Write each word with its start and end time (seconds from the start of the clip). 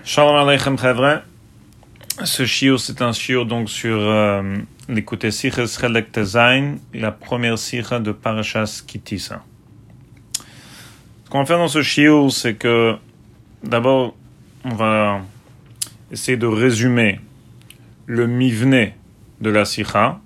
Shalom 0.00 0.34
Aleichem 0.34 0.76
Chevre. 0.76 1.22
Ce 2.24 2.44
shiur, 2.44 2.80
c'est 2.80 3.02
un 3.02 3.12
shiur 3.12 3.46
donc 3.46 3.70
sur 3.70 3.98
euh, 4.00 4.56
l'écouter 4.88 5.30
Siches 5.30 5.78
Chelek 5.78 6.10
Tezain, 6.10 6.74
la 6.92 7.12
première 7.12 7.56
sicha 7.56 8.00
de 8.00 8.10
Parashas 8.10 8.82
Kitissa. 8.84 9.44
Ce 11.24 11.30
qu'on 11.30 11.38
va 11.38 11.44
faire 11.46 11.58
dans 11.58 11.68
ce 11.68 11.82
shiur, 11.82 12.32
c'est 12.32 12.54
que 12.54 12.96
d'abord, 13.62 14.16
on 14.64 14.74
va 14.74 15.20
essayer 16.10 16.36
de 16.36 16.46
résumer 16.46 17.20
le 18.06 18.26
mivne 18.26 18.90
de 19.40 19.50
la 19.50 19.64
sicha, 19.64 20.18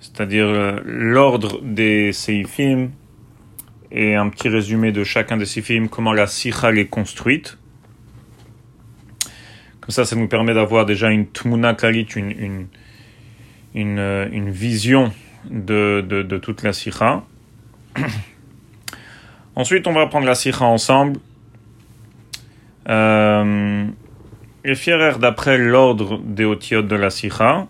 c'est-à-dire 0.00 0.46
euh, 0.46 0.80
l'ordre 0.84 1.60
des 1.62 2.12
seifim 2.12 2.88
et 3.90 4.14
un 4.14 4.30
petit 4.30 4.48
résumé 4.48 4.92
de 4.92 5.04
chacun 5.04 5.36
des 5.36 5.44
seifim, 5.44 5.88
comment 5.88 6.14
la 6.14 6.26
sicha 6.26 6.72
est 6.72 6.86
construite. 6.86 7.58
Comme 9.82 9.90
ça, 9.90 10.04
ça 10.04 10.14
nous 10.14 10.28
permet 10.28 10.54
d'avoir 10.54 10.86
déjà 10.86 11.10
une 11.10 11.26
tmuna 11.26 11.74
klalit, 11.74 12.06
une, 12.14 12.30
une, 12.30 12.66
une, 13.74 13.98
euh, 13.98 14.28
vision 14.46 15.12
de, 15.50 16.00
de, 16.00 16.38
toute 16.38 16.62
la 16.62 16.72
sikha. 16.72 17.24
Ensuite, 19.56 19.88
on 19.88 19.92
va 19.92 20.06
prendre 20.06 20.26
la 20.26 20.36
sikha 20.36 20.64
ensemble. 20.64 21.18
Euh, 22.88 23.84
les 24.64 24.74
d'après 25.18 25.58
l'ordre 25.58 26.20
des 26.24 26.44
otiotes 26.44 26.86
de 26.86 26.96
la 26.96 27.10
sikha. 27.10 27.66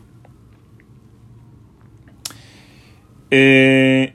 Et 3.30 4.13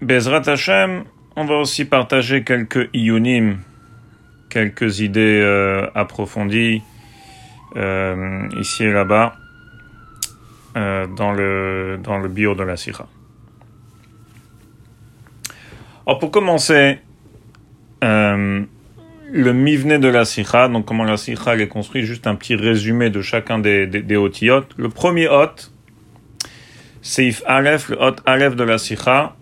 Bezrat 0.00 0.48
Hashem, 0.48 1.04
on 1.36 1.44
va 1.44 1.54
aussi 1.54 1.84
partager 1.84 2.42
quelques 2.42 2.90
iyunim, 2.92 3.58
quelques 4.50 4.98
idées 4.98 5.40
euh, 5.40 5.86
approfondies 5.94 6.82
euh, 7.76 8.48
ici 8.58 8.84
et 8.84 8.92
là-bas, 8.92 9.36
euh, 10.76 11.06
dans, 11.06 11.32
le, 11.32 11.98
dans 12.02 12.18
le 12.18 12.28
bio 12.28 12.54
de 12.54 12.62
la 12.62 12.76
Sira. 12.76 13.08
Alors 16.06 16.18
pour 16.18 16.30
commencer, 16.30 16.98
euh, 18.02 18.62
le 19.32 19.52
mivne 19.52 19.98
de 19.98 20.08
la 20.08 20.24
Sira, 20.24 20.68
donc 20.68 20.84
comment 20.84 21.04
la 21.04 21.16
Sira 21.16 21.56
est 21.56 21.68
construite, 21.68 22.04
juste 22.04 22.26
un 22.26 22.34
petit 22.34 22.54
résumé 22.54 23.08
de 23.10 23.22
chacun 23.22 23.58
des, 23.58 23.86
des, 23.86 24.02
des. 24.02 24.16
Le 24.16 24.88
premier 24.88 25.28
hot, 25.28 25.70
Seif 27.00 27.42
Aleph, 27.46 27.88
le 27.88 28.00
hot 28.00 28.16
Aleph 28.26 28.56
de 28.56 28.64
la 28.64 28.78
Sira. 28.78 29.36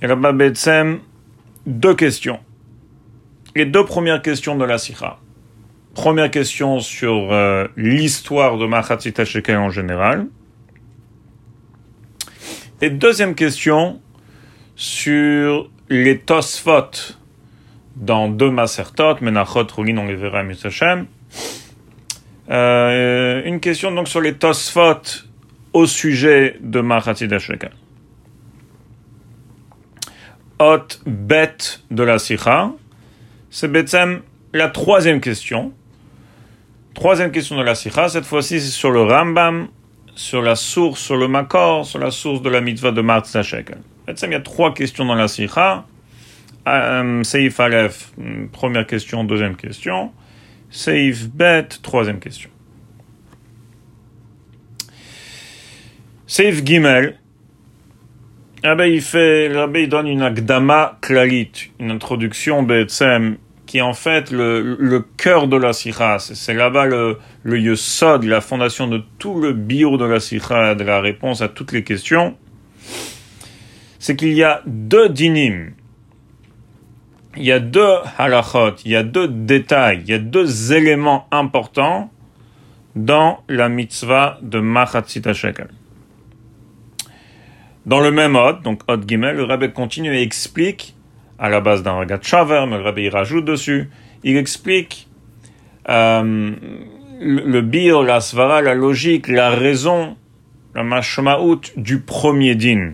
Et 0.00 0.06
là-bas, 0.06 0.32
deux 1.66 1.94
questions. 1.94 2.40
Les 3.54 3.66
deux 3.66 3.84
premières 3.84 4.22
questions 4.22 4.56
de 4.56 4.64
la 4.64 4.78
Sira. 4.78 5.20
Première 5.98 6.30
question 6.30 6.78
sur 6.78 7.32
euh, 7.32 7.66
l'histoire 7.76 8.56
de 8.56 8.66
Machatzit 8.66 9.14
Shekel 9.24 9.56
en 9.56 9.70
général. 9.70 10.28
Et 12.80 12.88
deuxième 12.88 13.34
question 13.34 14.00
sur 14.76 15.68
les 15.90 16.20
Tosfot 16.20 17.16
dans 17.96 18.28
deux 18.28 18.48
Masertot, 18.48 19.16
Menachot, 19.22 19.66
Rulin, 19.76 19.98
on 19.98 20.06
les 20.06 20.14
verra 20.14 20.38
à 20.38 20.44
Une 23.44 23.58
question 23.58 23.90
donc 23.90 24.06
sur 24.06 24.20
les 24.20 24.34
Tosfot 24.34 25.02
au 25.72 25.84
sujet 25.86 26.58
de 26.60 26.80
Machatzit 26.80 27.36
Shekel. 27.40 27.72
Hot 30.60 31.00
bet 31.06 31.80
de 31.90 32.04
la 32.04 32.20
Sikha, 32.20 32.70
c'est 33.50 33.66
Betsem 33.66 34.22
la 34.52 34.68
troisième 34.68 35.20
question 35.20 35.72
Troisième 36.98 37.30
question 37.30 37.56
de 37.56 37.62
la 37.62 37.76
Sikha, 37.76 38.08
cette 38.08 38.24
fois-ci 38.24 38.58
c'est 38.58 38.72
sur 38.72 38.90
le 38.90 39.02
Rambam, 39.02 39.68
sur 40.16 40.42
la 40.42 40.56
source, 40.56 40.98
sur 41.00 41.16
le 41.16 41.28
Makor, 41.28 41.86
sur 41.86 42.00
la 42.00 42.10
source 42.10 42.42
de 42.42 42.50
la 42.50 42.60
mitzvah 42.60 42.90
de. 42.90 43.00
En 43.00 43.22
fait, 43.22 44.26
il 44.26 44.32
y 44.32 44.34
a 44.34 44.40
trois 44.40 44.74
questions 44.74 45.04
dans 45.04 45.14
la 45.14 45.28
Sikha. 45.28 45.86
Euh, 46.66 47.22
Seif 47.22 47.60
Aleph, 47.60 48.12
première 48.50 48.84
question, 48.84 49.22
deuxième 49.22 49.54
question. 49.54 50.10
Seif 50.70 51.28
Bet, 51.28 51.68
troisième 51.84 52.18
question. 52.18 52.50
Seif 56.26 56.64
Gimel, 56.64 57.16
ah 58.64 58.74
ben, 58.74 58.86
il 58.86 59.02
fait, 59.02 59.52
il 59.76 59.88
donne 59.88 60.08
une 60.08 60.22
agdama 60.22 60.98
klalit, 61.00 61.70
une 61.78 61.92
introduction 61.92 62.64
Betsem 62.64 63.36
qui 63.68 63.78
est 63.78 63.82
en 63.82 63.92
fait 63.92 64.30
le, 64.30 65.04
cœur 65.18 65.46
de 65.46 65.56
la 65.56 65.74
sikha. 65.74 66.18
C'est 66.18 66.54
là-bas 66.54 66.86
le, 66.86 67.18
le 67.42 67.60
yesod, 67.60 68.24
la 68.24 68.40
fondation 68.40 68.88
de 68.88 69.02
tout 69.18 69.38
le 69.38 69.52
bio 69.52 69.98
de 69.98 70.06
la 70.06 70.20
sikha, 70.20 70.74
de 70.74 70.84
la 70.84 71.00
réponse 71.00 71.42
à 71.42 71.48
toutes 71.48 71.72
les 71.72 71.84
questions. 71.84 72.34
C'est 73.98 74.16
qu'il 74.16 74.32
y 74.32 74.42
a 74.42 74.62
deux 74.66 75.10
dinim, 75.10 75.72
il 77.36 77.44
y 77.44 77.52
a 77.52 77.60
deux 77.60 77.96
halachot, 78.16 78.76
il 78.86 78.92
y 78.92 78.96
a 78.96 79.02
deux 79.02 79.28
détails, 79.28 80.00
il 80.02 80.08
y 80.08 80.14
a 80.14 80.18
deux 80.18 80.72
éléments 80.72 81.28
importants 81.30 82.10
dans 82.96 83.44
la 83.50 83.68
mitzvah 83.68 84.38
de 84.40 84.60
Machatzit 84.60 85.22
Shekel. 85.34 85.68
Dans 87.84 88.00
le 88.00 88.10
même 88.10 88.34
hod, 88.34 88.62
donc 88.62 88.80
hod 88.88 89.06
gimel, 89.06 89.36
le 89.36 89.44
rabbin 89.44 89.68
continue 89.68 90.16
et 90.16 90.22
explique 90.22 90.94
à 91.38 91.48
la 91.48 91.60
base 91.60 91.82
d'un 91.82 91.92
regard 91.92 92.22
shaver, 92.22 92.66
mais 92.68 92.78
le 92.78 92.84
rabbi 92.84 93.08
rajoute 93.08 93.44
dessus. 93.44 93.90
Il 94.24 94.36
explique 94.36 95.08
euh, 95.88 96.52
le, 97.20 97.42
le 97.42 97.62
bir, 97.62 98.02
la 98.02 98.20
svara, 98.20 98.60
la 98.62 98.74
logique, 98.74 99.28
la 99.28 99.50
raison, 99.50 100.16
la 100.74 100.82
mashmaout 100.82 101.60
du 101.76 102.00
premier 102.00 102.54
din. 102.54 102.92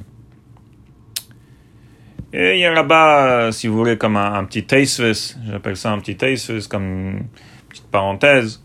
Et 2.33 2.55
il 2.55 2.61
y 2.61 2.65
a 2.67 2.73
là-bas, 2.73 3.53
si 3.53 3.69
vous 3.69 3.77
voulez, 3.77 3.97
comme 3.97 4.17
un, 4.17 4.35
un 4.35 4.45
petit 4.45 4.65
taisvis, 4.65 5.37
j'appelle 5.49 5.77
ça 5.77 5.93
un 5.93 6.01
petit 6.01 6.17
taisvis, 6.17 6.67
comme 6.69 6.83
une 6.85 7.27
petite 7.69 7.91
parenthèse, 7.91 8.61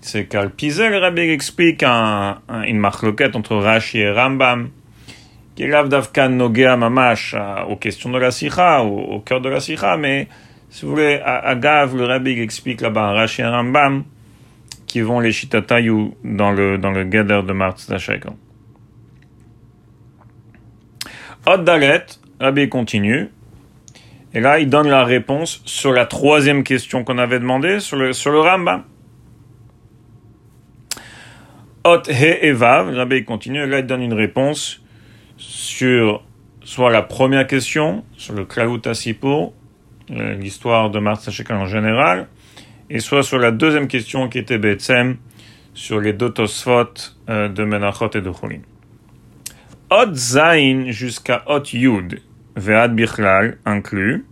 c'est 0.00 0.26
qu'Alpizé, 0.26 0.88
le 0.88 0.98
rabbi 0.98 1.22
explique 1.22 1.82
un, 1.82 2.38
un, 2.48 2.62
une 2.62 2.78
marloquette 2.78 3.36
entre 3.36 3.56
Rashi 3.56 3.98
et 3.98 4.10
Rambam, 4.10 4.70
qui 5.54 5.64
est 5.64 5.68
l'avdavkan 5.68 6.30
nogea 6.30 6.76
mamash 6.76 7.34
aux 7.68 7.76
questions 7.76 8.10
de 8.10 8.18
la 8.18 8.30
sikha, 8.30 8.82
au, 8.82 8.98
au 8.98 9.20
cœur 9.20 9.40
de 9.40 9.48
la 9.48 9.60
sikha, 9.60 9.96
mais 9.96 10.28
si 10.70 10.84
vous 10.84 10.92
voulez, 10.92 11.20
à, 11.24 11.54
Gav, 11.56 11.96
le 11.96 12.04
rabbi 12.04 12.40
explique 12.40 12.80
là-bas, 12.80 13.10
Rashi 13.10 13.42
et 13.42 13.44
Rambam, 13.44 14.04
qui 14.86 15.00
vont 15.00 15.18
les 15.18 15.32
shitatayou 15.32 16.16
dans 16.22 16.52
le, 16.52 16.78
dans 16.78 16.92
le 16.92 17.02
gather 17.02 17.42
de 17.42 17.52
Martz. 17.52 17.90
Od 21.46 21.64
Dalet, 21.64 22.06
rabbi 22.38 22.68
continue, 22.68 23.30
et 24.32 24.38
là, 24.38 24.60
il 24.60 24.68
donne 24.68 24.88
la 24.88 25.02
réponse 25.02 25.60
sur 25.64 25.92
la 25.92 26.06
troisième 26.06 26.62
question 26.62 27.02
qu'on 27.02 27.18
avait 27.18 27.40
demandé, 27.40 27.80
sur 27.80 27.96
le, 27.96 28.12
sur 28.12 28.30
le 28.30 28.38
Rambam. 28.38 28.84
Ot 31.82 32.02
He 32.08 32.38
Evav, 32.42 32.94
rabbi 32.94 33.24
continue, 33.24 33.64
et 33.64 33.66
là, 33.66 33.80
il 33.80 33.86
donne 33.86 34.02
une 34.02 34.14
réponse 34.14 34.84
sur 35.40 36.22
soit 36.62 36.90
la 36.90 37.02
première 37.02 37.46
question, 37.46 38.04
sur 38.16 38.34
le 38.34 38.44
Klaut 38.44 38.86
Asipo, 38.86 39.54
l'histoire 40.08 40.90
de 40.90 41.00
Martha 41.00 41.30
Shekel 41.30 41.56
en 41.56 41.66
général, 41.66 42.28
et 42.90 43.00
soit 43.00 43.22
sur 43.22 43.38
la 43.38 43.50
deuxième 43.50 43.88
question 43.88 44.28
qui 44.28 44.38
était 44.38 44.58
Betsem, 44.58 45.16
sur 45.72 46.00
les 46.00 46.12
deux 46.12 46.30
Tosfot 46.30 46.92
euh, 47.28 47.48
de 47.48 47.64
Menachot 47.64 48.10
et 48.14 48.20
de 48.20 48.30
Cholin. 48.30 48.60
Ot 49.90 50.14
Zain 50.14 50.90
jusqu'à 50.90 51.42
Ot 51.46 51.72
Yud, 51.72 52.20
Ve'ad 52.56 52.94
Bichlal, 52.94 53.58
inclus. 53.64 54.26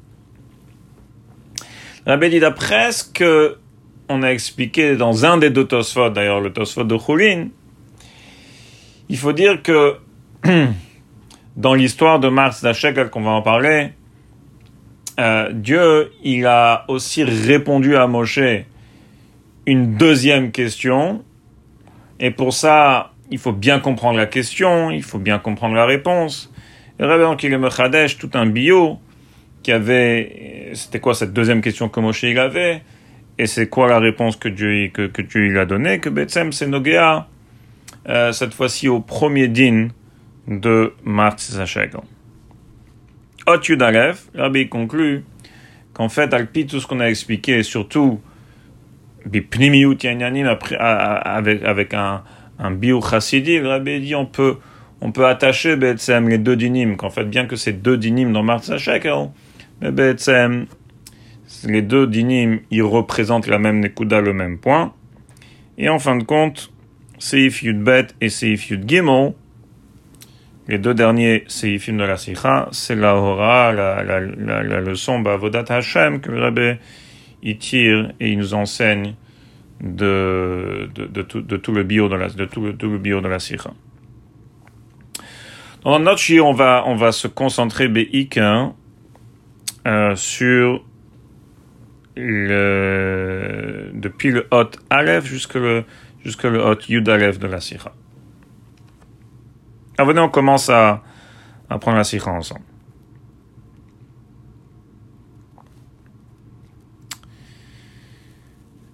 Rabbi 2.06 2.30
dit 2.30 2.40
d'après 2.40 2.92
ce 2.92 3.04
que 3.04 3.56
on 4.08 4.22
a 4.22 4.28
expliqué 4.28 4.96
dans 4.96 5.26
un 5.26 5.38
des 5.38 5.50
deux 5.50 5.66
d'ailleurs 6.14 6.40
le 6.40 6.52
Tosfot 6.52 6.84
de 6.84 6.96
Cholin, 6.96 7.48
il 9.08 9.16
faut 9.16 9.32
dire 9.32 9.62
que 9.62 9.96
dans 11.58 11.74
l'histoire 11.74 12.20
de 12.20 12.28
Mars 12.28 12.62
d'Achekel, 12.62 13.10
qu'on 13.10 13.22
va 13.22 13.32
en 13.32 13.42
parler, 13.42 13.90
euh, 15.18 15.50
Dieu, 15.52 16.12
il 16.22 16.46
a 16.46 16.84
aussi 16.86 17.24
répondu 17.24 17.96
à 17.96 18.06
Moshe 18.06 18.38
une 19.66 19.96
deuxième 19.96 20.52
question. 20.52 21.24
Et 22.20 22.30
pour 22.30 22.54
ça, 22.54 23.12
il 23.32 23.38
faut 23.38 23.52
bien 23.52 23.80
comprendre 23.80 24.16
la 24.16 24.26
question, 24.26 24.92
il 24.92 25.02
faut 25.02 25.18
bien 25.18 25.40
comprendre 25.40 25.74
la 25.74 25.84
réponse. 25.84 26.52
Et 27.00 27.02
donc, 27.02 27.42
il 27.42 27.50
tout 28.18 28.30
un 28.34 28.46
bio, 28.46 29.00
qui 29.64 29.72
avait, 29.72 30.70
c'était 30.74 31.00
quoi 31.00 31.14
cette 31.14 31.32
deuxième 31.32 31.60
question 31.60 31.88
que 31.88 31.98
Moshe 31.98 32.22
il 32.22 32.38
avait, 32.38 32.82
et 33.36 33.46
c'est 33.46 33.68
quoi 33.68 33.88
la 33.88 33.98
réponse 33.98 34.36
que 34.36 34.48
Dieu, 34.48 34.90
que, 34.94 35.08
que 35.08 35.22
Dieu 35.22 35.48
il 35.48 35.58
a 35.58 35.66
donnée, 35.66 35.98
que 35.98 36.08
Betsem 36.08 36.52
c'est 36.52 36.68
Nogea, 36.68 37.26
euh, 38.08 38.30
cette 38.30 38.54
fois-ci 38.54 38.88
au 38.88 39.00
premier 39.00 39.48
din, 39.48 39.88
de 40.48 40.92
Martz 41.04 41.64
Shekel. 41.64 42.00
Ot 43.46 43.60
Yudalev, 43.68 44.20
Rabbi 44.34 44.68
conclut 44.68 45.24
qu'en 45.92 46.08
fait, 46.08 46.32
Alpi, 46.34 46.66
tout 46.66 46.80
ce 46.80 46.86
qu'on 46.86 47.00
a 47.00 47.08
expliqué, 47.08 47.58
et 47.58 47.62
surtout, 47.62 48.20
Bipnimiut 49.26 49.96
Yanyanim, 50.02 50.46
avec, 50.78 51.62
avec 51.62 51.94
un, 51.94 52.22
un 52.58 52.70
bio 52.70 53.00
chassidi, 53.00 53.60
rabbi 53.60 54.00
dit 54.00 54.14
on 54.14 54.26
peut, 54.26 54.56
on 55.00 55.12
peut 55.12 55.26
attacher 55.26 55.76
les 55.76 56.38
deux 56.38 56.56
dinim, 56.56 56.96
qu'en 56.96 57.10
fait, 57.10 57.24
bien 57.24 57.46
que 57.46 57.56
ces 57.56 57.72
deux 57.72 57.96
dinim 57.96 58.32
dans 58.32 58.42
Marzachek, 58.42 59.06
hein, 59.06 59.30
mais 59.80 59.90
les 61.64 61.82
deux 61.82 62.06
dinim, 62.06 62.60
ils 62.70 62.82
représentent 62.82 63.46
la 63.46 63.58
même 63.58 63.80
nekuda, 63.80 64.20
le 64.20 64.32
même 64.32 64.58
point. 64.58 64.92
Et 65.78 65.88
en 65.88 65.98
fin 65.98 66.16
de 66.16 66.24
compte, 66.24 66.72
Seif 67.18 67.64
Bet 67.64 68.08
et 68.20 68.28
Seif 68.28 68.70
Yud 68.70 68.88
Gimel, 68.88 69.34
les 70.68 70.78
deux 70.78 70.94
derniers 70.94 71.44
Seifim 71.48 71.94
de 71.94 72.04
la 72.04 72.18
Sikha, 72.18 72.68
c'est 72.72 72.94
la 72.94 73.16
hora, 73.16 73.72
la, 73.72 74.04
la, 74.04 74.20
la, 74.20 74.80
leçon 74.80 75.20
Bavodat 75.20 75.64
Hashem 75.68 76.20
que 76.20 76.30
le 76.30 76.40
Rabbi 76.40 76.78
il 77.42 77.58
tire 77.58 78.12
et 78.20 78.30
il 78.30 78.38
nous 78.38 78.54
enseigne 78.54 79.14
de, 79.80 80.90
de, 80.94 81.06
de, 81.06 81.22
tout, 81.22 81.40
de 81.40 81.56
tout, 81.56 81.72
le 81.72 81.84
bio 81.84 82.08
de 82.08 82.16
la, 82.16 82.28
de 82.28 82.44
tout, 82.44 82.60
le, 82.60 82.98
bio 82.98 83.20
de 83.20 83.28
la 83.28 83.38
Sikha. 83.38 83.70
Dans 85.84 86.00
notre 86.00 86.18
shir, 86.18 86.44
on 86.44 86.52
va, 86.52 86.82
on 86.86 86.96
va 86.96 87.12
se 87.12 87.28
concentrer 87.28 87.88
Be'ik 87.88 88.38
euh, 88.38 90.16
sur 90.16 90.84
le, 92.16 93.90
depuis 93.94 94.32
le 94.32 94.46
Hot 94.50 94.72
Aleph 94.90 95.30
le 95.54 95.84
Hot 96.58 96.78
Yud 96.88 97.08
Aleph 97.08 97.38
de 97.38 97.46
la 97.46 97.60
Sikha. 97.60 97.94
Alors 99.98 100.08
venez, 100.08 100.20
on 100.20 100.28
commence 100.28 100.70
à, 100.70 101.02
à 101.68 101.78
prendre 101.78 101.96
la 101.96 102.04
Sikha 102.04 102.30
ensemble. 102.30 102.62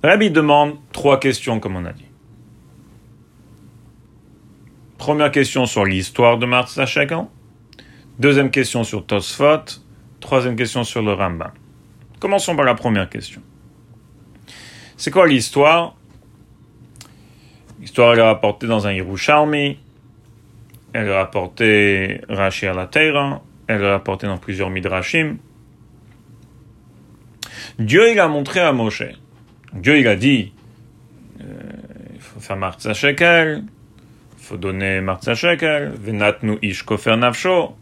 Rabbi 0.02 0.30
demande 0.30 0.78
trois 0.92 1.20
questions, 1.20 1.60
comme 1.60 1.76
on 1.76 1.84
a 1.84 1.92
dit. 1.92 2.06
Première 4.96 5.30
question 5.30 5.66
sur 5.66 5.84
l'histoire 5.84 6.38
de 6.38 6.46
Martha 6.46 6.86
Shagan. 6.86 7.30
Deuxième 8.18 8.50
question 8.50 8.82
sur 8.84 9.04
Tosfot. 9.04 9.80
Troisième 10.20 10.56
question 10.56 10.84
sur 10.84 11.02
le 11.02 11.12
Rambam. 11.12 11.52
Commençons 12.18 12.56
par 12.56 12.64
la 12.64 12.74
première 12.74 13.10
question. 13.10 13.42
C'est 14.96 15.10
quoi 15.10 15.26
l'histoire? 15.26 15.94
L'histoire, 17.78 18.14
est 18.16 18.22
rapportée 18.22 18.66
dans 18.66 18.86
un 18.86 18.92
Yerushalmi, 18.92 19.78
elle 20.94 21.08
est 21.08 21.16
rapportée 21.16 22.20
Rashi 22.28 22.66
à 22.66 22.72
la 22.72 22.86
Terre, 22.86 23.40
elle 23.66 23.82
est 23.82 23.90
rapportée 23.90 24.28
dans 24.28 24.38
plusieurs 24.38 24.70
Midrashim. 24.70 25.36
Dieu, 27.80 28.12
il 28.12 28.20
a 28.20 28.28
montré 28.28 28.60
à 28.60 28.72
Moshe. 28.72 29.02
Dieu, 29.72 29.98
il 29.98 30.06
a 30.06 30.14
dit, 30.14 30.52
euh, 31.40 31.44
il 32.14 32.20
faut 32.20 32.38
faire 32.38 32.56
Martza 32.56 32.94
Shekel, 32.94 33.64
il 34.38 34.44
faut 34.44 34.56
donner 34.56 35.00
Martza 35.00 35.34
Shekel, 35.34 35.92
Venatnu 36.00 36.58
Ish 36.62 36.84
Kofer 36.84 37.16
Nafsho. 37.16 37.74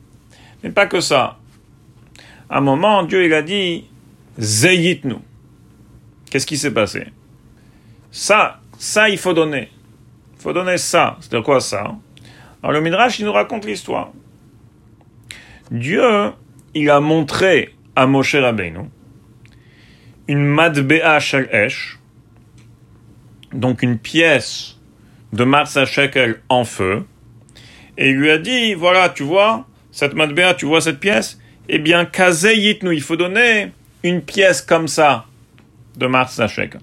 Mais 0.65 0.71
pas 0.71 0.87
que 0.87 1.01
ça. 1.01 1.39
À 2.49 2.59
un 2.59 2.61
moment, 2.63 3.03
Dieu, 3.03 3.27
il 3.27 3.35
a 3.35 3.43
dit, 3.43 3.85
Zeyitnu. 4.39 5.17
Qu'est-ce 6.31 6.47
qui 6.47 6.57
s'est 6.57 6.73
passé? 6.73 7.09
Ça, 8.11 8.61
ça, 8.79 9.11
il 9.11 9.19
faut 9.19 9.35
donner. 9.35 9.69
Il 10.37 10.43
faut 10.43 10.55
donner 10.55 10.79
ça. 10.79 11.19
C'est 11.21 11.43
quoi 11.43 11.61
ça? 11.61 11.95
Alors 12.63 12.73
le 12.73 12.81
Midrash, 12.81 13.19
il 13.19 13.25
nous 13.25 13.33
raconte 13.33 13.65
l'histoire. 13.65 14.13
Dieu, 15.71 16.33
il 16.75 16.91
a 16.91 17.01
montré 17.01 17.75
à 17.97 18.07
Moshe 18.07 18.37
Rabbeinu 18.37 18.89
une 20.29 20.45
madbea 20.45 21.19
shel 21.19 21.49
esh, 21.51 21.99
donc 23.53 23.83
une 23.83 23.99
pièce 23.99 24.79
de 25.33 25.45
Marsa 25.45 25.85
Shekel 25.85 26.41
en 26.49 26.65
feu, 26.65 27.05
et 27.99 28.11
il 28.11 28.17
lui 28.17 28.31
a 28.31 28.39
dit, 28.39 28.75
voilà, 28.75 29.09
tu 29.09 29.25
vois, 29.25 29.67
cette 29.91 30.15
madbea, 30.15 30.55
tu 30.55 30.65
vois 30.65 30.81
cette 30.81 31.01
pièce? 31.01 31.39
Eh 31.69 31.79
bien, 31.79 32.05
kazeyitnu, 32.05 32.95
il 32.95 33.03
faut 33.03 33.17
donner 33.17 33.73
une 34.03 34.23
pièce 34.23 34.63
comme 34.63 34.89
ça 34.89 35.27
de 35.97 36.07
Mars 36.07 36.41
Shekel. 36.47 36.81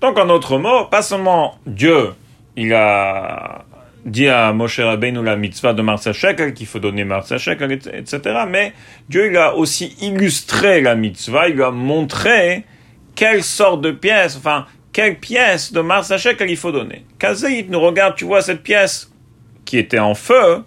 Donc, 0.00 0.18
en 0.18 0.28
autre 0.28 0.58
mot, 0.58 0.84
pas 0.84 1.02
seulement 1.02 1.58
Dieu, 1.66 2.10
il 2.58 2.74
a 2.74 3.64
dit 4.04 4.26
à 4.26 4.52
Moshe 4.52 4.80
Rabbeinu 4.80 5.22
la 5.22 5.36
mitzvah 5.36 5.74
de 5.74 5.82
Mars 5.82 6.10
Shekel, 6.10 6.54
qu'il 6.54 6.66
faut 6.66 6.80
donner 6.80 7.04
Mars 7.04 7.36
Shekel, 7.36 7.70
etc., 7.70 8.20
mais 8.48 8.72
Dieu, 9.08 9.30
il 9.30 9.36
a 9.36 9.54
aussi 9.54 9.96
illustré 10.00 10.80
la 10.80 10.96
mitzvah, 10.96 11.48
il 11.48 11.54
lui 11.54 11.62
a 11.62 11.70
montré 11.70 12.64
quelle 13.14 13.44
sorte 13.44 13.80
de 13.82 13.92
pièce, 13.92 14.36
enfin, 14.36 14.66
quelle 14.92 15.20
pièce 15.20 15.72
de 15.72 15.80
Mars 15.80 16.16
Shekel 16.16 16.50
il 16.50 16.56
faut 16.56 16.72
donner. 16.72 17.04
Kazeït 17.20 17.70
nous 17.70 17.80
regarde, 17.80 18.16
tu 18.16 18.24
vois 18.24 18.42
cette 18.42 18.64
pièce 18.64 19.12
qui 19.64 19.78
était 19.78 20.00
en 20.00 20.14
feu, 20.14 20.64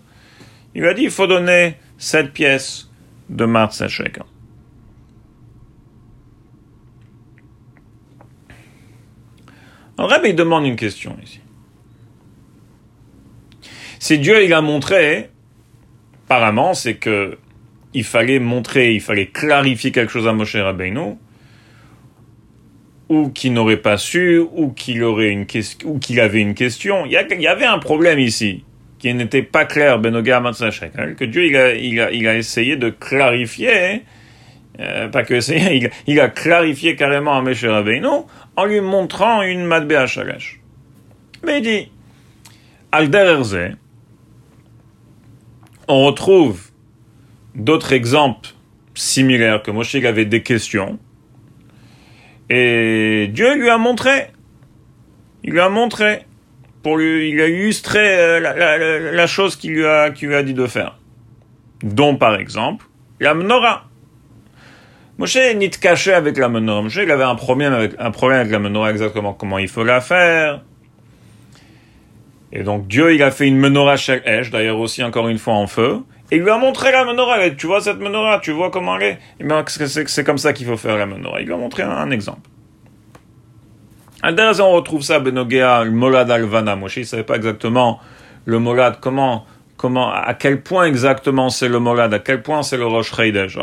il 0.73 0.81
lui 0.81 0.87
a 0.87 0.93
dit, 0.93 1.03
il 1.03 1.11
faut 1.11 1.27
donner 1.27 1.75
cette 1.97 2.31
pièce 2.31 2.89
de 3.29 3.43
Mars 3.43 3.85
Shekel. 3.85 4.23
Alors, 9.97 10.09
Rabbi 10.09 10.33
demande 10.33 10.65
une 10.65 10.77
question 10.77 11.17
ici. 11.21 11.41
Si 14.01 14.17
Dieu 14.17 14.43
il 14.43 14.51
a 14.51 14.61
montré, 14.61 15.29
apparemment, 16.25 16.73
c'est 16.73 16.95
que 16.95 17.37
il 17.93 18.03
fallait 18.03 18.39
montrer, 18.39 18.95
il 18.95 18.99
fallait 18.99 19.27
clarifier 19.27 19.91
quelque 19.91 20.11
chose 20.11 20.27
à 20.27 20.33
Moshe 20.33 20.55
Rabbeinu, 20.55 21.17
ou 23.09 23.29
qu'il 23.29 23.53
n'aurait 23.53 23.77
pas 23.77 23.99
su, 23.99 24.39
ou 24.39 24.69
qu'il 24.69 25.03
aurait 25.03 25.29
une 25.29 25.45
question, 25.45 25.87
ou 25.87 25.99
qu'il 25.99 26.19
avait 26.19 26.41
une 26.41 26.55
question. 26.55 27.05
Il 27.05 27.11
y, 27.11 27.47
avait 27.47 27.65
un 27.65 27.77
problème 27.77 28.17
ici 28.17 28.63
qui 28.97 29.13
n'était 29.13 29.43
pas 29.43 29.65
clair, 29.65 29.99
Benoga 29.99 30.41
que 30.41 31.25
Dieu 31.25 31.45
il 31.45 31.55
a, 31.55 31.75
il, 31.75 32.01
a, 32.01 32.11
il 32.11 32.27
a 32.27 32.35
essayé 32.35 32.77
de 32.77 32.89
clarifier, 32.89 34.01
euh, 34.79 35.09
pas 35.09 35.21
que 35.21 35.35
essayer, 35.35 35.91
il, 36.07 36.19
a 36.19 36.29
clarifié 36.29 36.95
carrément 36.95 37.37
à 37.37 37.43
Moshe 37.43 37.65
Rabbeinu 37.65 38.07
en 38.55 38.65
lui 38.65 38.81
montrant 38.81 39.43
une 39.43 39.63
Madbea 39.63 40.07
Shalash. 40.07 40.59
Mais 41.43 41.59
il 41.59 41.61
dit, 41.61 41.91
Aldererze, 42.91 43.75
on 45.91 46.05
retrouve 46.05 46.71
d'autres 47.53 47.91
exemples 47.91 48.49
similaires 48.93 49.61
que 49.61 49.71
Moshe 49.71 49.95
avait 49.95 50.25
des 50.25 50.41
questions. 50.41 50.99
Et 52.49 53.29
Dieu 53.33 53.55
lui 53.55 53.69
a 53.69 53.77
montré. 53.77 54.27
Il 55.43 55.51
lui 55.51 55.59
a 55.59 55.69
montré. 55.69 56.25
Pour 56.81 56.97
lui, 56.97 57.29
il 57.29 57.41
a 57.41 57.47
illustré 57.47 57.99
euh, 57.99 59.11
la, 59.11 59.27
chose 59.27 59.55
qu'il 59.55 59.73
lui, 59.73 59.85
a, 59.85 60.09
dit 60.43 60.53
de 60.53 60.65
faire. 60.65 60.97
Dont, 61.83 62.15
par 62.15 62.35
exemple, 62.35 62.85
la 63.19 63.33
menorah. 63.33 63.85
Moshe 65.17 65.35
n'est 65.35 65.69
caché 65.69 66.13
avec 66.13 66.37
la 66.37 66.47
menorah. 66.47 66.81
Moshe, 66.81 66.95
il 66.95 67.11
avait 67.11 67.23
un 67.23 67.35
problème 67.35 67.73
avec 67.73 68.51
la 68.51 68.59
menorah, 68.59 68.91
exactement 68.91 69.33
comment 69.33 69.59
il 69.59 69.67
faut 69.67 69.83
la 69.83 70.01
faire. 70.01 70.63
Et 72.53 72.63
donc 72.63 72.87
Dieu, 72.87 73.13
il 73.13 73.23
a 73.23 73.31
fait 73.31 73.47
une 73.47 73.57
menorah 73.57 73.95
Esh, 73.95 74.51
d'ailleurs 74.51 74.79
aussi 74.79 75.03
encore 75.03 75.29
une 75.29 75.37
fois 75.37 75.53
en 75.53 75.67
feu, 75.67 76.01
et 76.31 76.37
il 76.37 76.43
lui 76.43 76.49
a 76.49 76.57
montré 76.57 76.91
la 76.91 77.03
menorah. 77.03 77.49
Tu 77.51 77.67
vois 77.67 77.81
cette 77.81 77.99
menorah, 77.99 78.39
tu 78.39 78.51
vois 78.51 78.71
comment 78.71 78.97
elle 78.97 79.03
est? 79.03 79.19
Et 79.39 79.43
bien 79.43 79.63
c'est 79.67 80.23
comme 80.23 80.37
ça 80.37 80.53
qu'il 80.53 80.65
faut 80.65 80.77
faire 80.77 80.97
la 80.97 81.05
menorah. 81.05 81.41
Il 81.41 81.47
lui 81.47 81.53
a 81.53 81.57
montré 81.57 81.83
un, 81.83 82.09
exemple. 82.09 82.49
D'ailleurs, 84.23 84.59
on 84.61 84.71
retrouve 84.71 85.01
ça, 85.01 85.19
Benogea, 85.19 85.83
le 85.83 85.91
molad 85.91 86.29
alvana. 86.31 86.75
Moshe, 86.75 86.97
il 86.97 87.01
ne 87.01 87.05
savait 87.05 87.23
pas 87.23 87.35
exactement 87.35 87.99
le 88.45 88.59
molad, 88.59 88.99
comment, 89.01 89.45
comment, 89.75 90.11
à 90.11 90.33
quel 90.33 90.61
point 90.61 90.85
exactement 90.85 91.49
c'est 91.49 91.67
le 91.67 91.79
molad, 91.79 92.13
à 92.13 92.19
quel 92.19 92.41
point 92.41 92.63
c'est 92.63 92.77
le 92.77 92.85
roche 92.85 93.11
Heidesh. 93.19 93.57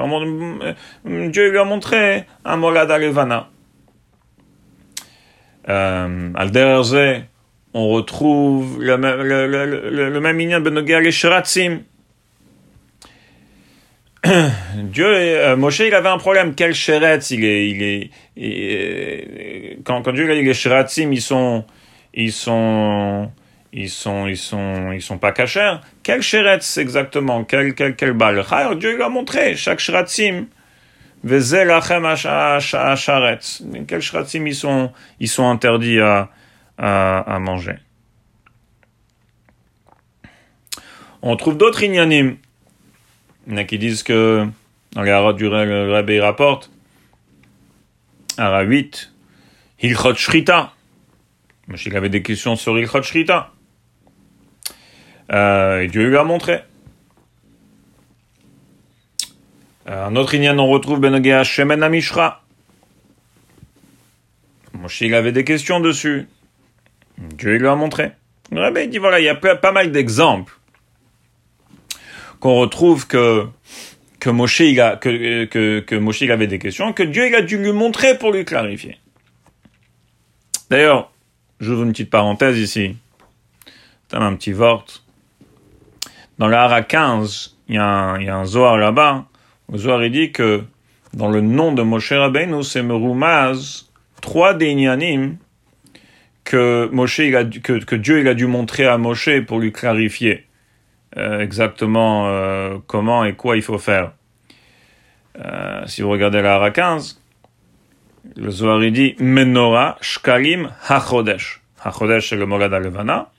Dieu 1.04 1.50
lui 1.50 1.58
a 1.58 1.64
montré 1.64 2.26
un 2.44 2.56
molad 2.56 2.90
alvana. 2.90 3.48
Euh, 5.68 6.32
on 7.74 7.88
retrouve 7.88 8.82
le, 8.82 8.96
même 8.96 9.20
le, 9.22 9.46
le, 9.46 10.10
le 10.10 10.20
même 10.20 10.38
les 10.38 11.12
Shiratzim. 11.12 11.80
Dieu, 14.74 15.06
euh, 15.06 15.56
Moshe, 15.56 15.78
il 15.80 15.94
avait 15.94 16.08
un 16.08 16.18
problème. 16.18 16.54
Quel 16.54 16.74
sheretz 16.74 17.30
il 17.30 17.44
est, 17.44 17.68
il 17.70 17.82
est, 17.82 18.10
euh, 18.38 19.74
quand, 19.84 20.02
quand 20.02 20.12
Dieu 20.12 20.28
a 20.30 20.34
dit 20.34 20.42
les 20.42 20.54
shiratzim, 20.54 21.12
ils 21.12 21.22
sont, 21.22 21.64
ils 22.12 22.32
sont, 22.32 23.30
ils 23.72 23.88
sont, 23.88 24.26
ils 24.26 24.36
sont, 24.36 24.90
ils 24.92 25.02
sont 25.02 25.18
pas 25.18 25.30
cachers. 25.30 25.76
Quel 26.02 26.20
sheretz 26.22 26.78
exactement? 26.78 27.44
Quel, 27.44 27.74
quel, 27.74 27.94
quel 27.94 28.12
bal? 28.12 28.44
Dieu 28.78 28.96
lui 28.96 29.02
a 29.02 29.08
montré. 29.08 29.54
Chaque 29.54 29.78
sharetz. 29.78 30.20
Quels 33.86 34.02
shiratzim 34.02 34.46
ils 34.48 34.54
sont, 34.54 34.90
ils 35.20 35.28
sont 35.28 35.48
interdits 35.48 36.00
à, 36.00 36.28
à, 36.78 37.38
manger. 37.40 37.76
On 41.22 41.36
trouve 41.36 41.56
d'autres 41.56 41.82
ignanim. 41.82 42.36
Il 43.46 43.52
y 43.52 43.54
en 43.54 43.58
a 43.58 43.64
qui 43.64 43.78
disent 43.78 44.02
que 44.02 44.46
Dans 44.92 45.02
haras 45.02 45.32
du 45.32 45.46
Rabbi 45.48 46.20
rapporte, 46.20 46.70
Hara 48.36 48.62
8, 48.62 49.12
Hilchot 49.80 50.14
Shrita. 50.14 50.72
Il 51.84 51.96
avait 51.96 52.08
des 52.08 52.22
questions 52.22 52.56
sur 52.56 52.78
Hilchot 52.78 53.02
Shrita. 53.02 53.52
Euh, 55.32 55.80
et 55.80 55.88
Dieu 55.88 56.08
lui 56.08 56.16
a 56.16 56.24
montré. 56.24 56.60
Euh, 59.88 60.06
un 60.06 60.16
autre 60.16 60.34
Inyan, 60.34 60.58
on 60.58 60.68
retrouve 60.68 61.00
Benogea 61.00 61.44
Shemen 61.44 61.82
Amishra. 61.82 62.42
Il 65.00 65.14
avait 65.14 65.32
des 65.32 65.44
questions 65.44 65.80
dessus. 65.80 66.28
Dieu 67.18 67.56
lui 67.56 67.66
a 67.66 67.74
montré. 67.74 68.12
Le 68.50 68.60
Rabbi 68.60 68.88
dit 68.88 68.98
voilà, 68.98 69.20
il 69.20 69.24
y 69.24 69.28
a 69.28 69.34
pas 69.34 69.72
mal 69.72 69.92
d'exemples 69.92 70.54
qu'on 72.40 72.54
retrouve 72.54 73.06
que 73.06 73.46
que 74.20 74.30
Moshe, 74.30 74.60
il 74.60 74.80
a, 74.80 74.96
que, 74.96 75.44
que, 75.44 75.80
que 75.80 75.94
Moshe 75.94 76.22
il 76.22 76.32
avait 76.32 76.46
des 76.46 76.58
questions, 76.58 76.92
que 76.92 77.02
Dieu 77.02 77.28
il 77.28 77.34
a 77.34 77.42
dû 77.42 77.56
lui 77.56 77.72
montrer 77.72 78.18
pour 78.18 78.32
lui 78.32 78.44
clarifier. 78.44 78.98
D'ailleurs, 80.70 81.12
j'ouvre 81.60 81.84
une 81.84 81.92
petite 81.92 82.10
parenthèse 82.10 82.58
ici. 82.58 82.96
C'est 84.08 84.16
un 84.16 84.34
petit 84.34 84.52
vort. 84.52 84.84
Dans 86.38 86.48
la 86.48 86.64
Hara 86.64 86.82
15, 86.82 87.56
il 87.68 87.76
y 87.76 87.78
a 87.78 87.84
un, 87.84 88.44
Zohar 88.44 88.76
là-bas. 88.76 89.26
Le 89.70 89.78
Zohar 89.78 90.02
il 90.02 90.12
dit 90.12 90.32
que 90.32 90.64
dans 91.14 91.28
le 91.28 91.40
nom 91.40 91.72
de 91.72 91.82
Moshe 91.82 92.12
Rabbeinu, 92.12 92.62
c'est 92.62 92.82
Meroumaz, 92.82 93.86
trois 94.20 94.54
des 94.54 94.74
que 96.48 96.88
Moshe, 96.92 97.18
il 97.18 97.60
que, 97.60 97.94
Dieu 97.94 98.20
il 98.20 98.28
a 98.28 98.32
dû 98.32 98.46
montrer 98.46 98.86
à 98.86 98.96
Moshe 98.96 99.28
pour 99.46 99.58
lui 99.58 99.70
clarifier. 99.70 100.46
Euh, 101.18 101.40
exactement 101.40 102.28
euh, 102.28 102.78
comment 102.86 103.22
et 103.24 103.34
quoi 103.34 103.56
il 103.56 103.62
faut 103.62 103.78
faire. 103.78 104.12
Euh, 105.38 105.82
si 105.86 106.00
vous 106.00 106.08
regardez 106.08 106.40
la 106.40 106.54
Hara 106.54 106.70
15, 106.70 107.20
le 108.36 108.50
Zohar 108.50 108.80
dit 108.80 109.14
Menorah 109.18 109.98
Shkalim 110.00 110.70
HaChodesh. 110.88 111.60
HaChodesh 111.84 112.30
c'est 112.30 112.36
le 112.36 112.46
Morad 112.46 112.72
Levana. 112.72 113.30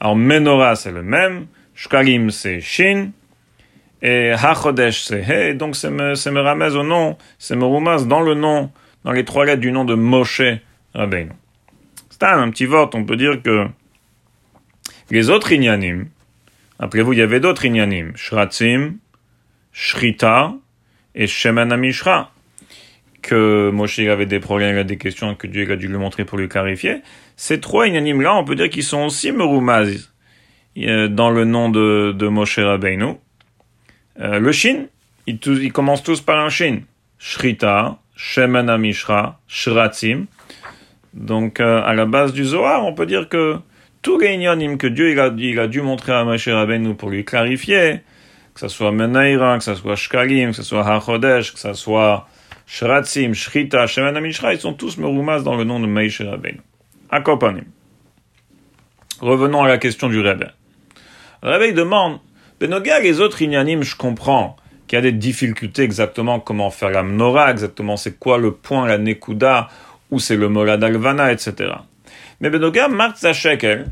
Alors 0.00 0.16
Menorah 0.16 0.74
c'est 0.74 0.90
le 0.90 1.02
même, 1.02 1.48
Shkalim 1.74 2.30
c'est 2.30 2.60
Shin, 2.62 3.10
et 4.00 4.30
HaChodesh 4.30 5.02
c'est 5.02 5.22
He, 5.22 5.54
donc 5.54 5.76
c'est 5.76 5.90
me, 5.90 6.76
au 6.78 6.82
nom, 6.82 7.18
c'est 7.38 7.56
me 7.56 8.06
dans 8.06 8.22
le 8.22 8.34
nom, 8.34 8.70
dans 9.04 9.12
les 9.12 9.26
trois 9.26 9.44
lettres 9.44 9.60
du 9.60 9.70
nom 9.70 9.84
de 9.84 9.94
Moshe 9.94 10.42
Rabbeinu. 10.94 11.32
Un, 12.22 12.50
petit 12.50 12.66
vote, 12.66 12.94
on 12.94 13.04
peut 13.04 13.16
dire 13.16 13.42
que 13.42 13.66
les 15.10 15.28
autres 15.28 15.52
Inyanim, 15.52 16.06
Rappelez-vous, 16.82 17.12
il 17.12 17.20
y 17.20 17.22
avait 17.22 17.38
d'autres 17.38 17.64
inyanim. 17.64 18.10
Shratzim, 18.16 18.94
Shrita 19.72 20.52
et 21.14 21.28
Sheman 21.28 21.76
Mishra. 21.76 22.32
Que 23.22 23.70
Moshe 23.70 24.00
avait 24.00 24.26
des 24.26 24.40
problèmes, 24.40 24.74
il 24.74 24.80
a 24.80 24.84
des 24.84 24.98
questions 24.98 25.36
que 25.36 25.46
Dieu 25.46 25.70
a 25.70 25.76
dû 25.76 25.86
lui 25.86 25.96
montrer 25.96 26.24
pour 26.24 26.38
lui 26.38 26.48
clarifier. 26.48 27.02
Ces 27.36 27.60
trois 27.60 27.86
inyanim-là, 27.86 28.34
on 28.34 28.44
peut 28.44 28.56
dire 28.56 28.68
qu'ils 28.68 28.82
sont 28.82 29.04
aussi 29.04 29.30
merumaz 29.30 30.12
euh, 30.76 31.06
dans 31.06 31.30
le 31.30 31.44
nom 31.44 31.68
de, 31.68 32.12
de 32.18 32.26
Moshe 32.26 32.58
Rabbeinu. 32.58 33.14
Euh, 34.18 34.40
le 34.40 34.50
Shin, 34.50 34.86
ils, 35.28 35.72
commencent 35.72 36.02
tous 36.02 36.20
par 36.20 36.44
un 36.44 36.48
Shin. 36.48 36.80
Shrita, 37.20 38.00
Sheman 38.16 38.76
Mishra, 38.76 39.38
Shratzim. 39.46 40.26
Donc, 41.14 41.60
euh, 41.60 41.82
à 41.84 41.94
la 41.94 42.06
base 42.06 42.32
du 42.32 42.44
Zohar, 42.44 42.84
on 42.86 42.94
peut 42.94 43.06
dire 43.06 43.28
que 43.28 43.58
tous 44.00 44.18
les 44.18 44.36
que 44.78 44.86
Dieu 44.86 45.12
il 45.12 45.20
a, 45.20 45.32
il 45.36 45.58
a 45.58 45.68
dû 45.68 45.80
montrer 45.82 46.12
à 46.12 46.24
Moshe 46.24 46.48
Rabbeinu 46.48 46.94
pour 46.94 47.10
lui 47.10 47.24
clarifier, 47.24 48.00
que 48.54 48.60
ce 48.60 48.68
soit 48.68 48.92
Menaira, 48.92 49.58
que 49.58 49.64
ce 49.64 49.74
soit 49.74 49.94
Shkalim, 49.94 50.50
que 50.50 50.56
ce 50.56 50.62
soit 50.62 50.86
Hachodesh, 50.86 51.52
que 51.52 51.58
ce 51.58 51.72
soit 51.74 52.26
Shratzim, 52.66 53.34
Shrita, 53.34 53.86
Shemen 53.86 54.16
Amishra, 54.16 54.54
ils 54.54 54.60
sont 54.60 54.72
tous 54.72 54.96
merumas 54.96 55.40
dans 55.40 55.56
le 55.56 55.64
nom 55.64 55.78
de 55.78 55.86
Moshe 55.86 56.22
Rabbeinu. 56.22 56.60
Akopanim. 57.10 57.64
Revenons 59.20 59.62
à 59.62 59.68
la 59.68 59.78
question 59.78 60.08
du 60.08 60.20
Rebbe. 60.20 60.48
Le 61.42 61.50
Rebbe 61.50 61.74
demande, 61.76 62.18
Benoga, 62.58 63.00
les 63.00 63.20
autres 63.20 63.42
inyanim, 63.42 63.82
je 63.82 63.94
comprends 63.94 64.56
qu'il 64.86 64.96
y 64.96 64.98
a 64.98 65.02
des 65.02 65.12
difficultés 65.12 65.82
exactement 65.82 66.40
comment 66.40 66.70
faire 66.70 66.90
la 66.90 67.02
menorah, 67.02 67.50
exactement 67.50 67.96
c'est 67.96 68.18
quoi 68.18 68.38
le 68.38 68.52
point, 68.52 68.86
la 68.86 68.98
nekuda, 68.98 69.68
où 70.12 70.20
c'est 70.20 70.36
le 70.36 70.48
molad 70.48 70.84
alvana, 70.84 71.32
etc. 71.32 71.72
Mais 72.40 72.50
Benoga 72.50 72.86
Martza 72.86 73.32
Shekel, 73.32 73.90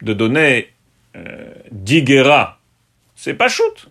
de 0.00 0.12
donner 0.14 0.70
euh, 1.16 1.52
Digera, 1.72 2.60
c'est 3.16 3.34
pas 3.34 3.48
shoot. 3.48 3.90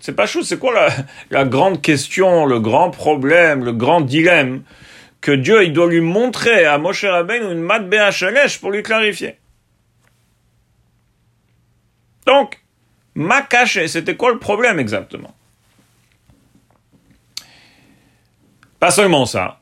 C'est 0.00 0.14
pas 0.14 0.26
shoot. 0.26 0.44
C'est 0.44 0.58
quoi 0.58 0.88
la, 1.30 1.44
grande 1.44 1.82
question, 1.82 2.46
le 2.46 2.60
grand 2.60 2.90
problème, 2.90 3.64
le 3.64 3.72
grand 3.72 4.00
dilemme 4.00 4.62
que 5.20 5.32
Dieu 5.32 5.64
il 5.64 5.72
doit 5.74 5.88
lui 5.88 6.00
montrer 6.00 6.64
à 6.64 6.78
Moshe 6.78 7.04
Rabbeinu 7.04 7.52
une 7.52 7.60
matbea 7.60 8.10
shalesh 8.12 8.60
pour 8.60 8.70
lui 8.70 8.82
clarifier? 8.82 9.36
Donc, 12.26 12.62
ma 13.14 13.42
caché, 13.42 13.88
c'était 13.88 14.16
quoi 14.16 14.30
le 14.32 14.38
problème 14.38 14.78
exactement? 14.78 15.34
Pas 18.78 18.92
seulement 18.92 19.26
ça. 19.26 19.59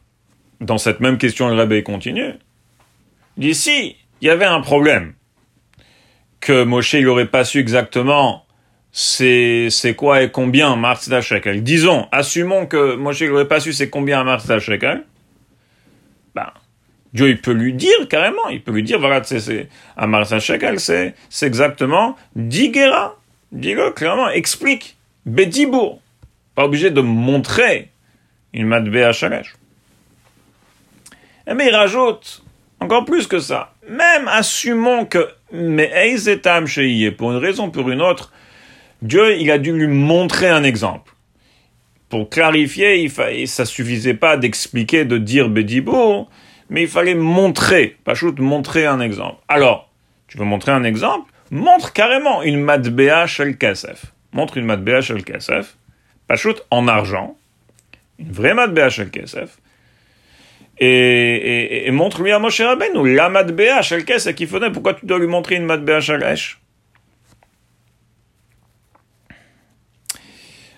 Dans 0.61 0.79
cette 0.79 1.01
même 1.01 1.19
question, 1.19 1.49
le 1.49 1.55
Rabbi 1.55 1.83
continue 1.83 2.35
dit 3.37 3.55
si 3.55 3.97
il 4.21 4.27
y 4.27 4.31
avait 4.31 4.45
un 4.45 4.61
problème, 4.61 5.15
que 6.41 6.65
Moshe 6.65 6.95
il 6.95 7.09
aurait 7.09 7.27
pas 7.27 7.45
su 7.45 7.59
exactement 7.59 8.45
c'est 8.91 9.69
c'est 9.71 9.95
quoi 9.95 10.23
et 10.23 10.31
combien 10.31 10.75
Mars 10.77 11.11
Shekel. 11.21 11.63
Disons, 11.63 12.09
assumons 12.11 12.67
que 12.67 12.97
Moshe 12.97 13.21
il 13.21 13.31
aurait 13.31 13.49
pas 13.49 13.61
su 13.61 13.73
c'est 13.73 13.91
combien 13.91 14.25
Mars 14.25 14.47
Shekel. 14.59 15.05
Ben, 16.35 16.51
Dieu 17.13 17.29
il 17.29 17.41
peut 17.41 17.53
lui 17.53 17.75
dire 17.75 18.09
carrément, 18.09 18.49
il 18.51 18.63
peut 18.63 18.73
lui 18.73 18.83
dire 18.83 18.99
voilà 18.99 19.23
c'est 19.25 19.69
un 19.97 20.07
Mars 20.07 20.37
Shekel 20.39 20.81
c'est 20.81 21.15
c'est 21.29 21.47
exactement 21.47 22.17
Digera. 22.35 23.17
Dis-le 23.53 23.93
clairement, 23.93 24.29
explique. 24.29 24.97
Bedibour. 25.25 26.01
Pas 26.55 26.65
obligé 26.65 26.91
de 26.91 27.01
montrer 27.01 27.91
une 28.53 28.67
matbea 28.67 29.13
shalesh. 29.13 29.55
Mais 31.55 31.69
il 31.69 31.75
rajoute 31.75 32.43
encore 32.81 33.05
plus 33.05 33.27
que 33.27 33.39
ça. 33.39 33.73
Même 33.89 34.29
assumons 34.29 35.07
que, 35.07 35.29
mais 35.53 35.91
Eizetam 35.95 36.67
pour 37.17 37.33
une 37.33 37.39
raison 37.39 37.67
ou 37.67 37.71
pour 37.71 37.91
une 37.91 38.03
autre, 38.03 38.33
Dieu, 39.03 39.37
il 39.37 39.51
a 39.51 39.59
dû 39.59 39.73
lui 39.73 39.87
montrer 39.87 40.49
un 40.49 40.65
exemple. 40.65 41.13
Pour 42.09 42.31
clarifier, 42.31 43.03
il 43.03 43.11
fa... 43.11 43.27
ça 43.47 43.65
suffisait 43.65 44.15
pas 44.15 44.37
d'expliquer, 44.37 45.05
de 45.05 45.19
dire 45.19 45.49
Bédibour, 45.49 46.29
mais 46.71 46.83
il 46.83 46.89
fallait 46.89 47.15
montrer, 47.15 47.97
juste 48.15 48.39
montrer 48.39 48.87
un 48.87 49.01
exemple. 49.01 49.39
Alors, 49.49 49.91
tu 50.27 50.39
veux 50.39 50.45
montrer 50.45 50.73
un 50.73 50.85
exemple? 50.85 51.31
Montre 51.51 51.93
carrément 51.93 52.43
une 52.43 52.61
matbea 52.61 53.27
shel 53.27 53.57
kasef. 53.57 54.07
Montre 54.33 54.59
une 54.59 54.67
matbea 54.67 55.01
shel 55.01 55.25
kasef, 55.25 55.77
pas 56.27 56.37
en 56.71 56.89
argent, 56.89 57.37
une 58.19 58.33
vraie 58.33 58.53
matbea 58.53 58.91
shel 58.91 59.11
kasef, 59.11 59.59
et, 60.81 61.87
et, 61.87 61.91
montre-lui 61.91 62.33
à 62.33 62.39
Moshe 62.39 62.61
Rabbeinu, 62.61 63.15
la 63.15 63.29
matbea 63.29 63.83
shel 63.83 64.05
kesef 64.05 64.35
qu'il 64.35 64.47
faudrait, 64.47 64.71
pourquoi 64.71 64.95
tu 64.95 65.07
dois 65.07 65.19
lui 65.19 65.27
montrer 65.27 65.57
une 65.57 65.65
matbea 65.65 66.01
shel 66.01 66.23
esh 66.23 66.61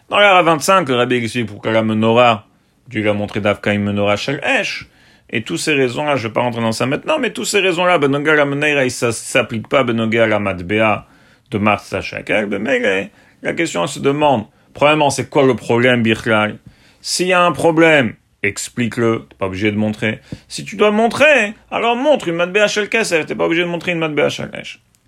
Dans 0.09 0.19
l'ère 0.19 0.43
25, 0.43 0.89
le 0.89 0.97
Rabbi 0.97 1.17
explique 1.17 1.47
pourquoi 1.47 1.71
la 1.71 1.83
menorah, 1.83 2.47
Dieu 2.89 3.03
lui 3.03 3.09
a 3.09 3.13
montré 3.13 3.41
d'Afka 3.41 3.73
une 3.73 3.85
menorah 3.85 4.17
shel 4.17 4.41
esh, 4.43 4.89
et 5.29 5.43
toutes 5.43 5.59
ces 5.59 5.75
raisons-là, 5.75 6.17
je 6.17 6.25
ne 6.25 6.29
vais 6.29 6.33
pas 6.33 6.41
rentrer 6.41 6.63
dans 6.63 6.73
ça 6.73 6.87
maintenant, 6.87 7.19
mais 7.19 7.33
toutes 7.33 7.47
ces 7.47 7.61
raisons-là, 7.61 7.99
Benoga 7.99 8.35
la 8.35 8.47
menorah, 8.47 8.89
ça 8.89 9.09
ne 9.09 9.13
s'applique 9.13 9.69
pas 9.69 9.85
Benoga 9.85 10.27
la 10.27 10.41
matbea 10.41 11.07
de 11.51 11.59
Mars 11.59 11.95
Shakel, 12.01 12.47
mais 12.47 13.11
la 13.43 13.53
question 13.53 13.87
se 13.87 14.01
demande, 14.01 14.47
premièrement, 14.73 15.11
c'est 15.11 15.29
quoi 15.29 15.45
le 15.45 15.55
problème, 15.55 16.03
Birklal? 16.03 16.59
S'il 17.01 17.29
y 17.29 17.33
a 17.33 17.43
un 17.43 17.53
problème, 17.53 18.15
explique-le, 18.43 19.27
t'es 19.29 19.37
pas 19.37 19.47
obligé 19.47 19.71
de 19.71 19.77
montrer. 19.77 20.21
Si 20.49 20.65
tu 20.65 20.77
dois 20.77 20.91
montrer, 20.91 21.55
alors 21.71 21.97
montre 21.97 22.29
une 22.29 22.37
matbea 22.37 22.67
shel 22.69 22.89
tu 22.89 22.99
t'es 23.27 23.35
pas 23.35 23.45
obligé 23.45 23.63
de 23.63 23.69
montrer 23.69 23.93
une 23.93 23.99
matbea 23.99 24.29
shel 24.29 24.51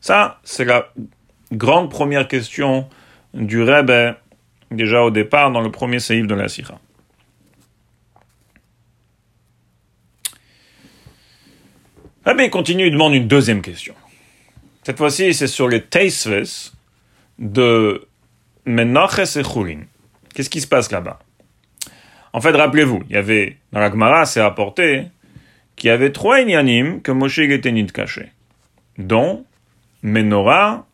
Ça, 0.00 0.40
c'est 0.44 0.64
la 0.64 0.92
grande 1.52 1.90
première 1.90 2.28
question 2.28 2.88
du 3.34 3.62
Rebbe, 3.62 4.14
déjà 4.70 5.02
au 5.02 5.10
départ, 5.10 5.50
dans 5.50 5.60
le 5.60 5.70
premier 5.70 5.98
séif 5.98 6.26
de 6.26 6.34
la 6.34 6.48
Sira. 6.48 6.78
Rebbe 12.24 12.50
continue, 12.50 12.86
il 12.86 12.92
demande 12.92 13.14
une 13.14 13.26
deuxième 13.26 13.62
question. 13.62 13.94
Cette 14.84 14.98
fois-ci, 14.98 15.34
c'est 15.34 15.46
sur 15.46 15.68
les 15.68 15.82
Teisves 15.82 16.72
de 17.38 18.06
Menachs 18.64 19.36
et 19.36 19.44
Chulin. 19.44 19.82
Qu'est-ce 20.34 20.50
qui 20.50 20.60
se 20.60 20.66
passe 20.66 20.90
là-bas? 20.90 21.18
En 22.32 22.40
fait, 22.40 22.52
rappelez-vous, 22.52 23.02
il 23.08 23.14
y 23.14 23.18
avait, 23.18 23.56
dans 23.72 23.80
la 23.80 23.90
Gemara, 23.90 24.24
c'est 24.24 24.40
rapporté 24.40 25.04
qu'il 25.76 25.88
y 25.88 25.90
avait 25.90 26.12
trois 26.12 26.40
inyanim 26.40 27.02
que 27.02 27.12
Moshe 27.12 27.38
était 27.38 27.72
nid 27.72 27.86
caché, 27.86 28.30
dont 28.98 29.44
Menorah, 30.02 30.86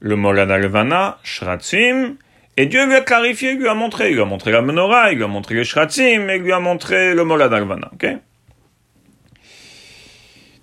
le 0.00 0.16
Molad 0.16 0.50
Alvana, 0.50 1.18
Shratzim 1.22 2.16
Et 2.56 2.66
Dieu 2.66 2.86
lui 2.86 2.94
a 2.94 3.02
clarifié, 3.02 3.54
lui 3.54 3.68
a 3.68 3.74
montré, 3.74 4.08
il 4.10 4.14
lui 4.14 4.22
a 4.22 4.24
montré 4.24 4.50
la 4.50 4.62
menorah, 4.62 5.12
il 5.12 5.18
lui 5.18 5.24
a 5.24 5.28
montré 5.28 5.54
les 5.54 5.64
shratzim, 5.64 6.30
et 6.30 6.38
lui 6.38 6.52
a 6.52 6.60
montré 6.60 7.14
le 7.14 7.24
molad 7.24 7.52
alvana, 7.52 7.90
ok? 7.92 8.06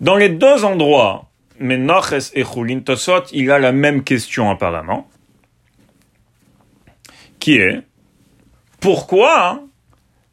Dans 0.02 0.16
les 0.16 0.30
deux 0.30 0.66
endroits, 0.66 1.30
Menachès 1.60 2.32
et 2.34 2.44
Chulin 2.44 2.80
Tosot, 2.80 3.26
il 3.32 3.52
a 3.52 3.60
la 3.60 3.72
même 3.72 4.04
question 4.04 4.50
apparemment, 4.50 5.08
qui 7.40 7.58
est, 7.58 7.82
pourquoi 8.80 9.64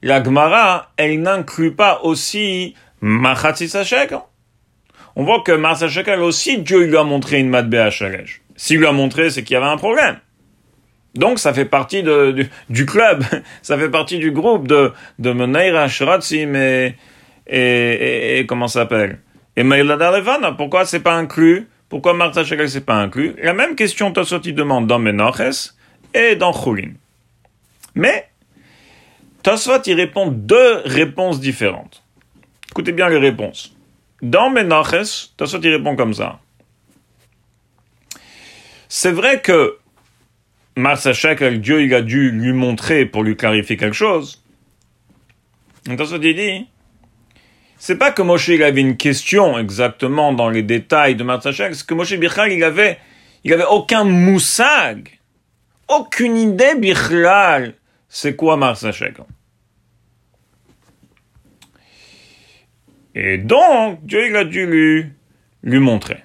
la 0.02 0.22
Gemara, 0.22 0.92
elle 0.96 1.20
n'inclut 1.20 1.74
pas 1.74 2.00
aussi 2.02 2.74
Machatzis 3.00 3.72
On 5.16 5.24
voit 5.24 5.42
que 5.42 5.52
Machatzis 5.52 6.10
aussi, 6.20 6.58
Dieu 6.58 6.84
lui 6.84 6.96
a 6.96 7.04
montré 7.04 7.40
une 7.40 7.48
Matbea 7.48 7.90
Shalesh. 7.90 8.42
S'il 8.56 8.78
lui 8.78 8.86
a 8.86 8.92
montré, 8.92 9.30
c'est 9.30 9.42
qu'il 9.42 9.54
y 9.54 9.56
avait 9.56 9.66
un 9.66 9.76
problème. 9.76 10.18
Donc, 11.14 11.38
ça 11.38 11.52
fait 11.52 11.64
partie 11.64 12.02
de, 12.02 12.46
du, 12.68 12.86
club, 12.86 13.24
ça 13.62 13.76
fait 13.76 13.88
partie 13.88 14.18
du 14.18 14.30
groupe 14.30 14.68
de, 14.68 14.92
de 15.18 15.32
Meneira, 15.32 15.88
Shratzim 15.88 16.54
et, 16.54 16.94
et, 17.46 18.38
et, 18.38 18.46
comment 18.46 18.68
ça 18.68 18.80
s'appelle? 18.80 19.18
Et 19.56 19.62
Levana, 19.62 20.52
pourquoi 20.52 20.84
c'est 20.84 21.00
pas 21.00 21.14
inclus? 21.14 21.68
Pourquoi 21.88 22.14
Martha 22.14 22.44
Shekel 22.44 22.70
c'est 22.70 22.86
pas 22.86 22.94
inclus? 22.94 23.34
La 23.42 23.52
même 23.52 23.74
question 23.74 24.12
Tosoti 24.12 24.52
demande 24.52 24.86
dans 24.86 25.00
Menoches 25.00 25.74
et 26.14 26.36
dans 26.36 26.52
Chulin. 26.52 26.92
Mais, 27.96 28.29
Tosfot, 29.42 29.82
il 29.86 29.94
répond 29.94 30.28
deux 30.28 30.82
réponses 30.84 31.40
différentes. 31.40 32.02
Écoutez 32.70 32.92
bien 32.92 33.08
les 33.08 33.18
réponses. 33.18 33.74
Dans 34.22 34.50
Menoches, 34.50 35.30
Tosfot, 35.36 35.60
il 35.62 35.70
répond 35.70 35.96
comme 35.96 36.14
ça. 36.14 36.40
C'est 38.88 39.12
vrai 39.12 39.40
que 39.40 39.78
Marsachak, 40.76 41.42
Dieu, 41.60 41.82
il 41.82 41.94
a 41.94 42.02
dû 42.02 42.30
lui 42.30 42.52
montrer 42.52 43.06
pour 43.06 43.22
lui 43.22 43.36
clarifier 43.36 43.76
quelque 43.76 43.94
chose. 43.94 44.42
Donc, 45.86 46.00
ça 46.00 46.18
dit, 46.18 46.66
c'est 47.78 47.96
pas 47.96 48.12
que 48.12 48.20
Moshe 48.20 48.48
il 48.48 48.62
avait 48.62 48.80
une 48.80 48.96
question 48.96 49.58
exactement 49.58 50.32
dans 50.32 50.50
les 50.50 50.62
détails 50.62 51.14
de 51.14 51.24
Marsachak, 51.24 51.74
c'est 51.74 51.86
que 51.86 51.94
Moshe 51.94 52.14
Bichal, 52.14 52.52
il 52.52 52.62
avait, 52.62 52.98
il 53.42 53.52
avait 53.52 53.64
aucun 53.64 54.04
moussag, 54.04 55.18
aucune 55.88 56.36
idée 56.36 56.74
Bichal, 56.76 57.74
c'est 58.10 58.34
quoi 58.34 58.56
Marsachak. 58.56 59.14
Et 63.14 63.38
donc, 63.38 64.04
Dieu, 64.04 64.28
il 64.28 64.36
a 64.36 64.44
dû 64.44 64.66
lui, 64.66 65.06
lui 65.62 65.78
montrer. 65.78 66.18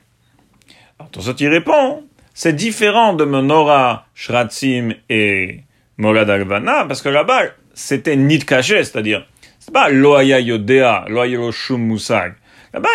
Alors, 1.00 1.12
ça, 1.24 1.34
il 1.40 1.48
répond, 1.48 2.04
c'est 2.34 2.54
différent 2.54 3.14
de 3.14 3.24
Menorah, 3.24 4.08
Shratzim 4.16 4.94
et 5.10 5.62
Molad 5.98 6.30
Alvana, 6.30 6.86
parce 6.86 7.02
que 7.02 7.10
là-bas, 7.10 7.44
c'était 7.74 8.16
nid 8.16 8.40
caché, 8.40 8.84
c'est-à-dire, 8.84 9.28
c'est 9.60 9.74
pas 9.74 9.90
Loaya 9.90 10.40
Yodea, 10.40 11.06
Loaya 11.08 11.52
Shum 11.52 11.82
Musag. 11.82 12.34
Là-bas, 12.74 12.90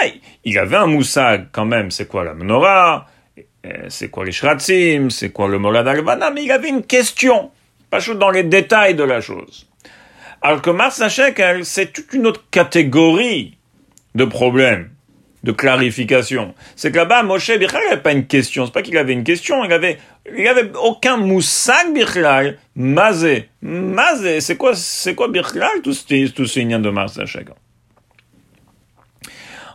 il 0.44 0.58
avait 0.58 0.76
un 0.76 0.88
Musag 0.88 1.46
quand 1.52 1.64
même, 1.64 1.90
c'est 1.90 2.08
quoi 2.08 2.24
la 2.24 2.34
Menorah, 2.34 3.06
c'est 3.88 4.08
quoi 4.08 4.24
les 4.24 4.32
Shratzim, 4.32 5.10
c'est 5.10 5.30
quoi 5.30 5.48
le 5.48 5.58
Molad 5.58 5.86
Alvana, 5.86 6.30
mais 6.30 6.44
il 6.44 6.50
avait 6.50 6.70
une 6.70 6.84
question, 6.84 7.50
pas 7.90 8.00
chaud 8.00 8.14
dans 8.14 8.30
les 8.30 8.44
détails 8.44 8.94
de 8.94 9.04
la 9.04 9.20
chose. 9.20 9.68
Alors 10.42 10.62
que 10.62 10.70
Mars 10.70 11.02
c'est 11.64 11.92
toute 11.92 12.12
une 12.12 12.26
autre 12.26 12.44
catégorie 12.50 13.58
de 14.14 14.24
problèmes 14.24 14.90
de 15.42 15.52
clarification. 15.52 16.54
C'est 16.76 16.92
que 16.92 16.96
là-bas, 16.96 17.22
Moshe 17.22 17.50
Bichlal 17.50 17.82
n'avait 17.88 18.02
pas 18.02 18.12
une 18.12 18.26
question. 18.26 18.66
C'est 18.66 18.72
pas 18.72 18.82
qu'il 18.82 18.96
avait 18.98 19.12
une 19.12 19.24
question, 19.24 19.64
il 19.64 19.72
avait, 19.72 19.98
il 20.36 20.46
avait 20.46 20.70
aucun 20.82 21.16
moussak 21.16 21.94
Bichlal, 21.94 22.58
mazé. 22.74 23.48
Mazé, 23.62 24.40
c'est 24.40 24.56
quoi, 24.56 24.74
c'est 24.74 25.14
quoi 25.14 25.28
Bichlal, 25.28 25.80
tout 25.82 25.94
ces, 25.94 26.30
tous 26.30 26.46
ces 26.46 26.64
de 26.64 26.90
Mars. 26.90 27.18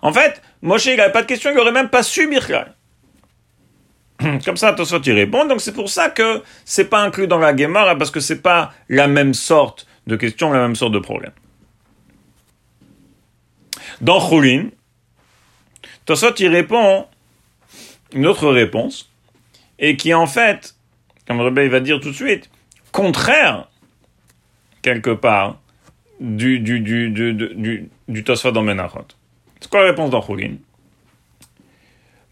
En 0.02 0.14
fait, 0.14 0.42
Moshe, 0.62 0.86
il 0.86 0.98
n'avait 0.98 1.12
pas 1.12 1.24
de 1.24 1.28
question, 1.28 1.50
il 1.50 1.56
n'aurait 1.56 1.72
même 1.72 1.90
pas 1.90 2.04
su 2.04 2.28
Bichlal. 2.28 2.75
Comme 4.46 4.58
ça, 4.58 4.70
attention, 4.70 5.00
tu 5.00 5.14
réponds. 5.14 5.46
Donc 5.46 5.62
c'est 5.62 5.74
pour 5.74 5.90
ça 5.90 6.10
que 6.10 6.42
c'est 6.64 6.90
pas 6.90 7.02
inclus 7.02 7.28
dans 7.28 7.38
la 7.38 7.56
Gemara, 7.56 7.96
parce 7.98 8.12
que 8.12 8.20
c'est 8.20 8.42
pas 8.42 8.74
la 8.90 9.08
même 9.08 9.34
sorte 9.34 9.88
de 10.08 10.16
question, 10.16 10.52
la 10.52 10.62
même 10.62 10.76
sorte 10.76 10.94
de 10.94 11.00
problème. 11.00 11.32
Dans 14.02 14.20
Choulin, 14.20 14.70
Tosot, 16.06 16.36
il 16.40 16.50
répond 16.50 17.06
une 18.14 18.28
autre 18.28 18.50
réponse, 18.50 19.12
et 19.80 19.98
qui 19.98 20.14
en 20.14 20.28
fait, 20.28 20.76
comme 21.28 21.42
Rebbe 21.42 21.60
va 21.60 21.80
dire 21.80 22.00
tout 22.00 22.10
de 22.10 22.16
suite, 22.16 22.50
contraire, 22.92 23.68
quelque 24.82 25.12
part, 25.12 25.60
du, 26.20 26.60
du, 26.60 26.80
du, 26.80 27.10
du, 27.10 27.90
du, 28.08 28.24
Tosfot 28.24 28.52
dans 28.52 28.64
Menachot. 28.64 29.08
C'est 29.60 29.70
quoi 29.70 29.82
la 29.82 29.88
réponse 29.88 30.12
d'Anchoulin 30.12 30.56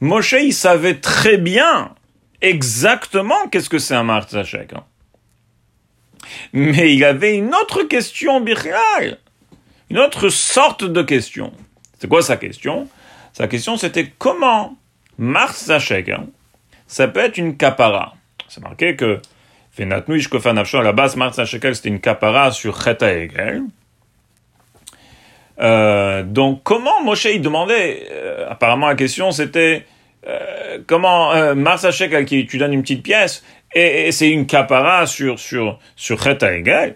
Moshe, 0.03 0.33
il 0.33 0.53
savait 0.53 0.95
très 0.95 1.37
bien 1.37 1.95
exactement 2.41 3.47
qu'est-ce 3.49 3.69
que 3.69 3.79
c'est 3.79 3.95
un 3.95 4.03
Martzachek. 4.03 4.73
Hein. 4.73 4.83
Mais 6.51 6.93
il 6.93 7.05
avait 7.05 7.37
une 7.37 7.55
autre 7.55 7.83
question, 7.83 8.41
Bichal. 8.41 9.17
Une 9.89 9.99
autre 9.99 10.27
sorte 10.27 10.83
de 10.83 11.01
question. 11.03 11.53
C'est 11.99 12.09
quoi 12.09 12.21
sa 12.21 12.35
question? 12.35 12.89
Sa 13.31 13.47
question 13.47 13.77
c'était 13.77 14.11
comment 14.17 14.75
Mars 15.17 15.67
Zachek, 15.67 16.09
hein, 16.09 16.25
ça 16.85 17.07
peut 17.07 17.21
être 17.21 17.37
une 17.37 17.55
capara. 17.55 18.15
C'est 18.49 18.61
marqué 18.61 18.97
que 18.97 19.21
Kofanafsho, 20.29 20.79
à 20.79 20.83
la 20.83 20.91
base, 20.91 21.15
Mars 21.15 21.37
Zachek, 21.37 21.73
c'était 21.73 21.87
une 21.87 22.01
capara 22.01 22.51
sur 22.51 22.83
Cheta 22.83 23.13
Egel. 23.13 23.63
Euh, 25.59 26.23
donc, 26.23 26.61
comment 26.63 27.01
Moshe 27.03 27.25
il 27.25 27.41
demandait 27.41 28.05
euh, 28.11 28.49
Apparemment, 28.49 28.87
la 28.87 28.95
question 28.95 29.31
c'était 29.31 29.85
euh, 30.27 30.79
comment 30.87 31.33
euh, 31.33 31.55
Mars 31.55 31.85
qui 32.27 32.45
tu 32.45 32.57
donnes 32.57 32.73
une 32.73 32.81
petite 32.81 33.03
pièce 33.03 33.43
et, 33.75 34.11
c'est 34.11 34.29
une 34.29 34.45
capara 34.45 35.05
sur 35.07 35.39
sur 35.39 35.79
sur 35.95 36.21
Cheta 36.21 36.53
Egel. 36.53 36.95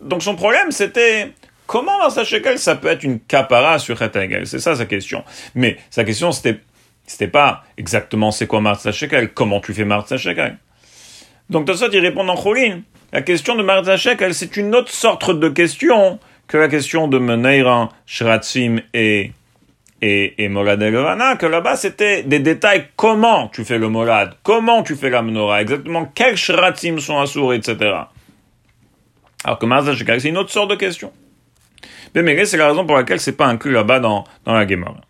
Donc, 0.00 0.22
son 0.22 0.34
problème 0.34 0.70
c'était 0.70 1.32
Comment 1.70 1.98
Martha 1.98 2.24
Shekel, 2.24 2.58
ça 2.58 2.74
peut 2.74 2.88
être 2.88 3.04
une 3.04 3.20
capara 3.20 3.78
sur 3.78 3.96
Chetagel 3.96 4.44
C'est 4.44 4.58
ça 4.58 4.74
sa 4.74 4.86
question. 4.86 5.22
Mais 5.54 5.76
sa 5.88 6.02
question, 6.02 6.32
c'était, 6.32 6.58
c'était 7.06 7.28
pas 7.28 7.62
exactement 7.76 8.32
c'est 8.32 8.48
quoi 8.48 8.60
Martha 8.60 8.90
Shekel, 8.90 9.32
comment 9.32 9.60
tu 9.60 9.72
fais 9.72 9.84
Martha 9.84 10.16
Shekel? 10.16 10.58
Donc, 11.48 11.68
de 11.68 11.74
ça, 11.74 11.86
il 11.92 12.00
répond 12.00 12.28
en 12.28 12.34
Cholin. 12.34 12.80
La 13.12 13.22
question 13.22 13.54
de 13.54 13.62
Martha 13.62 13.96
Shekel, 13.96 14.34
c'est 14.34 14.56
une 14.56 14.74
autre 14.74 14.90
sorte 14.90 15.30
de 15.30 15.48
question 15.48 16.18
que 16.48 16.56
la 16.56 16.66
question 16.66 17.06
de 17.06 17.20
Meneiran, 17.20 17.90
Shratzim 18.04 18.80
et 18.92 19.30
et, 20.02 20.42
et 20.42 20.48
Molad 20.48 20.80
que 20.80 21.46
là-bas 21.46 21.76
c'était 21.76 22.22
des 22.22 22.40
détails 22.40 22.88
comment 22.96 23.48
tu 23.48 23.64
fais 23.64 23.78
le 23.78 23.88
Molad, 23.88 24.34
comment 24.42 24.82
tu 24.82 24.96
fais 24.96 25.10
la 25.10 25.22
menorah, 25.22 25.62
exactement 25.62 26.06
quels 26.06 26.36
Shratzim 26.36 26.98
sont 26.98 27.18
assourds, 27.18 27.54
etc. 27.54 27.76
Alors 29.44 29.58
que 29.58 29.94
Shekel, 29.94 30.20
c'est 30.20 30.28
une 30.28 30.38
autre 30.38 30.50
sorte 30.50 30.70
de 30.70 30.76
question. 30.76 31.12
Mais 32.14 32.44
c'est 32.44 32.56
la 32.56 32.68
raison 32.68 32.84
pour 32.84 32.96
laquelle 32.96 33.20
c'est 33.20 33.36
pas 33.36 33.46
inclus 33.46 33.72
là-bas 33.72 34.00
dans, 34.00 34.24
dans 34.44 34.52
la 34.52 34.66
Gemara. 34.66 35.00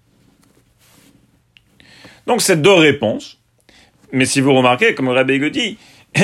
Donc 2.27 2.43
c'est 2.43 2.61
deux 2.61 2.75
réponses. 2.75 3.39
Mais 4.13 4.25
si 4.25 4.41
vous 4.41 4.55
remarquez, 4.55 4.95
comme 4.95 5.07
le 5.07 5.13
Rabbi 5.13 5.51
dit, 5.51 5.79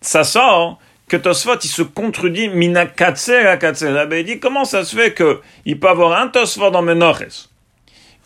ça 0.00 0.24
sort 0.24 0.78
que 1.08 1.16
Tosfot, 1.16 1.58
il 1.62 1.68
se 1.68 1.82
contredit 1.82 2.48
mina 2.48 2.86
katser 2.86 3.56
katser. 3.60 3.90
Le 3.90 3.96
Rabbi 3.96 4.24
dit, 4.24 4.38
comment 4.38 4.64
ça 4.64 4.84
se 4.84 4.96
fait 4.96 5.14
qu'il 5.14 5.80
peut 5.80 5.88
avoir 5.88 6.20
un 6.20 6.28
Tosfot 6.28 6.70
dans 6.70 6.82
Menoches 6.82 7.48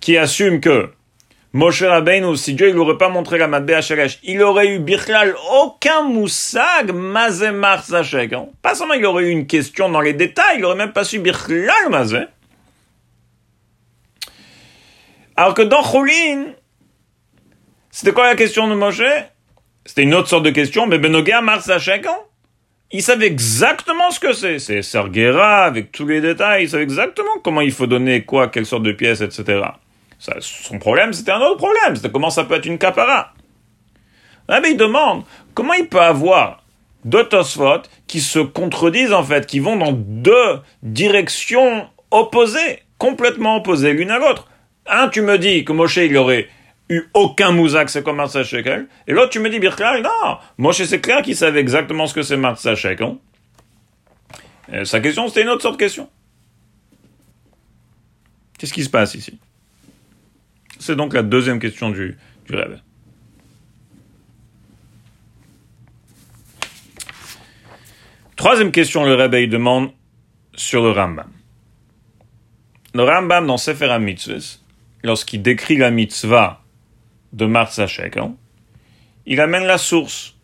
qui 0.00 0.16
assume 0.16 0.60
que 0.60 0.90
Moshe 1.52 1.82
Rabbeinu, 1.82 2.36
si 2.36 2.54
Dieu 2.54 2.68
il 2.68 2.76
n'aurait 2.76 2.96
pas 2.96 3.08
montré 3.08 3.36
la 3.36 3.48
Matbea 3.48 3.80
Shelesh, 3.80 4.20
il 4.22 4.40
aurait 4.40 4.68
eu 4.68 4.78
Bichlal 4.78 5.34
aucun 5.52 6.02
moussag 6.02 6.92
Mazemar 6.92 7.82
Sachek. 7.82 8.32
Hein. 8.32 8.46
Pas 8.62 8.76
seulement 8.76 8.94
il 8.94 9.04
aurait 9.04 9.24
eu 9.24 9.30
une 9.30 9.48
question 9.48 9.88
dans 9.88 10.00
les 10.00 10.12
détails, 10.12 10.58
il 10.58 10.64
aurait 10.64 10.76
même 10.76 10.92
pas 10.92 11.02
su 11.02 11.18
Bichlal 11.18 11.90
Mazé. 11.90 12.20
Alors 15.36 15.54
que 15.54 15.62
dans 15.62 15.82
Cholin, 15.82 16.52
c'était 17.90 18.12
quoi 18.12 18.28
la 18.28 18.36
question 18.36 18.68
de 18.68 18.74
Moshe? 18.74 19.02
C'était 19.84 20.02
une 20.02 20.14
autre 20.14 20.28
sorte 20.28 20.44
de 20.44 20.50
question, 20.50 20.86
mais 20.86 20.98
Benoga 20.98 21.40
Mar 21.40 21.62
Sachek, 21.62 22.06
hein. 22.06 22.16
il 22.92 23.02
savait 23.02 23.26
exactement 23.26 24.12
ce 24.12 24.20
que 24.20 24.34
c'est. 24.34 24.60
C'est 24.60 24.82
Sergera, 24.82 25.64
avec 25.64 25.90
tous 25.90 26.06
les 26.06 26.20
détails, 26.20 26.64
il 26.64 26.70
savait 26.70 26.84
exactement 26.84 27.38
comment 27.42 27.60
il 27.60 27.72
faut 27.72 27.88
donner 27.88 28.22
quoi, 28.22 28.46
quelle 28.46 28.66
sorte 28.66 28.84
de 28.84 28.92
pièce, 28.92 29.20
etc 29.20 29.62
son 30.20 30.78
problème, 30.78 31.12
c'était 31.12 31.32
un 31.32 31.40
autre 31.40 31.56
problème. 31.56 31.96
C'était 31.96 32.10
comment 32.10 32.30
ça 32.30 32.44
peut 32.44 32.54
être 32.54 32.66
une 32.66 32.78
capara. 32.78 33.32
Ah, 34.48 34.60
mais 34.60 34.72
il 34.72 34.76
demande 34.76 35.24
comment 35.54 35.74
il 35.74 35.88
peut 35.88 36.00
avoir 36.00 36.64
deux 37.04 37.24
Tosfot 37.24 37.82
qui 38.06 38.20
se 38.20 38.38
contredisent 38.38 39.12
en 39.12 39.22
fait, 39.22 39.46
qui 39.46 39.60
vont 39.60 39.76
dans 39.76 39.92
deux 39.92 40.60
directions 40.82 41.88
opposées, 42.10 42.82
complètement 42.98 43.56
opposées 43.56 43.92
l'une 43.92 44.10
à 44.10 44.18
l'autre. 44.18 44.48
Un, 44.86 45.08
tu 45.08 45.22
me 45.22 45.38
dis 45.38 45.64
que 45.64 45.72
Moshe 45.72 45.96
il 45.96 46.16
aurait 46.16 46.48
eu 46.88 47.08
aucun 47.14 47.52
mouzak, 47.52 47.88
c'est 47.88 48.02
comme 48.02 48.16
Martsa 48.16 48.42
Shekel. 48.42 48.88
Et 49.06 49.12
l'autre, 49.12 49.30
tu 49.30 49.38
me 49.38 49.48
dis, 49.48 49.60
Birklal, 49.60 50.02
non, 50.02 50.38
Moshe, 50.58 50.82
c'est 50.82 51.00
clair 51.00 51.22
qu'il 51.22 51.36
savait 51.36 51.60
exactement 51.60 52.06
ce 52.06 52.14
que 52.14 52.22
c'est 52.22 52.36
Martsa 52.36 52.74
Shekel. 52.74 53.14
Et 54.72 54.84
sa 54.84 55.00
question, 55.00 55.28
c'était 55.28 55.42
une 55.42 55.48
autre 55.48 55.62
sorte 55.62 55.74
de 55.78 55.84
question. 55.84 56.10
Qu'est-ce 58.58 58.74
qui 58.74 58.84
se 58.84 58.90
passe 58.90 59.14
ici? 59.14 59.38
C'est 60.80 60.96
donc 60.96 61.12
la 61.12 61.22
deuxième 61.22 61.58
question 61.58 61.90
du, 61.90 62.16
du. 62.48 62.56
Troisième 68.34 68.72
question, 68.72 69.04
le 69.04 69.14
réveil 69.14 69.46
demande 69.46 69.90
sur 70.54 70.82
le 70.82 70.90
Rambam. 70.90 71.30
Le 72.94 73.02
Rambam, 73.04 73.46
dans 73.46 73.58
Sefer 73.58 73.90
HaMitzvah, 73.90 74.58
lorsqu'il 75.04 75.42
décrit 75.42 75.76
la 75.76 75.90
mitzvah 75.90 76.62
de 77.34 77.44
Marzachek, 77.44 78.16
hein, 78.16 78.34
il 79.26 79.38
amène 79.42 79.64
la 79.64 79.76
source. 79.76 80.34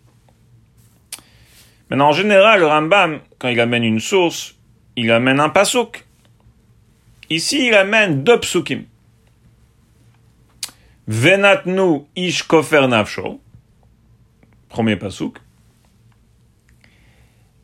Maintenant, 1.88 2.09
en 2.09 2.12
général, 2.12 2.61
le 2.61 2.66
Rambam, 2.66 3.20
quand 3.38 3.49
il 3.49 3.59
amène 3.59 3.85
une 3.85 4.01
source, 4.01 4.55
il 4.96 5.11
amène 5.11 5.40
un 5.40 5.49
pasouk. 5.49 6.05
Ici, 7.31 7.68
il 7.68 7.75
amène 7.75 8.22
deux 8.22 8.38
psukim. 8.38 8.85
Venatnu 11.09 12.07
ish 12.16 12.42
kofer 12.42 12.88
nafsho, 12.88 13.40
premier 14.69 14.97
pasouk. 14.97 15.38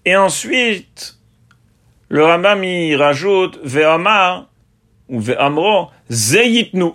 Et 0.04 0.14
ensuite, 0.14 1.18
le 2.08 2.24
Rambam 2.24 2.62
y 2.62 2.94
rajoute 2.94 3.58
Ve'amar 3.64 4.48
ou 5.08 5.20
Ve'amro 5.20 5.90
Zeyitnu. 6.08 6.92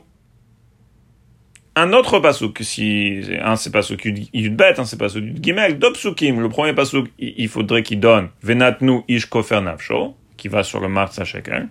Un 1.76 1.94
autre 1.94 2.20
pasouk, 2.20 2.60
si 2.62 3.22
un 3.42 3.56
c'est 3.56 3.72
pasouk 3.72 4.06
Yudbet, 4.06 4.80
un 4.80 4.86
c'est 4.86 4.98
pasouk 4.98 5.24
Gimel, 5.42 5.78
deux 5.78 5.92
psukim. 5.92 6.40
Le 6.40 6.50
premier 6.50 6.74
pasouk, 6.74 7.10
il 7.20 7.48
faudrait 7.50 7.84
qu'il 7.84 8.00
donne 8.00 8.30
Venatnu 8.42 9.02
ish 9.10 9.26
kofer 9.26 9.62
nafsho, 9.62 10.16
qui 10.38 10.48
va 10.48 10.64
sur 10.64 10.80
le 10.80 10.88
Martz 10.88 11.22
Shekel. 11.24 11.68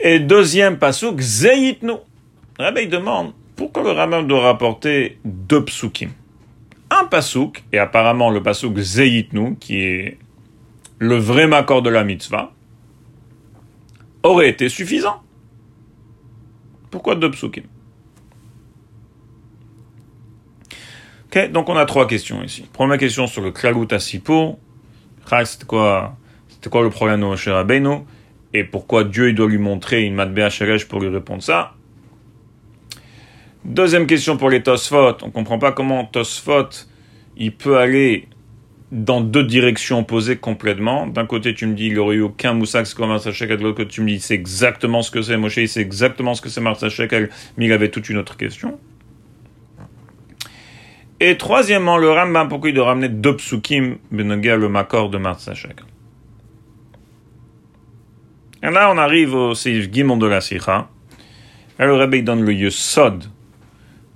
Et 0.00 0.18
deuxième 0.18 0.78
pasouk, 0.78 1.20
Zeyitnu. 1.20 1.92
Rabbi 2.58 2.88
demande 2.88 3.34
pourquoi 3.54 3.84
le 3.84 3.92
Rambam 3.92 4.26
doit 4.26 4.42
rapporter 4.42 5.18
deux 5.24 5.64
psukim? 5.64 6.10
Un 6.90 7.04
pasouk, 7.04 7.62
et 7.72 7.78
apparemment 7.78 8.30
le 8.30 8.42
pasouk 8.42 8.76
Zeyitnu, 8.78 9.56
qui 9.56 9.80
est 9.80 10.18
le 10.98 11.16
vrai 11.16 11.46
makor 11.46 11.82
de 11.82 11.90
la 11.90 12.02
mitzvah, 12.02 12.52
aurait 14.22 14.48
été 14.48 14.68
suffisant. 14.68 15.22
Pourquoi 16.90 17.14
deux 17.14 17.30
psukim? 17.30 17.64
Ok, 21.26 21.52
donc 21.52 21.68
on 21.68 21.76
a 21.76 21.84
trois 21.84 22.06
questions 22.08 22.42
ici. 22.42 22.66
Première 22.72 22.98
question 22.98 23.26
sur 23.26 23.42
le 23.42 23.52
Klalut 23.52 23.86
Asipo. 23.90 24.58
C'était 25.44 25.66
quoi, 25.66 26.16
c'était 26.48 26.70
quoi 26.70 26.82
le 26.82 26.90
problème 26.90 27.20
de 27.20 27.26
Moshe 27.26 27.48
Rabbeinu? 27.48 27.98
Et 28.54 28.64
pourquoi 28.64 29.04
Dieu 29.04 29.28
il 29.28 29.34
doit 29.34 29.46
lui 29.46 29.58
montrer 29.58 30.04
une 30.04 30.14
matbea 30.14 30.48
pour 30.88 31.00
lui 31.00 31.08
répondre 31.08 31.42
ça? 31.42 31.74
Deuxième 33.68 34.06
question 34.06 34.38
pour 34.38 34.48
les 34.48 34.62
Tosfot. 34.62 35.18
On 35.22 35.26
ne 35.26 35.30
comprend 35.30 35.58
pas 35.58 35.72
comment 35.72 36.02
Tosfot, 36.06 36.70
il 37.36 37.52
peut 37.52 37.76
aller 37.76 38.26
dans 38.90 39.20
deux 39.20 39.44
directions 39.44 39.98
opposées 39.98 40.36
complètement. 40.36 41.06
D'un 41.06 41.26
côté, 41.26 41.52
tu 41.52 41.66
me 41.66 41.74
dis, 41.74 41.88
il 41.88 41.98
aurait 41.98 42.16
eu 42.16 42.22
aucun 42.22 42.54
moussak, 42.54 42.86
c'est 42.86 42.96
comme 42.96 43.10
Martha 43.10 43.30
Shekel. 43.30 43.58
De 43.58 43.64
l'autre 43.64 43.76
côté, 43.76 43.90
tu 43.90 44.00
me 44.00 44.08
dis, 44.08 44.20
c'est 44.20 44.32
exactement 44.32 45.02
ce 45.02 45.10
que 45.10 45.20
c'est 45.20 45.36
Moshe, 45.36 45.66
c'est 45.66 45.82
exactement 45.82 46.32
ce 46.32 46.40
que 46.40 46.48
c'est 46.48 46.62
Martha 46.62 46.88
Shekel, 46.88 47.28
mais 47.58 47.66
il 47.66 47.72
avait 47.72 47.90
toute 47.90 48.08
une 48.08 48.16
autre 48.16 48.38
question. 48.38 48.80
Et 51.20 51.36
troisièmement, 51.36 51.98
le 51.98 52.10
Rambam, 52.10 52.48
pourquoi 52.48 52.70
il 52.70 52.74
doit 52.74 52.86
ramener 52.86 53.10
deux 53.10 53.36
psukim, 53.36 53.98
benoga 54.10 54.56
le 54.56 54.70
makor 54.70 55.10
de 55.10 55.18
Martha 55.18 55.52
Shekel? 55.52 55.84
Et 58.62 58.70
là, 58.70 58.90
on 58.90 58.96
arrive 58.96 59.34
au 59.34 59.54
Seif 59.54 59.92
Gimon 59.92 60.16
de 60.16 60.26
la 60.26 60.40
Sikha. 60.40 60.88
Et 61.78 61.84
le 61.84 61.94
Rebbe 61.94 62.24
donne 62.24 62.42
le 62.42 62.54
Yesod 62.54 63.24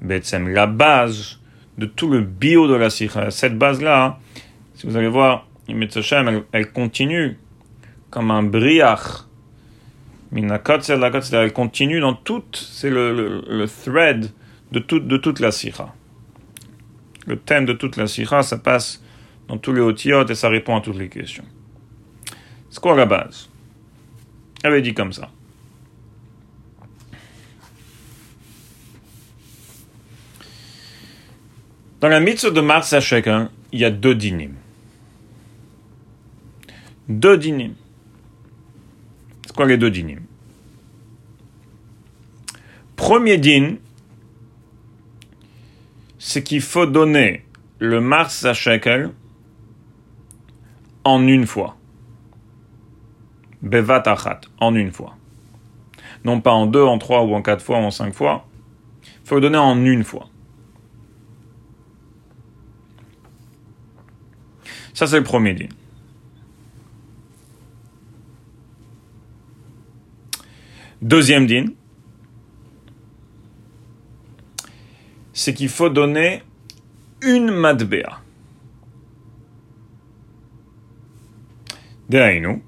la 0.03 0.67
base 0.67 1.39
de 1.79 1.87
tout 1.87 2.11
le 2.11 2.21
bio 2.21 2.69
de 2.69 2.75
la 2.75 2.91
sikha. 2.91 3.31
Cette 3.31 3.57
base-là, 3.57 4.19
si 4.75 4.87
vous 4.87 4.97
allez 4.97 5.09
voir, 5.09 5.47
elle, 5.69 6.73
continue 6.73 7.39
comme 8.11 8.31
un 8.31 8.43
briach. 8.43 9.25
Elle 10.35 11.53
continue 11.53 12.01
dans 12.01 12.15
toute, 12.15 12.57
c'est 12.57 12.91
le, 12.91 13.67
thread 13.85 14.31
de, 14.73 14.81
de 14.81 15.17
toute 15.17 15.41
la 15.41 15.53
sikha. 15.53 15.95
Le 17.27 17.37
thème 17.37 17.67
de 17.67 17.73
toute 17.73 17.97
la 17.97 18.07
sikha, 18.07 18.43
ça 18.43 18.59
passe 18.59 19.03
dans 19.49 19.59
tous 19.59 19.73
les 19.73 19.81
otiotes 19.81 20.31
et 20.31 20.35
ça 20.35 20.49
répond 20.49 20.77
à 20.77 20.81
toutes 20.81 20.99
les 20.99 21.09
questions. 21.09 21.45
C'est 22.71 22.81
quoi 22.81 22.97
la 22.97 23.07
base? 23.07 23.49
Elle 24.65 24.73
avait 24.73 24.83
dit 24.83 24.95
comme 24.95 25.13
ça. 25.13 25.29
Dans 32.03 32.09
la 32.09 32.19
mitzvah 32.19 32.51
de 32.51 32.61
Mars 32.61 32.93
à 32.95 33.01
chacun, 33.01 33.49
il 33.71 33.79
y 33.79 33.85
a 33.85 33.91
deux 33.91 34.17
dinim. 34.17 34.55
Deux 37.09 37.39
dinim. 37.39 37.75
C'est 39.47 39.55
quoi 39.55 39.67
les 39.67 39.79
deux 39.79 39.93
dinim? 39.93 40.19
Premier 42.97 43.39
din, 43.39 43.77
c'est 46.19 46.43
qu'il 46.43 46.61
faut 46.61 46.87
donner 46.87 47.45
le 47.79 48.01
Mars 48.01 48.45
à 48.47 48.53
shekel 48.53 49.13
en 51.05 51.25
une 51.29 51.47
fois. 51.47 51.77
Bevat 53.63 54.03
achat, 54.07 54.41
en 54.59 54.75
une 54.75 54.91
fois. 54.91 55.15
Non 56.25 56.41
pas 56.41 56.51
en 56.51 56.67
deux, 56.67 56.83
en 56.83 56.99
trois 56.99 57.23
ou 57.23 57.33
en 57.33 57.43
quatre 57.43 57.65
fois 57.65 57.79
ou 57.79 57.83
en 57.83 57.93
cinq 57.93 58.13
fois. 58.13 58.49
Il 59.05 59.29
faut 59.29 59.37
le 59.37 59.43
donner 59.43 59.59
en 59.59 59.85
une 59.85 60.03
fois. 60.03 60.29
Ça, 64.95 65.07
c'est 65.07 65.19
le 65.19 65.25
premier 65.25 65.55
din. 65.55 65.69
Deuxième 71.01 71.47
din, 71.47 71.67
c'est 75.33 75.55
qu'il 75.55 75.69
faut 75.69 75.89
donner 75.89 76.43
une 77.23 77.51
madbea. 77.51 78.21
nous. 82.41 82.63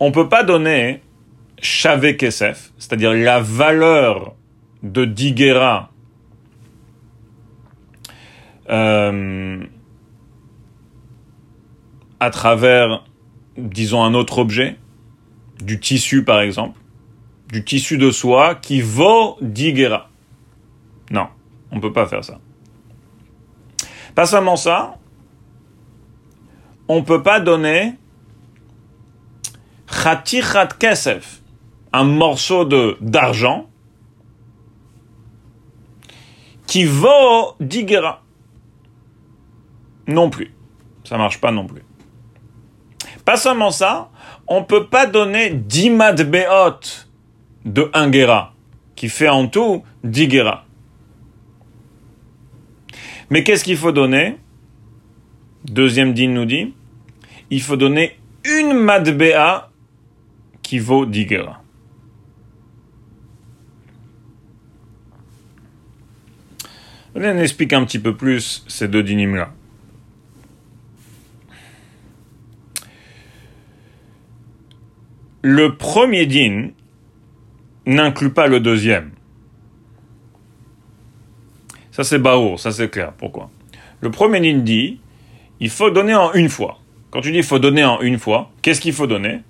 on 0.00 0.08
ne 0.08 0.12
peut 0.12 0.28
pas 0.28 0.42
donner 0.42 1.00
Shave 1.60 2.16
Kesef, 2.16 2.72
c'est-à-dire 2.78 3.12
la 3.12 3.40
valeur 3.40 4.34
de 4.82 5.04
Digera 5.04 5.92
euh, 8.70 9.64
à 12.20 12.30
travers, 12.30 13.04
disons, 13.56 14.02
un 14.02 14.14
autre 14.14 14.38
objet, 14.38 14.76
du 15.60 15.80
tissu 15.80 16.24
par 16.24 16.40
exemple, 16.40 16.78
du 17.48 17.64
tissu 17.64 17.98
de 17.98 18.10
soie 18.10 18.54
qui 18.54 18.80
vaut 18.80 19.36
10 19.40 19.88
Non, 21.10 21.28
on 21.70 21.76
ne 21.76 21.80
peut 21.80 21.92
pas 21.92 22.06
faire 22.06 22.24
ça. 22.24 22.38
Pas 24.14 24.26
seulement 24.26 24.56
ça, 24.56 24.98
on 26.88 26.96
ne 26.96 27.04
peut 27.04 27.22
pas 27.22 27.40
donner 27.40 27.94
khatichat 29.86 30.68
kesef, 30.78 31.40
un 31.92 32.04
morceau 32.04 32.64
d'argent 33.00 33.68
qui 36.66 36.84
vaut 36.84 37.54
10 37.60 37.86
non 40.08 40.30
plus. 40.30 40.52
Ça 41.04 41.16
marche 41.16 41.40
pas 41.40 41.52
non 41.52 41.66
plus. 41.66 41.82
Pas 43.24 43.36
seulement 43.36 43.70
ça, 43.70 44.10
on 44.46 44.64
peut 44.64 44.86
pas 44.86 45.06
donner 45.06 45.50
10 45.50 45.90
madbeot 45.90 47.06
de 47.64 47.90
1 47.92 48.08
guéra, 48.10 48.54
qui 48.96 49.08
fait 49.08 49.28
en 49.28 49.46
tout 49.46 49.84
10 50.04 50.28
guéra. 50.28 50.64
Mais 53.30 53.44
qu'est-ce 53.44 53.64
qu'il 53.64 53.76
faut 53.76 53.92
donner? 53.92 54.38
Deuxième 55.64 56.14
din 56.14 56.30
nous 56.30 56.46
dit, 56.46 56.74
il 57.50 57.60
faut 57.60 57.76
donner 57.76 58.18
une 58.44 58.72
madbea 58.72 59.70
qui 60.62 60.78
vaut 60.78 61.04
10 61.04 61.26
guéra. 61.26 61.62
On 67.14 67.22
explique 67.22 67.72
un 67.72 67.84
petit 67.84 67.98
peu 67.98 68.14
plus 68.14 68.64
ces 68.68 68.86
deux 68.88 69.02
dynimes-là. 69.02 69.52
Le 75.42 75.76
premier 75.76 76.26
din 76.26 76.70
n'inclut 77.86 78.30
pas 78.30 78.48
le 78.48 78.58
deuxième. 78.58 79.12
Ça 81.92 82.02
c'est 82.02 82.18
Baour, 82.18 82.58
ça 82.58 82.72
c'est 82.72 82.88
clair. 82.88 83.12
Pourquoi? 83.12 83.48
Le 84.00 84.10
premier 84.10 84.40
din 84.40 84.58
dit, 84.58 85.00
il 85.60 85.70
faut 85.70 85.90
donner 85.90 86.14
en 86.16 86.32
une 86.32 86.48
fois. 86.48 86.78
Quand 87.10 87.20
tu 87.20 87.30
dis 87.30 87.38
il 87.38 87.44
faut 87.44 87.60
donner 87.60 87.84
en 87.84 88.00
une 88.00 88.18
fois, 88.18 88.50
qu'est-ce 88.62 88.80
qu'il 88.80 88.92
faut 88.92 89.06
donner? 89.06 89.42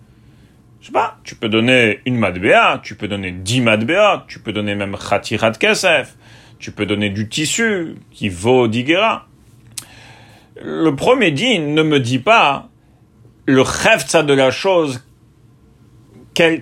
Je 0.81 0.87
sais 0.87 0.92
pas, 0.92 1.18
tu 1.24 1.35
peux 1.35 1.48
donner 1.48 2.01
une 2.05 2.18
madbea, 2.18 2.81
tu 2.83 2.94
peux 2.94 3.09
donner 3.09 3.33
dix 3.33 3.62
madbea, 3.62 4.27
tu 4.29 4.40
peux 4.40 4.53
donner 4.53 4.74
même 4.74 4.96
khatirat 4.96 5.53
kesef, 5.53 6.16
tu 6.59 6.70
peux 6.70 6.85
donner 6.85 7.09
du 7.09 7.29
tissu 7.29 7.94
qui 8.11 8.29
vaut 8.29 8.68
digera. 8.68 9.27
Le 10.62 10.90
premier 10.90 11.31
din 11.31 11.61
ne 11.61 11.83
me 11.83 11.98
dit 11.98 12.18
pas 12.18 12.68
le 13.46 13.64
ça 13.64 14.22
de 14.22 14.35
la 14.35 14.51
chose, 14.51 15.03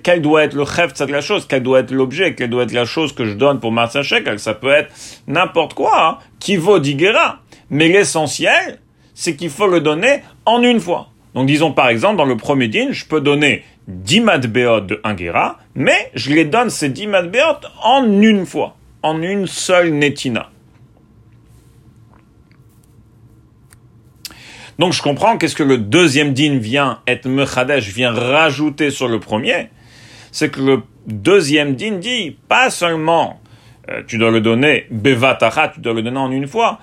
quel, 0.03 0.23
doit 0.23 0.45
être 0.45 0.55
le 0.55 0.65
ça 0.65 1.05
de 1.05 1.13
la 1.13 1.21
chose, 1.21 1.47
quel 1.47 1.63
doit 1.63 1.81
être 1.81 1.91
l'objet, 1.91 2.35
quelle 2.35 2.49
doit 2.49 2.63
être 2.63 2.73
la 2.73 2.87
chose 2.87 3.13
que 3.13 3.27
je 3.27 3.35
donne 3.35 3.61
pour 3.61 3.73
Marsa 3.73 4.03
Ça 4.03 4.55
peut 4.55 4.71
être 4.71 4.91
n'importe 5.27 5.75
quoi 5.75 6.07
hein, 6.07 6.19
qui 6.41 6.57
vaut 6.57 6.79
digera. 6.79 7.41
Mais 7.69 7.89
l'essentiel, 7.89 8.79
c'est 9.13 9.37
qu'il 9.37 9.51
faut 9.51 9.67
le 9.67 9.81
donner 9.81 10.23
en 10.47 10.63
une 10.63 10.81
fois. 10.81 11.09
Donc 11.35 11.47
disons 11.47 11.73
par 11.73 11.89
exemple, 11.89 12.17
dans 12.17 12.25
le 12.25 12.39
premier 12.39 12.69
din, 12.69 12.89
je 12.93 13.05
peux 13.05 13.21
donner 13.21 13.65
10 13.89 14.21
matbeot 14.23 14.81
de 14.81 15.01
1 15.05 15.17
gera, 15.19 15.59
mais 15.75 16.11
je 16.15 16.33
les 16.33 16.47
donne 16.47 16.71
ces 16.71 16.89
10 16.89 17.09
matbeot 17.09 17.69
en 17.83 18.05
une 18.23 18.47
fois, 18.47 18.77
en 19.03 19.21
une 19.21 19.47
seule 19.47 19.93
netina. 19.93 20.49
Donc 24.79 24.93
je 24.93 25.03
comprends 25.03 25.39
qu'est-ce 25.39 25.55
que 25.55 25.63
le 25.63 25.79
deuxième 25.79 26.33
din 26.33 26.59
vient 26.59 27.01
être 27.07 27.27
mechadesh, 27.27 27.89
vient 27.89 28.13
rajouter 28.13 28.91
sur 28.91 29.09
le 29.09 29.21
premier. 29.21 29.69
C'est 30.33 30.51
que 30.51 30.61
le 30.61 30.83
deuxième 31.07 31.77
din 31.77 31.93
dit 31.93 32.37
pas 32.49 32.71
seulement 32.71 33.41
euh, 33.89 34.03
tu 34.07 34.19
dois 34.19 34.31
le 34.31 34.41
donner 34.41 34.87
bevatacha, 34.91 35.69
tu 35.69 35.81
dois 35.81 35.95
le 35.95 36.03
donner 36.03 36.19
en 36.19 36.31
une 36.31 36.49
fois, 36.49 36.81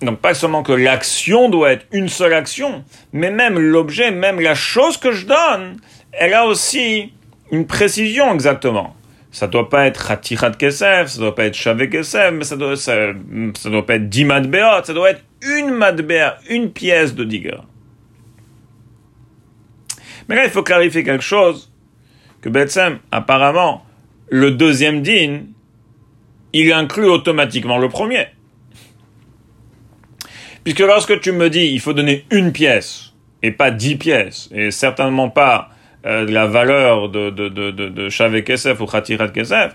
donc 0.00 0.18
pas 0.20 0.34
seulement 0.34 0.62
que 0.62 0.72
l'action 0.72 1.48
doit 1.48 1.72
être 1.72 1.86
une 1.92 2.08
seule 2.08 2.32
action, 2.32 2.84
mais 3.12 3.30
même 3.30 3.58
l'objet, 3.58 4.10
même 4.10 4.40
la 4.40 4.54
chose 4.54 4.96
que 4.96 5.12
je 5.12 5.26
donne, 5.26 5.78
elle 6.12 6.34
a 6.34 6.46
aussi 6.46 7.12
une 7.50 7.66
précision 7.66 8.32
exactement. 8.32 8.94
Ça 9.36 9.48
doit 9.48 9.68
pas 9.68 9.84
être 9.84 10.08
Khatirat 10.08 10.52
Kesef, 10.52 11.08
ça 11.08 11.18
doit 11.18 11.34
pas 11.34 11.44
être 11.44 11.54
Shavé 11.54 11.90
Kesef, 11.90 12.32
mais 12.32 12.44
ça 12.44 12.56
doit, 12.56 12.74
ça, 12.74 13.12
doit 13.66 13.84
pas 13.84 13.96
être 13.96 14.08
10 14.08 14.24
Madbeot, 14.24 14.82
ça 14.82 14.94
doit 14.94 15.10
être 15.10 15.22
une 15.42 15.74
Madbeot, 15.74 16.36
une 16.48 16.72
pièce 16.72 17.14
de 17.14 17.22
Digger. 17.22 17.58
Mais 20.26 20.36
là, 20.36 20.44
il 20.46 20.50
faut 20.50 20.62
clarifier 20.62 21.04
quelque 21.04 21.22
chose, 21.22 21.70
que 22.40 22.48
Betsem, 22.48 22.98
apparemment, 23.12 23.84
le 24.30 24.52
deuxième 24.52 25.02
din, 25.02 25.40
il 26.54 26.72
inclut 26.72 27.04
automatiquement 27.04 27.76
le 27.76 27.90
premier. 27.90 28.28
Puisque 30.64 30.80
lorsque 30.80 31.20
tu 31.20 31.32
me 31.32 31.50
dis 31.50 31.66
il 31.66 31.80
faut 31.80 31.92
donner 31.92 32.24
une 32.30 32.52
pièce 32.52 33.12
et 33.42 33.50
pas 33.50 33.70
dix 33.70 33.96
pièces, 33.96 34.48
et 34.50 34.70
certainement 34.70 35.28
pas 35.28 35.75
euh, 36.06 36.24
la 36.28 36.46
valeur 36.46 37.08
de, 37.08 37.30
de, 37.30 37.48
de, 37.48 37.70
de, 37.70 38.40
Kesef 38.40 38.80
ou 38.80 38.86
Khatirat 38.86 39.28
Kesef, 39.28 39.74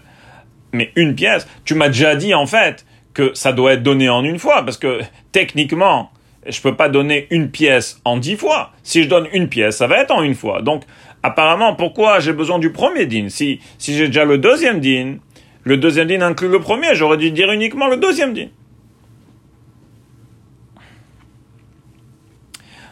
mais 0.71 0.91
une 0.95 1.15
pièce, 1.15 1.47
tu 1.65 1.75
m'as 1.75 1.87
déjà 1.87 2.15
dit 2.15 2.33
en 2.33 2.45
fait 2.45 2.85
que 3.13 3.31
ça 3.33 3.51
doit 3.51 3.73
être 3.73 3.83
donné 3.83 4.09
en 4.09 4.23
une 4.23 4.39
fois, 4.39 4.63
parce 4.63 4.77
que 4.77 5.01
techniquement, 5.31 6.11
je 6.47 6.61
peux 6.61 6.75
pas 6.75 6.89
donner 6.89 7.27
une 7.29 7.51
pièce 7.51 7.99
en 8.05 8.17
dix 8.17 8.35
fois. 8.35 8.71
Si 8.83 9.03
je 9.03 9.09
donne 9.09 9.27
une 9.33 9.49
pièce, 9.49 9.77
ça 9.77 9.87
va 9.87 9.97
être 9.97 10.11
en 10.11 10.23
une 10.23 10.33
fois. 10.33 10.61
Donc, 10.61 10.83
apparemment, 11.21 11.75
pourquoi 11.75 12.19
j'ai 12.19 12.33
besoin 12.33 12.59
du 12.59 12.71
premier 12.71 13.05
din? 13.05 13.27
Si, 13.29 13.59
si 13.77 13.95
j'ai 13.95 14.07
déjà 14.07 14.25
le 14.25 14.37
deuxième 14.37 14.79
din, 14.79 15.17
le 15.63 15.77
deuxième 15.77 16.07
din 16.07 16.21
inclut 16.21 16.47
le 16.47 16.59
premier, 16.59 16.95
j'aurais 16.95 17.17
dû 17.17 17.31
dire 17.31 17.51
uniquement 17.51 17.87
le 17.87 17.97
deuxième 17.97 18.33
din. 18.33 18.47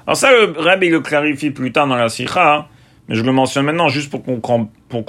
Alors 0.06 0.18
ça, 0.18 0.32
le 0.32 0.54
Rabbi 0.58 0.90
le 0.90 1.02
clarifie 1.02 1.52
plus 1.52 1.72
tard 1.72 1.88
dans 1.88 1.96
la 1.96 2.10
Sikha, 2.10 2.68
mais 3.10 3.16
je 3.16 3.24
le 3.24 3.32
mentionne 3.34 3.66
maintenant 3.66 3.90
juste 3.90 4.10
pour 4.10 4.24
qu'on 4.24 4.70
pour 4.88 5.06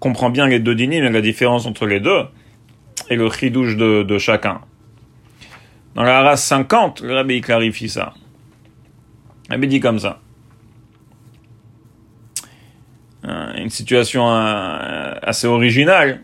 comprend 0.00 0.30
bien 0.30 0.46
les 0.46 0.58
deux 0.58 0.74
dinim 0.74 1.04
et 1.04 1.08
la 1.08 1.20
différence 1.20 1.66
entre 1.66 1.86
les 1.86 2.00
deux, 2.00 2.24
et 3.08 3.16
le 3.16 3.30
chidouche 3.30 3.76
de, 3.76 4.02
de 4.02 4.18
chacun. 4.18 4.60
Dans 5.94 6.02
la 6.02 6.22
race 6.22 6.44
50, 6.44 7.00
le 7.00 7.14
Rabbi 7.14 7.40
clarifie 7.40 7.88
ça. 7.88 8.14
Le 9.50 9.66
dit 9.66 9.80
comme 9.80 9.98
ça. 9.98 10.20
Euh, 13.24 13.54
une 13.56 13.70
situation 13.70 14.30
euh, 14.30 15.14
assez 15.22 15.46
originale. 15.46 16.22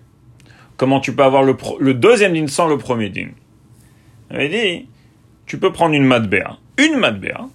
Comment 0.77 1.01
tu 1.01 1.15
peux 1.15 1.23
avoir 1.23 1.43
le, 1.43 1.95
deuxième 1.95 2.35
din 2.35 2.47
sans 2.47 2.69
le 2.69 2.79
premier 2.79 3.09
din 3.09 3.29
Il 4.33 4.51
dit, 4.51 4.89
tu 5.47 5.59
peux 5.59 5.73
prendre 5.73 5.95
une 5.95 6.05
matbea, 6.05 6.59
une 6.79 6.97
matbea, 6.97 7.49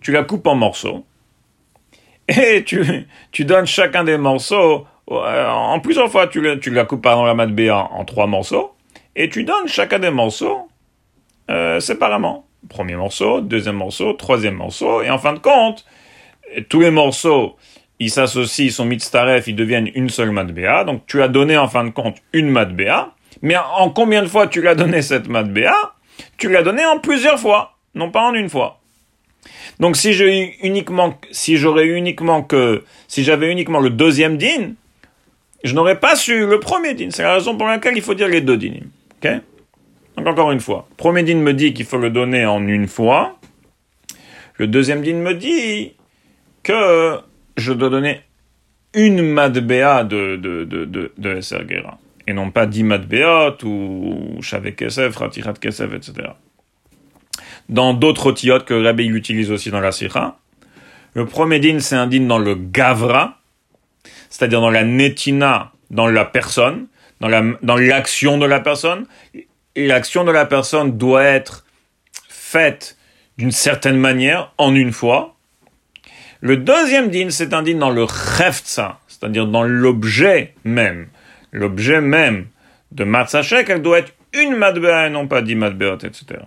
tu 0.00 0.12
la 0.12 0.22
coupes 0.22 0.46
en 0.46 0.54
morceaux, 0.54 1.06
et 2.38 2.64
tu, 2.64 3.44
donnes 3.44 3.66
chacun 3.66 4.04
des 4.04 4.16
morceaux, 4.16 4.86
euh, 5.10 5.48
en 5.48 5.80
plusieurs 5.80 6.10
fois, 6.10 6.28
tu, 6.28 6.40
la 6.40 6.84
coupes 6.84 7.02
par 7.02 7.24
la 7.24 7.34
mat 7.34 7.48
B 7.48 7.70
en, 7.70 8.04
trois 8.04 8.26
morceaux, 8.26 8.74
et 9.16 9.28
tu 9.28 9.42
donnes 9.42 9.66
chacun 9.66 9.98
des 9.98 10.10
morceaux 10.10 10.68
euh, 11.50 11.80
séparément. 11.80 12.46
Premier 12.68 12.94
morceau, 12.94 13.40
deuxième 13.40 13.76
morceau, 13.76 14.12
troisième 14.12 14.54
morceau, 14.54 15.02
et 15.02 15.10
en 15.10 15.18
fin 15.18 15.32
de 15.32 15.38
compte, 15.40 15.84
tous 16.68 16.80
les 16.80 16.90
morceaux, 16.90 17.56
ils 17.98 18.10
s'associent, 18.10 18.66
ils 18.66 18.72
sont 18.72 18.84
mitzaref, 18.84 19.48
ils 19.48 19.56
deviennent 19.56 19.90
une 19.94 20.08
seule 20.08 20.30
mat 20.30 20.44
BA, 20.44 20.84
donc 20.84 21.06
tu 21.06 21.22
as 21.22 21.28
donné 21.28 21.56
en 21.56 21.68
fin 21.68 21.84
de 21.84 21.90
compte 21.90 22.18
une 22.32 22.48
mat 22.48 22.66
BA, 22.66 23.14
mais 23.42 23.56
en 23.56 23.90
combien 23.90 24.22
de 24.22 24.28
fois 24.28 24.46
tu 24.46 24.62
l'as 24.62 24.74
donné 24.74 25.02
cette 25.02 25.28
mat 25.28 25.44
BA 25.44 25.74
Tu 26.36 26.48
l'as 26.50 26.62
donné 26.62 26.84
en 26.84 26.98
plusieurs 26.98 27.40
fois, 27.40 27.78
non 27.94 28.10
pas 28.10 28.22
en 28.22 28.34
une 28.34 28.50
fois. 28.50 28.79
Donc 29.80 29.96
si 29.96 30.12
j'ai 30.12 30.58
uniquement, 30.62 31.18
si 31.30 31.56
j'aurais 31.56 31.86
uniquement 31.86 32.42
que, 32.42 32.84
si 33.08 33.24
j'avais 33.24 33.50
uniquement 33.50 33.80
le 33.80 33.88
deuxième 33.88 34.36
din, 34.36 34.74
je 35.64 35.74
n'aurais 35.74 35.98
pas 35.98 36.16
su 36.16 36.46
le 36.46 36.60
premier 36.60 36.92
din. 36.94 37.08
C'est 37.10 37.22
la 37.22 37.34
raison 37.34 37.56
pour 37.56 37.66
laquelle 37.66 37.96
il 37.96 38.02
faut 38.02 38.14
dire 38.14 38.28
les 38.28 38.42
deux 38.42 38.58
dinim. 38.58 38.90
Ok? 39.16 39.30
Donc 40.16 40.26
encore 40.26 40.52
une 40.52 40.60
fois, 40.60 40.86
premier 40.98 41.22
din 41.22 41.36
me 41.36 41.54
dit 41.54 41.72
qu'il 41.72 41.86
faut 41.86 41.96
le 41.96 42.10
donner 42.10 42.44
en 42.44 42.66
une 42.68 42.88
fois. 42.88 43.38
Le 44.58 44.66
deuxième 44.66 45.00
din 45.00 45.14
me 45.14 45.32
dit 45.32 45.94
que 46.62 47.18
je 47.56 47.72
dois 47.72 47.88
donner 47.88 48.20
une 48.92 49.22
madbea 49.22 50.04
de, 50.04 50.36
de, 50.36 50.64
de, 50.64 50.84
de, 50.84 51.12
de 51.16 51.40
Et 52.26 52.32
non 52.34 52.50
pas 52.50 52.66
dix 52.66 52.82
madbeot 52.82 53.64
ou 53.64 54.42
shavek 54.42 54.76
kesef, 54.76 55.16
ratirat 55.16 55.54
kesef, 55.54 55.94
etc 55.94 56.32
dans 57.70 57.94
d'autres 57.94 58.26
otiotes 58.26 58.64
que 58.64 58.74
Rabbi 58.74 59.06
utilise 59.06 59.50
aussi 59.50 59.70
dans 59.70 59.80
la 59.80 59.92
Sikha. 59.92 60.36
Le 61.14 61.24
premier 61.24 61.60
din, 61.60 61.78
c'est 61.78 61.94
un 61.94 62.08
din 62.08 62.26
dans 62.26 62.38
le 62.38 62.54
Gavra, 62.56 63.38
c'est-à-dire 64.28 64.60
dans 64.60 64.70
la 64.70 64.84
Netina, 64.84 65.72
dans 65.90 66.08
la 66.08 66.24
personne, 66.24 66.88
dans 67.20 67.28
la, 67.28 67.42
dans 67.62 67.76
l'action 67.76 68.38
de 68.38 68.46
la 68.46 68.60
personne. 68.60 69.06
L'action 69.76 70.24
de 70.24 70.32
la 70.32 70.46
personne 70.46 70.98
doit 70.98 71.22
être 71.22 71.64
faite 72.28 72.96
d'une 73.38 73.52
certaine 73.52 73.96
manière, 73.96 74.52
en 74.58 74.74
une 74.74 74.92
fois. 74.92 75.36
Le 76.40 76.56
deuxième 76.56 77.08
din, 77.08 77.30
c'est 77.30 77.54
un 77.54 77.62
din 77.62 77.78
dans 77.78 77.90
le 77.90 78.06
Cheftza, 78.06 78.98
c'est-à-dire 79.06 79.46
dans 79.46 79.62
l'objet 79.62 80.54
même. 80.64 81.08
L'objet 81.52 82.00
même 82.00 82.46
de 82.90 83.04
Matzachek, 83.04 83.68
elle 83.70 83.82
doit 83.82 84.00
être 84.00 84.12
une 84.32 84.56
Madbea 84.56 85.06
et 85.06 85.10
non 85.10 85.28
pas 85.28 85.42
dix 85.42 85.54
Madbeot, 85.54 85.98
etc. 85.98 86.40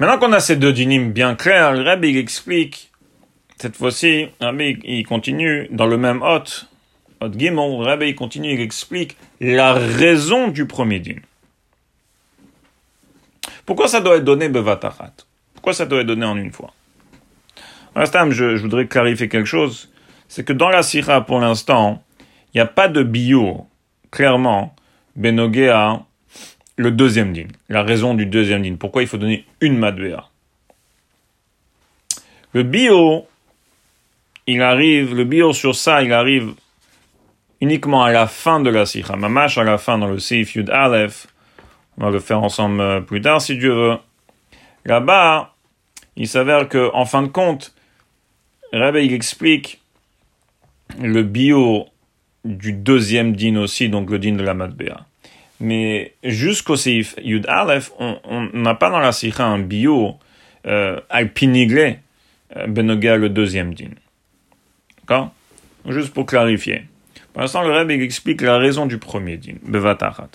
Maintenant 0.00 0.18
qu'on 0.18 0.32
a 0.32 0.40
ces 0.40 0.56
deux 0.56 0.72
dynimes 0.72 1.12
bien 1.12 1.34
clairs, 1.34 1.74
le 1.74 1.82
Rabbi 1.82 2.16
explique, 2.16 2.90
cette 3.58 3.76
fois-ci, 3.76 4.28
Rabbi 4.40 4.78
il 4.82 5.06
continue 5.06 5.68
dans 5.70 5.86
le 5.86 5.98
même 5.98 6.22
hôte, 6.22 6.70
hôte 7.20 7.34
le 7.38 7.84
Rabbi 7.84 8.08
il 8.08 8.14
continue, 8.14 8.54
il 8.54 8.62
explique 8.62 9.18
la 9.42 9.74
raison 9.74 10.48
du 10.48 10.66
premier 10.66 11.00
dîme. 11.00 11.20
Pourquoi 13.66 13.88
ça 13.88 14.00
doit 14.00 14.16
être 14.16 14.24
donné 14.24 14.48
bevatachat 14.48 15.12
Pourquoi 15.52 15.74
ça 15.74 15.84
doit 15.84 16.00
être 16.00 16.06
donné 16.06 16.24
en 16.24 16.38
une 16.38 16.50
fois? 16.50 16.72
L'instant, 17.94 18.30
je, 18.30 18.56
je 18.56 18.62
voudrais 18.62 18.86
clarifier 18.86 19.28
quelque 19.28 19.44
chose. 19.44 19.90
C'est 20.28 20.44
que 20.44 20.54
dans 20.54 20.70
la 20.70 20.82
sira, 20.82 21.26
pour 21.26 21.40
l'instant, 21.40 22.02
il 22.54 22.56
n'y 22.56 22.62
a 22.62 22.66
pas 22.66 22.88
de 22.88 23.02
bio, 23.02 23.66
clairement, 24.10 24.74
benogea 25.14 26.06
le 26.80 26.90
deuxième 26.90 27.34
din, 27.34 27.48
la 27.68 27.82
raison 27.82 28.14
du 28.14 28.24
deuxième 28.24 28.62
din, 28.62 28.76
pourquoi 28.76 29.02
il 29.02 29.08
faut 29.08 29.18
donner 29.18 29.44
une 29.60 29.76
madbea. 29.76 30.30
Le 32.54 32.62
bio, 32.62 33.26
il 34.46 34.62
arrive, 34.62 35.14
le 35.14 35.24
bio 35.24 35.52
sur 35.52 35.74
ça, 35.74 36.02
il 36.02 36.10
arrive 36.14 36.54
uniquement 37.60 38.02
à 38.02 38.10
la 38.10 38.26
fin 38.26 38.60
de 38.60 38.70
la 38.70 38.86
sikha, 38.86 39.14
mamash 39.14 39.58
à 39.58 39.64
la 39.64 39.76
fin 39.76 39.98
dans 39.98 40.06
le 40.06 40.18
Seif 40.18 40.54
Yud 40.54 40.70
Aleph, 40.70 41.26
on 41.98 42.04
va 42.04 42.10
le 42.10 42.18
faire 42.18 42.42
ensemble 42.42 42.80
euh, 42.80 43.00
plus 43.02 43.20
tard 43.20 43.42
si 43.42 43.58
Dieu 43.58 43.74
veut. 43.74 43.98
Là-bas, 44.86 45.52
il 46.16 46.28
s'avère 46.28 46.66
que, 46.66 46.90
en 46.94 47.04
fin 47.04 47.22
de 47.22 47.28
compte, 47.28 47.74
Rabbi, 48.72 49.04
il 49.04 49.12
explique 49.12 49.82
le 50.98 51.22
bio 51.24 51.88
du 52.46 52.72
deuxième 52.72 53.36
din 53.36 53.56
aussi, 53.56 53.90
donc 53.90 54.08
le 54.08 54.18
din 54.18 54.36
de 54.36 54.42
la 54.42 54.54
Matbea. 54.54 55.09
Mais 55.60 56.14
jusqu'au 56.24 56.76
Seif 56.76 57.14
Yud 57.22 57.46
Aleph, 57.46 57.92
on 57.98 58.48
n'a 58.54 58.74
pas 58.74 58.90
dans 58.90 58.98
la 58.98 59.12
Sikha 59.12 59.44
un 59.44 59.58
bio 59.58 60.18
euh, 60.66 61.00
alpiniglé 61.10 61.98
euh, 62.56 62.66
benoga 62.66 63.16
le 63.16 63.28
deuxième 63.28 63.74
din. 63.74 63.90
D'accord? 65.00 65.32
Juste 65.86 66.12
pour 66.12 66.26
clarifier. 66.26 66.84
Pour 67.32 67.42
l'instant, 67.42 67.62
le 67.62 67.72
Rebbe 67.72 67.90
explique 67.90 68.40
la 68.40 68.58
raison 68.58 68.86
du 68.86 68.98
premier 68.98 69.36
din, 69.36 69.54
bevatarat. 69.62 70.30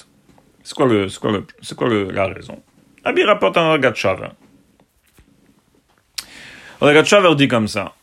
C'est 0.63 0.75
quoi, 0.75 0.85
le, 0.85 1.07
quoi, 1.19 1.31
le, 1.31 1.45
quoi 1.75 1.89
le, 1.89 2.11
la 2.11 2.27
raison? 2.27 2.61
Rabbi 3.03 3.23
rapporte 3.23 3.57
un. 3.57 3.69
Ragat 6.81 7.03
Shaver 7.03 7.35
dit 7.35 7.47
comme 7.47 7.67
ça 7.67 7.93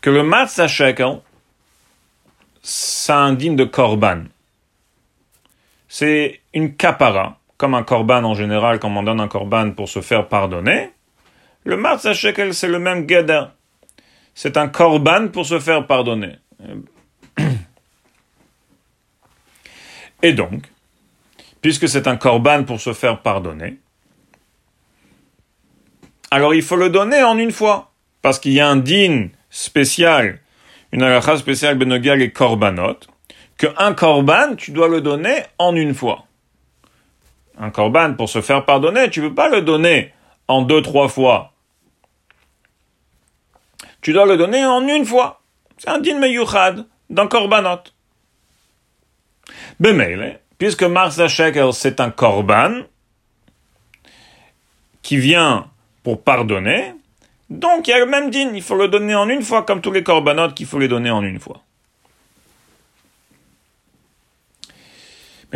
que 0.00 0.10
le 0.10 0.22
Matzah 0.22 0.68
Shekel, 0.68 1.20
c'est 2.62 3.12
un 3.12 3.32
digne 3.32 3.56
de 3.56 3.64
Korban. 3.64 4.24
C'est 5.98 6.42
une 6.52 6.76
kapara, 6.76 7.40
comme 7.56 7.74
un 7.74 7.82
Korban 7.82 8.22
en 8.22 8.34
général, 8.34 8.78
comme 8.80 8.98
on 8.98 9.02
donne 9.02 9.18
un 9.18 9.28
Korban 9.28 9.70
pour 9.70 9.88
se 9.88 10.02
faire 10.02 10.28
pardonner. 10.28 10.90
Le 11.64 11.78
Matzah 11.78 12.12
Shekel, 12.12 12.52
c'est 12.52 12.68
le 12.68 12.78
même 12.78 13.08
Geder. 13.08 13.44
C'est 14.34 14.58
un 14.58 14.68
Korban 14.68 15.28
pour 15.28 15.46
se 15.46 15.58
faire 15.58 15.86
pardonner. 15.86 16.36
Et 20.22 20.34
donc, 20.34 20.64
puisque 21.62 21.88
c'est 21.88 22.06
un 22.06 22.18
Korban 22.18 22.64
pour 22.64 22.78
se 22.78 22.92
faire 22.92 23.22
pardonner, 23.22 23.78
alors 26.30 26.52
il 26.52 26.60
faut 26.60 26.76
le 26.76 26.90
donner 26.90 27.22
en 27.22 27.38
une 27.38 27.52
fois. 27.52 27.90
Parce 28.20 28.38
qu'il 28.38 28.52
y 28.52 28.60
a 28.60 28.68
un 28.68 28.76
din 28.76 29.28
spécial, 29.48 30.40
une 30.92 31.02
halakha 31.02 31.38
spéciale 31.38 31.78
benogal 31.78 32.20
et 32.20 32.32
korbanot, 32.32 32.98
que 33.58 33.66
un 33.78 33.94
korban, 33.94 34.56
tu 34.56 34.70
dois 34.70 34.88
le 34.88 35.00
donner 35.00 35.42
en 35.58 35.74
une 35.74 35.94
fois. 35.94 36.26
Un 37.58 37.70
korban, 37.70 38.14
pour 38.14 38.28
se 38.28 38.40
faire 38.42 38.64
pardonner, 38.64 39.08
tu 39.10 39.22
ne 39.22 39.28
peux 39.28 39.34
pas 39.34 39.48
le 39.48 39.62
donner 39.62 40.12
en 40.48 40.62
deux, 40.62 40.82
trois 40.82 41.08
fois. 41.08 41.52
Tu 44.02 44.12
dois 44.12 44.26
le 44.26 44.36
donner 44.36 44.64
en 44.64 44.86
une 44.86 45.06
fois. 45.06 45.40
C'est 45.78 45.88
un 45.88 45.98
din 45.98 46.18
meyuchad 46.18 46.86
d'un 47.10 47.26
korbanot. 47.26 47.82
Bemele, 49.80 50.40
puisque 50.58 50.82
Mars 50.82 51.20
c'est 51.72 52.00
un 52.00 52.10
korban 52.10 52.82
qui 55.02 55.16
vient 55.18 55.68
pour 56.02 56.22
pardonner, 56.22 56.94
donc 57.50 57.86
il 57.86 57.90
y 57.90 57.94
a 57.94 57.98
le 57.98 58.06
même 58.06 58.30
din, 58.30 58.52
il 58.54 58.62
faut 58.62 58.74
le 58.74 58.88
donner 58.88 59.14
en 59.14 59.28
une 59.28 59.42
fois, 59.42 59.62
comme 59.62 59.80
tous 59.80 59.92
les 59.92 60.02
corbanotes 60.02 60.54
qu'il 60.54 60.66
faut 60.66 60.78
les 60.78 60.88
donner 60.88 61.10
en 61.10 61.22
une 61.22 61.38
fois. 61.38 61.62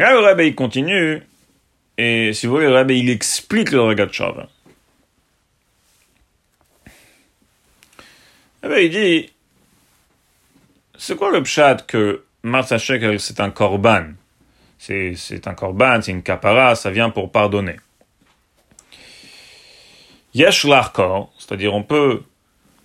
Là, 0.01 0.13
le 0.13 0.21
rabbi, 0.21 0.55
continue, 0.55 1.23
et 1.99 2.33
si 2.33 2.47
vous 2.47 2.55
voulez, 2.55 2.67
le 2.67 2.75
rabbi, 2.75 2.99
il 2.99 3.11
explique 3.11 3.73
le 3.73 3.83
regard 3.83 4.07
de 4.07 4.13
Shav. 4.13 4.47
il 8.63 8.91
dit, 8.91 9.31
c'est 10.97 11.17
quoi 11.17 11.31
le 11.31 11.43
pshat 11.43 11.77
que 11.87 12.25
Martha 12.43 12.79
Shekel, 12.79 13.21
c'est 13.21 13.41
un 13.41 13.51
korban? 13.51 14.13
C'est 14.79 15.47
un 15.47 15.55
korban, 15.55 16.01
c'est 16.01 16.13
une 16.13 16.23
kapara, 16.23 16.75
ça 16.75 16.91
vient 16.91 17.11
pour 17.11 17.31
pardonner. 17.31 17.77
Yesh 20.33 20.65
l'arkor, 20.65 21.33
c'est-à-dire 21.39 21.75
on 21.75 21.83
peut, 21.83 22.23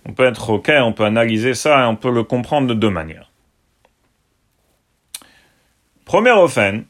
on 0.04 0.12
peut 0.12 0.24
être 0.24 0.50
ok, 0.50 0.70
on 0.82 0.92
peut 0.92 1.04
analyser 1.04 1.54
ça 1.54 1.82
et 1.82 1.84
on 1.84 1.96
peut 1.96 2.10
le 2.10 2.24
comprendre 2.24 2.66
de 2.66 2.74
deux 2.74 2.90
manières. 2.90 3.30
Première 6.04 6.40
offense, 6.40 6.82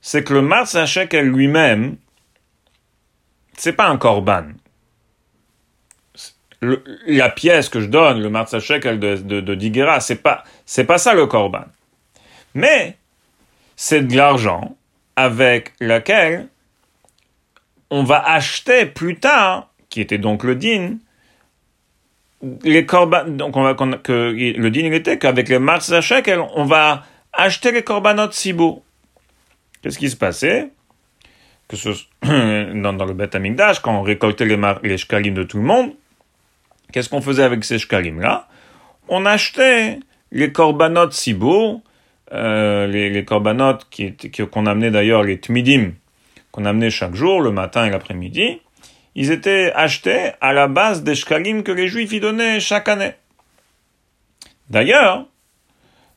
c'est 0.00 0.24
que 0.24 0.34
le 0.34 0.42
Mars 0.42 0.82
Shekel 0.86 1.26
lui-même, 1.26 1.96
c'est 3.56 3.74
pas 3.74 3.88
un 3.88 3.98
korban. 3.98 4.44
la 6.62 7.30
pièce 7.30 7.68
que 7.68 7.80
je 7.80 7.86
donne, 7.86 8.20
le 8.20 8.30
Mars 8.30 8.58
Shekel 8.58 8.98
de, 8.98 9.16
de, 9.16 9.54
Digera, 9.54 10.00
c'est 10.00 10.22
pas, 10.22 10.44
c'est 10.66 10.84
pas 10.84 10.98
ça 10.98 11.14
le 11.14 11.26
korban. 11.26 11.64
Mais, 12.54 12.96
c'est 13.76 14.02
de 14.02 14.16
l'argent 14.16 14.76
avec 15.16 15.72
lequel 15.80 16.48
on 17.90 18.02
va 18.04 18.22
acheter 18.24 18.86
plus 18.86 19.16
tard, 19.16 19.70
qui 19.88 20.00
était 20.00 20.18
donc 20.18 20.44
le 20.44 20.54
din, 20.54 20.98
les 22.62 22.86
korban, 22.86 23.24
donc 23.26 23.56
on 23.56 23.62
va, 23.62 23.74
que 23.74 24.32
le 24.32 24.70
din 24.70 24.86
il 24.86 24.94
était 24.94 25.18
qu'avec 25.18 25.48
les 25.48 25.58
mars 25.58 25.92
on 26.54 26.64
va 26.64 27.04
acheter 27.32 27.72
les 27.72 27.82
korbanot 27.82 28.30
sibou. 28.32 28.82
Qu'est-ce 29.82 29.98
qui 29.98 30.10
se 30.10 30.16
passait? 30.16 30.70
Que 31.68 31.76
dans, 32.82 33.04
le 33.04 33.14
Bet 33.14 33.34
Amigdash, 33.36 33.80
quand 33.80 33.98
on 33.98 34.02
récoltait 34.02 34.44
les, 34.44 34.98
shkalim 34.98 35.34
de 35.34 35.44
tout 35.44 35.58
le 35.58 35.62
monde, 35.62 35.92
qu'est-ce 36.92 37.08
qu'on 37.08 37.22
faisait 37.22 37.44
avec 37.44 37.64
ces 37.64 37.78
shkalim-là? 37.78 38.48
On 39.08 39.24
achetait 39.24 40.00
les 40.32 40.52
korbanot 40.52 41.10
sibou, 41.10 41.82
euh, 42.32 42.86
les, 42.86 43.10
les 43.10 43.24
qu'on 43.24 44.66
amenait 44.66 44.90
d'ailleurs 44.90 45.22
les 45.22 45.38
tmidim, 45.38 45.92
qu'on 46.52 46.64
amenait 46.64 46.90
chaque 46.90 47.14
jour, 47.14 47.40
le 47.40 47.50
matin 47.50 47.86
et 47.86 47.90
l'après-midi, 47.90 48.60
ils 49.14 49.30
étaient 49.30 49.72
achetés 49.74 50.32
à 50.40 50.52
la 50.52 50.68
base 50.68 51.02
des 51.02 51.14
shkalim 51.14 51.62
que 51.62 51.72
les 51.72 51.88
juifs 51.88 52.12
y 52.12 52.20
donnaient 52.20 52.60
chaque 52.60 52.88
année. 52.88 53.12
D'ailleurs, 54.68 55.26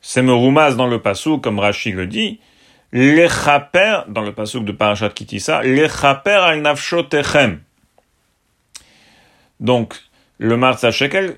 c'est 0.02 0.22
Meroumas 0.22 0.76
dans 0.76 0.88
le 0.88 1.02
passou, 1.02 1.40
comme 1.40 1.60
Rachid 1.60 1.96
le 1.96 2.06
dit, 2.06 2.40
les 2.94 3.28
chaper, 3.28 4.04
dans 4.08 4.22
le 4.22 4.32
passouk 4.32 4.64
de 4.64 4.72
Parashat 4.72 5.10
Kitissa, 5.10 5.64
les 5.64 5.90
chaper 5.90 6.30
al 6.32 6.62
nafshotechem. 6.62 7.60
Donc, 9.60 9.96
le 10.38 10.56
Martha 10.58 10.92
Shekel 10.92 11.38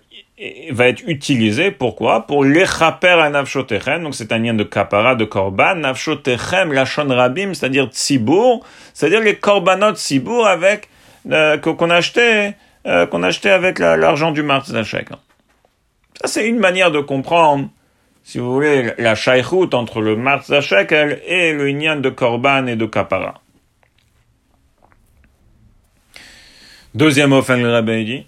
va 0.71 0.87
être 0.89 1.03
utilisé, 1.07 1.71
pourquoi? 1.71 2.27
Pour 2.27 2.43
lechaper 2.43 3.07
à 3.07 3.29
nafshotechem, 3.29 4.03
donc 4.03 4.15
c'est 4.15 4.33
un 4.33 4.39
lien 4.39 4.53
de 4.53 4.65
kapara, 4.65 5.15
de 5.15 5.23
korban, 5.23 5.75
nafshotechem, 5.75 6.73
lachon 6.73 7.07
rabim, 7.07 7.53
c'est-à-dire 7.53 7.87
tzibur, 7.87 8.59
c'est-à-dire 8.93 9.21
les 9.21 9.37
korbanot 9.37 9.95
tzibur 9.95 10.45
avec, 10.45 10.89
euh, 11.31 11.57
qu'on 11.57 11.89
achetait, 11.89 12.55
euh, 12.85 13.05
qu'on 13.05 13.23
achetait 13.23 13.51
avec 13.51 13.79
l'argent 13.79 14.31
du 14.31 14.43
Mars 14.43 14.73
Shekel. 14.83 15.17
Ça, 16.21 16.27
c'est 16.27 16.47
une 16.47 16.59
manière 16.59 16.91
de 16.91 16.99
comprendre, 16.99 17.69
si 18.25 18.39
vous 18.39 18.51
voulez, 18.51 18.95
la 18.97 19.13
shaykhout 19.13 19.75
entre 19.75 20.01
le 20.01 20.15
Mars 20.15 20.51
Shekel 20.59 21.21
et 21.27 21.53
le 21.53 21.67
lien 21.67 21.95
de 21.95 22.09
korban 22.09 22.65
et 22.65 22.75
de 22.75 22.87
kapara. 22.87 23.39
Deuxième 26.95 27.33
offense, 27.33 27.59
le 27.59 27.71
rabbin 27.71 28.03
dit, 28.03 28.25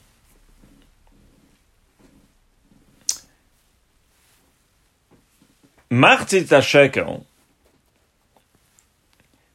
Martita 5.90 6.62
Shekel, 6.62 7.20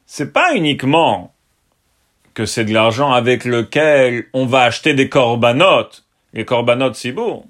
c'est 0.05 0.33
pas 0.33 0.55
uniquement 0.55 1.33
que 2.33 2.45
c'est 2.45 2.65
de 2.65 2.73
l'argent 2.73 3.13
avec 3.13 3.45
lequel 3.45 4.25
on 4.33 4.45
va 4.45 4.63
acheter 4.63 4.93
des 4.93 5.07
corbanotes, 5.07 6.03
les 6.33 6.43
corbanotes 6.43 7.07
beau. 7.13 7.45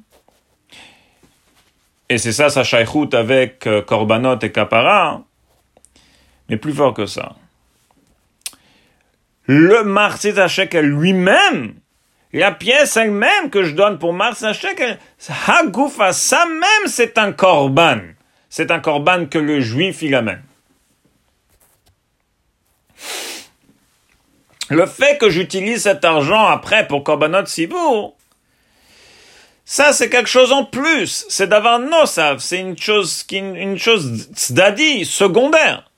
Et 2.13 2.19
c'est 2.19 2.31
ça 2.31 2.51
sa 2.51 2.63
shaykhout 2.63 3.09
avec 3.15 3.65
euh, 3.65 3.81
corbanotes 3.81 4.43
et 4.43 4.51
kapara. 4.51 5.23
Mais 6.47 6.57
plus 6.57 6.71
fort 6.71 6.93
que 6.93 7.07
ça. 7.07 7.33
Le 9.47 9.83
Shekel 10.47 10.85
lui-même, 10.85 11.73
la 12.31 12.51
pièce 12.51 12.97
elle-même 12.97 13.49
que 13.49 13.63
je 13.63 13.73
donne 13.73 13.97
pour 13.97 14.15
Shekel, 14.53 14.99
Hagoufa, 15.47 16.13
ça 16.13 16.45
même 16.45 16.85
c'est 16.85 17.17
un 17.17 17.31
korban 17.31 17.97
c'est 18.47 18.69
un 18.69 18.79
corban 18.79 19.25
que 19.25 19.39
le 19.39 19.59
juif 19.59 20.03
il 20.03 20.13
amène. 20.13 20.43
Le 24.69 24.85
fait 24.85 25.17
que 25.17 25.31
j'utilise 25.31 25.81
cet 25.81 26.05
argent 26.05 26.45
après 26.45 26.87
pour 26.87 27.03
korbanot 27.03 27.47
sibour, 27.47 28.15
ça 29.65 29.93
c'est 29.93 30.09
quelque 30.09 30.29
chose 30.29 30.51
en 30.51 30.65
plus. 30.65 31.25
C'est 31.29 31.47
d'avoir 31.47 31.79
nosav, 31.79 32.39
c'est 32.39 32.59
une 32.59 32.77
chose, 32.77 33.25
une 33.31 33.77
chose 33.77 34.29
tzdadi, 34.33 35.05
secondaire. 35.05 35.89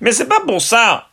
Mais 0.00 0.12
c'est 0.12 0.28
pas 0.28 0.40
pour 0.40 0.60
ça 0.60 1.08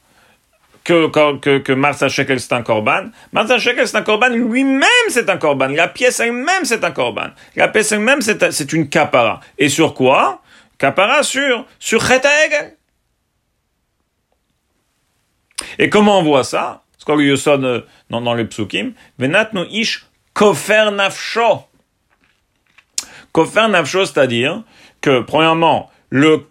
que, 0.84 1.10
que, 1.39 1.58
que 1.58 1.74
Martha 1.74 2.08
Shekel 2.10 2.39
c'est 2.39 2.53
un 2.53 2.62
korban. 2.62 3.10
Martha 3.32 3.58
Shekel 3.58 3.88
c'est 3.88 3.97
un 3.97 4.03
korban, 4.03 4.30
lui-même 4.30 4.86
c'est 5.10 5.30
un 5.30 5.38
korban. 5.38 5.70
La 5.70 5.88
pièce 5.88 6.20
elle-même 6.20 6.64
c'est 6.64 6.84
un 6.84 6.91
korban. 6.91 7.30
La 7.56 7.68
pièce 7.68 7.91
elle-même 7.91 8.22
c'est 8.22 8.74
une 8.74 8.88
kapara. 8.88 9.41
Et 9.58 9.70
sur 9.70 9.93
quoi? 9.93 10.41
Kapara 10.78 11.24
sur, 11.24 11.66
sur 11.80 12.06
Chet 12.06 12.22
Et 15.80 15.89
comment 15.89 16.20
on 16.20 16.24
voit 16.24 16.43
ça? 16.43 16.84
C'est 16.97 17.06
quoi 17.06 17.16
le 17.16 17.82
dans, 18.10 18.22
dans 18.22 18.34
le 18.34 18.47
psukim 18.47 18.93
ish 19.70 20.06
kofer 20.36 20.91
nafsho. 20.91 21.63
Kofer 23.31 23.67
nafsho, 23.69 24.05
c'est-à-dire 24.05 24.63
que, 25.01 25.21
premièrement, 25.21 25.89
le 26.09 26.45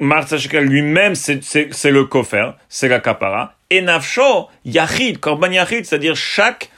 Shekel 0.00 0.64
lui-même, 0.64 1.14
c'est 1.16 1.90
le 1.90 2.04
kofer, 2.04 2.52
c'est 2.68 2.88
la 2.88 3.00
kapara. 3.00 3.54
Et 3.70 3.80
nafsho, 3.80 4.48
yachid, 4.64 5.18
korban 5.18 5.50
yachid, 5.50 5.84
c'est-à-dire 5.86 6.14
chaque 6.14 6.70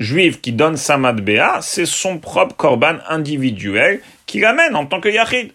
juif 0.00 0.40
qui 0.40 0.52
donne 0.52 0.76
sa 0.76 0.96
matbea, 0.96 1.60
c'est 1.60 1.86
son 1.86 2.18
propre 2.18 2.56
korban 2.56 2.98
individuel 3.08 4.00
qu'il 4.26 4.44
amène 4.44 4.74
en 4.76 4.86
tant 4.86 5.00
que 5.00 5.08
yachid. 5.08 5.52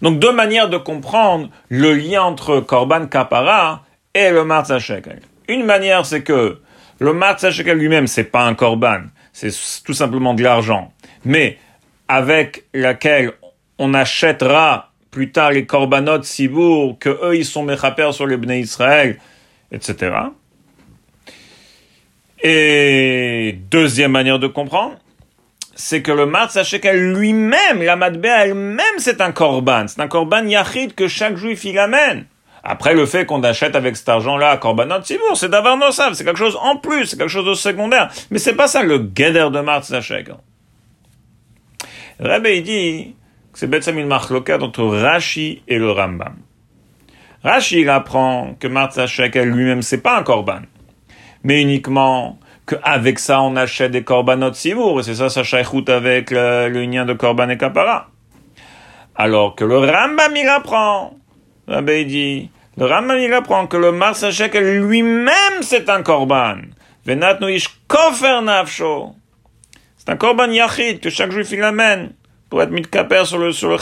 Donc 0.00 0.18
deux 0.18 0.32
manières 0.32 0.68
de 0.68 0.76
comprendre 0.76 1.50
le 1.68 1.94
lien 1.94 2.22
entre 2.22 2.60
korban 2.60 3.06
kapara 3.06 3.84
et 4.14 4.30
le 4.30 4.44
matzah 4.44 4.78
shekel. 4.78 5.22
Une 5.48 5.64
manière, 5.64 6.06
c'est 6.06 6.22
que 6.22 6.60
le 7.02 7.12
matzah 7.12 7.50
shekel 7.50 7.78
lui-même, 7.78 8.06
c'est 8.06 8.24
pas 8.24 8.44
un 8.44 8.54
korban, 8.54 9.02
c'est 9.32 9.50
tout 9.84 9.92
simplement 9.92 10.34
de 10.34 10.42
l'argent, 10.42 10.92
mais 11.24 11.58
avec 12.08 12.64
laquelle 12.72 13.32
on 13.78 13.92
achètera 13.92 14.92
plus 15.10 15.32
tard 15.32 15.50
les 15.50 15.66
korbanot 15.66 16.22
sibour, 16.22 16.98
que 16.98 17.10
eux 17.10 17.36
ils 17.36 17.44
sont 17.44 17.64
méchapers 17.64 18.14
sur 18.14 18.26
les 18.26 18.36
bnei 18.36 18.60
Israël, 18.60 19.18
etc. 19.72 20.14
Et 22.42 23.58
deuxième 23.70 24.12
manière 24.12 24.38
de 24.38 24.46
comprendre, 24.46 24.96
c'est 25.74 26.02
que 26.02 26.12
le 26.12 26.26
matzah 26.26 26.64
shekel 26.64 27.14
lui-même, 27.14 27.82
la 27.82 27.96
matbea 27.96 28.46
elle-même, 28.46 28.98
c'est 28.98 29.20
un 29.20 29.32
korban. 29.32 29.86
C'est 29.88 30.00
un 30.00 30.08
korban 30.08 30.46
yachid 30.46 30.94
que 30.94 31.08
chaque 31.08 31.36
juif 31.36 31.64
il 31.64 31.78
amène. 31.78 32.26
Après, 32.64 32.94
le 32.94 33.06
fait 33.06 33.26
qu'on 33.26 33.42
achète 33.42 33.74
avec 33.74 33.96
cet 33.96 34.08
argent-là 34.08 34.56
korbanot 34.56 35.02
c'est 35.34 35.48
d'avoir 35.48 35.76
nosav, 35.76 36.14
c'est 36.14 36.24
quelque 36.24 36.38
chose 36.38 36.56
en 36.60 36.76
plus, 36.76 37.06
c'est 37.06 37.16
quelque 37.16 37.28
chose 37.28 37.46
de 37.46 37.54
secondaire. 37.54 38.10
Mais 38.30 38.38
c'est 38.38 38.54
pas 38.54 38.68
ça 38.68 38.82
le 38.82 38.98
guéder 38.98 39.48
de 39.50 39.60
matzah 39.60 40.00
shekel. 40.00 40.36
Rabbi 42.20 42.62
dit 42.62 43.16
que 43.52 43.58
c'est 43.58 43.66
Betsam 43.66 43.98
une 43.98 44.12
entre 44.12 44.84
Rashi 44.84 45.62
et 45.66 45.78
le 45.78 45.90
Rambam. 45.90 46.36
Rashi 47.42 47.80
il 47.80 47.88
apprend 47.88 48.54
que 48.60 48.68
shekel 49.06 49.48
lui-même 49.48 49.82
c'est 49.82 50.00
pas 50.00 50.18
un 50.18 50.22
korban, 50.22 50.60
mais 51.42 51.60
uniquement 51.60 52.38
qu'avec 52.66 53.18
ça, 53.18 53.42
on 53.42 53.56
achète 53.56 53.90
des 53.90 54.04
korbanot 54.04 54.52
sivour, 54.52 55.00
et 55.00 55.02
c'est 55.02 55.16
ça, 55.16 55.28
ça 55.28 55.42
chaïchout 55.42 55.88
avec 55.88 56.30
l'union 56.30 57.04
de 57.04 57.12
korban 57.12 57.48
et 57.48 57.58
kapara. 57.58 58.08
Alors 59.16 59.56
que 59.56 59.64
le 59.64 59.78
Rambam, 59.78 60.36
il 60.36 60.48
apprend, 60.48 61.14
Rabbi 61.68 62.04
dit, 62.06 62.50
le 62.76 62.86
Rambam, 62.86 63.18
il 63.18 63.32
apprend 63.32 63.66
que 63.66 63.76
le 63.76 63.92
Mars 63.92 64.24
lui-même, 64.54 65.62
c'est 65.62 65.88
un 65.88 66.02
korban. 66.02 66.58
C'est 67.04 67.22
un 70.08 70.16
korban 70.16 70.50
yachid 70.50 71.00
que 71.00 71.10
chaque 71.10 71.30
juif 71.30 71.50
il 71.52 71.62
amène 71.62 72.12
pour 72.48 72.62
être 72.62 72.70
mis 72.70 72.82
de 72.82 73.24
sur 73.24 73.38
le, 73.38 73.52
sur 73.52 73.70
le 73.70 73.78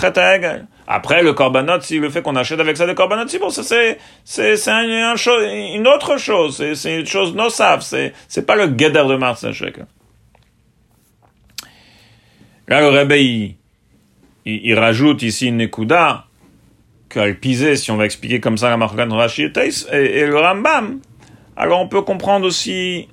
après, 0.93 1.22
le 1.22 1.35
korbanot, 1.35 1.81
si 1.83 2.01
le 2.01 2.11
fait 2.11 2.20
qu'on 2.20 2.35
achète 2.35 2.59
avec 2.59 2.76
ça 2.76 2.85
des 2.85 2.97
korbanot, 2.97 3.28
c'est 3.28 3.39
bon, 3.39 3.51
ça 3.51 3.62
c'est, 3.62 3.99
c'est, 4.24 4.57
c'est 4.57 4.72
un, 4.72 5.14
une 5.14 5.87
autre 5.87 6.16
chose, 6.18 6.74
c'est, 6.74 6.99
une 6.99 7.07
chose 7.07 7.33
nosaf, 7.33 7.83
c'est, 7.83 8.12
c'est 8.26 8.45
pas 8.45 8.57
le 8.57 8.66
guéder 8.66 9.05
de 9.09 9.14
Mars. 9.14 9.45
Là, 12.66 12.81
le 12.81 12.89
Rebbe, 12.89 13.12
il, 14.45 14.74
rajoute 14.74 15.22
ici 15.22 15.47
une 15.47 15.61
écouda, 15.61 16.24
pisait, 17.40 17.76
si 17.76 17.90
on 17.90 17.96
va 17.96 18.04
expliquer 18.04 18.40
comme 18.40 18.58
ça 18.58 18.70
la 18.70 18.76
Margan 18.76 19.08
Rashi 19.11 19.44
et, 19.44 19.96
et, 19.96 20.26
le 20.26 20.38
Rambam. 20.38 21.00
Alors, 21.56 21.80
on 21.80 21.88
peut 21.88 22.02
comprendre 22.02 22.46
aussi 22.46 23.08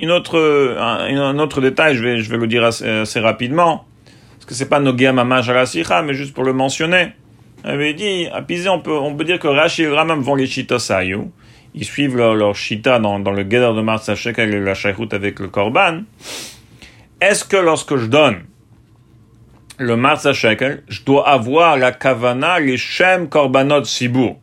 une 0.00 0.10
autre, 0.10 0.38
un, 0.78 1.38
autre 1.38 1.60
détail, 1.60 1.94
je 1.94 2.02
vais, 2.02 2.18
je 2.18 2.30
vais 2.30 2.38
le 2.38 2.46
dire 2.46 2.64
assez, 2.64 3.20
rapidement 3.20 3.84
parce 4.38 4.46
que 4.46 4.54
c'est 4.54 4.68
pas 4.68 4.80
Nogea 4.80 5.12
Mamash 5.12 5.48
à 5.48 6.02
mais 6.02 6.14
juste 6.14 6.34
pour 6.34 6.42
le 6.42 6.52
mentionner 6.52 7.12
avait 7.64 7.94
dit, 7.94 8.26
à 8.32 8.42
Pizé, 8.42 8.68
on 8.68 8.80
peut, 8.80 8.96
on 8.96 9.14
peut 9.14 9.24
dire 9.24 9.38
que 9.38 9.48
Rashi 9.48 9.82
et 9.82 9.88
Ramam 9.88 10.20
vont 10.20 10.34
les 10.34 10.46
Shita 10.46 10.78
Sayu. 10.78 11.20
Ils 11.74 11.84
suivent 11.84 12.16
leur, 12.16 12.34
leur 12.34 12.54
Shita 12.54 12.98
dans, 12.98 13.18
dans 13.18 13.30
le 13.30 13.42
Geder 13.42 13.70
de 13.74 14.14
Shekel 14.14 14.54
et 14.54 14.60
la 14.60 14.74
Shaykhut 14.74 15.14
avec 15.14 15.40
le 15.40 15.48
Korban. 15.48 16.02
Est-ce 17.20 17.44
que 17.44 17.56
lorsque 17.56 17.96
je 17.96 18.06
donne 18.06 18.42
le 19.82 19.96
Marsa 19.96 20.32
Shekel, 20.32 20.82
je 20.88 21.02
dois 21.02 21.28
avoir 21.28 21.76
la 21.76 21.92
Kavana, 21.92 22.60
les 22.60 22.76
Shem 22.76 23.28
Korbanot 23.28 23.84
Sibur? 23.84 24.36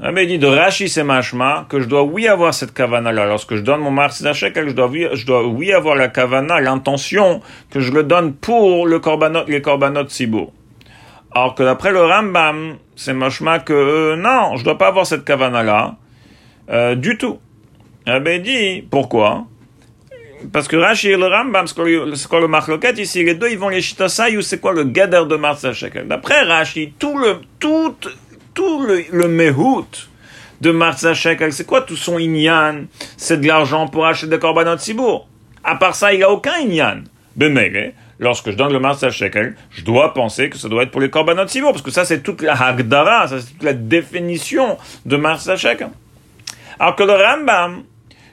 avait 0.00 0.26
dit 0.26 0.38
de 0.38 0.46
Rashi 0.46 0.88
c'est 0.88 1.04
machma 1.04 1.66
que 1.68 1.80
je 1.80 1.86
dois 1.86 2.02
oui 2.02 2.28
avoir 2.28 2.52
cette 2.52 2.74
kavana 2.74 3.12
là. 3.12 3.26
Lorsque 3.26 3.54
je 3.56 3.62
donne 3.62 3.80
mon 3.80 3.90
marsa 3.90 4.32
shekel, 4.34 4.68
je 4.68 4.74
dois, 4.74 5.46
oui 5.46 5.72
avoir 5.72 5.96
la 5.96 6.08
kavana, 6.08 6.60
l'intention 6.60 7.40
que 7.70 7.80
je 7.80 7.92
le 7.92 8.02
donne 8.02 8.34
pour 8.34 8.86
le 8.86 8.98
korbanot, 8.98 9.44
les 9.48 9.62
korbanot 9.62 10.08
sibur. 10.08 10.52
Alors 11.32 11.54
que 11.54 11.62
d'après 11.62 11.92
le 11.92 12.02
Rambam, 12.02 12.76
c'est 12.94 13.14
mochma 13.14 13.58
que 13.58 13.72
euh, 13.72 14.16
non, 14.16 14.56
je 14.56 14.64
dois 14.64 14.78
pas 14.78 14.88
avoir 14.88 15.06
cette 15.06 15.24
kavana 15.24 15.62
là 15.62 15.96
euh, 16.70 16.94
du 16.94 17.16
tout. 17.16 17.38
Ben 18.06 18.40
dit 18.40 18.86
pourquoi? 18.88 19.46
Parce 20.52 20.68
que 20.68 20.76
Rashi 20.76 21.08
et 21.08 21.16
le 21.16 21.26
Rambam, 21.26 21.66
c'est 21.66 21.74
quoi 21.74 21.84
le, 21.84 22.04
le 22.06 23.00
ici 23.00 23.24
Les 23.24 23.34
deux 23.34 23.50
ils 23.50 23.58
vont 23.58 23.68
les 23.68 23.80
shitasai 23.80 24.36
ou 24.36 24.42
c'est 24.42 24.60
quoi 24.60 24.72
le 24.72 24.84
gader 24.84 25.22
de 25.28 25.36
Marsa 25.36 25.72
Shekel 25.72 26.06
D'après 26.06 26.42
Rashi, 26.42 26.92
tout 26.98 27.16
le 27.18 27.40
tout 27.58 27.94
tout 28.54 28.82
le, 28.82 29.28
mehout 29.28 30.08
de 30.60 30.70
Marsa 30.70 31.14
Shekel, 31.14 31.52
c'est 31.52 31.66
quoi 31.66 31.82
tout 31.82 31.96
son 31.96 32.18
inyan? 32.18 32.84
C'est 33.16 33.40
de 33.40 33.46
l'argent 33.46 33.88
pour 33.88 34.06
acheter 34.06 34.26
des 34.28 34.38
korbanot 34.38 34.78
sibour. 34.78 35.28
À 35.62 35.76
part 35.76 35.94
ça, 35.94 36.14
il 36.14 36.22
a 36.22 36.30
aucun 36.30 36.58
inyan. 36.60 37.02
Ben 37.36 37.54
lorsque 38.18 38.50
je 38.50 38.56
donne 38.56 38.72
le 38.72 38.78
Marsa 38.78 39.10
Shekel, 39.10 39.56
je 39.70 39.82
dois 39.82 40.14
penser 40.14 40.48
que 40.48 40.56
ça 40.56 40.68
doit 40.68 40.84
être 40.84 40.90
pour 40.90 41.00
les 41.00 41.10
Korbanot 41.10 41.48
Sivo, 41.48 41.70
parce 41.70 41.82
que 41.82 41.90
ça 41.90 42.04
c'est 42.04 42.22
toute 42.22 42.40
la 42.40 42.54
Hagdara, 42.54 43.28
ça 43.28 43.40
c'est 43.40 43.52
toute 43.52 43.62
la 43.62 43.74
définition 43.74 44.78
de 45.04 45.16
Marsa 45.16 45.56
Shekel. 45.56 45.88
Alors 46.78 46.96
que 46.96 47.02
le 47.02 47.12
Rambam, 47.12 47.82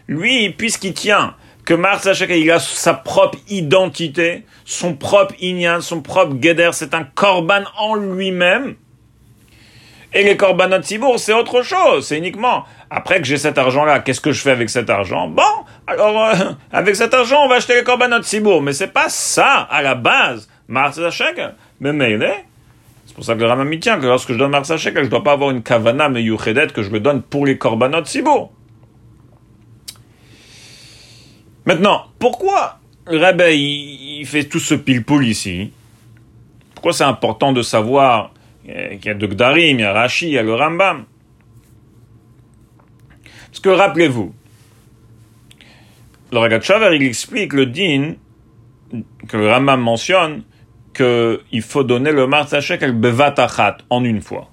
lui, 0.08 0.50
puisqu'il 0.52 0.94
tient 0.94 1.36
que 1.66 1.76
Shekel, 2.14 2.38
il 2.38 2.52
a 2.52 2.60
sa 2.60 2.94
propre 2.94 3.38
identité, 3.50 4.46
son 4.66 4.96
propre 4.96 5.34
inyan, 5.42 5.82
son 5.82 6.02
propre 6.02 6.36
Geder, 6.42 6.72
c'est 6.74 6.94
un 6.94 7.04
Korban 7.04 7.64
en 7.78 7.96
lui-même, 7.96 8.76
et 10.16 10.24
les 10.24 10.38
korbanot 10.38 10.84
sibour, 10.84 11.18
c'est 11.18 11.34
autre 11.34 11.64
chose. 11.64 12.08
C'est 12.08 12.18
uniquement, 12.18 12.66
après 12.92 13.20
que 13.20 13.26
j'ai 13.26 13.38
cet 13.38 13.58
argent-là, 13.58 14.00
qu'est-ce 14.00 14.22
que 14.22 14.32
je 14.32 14.42
fais 14.42 14.52
avec 14.52 14.70
cet 14.70 14.90
argent? 14.90 15.28
Bon, 15.28 15.42
alors, 15.88 16.26
euh, 16.26 16.34
avec 16.72 16.96
cet 16.96 17.16
argent, 17.16 17.42
on 17.44 17.48
va 17.48 17.56
acheter 17.56 17.76
les 17.76 17.84
korbanot 17.84 18.22
sibour. 18.22 18.62
Mais 18.62 18.74
c'est 18.74 18.94
pas 18.94 19.10
ça, 19.10 19.68
à 19.72 19.82
la 19.82 19.96
base. 19.96 20.48
Mars 20.68 21.00
Mais 21.80 21.94
mais 21.94 22.46
c'est 23.06 23.16
pour 23.16 23.26
ça 23.26 23.36
que 23.36 23.40
le 23.40 23.48
Rambam 23.48 23.80
tient 23.80 24.00
que 24.00 24.06
lorsque 24.06 24.32
je 24.32 24.38
donne 24.38 24.52
Mars 24.52 24.74
je 24.76 24.90
ne 24.90 25.08
dois 25.08 25.24
pas 25.24 25.34
avoir 25.34 25.52
une 25.52 25.62
kavana 25.62 26.10
meyuchedet 26.10 26.68
que 26.68 26.84
je 26.84 26.90
le 26.90 27.00
donne 27.00 27.22
pour 27.22 27.46
les 27.46 27.58
korbanot 27.58 28.06
sibour. 28.06 28.52
Maintenant, 31.66 32.06
pourquoi 32.20 32.80
Rebbe, 33.06 33.44
il, 33.52 34.26
fait 34.26 34.46
tout 34.46 34.60
ce 34.60 34.76
pile-poule 34.76 35.26
ici? 35.26 35.72
Pourquoi 36.74 36.94
c'est 36.94 37.04
important 37.04 37.54
de 37.54 37.62
savoir 37.62 38.34
il 38.66 39.00
y 39.04 39.10
a 39.10 39.14
de 39.14 39.28
Gdarim, 39.28 39.80
il 39.80 39.82
y 39.82 39.84
a 39.84 39.94
Rashi, 39.94 40.28
il 40.28 40.34
y 40.34 40.38
a 40.38 40.44
le 40.44 40.54
Rambam? 40.54 41.06
Parce 43.48 43.60
que 43.60 43.70
rappelez-vous, 43.70 44.34
le 46.32 46.38
Ragat 46.40 46.60
il 46.94 47.04
explique 47.04 47.54
le 47.54 47.68
din 47.68 48.16
que 49.28 49.38
le 49.38 49.50
Rambam 49.50 49.82
mentionne 49.82 50.44
qu'il 50.94 51.62
faut 51.62 51.84
donner 51.84 52.12
le 52.12 52.28
Martha 52.28 52.62
Shekel 52.62 52.94
bevatachat 52.94 53.78
en 53.90 54.04
une 54.04 54.22
fois. 54.22 54.50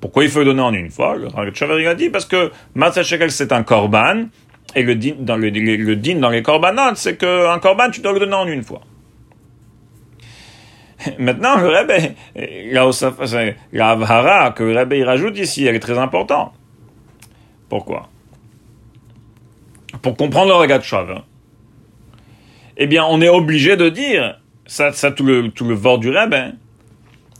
Pourquoi 0.00 0.24
il 0.24 0.30
faut 0.30 0.40
le 0.40 0.46
donner 0.46 0.62
en 0.62 0.72
une 0.72 0.90
fois? 0.90 1.16
Le 1.16 1.28
Ragat 1.28 1.52
il 1.78 1.86
a 1.86 1.94
dit 1.94 2.08
parce 2.08 2.24
que 2.24 2.50
Martha 2.74 3.02
Shekel 3.02 3.30
c'est 3.30 3.52
un 3.52 3.62
korban 3.62 4.28
et 4.76 4.82
le 4.82 4.94
din 4.94 5.14
dans, 5.18 5.36
le, 5.36 5.48
le 5.48 5.96
din 5.96 6.16
dans 6.16 6.28
les 6.28 6.42
korbanot 6.42 6.94
c'est 6.94 7.16
qu'un 7.16 7.58
korban 7.58 7.90
tu 7.90 8.00
dois 8.00 8.12
le 8.12 8.20
donner 8.20 8.34
en 8.34 8.46
une 8.46 8.62
fois. 8.62 8.82
Maintenant, 11.18 11.56
le 11.56 11.68
Rebbe, 11.68 12.14
la 13.72 13.90
Avhara 13.90 14.50
que 14.52 14.62
le 14.62 14.78
Rebbe 14.78 15.04
rajoute 15.04 15.38
ici, 15.38 15.66
elle 15.66 15.76
est 15.76 15.80
très 15.80 15.98
importante. 15.98 16.52
Pourquoi? 17.68 18.08
Pour 20.02 20.16
comprendre 20.16 20.60
le 20.60 20.66
de 20.66 21.12
hein. 21.12 21.24
eh 22.76 22.86
bien, 22.86 23.04
on 23.04 23.20
est 23.20 23.28
obligé 23.28 23.76
de 23.76 23.88
dire, 23.88 24.40
ça, 24.66 24.92
ça 24.92 25.10
tout 25.10 25.24
le, 25.24 25.48
tout 25.50 25.64
le 25.64 25.74
vort 25.74 25.98
du 25.98 26.10
Rebbe, 26.10 26.34
hein, 26.34 26.52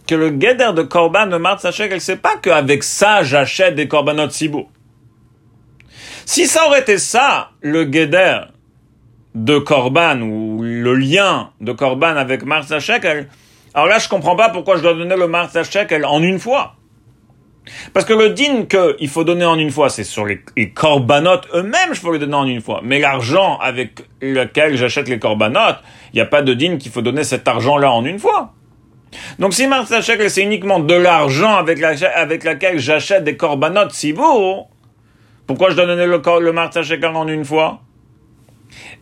que 0.06 0.14
le 0.14 0.30
guéder 0.30 0.72
de 0.74 0.82
Korban 0.82 1.26
de 1.26 1.36
Mart 1.36 1.60
Sachek, 1.60 1.90
elle 1.92 2.00
sait 2.00 2.16
pas 2.16 2.36
qu'avec 2.36 2.82
ça, 2.82 3.22
j'achète 3.22 3.74
des 3.74 3.88
Korbanot 3.88 4.30
Sibou. 4.30 4.68
Si 6.26 6.46
ça 6.46 6.66
aurait 6.66 6.80
été 6.80 6.98
ça, 6.98 7.50
le 7.62 7.84
guéder 7.84 8.40
de 9.34 9.58
Korban, 9.58 10.20
ou 10.20 10.60
le 10.62 10.94
lien 10.94 11.50
de 11.60 11.72
Korban 11.72 12.16
avec 12.16 12.44
Mart 12.44 12.64
Sachek, 12.64 13.06
alors 13.74 13.86
là, 13.86 13.98
je 13.98 14.08
comprends 14.08 14.34
pas 14.34 14.48
pourquoi 14.48 14.76
je 14.76 14.82
dois 14.82 14.94
donner 14.94 15.16
le 15.16 15.28
Martha 15.28 15.62
Shekel 15.62 16.04
en 16.04 16.22
une 16.22 16.40
fois. 16.40 16.74
Parce 17.92 18.04
que 18.04 18.12
le 18.12 18.30
din 18.30 18.64
qu'il 18.64 19.08
faut 19.08 19.22
donner 19.22 19.44
en 19.44 19.58
une 19.58 19.70
fois, 19.70 19.88
c'est 19.88 20.02
sur 20.02 20.26
les, 20.26 20.40
corbanotes 20.70 21.46
eux-mêmes, 21.54 21.92
je 21.92 22.00
peux 22.00 22.12
les 22.12 22.18
donner 22.18 22.34
en 22.34 22.46
une 22.46 22.60
fois. 22.60 22.80
Mais 22.82 22.98
l'argent 22.98 23.58
avec 23.58 24.00
lequel 24.20 24.76
j'achète 24.76 25.08
les 25.08 25.20
corbanotes, 25.20 25.78
il 26.12 26.16
n'y 26.16 26.22
a 26.22 26.26
pas 26.26 26.42
de 26.42 26.54
din 26.54 26.76
qu'il 26.76 26.90
faut 26.90 27.02
donner 27.02 27.22
cet 27.22 27.46
argent-là 27.46 27.92
en 27.92 28.04
une 28.04 28.18
fois. 28.18 28.52
Donc 29.38 29.54
si 29.54 29.68
Martha 29.68 30.00
Shekel, 30.00 30.28
c'est 30.28 30.42
uniquement 30.42 30.80
de 30.80 30.94
l'argent 30.94 31.54
avec, 31.54 31.78
la, 31.78 31.90
avec 32.16 32.42
laquelle 32.42 32.80
j'achète 32.80 33.22
des 33.22 33.36
corbanotes 33.36 33.92
si 33.92 34.12
beau, 34.12 34.68
pourquoi 35.46 35.70
je 35.70 35.76
dois 35.76 35.86
donner 35.86 36.06
le, 36.06 36.20
le 36.40 36.52
Martha 36.52 36.82
Shekel 36.82 37.10
en 37.14 37.28
une 37.28 37.44
fois? 37.44 37.80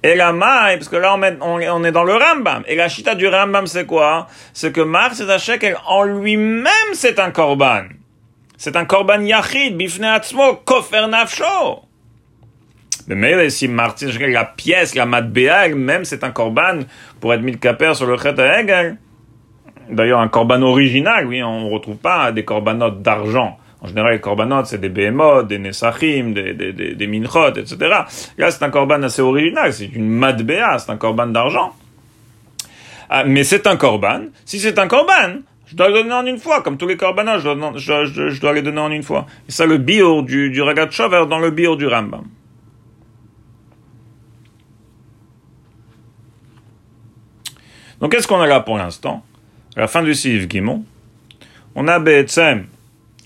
Et 0.02 0.14
la 0.14 0.32
maille, 0.32 0.76
parce 0.76 0.88
que 0.88 0.96
là 0.96 1.16
on, 1.40 1.82
est 1.84 1.92
dans 1.92 2.04
le 2.04 2.14
Rambam. 2.14 2.62
Et 2.66 2.76
la 2.76 2.88
chita 2.88 3.14
du 3.14 3.26
Rambam 3.26 3.66
c'est 3.66 3.86
quoi? 3.86 4.26
C'est 4.52 4.72
que 4.72 4.82
Martha 4.82 5.38
Shekel 5.38 5.76
en 5.86 6.04
lui-même 6.04 6.92
c'est 6.92 7.18
un 7.18 7.30
korban. 7.30 7.84
C'est 8.56 8.76
un 8.76 8.84
korban 8.84 9.20
yachid, 9.22 9.76
bifne 9.76 10.04
atzmo, 10.04 10.56
kofer 10.64 11.08
nafsho. 11.08 11.84
Mais 13.06 13.50
si 13.50 13.68
Martin, 13.68 14.08
la 14.20 14.44
pièce, 14.44 14.94
la 14.94 15.04
matbea, 15.04 15.66
elle-même, 15.66 16.04
c'est 16.04 16.24
un 16.24 16.30
korban 16.30 16.80
pour 17.20 17.34
être 17.34 17.42
mis 17.42 17.58
caper 17.58 17.94
sur 17.94 18.06
le 18.06 18.16
chet 18.16 18.34
Hegel. 18.38 18.96
D'ailleurs, 19.90 20.20
un 20.20 20.28
korban 20.28 20.62
original, 20.62 21.26
oui, 21.26 21.42
on 21.42 21.68
ne 21.68 21.70
retrouve 21.70 21.96
pas 21.96 22.32
des 22.32 22.44
corbanotes 22.44 23.02
d'argent. 23.02 23.58
En 23.84 23.86
général, 23.86 24.14
les 24.14 24.20
corbanotes, 24.20 24.64
c'est 24.64 24.80
des 24.80 24.88
behemoths, 24.88 25.46
des 25.46 25.58
nesachim, 25.58 26.32
des, 26.32 26.54
des, 26.54 26.72
des, 26.72 27.06
minchot, 27.06 27.50
etc. 27.50 27.76
Là, 28.38 28.50
c'est 28.50 28.62
un 28.62 28.70
korban 28.70 29.02
assez 29.02 29.20
original, 29.20 29.74
c'est 29.74 29.84
une 29.84 30.08
matbea, 30.08 30.78
c'est 30.78 30.90
un 30.90 30.96
korban 30.96 31.26
d'argent. 31.26 31.74
Ah, 33.10 33.24
mais 33.24 33.44
c'est 33.44 33.66
un 33.66 33.76
korban. 33.76 34.28
Si 34.46 34.58
c'est 34.58 34.78
un 34.78 34.88
korban, 34.88 35.40
je 35.66 35.76
dois 35.76 35.88
le 35.88 35.96
donner 35.96 36.14
en 36.14 36.24
une 36.24 36.38
fois, 36.38 36.62
comme 36.62 36.78
tous 36.78 36.86
les 36.86 36.96
corbanotes, 36.96 37.40
je 37.40 38.40
dois, 38.40 38.52
les 38.54 38.62
donner 38.62 38.80
en 38.80 38.90
une 38.90 39.02
fois. 39.02 39.26
Et 39.46 39.52
ça, 39.52 39.66
le 39.66 39.76
bio 39.76 40.22
du, 40.22 40.48
du 40.48 40.62
Ragat 40.62 40.90
Shover 40.90 41.26
dans 41.28 41.38
le 41.38 41.50
bio 41.50 41.76
du 41.76 41.86
Rambam. 41.86 42.24
Donc, 48.00 48.12
qu'est-ce 48.12 48.26
qu'on 48.26 48.40
a 48.40 48.46
là 48.46 48.60
pour 48.60 48.78
l'instant? 48.78 49.22
À 49.76 49.80
la 49.80 49.88
fin 49.88 50.02
du 50.02 50.14
Siv 50.14 50.48
Gimon, 50.48 50.86
on 51.74 51.86
a 51.86 51.98
Be'etzem, 51.98 52.64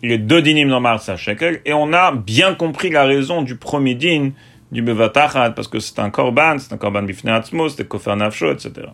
les 0.03 0.19
deux 0.19 0.43
dinim 0.43 0.69
dans 0.69 0.81
Mars 0.81 1.15
Shekel, 1.17 1.61
et 1.65 1.73
on 1.73 1.93
a 1.93 2.13
bien 2.13 2.55
compris 2.55 2.91
la 2.91 3.05
raison 3.05 3.43
du 3.43 3.57
premier 3.57 3.95
din 3.95 4.31
du 4.71 4.83
Bevatachat, 4.83 5.51
parce 5.51 5.69
que 5.69 5.81
c'est 5.81 5.99
un 5.99 6.11
korban, 6.11 6.59
c'est 6.59 6.73
un 6.73 6.77
korban 6.77 7.03
bifne 7.03 7.31
atzmo, 7.31 7.69
c'est 7.69 7.87
kofer 7.89 8.17
nafsho, 8.17 8.53
etc. 8.53 8.89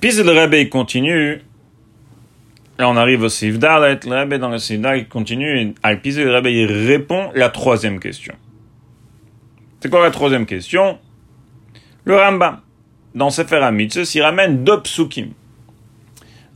Puis 0.00 0.12
le 0.12 0.30
Rebbe 0.30 0.54
il 0.54 0.70
continue, 0.70 1.42
et 2.78 2.82
on 2.82 2.96
arrive 2.96 3.22
au 3.22 3.28
Siv 3.28 3.58
Dalet, 3.58 4.00
le 4.06 4.20
Rebbe 4.20 4.34
dans 4.34 4.48
le 4.48 4.58
Siv 4.58 4.80
Dalet 4.80 5.04
continue, 5.04 5.60
et 5.60 5.74
à 5.82 5.92
le 5.92 6.34
Rebbe 6.34 6.46
il 6.46 6.66
répond 6.66 7.30
la 7.34 7.50
troisième 7.50 8.00
question. 8.00 8.34
C'est 9.80 9.90
quoi 9.90 10.02
la 10.02 10.10
troisième 10.10 10.46
question? 10.46 10.98
Le 12.04 12.16
Rambam, 12.16 12.60
dans 13.14 13.30
Sefer 13.30 13.56
HaMitzvah, 13.56 14.10
il 14.14 14.22
ramène 14.22 14.64
deux 14.64 14.80
psukim. 14.80 15.32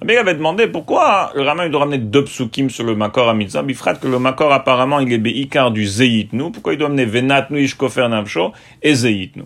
Rabbi 0.01 0.17
avait 0.17 0.35
demandé 0.35 0.67
pourquoi 0.67 1.33
le 1.35 1.43
Rambam 1.43 1.71
doit 1.71 1.81
ramener 1.81 1.99
deux 1.99 2.25
psukim 2.25 2.69
sur 2.69 2.85
le 2.85 2.95
Makor 2.95 3.31
HaMitzvah, 3.31 3.63
bifrat 3.63 3.95
que 3.95 4.07
le 4.07 4.19
Makor 4.19 4.53
apparemment 4.53 5.01
il 5.01 5.11
est 5.13 5.19
beikar 5.19 5.71
du 5.71 5.87
Zeitnu, 5.87 6.53
pourquoi 6.53 6.75
il 6.75 6.79
doit 6.79 6.89
amener 6.89 7.07
Venatnu 7.07 7.63
Ishkofer 7.63 8.09
Navsho 8.09 8.53
et 8.83 8.95
Zeitnu 8.95 9.45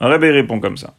Rabbi 0.00 0.28
répond 0.28 0.60
comme 0.60 0.76
ça. 0.76 0.94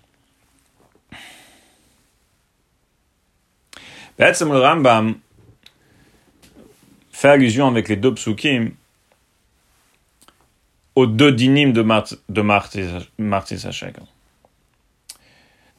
le 4.17 4.59
Rambam 4.59 5.15
fait 7.11 7.29
allusion 7.29 7.67
avec 7.67 7.89
les 7.89 7.97
deux 7.97 8.13
psukim 8.13 8.71
aux 10.95 11.05
deux 11.05 11.31
dynimes 11.31 11.73
de, 11.73 11.81
Martis 11.81 12.17
de 12.29 12.41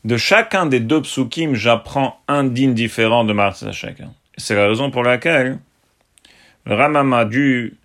De 0.04 0.16
chacun 0.16 0.66
des 0.66 0.80
deux 0.80 1.02
psukim, 1.02 1.54
j'apprends 1.54 2.20
un 2.28 2.44
din 2.44 2.70
différent 2.70 3.24
de 3.24 3.32
Martis 3.32 3.66
C'est 4.36 4.54
la 4.54 4.68
raison 4.68 4.90
pour 4.90 5.02
laquelle 5.02 5.58
le 6.66 6.74
Rambam 6.74 7.12
a 7.12 7.24
dû 7.24 7.76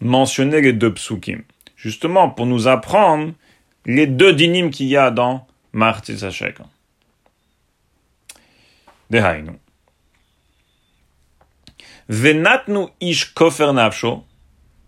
mentionner 0.00 0.60
les 0.60 0.72
deux 0.72 0.94
psukim. 0.94 1.42
Justement, 1.76 2.30
pour 2.30 2.46
nous 2.46 2.68
apprendre 2.68 3.32
les 3.86 4.06
deux 4.06 4.32
dynimes 4.32 4.70
qu'il 4.70 4.86
y 4.86 4.96
a 4.96 5.10
dans 5.10 5.46
Martis 5.72 6.24
Hashem. 6.24 6.52
Dehainu. 9.10 9.52
Venatnu 12.08 12.88
ish 13.00 13.34
kofer 13.34 13.72
nafsho, 13.72 14.24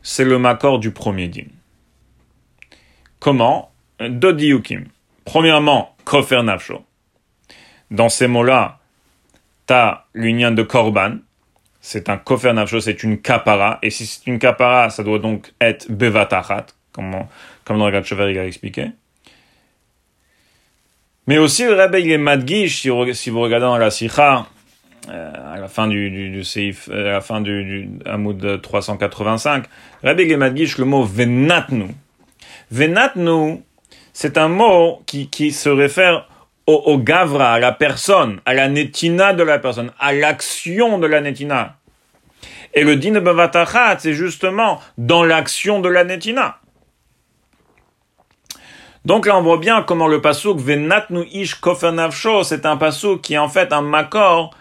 c'est 0.02 0.24
le 0.24 0.38
makor 0.38 0.78
du 0.78 0.90
premier 0.90 1.28
din. 1.28 1.46
Comment? 3.20 3.70
Deux 4.00 4.32
diukim. 4.32 4.86
Premièrement, 5.24 5.91
kofer 6.04 6.42
nafsho. 6.42 6.84
Dans 7.90 8.08
ces 8.08 8.26
mots-là, 8.26 8.78
t'as 9.66 10.04
l'union 10.14 10.50
de 10.50 10.62
korban. 10.62 11.16
C'est 11.80 12.08
un 12.08 12.16
kofer 12.16 12.52
nafsho, 12.52 12.80
c'est 12.80 13.02
une 13.02 13.20
kapara. 13.20 13.78
Et 13.82 13.90
si 13.90 14.06
c'est 14.06 14.26
une 14.26 14.38
kapara, 14.38 14.90
ça 14.90 15.02
doit 15.02 15.18
donc 15.18 15.52
être 15.60 15.90
bevatachat, 15.90 16.66
comme, 16.92 17.26
dans 17.66 17.86
le 17.86 17.92
Gatchever 17.92 18.30
il 18.30 18.38
a 18.38 18.46
expliqué. 18.46 18.90
Mais 21.26 21.38
aussi, 21.38 21.64
le 21.64 21.74
Rebbe, 21.74 21.96
il 21.98 22.70
si 22.70 22.88
vous, 22.88 23.40
regardez 23.40 23.66
dans 23.66 23.78
la 23.78 23.90
sikha, 23.90 24.46
euh, 25.08 25.54
à 25.54 25.58
la 25.58 25.68
fin 25.68 25.86
du, 25.88 26.10
du, 26.10 26.44
Seif, 26.44 26.88
euh, 26.90 27.10
à 27.10 27.12
la 27.12 27.20
fin 27.20 27.40
du, 27.40 27.64
du 27.64 27.90
Hamoud 28.06 28.60
385, 28.60 29.64
Rabbi 30.02 30.28
Gemadgish 30.28 30.78
le 30.78 30.84
mot 30.84 31.04
venatnu. 31.04 31.88
Venatnu, 32.70 33.62
c'est 34.12 34.38
un 34.38 34.48
mot 34.48 35.02
qui, 35.06 35.28
qui 35.28 35.52
se 35.52 35.68
réfère 35.68 36.28
au, 36.66 36.98
gavra, 36.98 37.54
à 37.54 37.58
la 37.58 37.72
personne, 37.72 38.40
à 38.44 38.54
la 38.54 38.68
netina 38.68 39.32
de 39.32 39.42
la 39.42 39.58
personne, 39.58 39.90
à 39.98 40.12
l'action 40.12 40.98
de 40.98 41.06
la 41.06 41.20
netina. 41.20 41.76
Et 42.74 42.84
le 42.84 42.96
din 42.96 43.20
bavatachat, 43.20 43.98
c'est 43.98 44.14
justement 44.14 44.80
dans 44.96 45.24
l'action 45.24 45.80
de 45.80 45.88
la 45.88 46.04
netina. 46.04 46.58
Donc 49.04 49.26
là, 49.26 49.36
on 49.36 49.42
voit 49.42 49.58
bien 49.58 49.82
comment 49.82 50.06
le 50.06 50.20
pasouk 50.20 50.58
venatnu 50.58 51.26
ish 51.32 51.56
kofernavsho, 51.56 52.44
c'est 52.44 52.64
un 52.64 52.76
pasouk 52.76 53.20
qui 53.20 53.34
est 53.34 53.38
en 53.38 53.48
fait 53.48 53.72
un 53.72 53.82
makor 53.82 54.54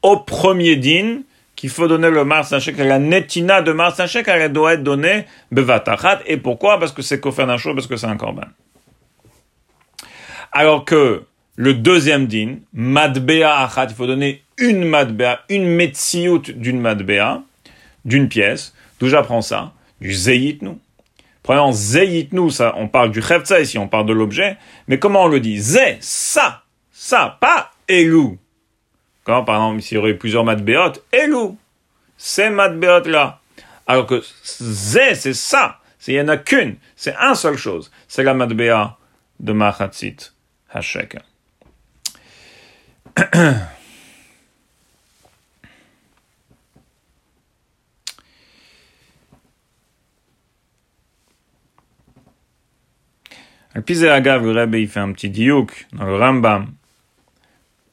au 0.00 0.16
premier 0.16 0.76
din 0.76 1.20
qu'il 1.54 1.68
faut 1.68 1.86
donner 1.86 2.10
le 2.10 2.24
Mars 2.24 2.58
Shekel, 2.58 2.88
la 2.88 2.98
netina 2.98 3.60
de 3.60 3.70
Mars 3.72 4.00
elle 4.00 4.52
doit 4.52 4.74
être 4.74 4.82
donnée 4.82 5.26
bevatachat. 5.52 6.20
Et 6.26 6.38
pourquoi? 6.38 6.78
Parce 6.78 6.92
que 6.92 7.02
c'est 7.02 7.20
kofernavsho, 7.20 7.74
parce 7.74 7.86
que 7.86 7.96
c'est 7.96 8.06
un 8.06 8.16
korban. 8.16 8.48
Alors 10.52 10.84
que 10.84 11.24
le 11.56 11.72
deuxième 11.72 12.26
din, 12.26 12.56
madbea 12.74 13.62
achat, 13.62 13.86
il 13.88 13.94
faut 13.94 14.06
donner 14.06 14.42
une 14.58 14.84
madbea, 14.84 15.40
une 15.48 15.66
metsiout 15.66 16.40
d'une 16.40 16.78
madbea, 16.78 17.42
d'une 18.04 18.28
pièce. 18.28 18.74
D'où 19.00 19.08
j'apprends 19.08 19.40
ça? 19.40 19.72
Du 20.00 20.12
zeyitnu. 20.12 20.76
Premièrement, 21.42 21.72
zeyitnu, 21.72 22.50
ça, 22.50 22.74
on 22.76 22.86
parle 22.86 23.10
du 23.10 23.22
chevtza 23.22 23.60
ici, 23.60 23.78
on 23.78 23.88
parle 23.88 24.06
de 24.06 24.12
l'objet. 24.12 24.58
Mais 24.88 24.98
comment 24.98 25.24
on 25.24 25.28
le 25.28 25.40
dit? 25.40 25.58
Zé, 25.58 25.96
ça, 26.00 26.62
ça, 26.92 27.38
pas 27.40 27.70
elou. 27.88 28.38
Quand, 29.24 29.44
par 29.44 29.56
exemple, 29.56 29.82
s'il 29.82 29.96
y 29.96 29.98
aurait 29.98 30.14
plusieurs 30.14 30.44
matbéot, 30.44 30.92
elou, 31.12 31.56
ces 32.18 32.50
matbéot-là. 32.50 33.40
Alors 33.86 34.06
que 34.06 34.22
zé, 34.44 35.14
c'est 35.14 35.34
ça. 35.34 35.78
Il 36.06 36.14
n'y 36.14 36.20
en 36.20 36.28
a 36.28 36.36
qu'une. 36.36 36.76
C'est 36.94 37.14
un 37.16 37.34
seule 37.34 37.56
chose. 37.56 37.90
C'est 38.06 38.22
la 38.22 38.34
matbéa 38.34 38.96
de 39.40 39.52
Machatzit 39.52 40.32
Hashek. 40.72 41.16
Al 53.74 54.08
Agav, 54.10 54.44
le 54.44 54.52
Rebbe, 54.52 54.74
il 54.74 54.88
fait 54.88 55.00
un 55.00 55.12
petit 55.12 55.30
diouk 55.30 55.86
dans 55.92 56.04
le 56.04 56.16
Rambam. 56.16 56.66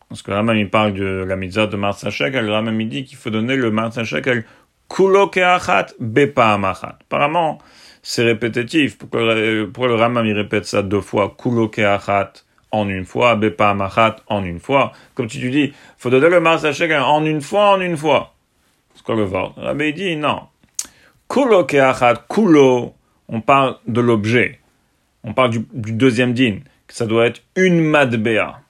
Parce 0.10 0.22
que 0.22 0.32
le 0.32 0.38
Rambam, 0.38 0.58
il 0.58 0.70
parle 0.70 0.94
de 0.94 1.24
la 1.28 1.36
mitzvah 1.36 1.68
de 1.68 1.78
Mars 1.78 2.10
Shekel. 2.10 2.46
Le 2.46 2.52
Rambam, 2.52 2.80
il 2.82 2.90
dit 2.90 3.06
qu'il 3.06 3.18
faut 3.18 3.30
donner 3.30 3.56
le 3.56 3.72
Mars 3.72 4.02
Shekel 4.04 4.46
kulo 4.90 5.28
keachat 5.28 5.88
bepa 6.00 6.54
amachat. 6.54 6.98
Apparemment, 7.02 7.60
c'est 8.02 8.24
répétitif. 8.24 8.98
Pourquoi, 8.98 9.36
le 9.36 9.96
Rambam, 9.96 10.26
il 10.26 10.34
répète 10.34 10.66
ça 10.66 10.82
deux 10.82 11.02
fois 11.02 11.36
kulo 11.42 11.70
keachat 11.70 12.34
en 12.72 12.88
une 12.88 13.06
fois, 13.06 13.36
bepa 13.36 13.72
amachat 13.72 14.18
en 14.28 14.44
une 14.44 14.60
fois. 14.60 14.92
Comme 15.16 15.28
tu 15.28 15.50
dis, 15.50 15.74
faut 15.98 16.10
donner 16.10 16.30
le 16.30 16.40
Mars 16.40 16.70
Shekel 16.72 17.02
en 17.02 17.26
une 17.26 17.42
fois, 17.42 17.72
en 17.72 17.82
une 17.82 17.98
fois. 17.98 18.34
C'est 18.96 19.04
quoi 19.04 19.16
le 19.16 19.24
Rambam, 19.24 19.82
il 19.82 19.94
dit 19.94 20.16
non. 20.16 20.44
Kulo 21.28 21.64
keachat, 21.66 22.26
kulo, 22.30 22.96
on 23.28 23.42
parle 23.42 23.78
de 23.88 24.02
l'objet. 24.02 24.60
On 25.24 25.34
parle 25.34 25.52
du, 25.52 25.92
deuxième 25.92 26.34
din, 26.34 26.60
que 26.88 26.94
ça 26.94 27.06
doit 27.06 27.28
être 27.28 27.42
une 27.56 27.82
madbea. 27.82 28.62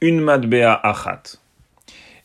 une 0.00 0.20
matbea 0.20 0.80
achat. 0.82 1.22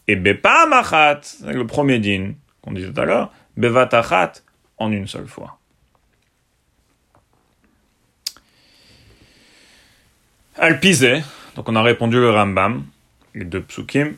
Et 0.08 0.16
bepa 0.16 0.66
machat, 0.68 1.22
le 1.46 1.66
premier 1.68 2.00
din 2.00 2.34
qu'on 2.62 2.72
disait 2.72 2.92
tout 2.92 3.02
à 3.02 3.06
l'heure, 3.06 3.32
bevat 3.56 3.90
achat 3.92 4.34
en 4.78 4.92
une 4.92 5.08
seule 5.08 5.28
fois. 5.28 5.57
Al 10.60 10.80
donc 11.56 11.70
on 11.70 11.76
a 11.76 11.84
répondu 11.84 12.16
le 12.16 12.32
Rambam, 12.32 12.84
les 13.36 13.46
deux 13.46 13.62
psukim. 13.62 14.16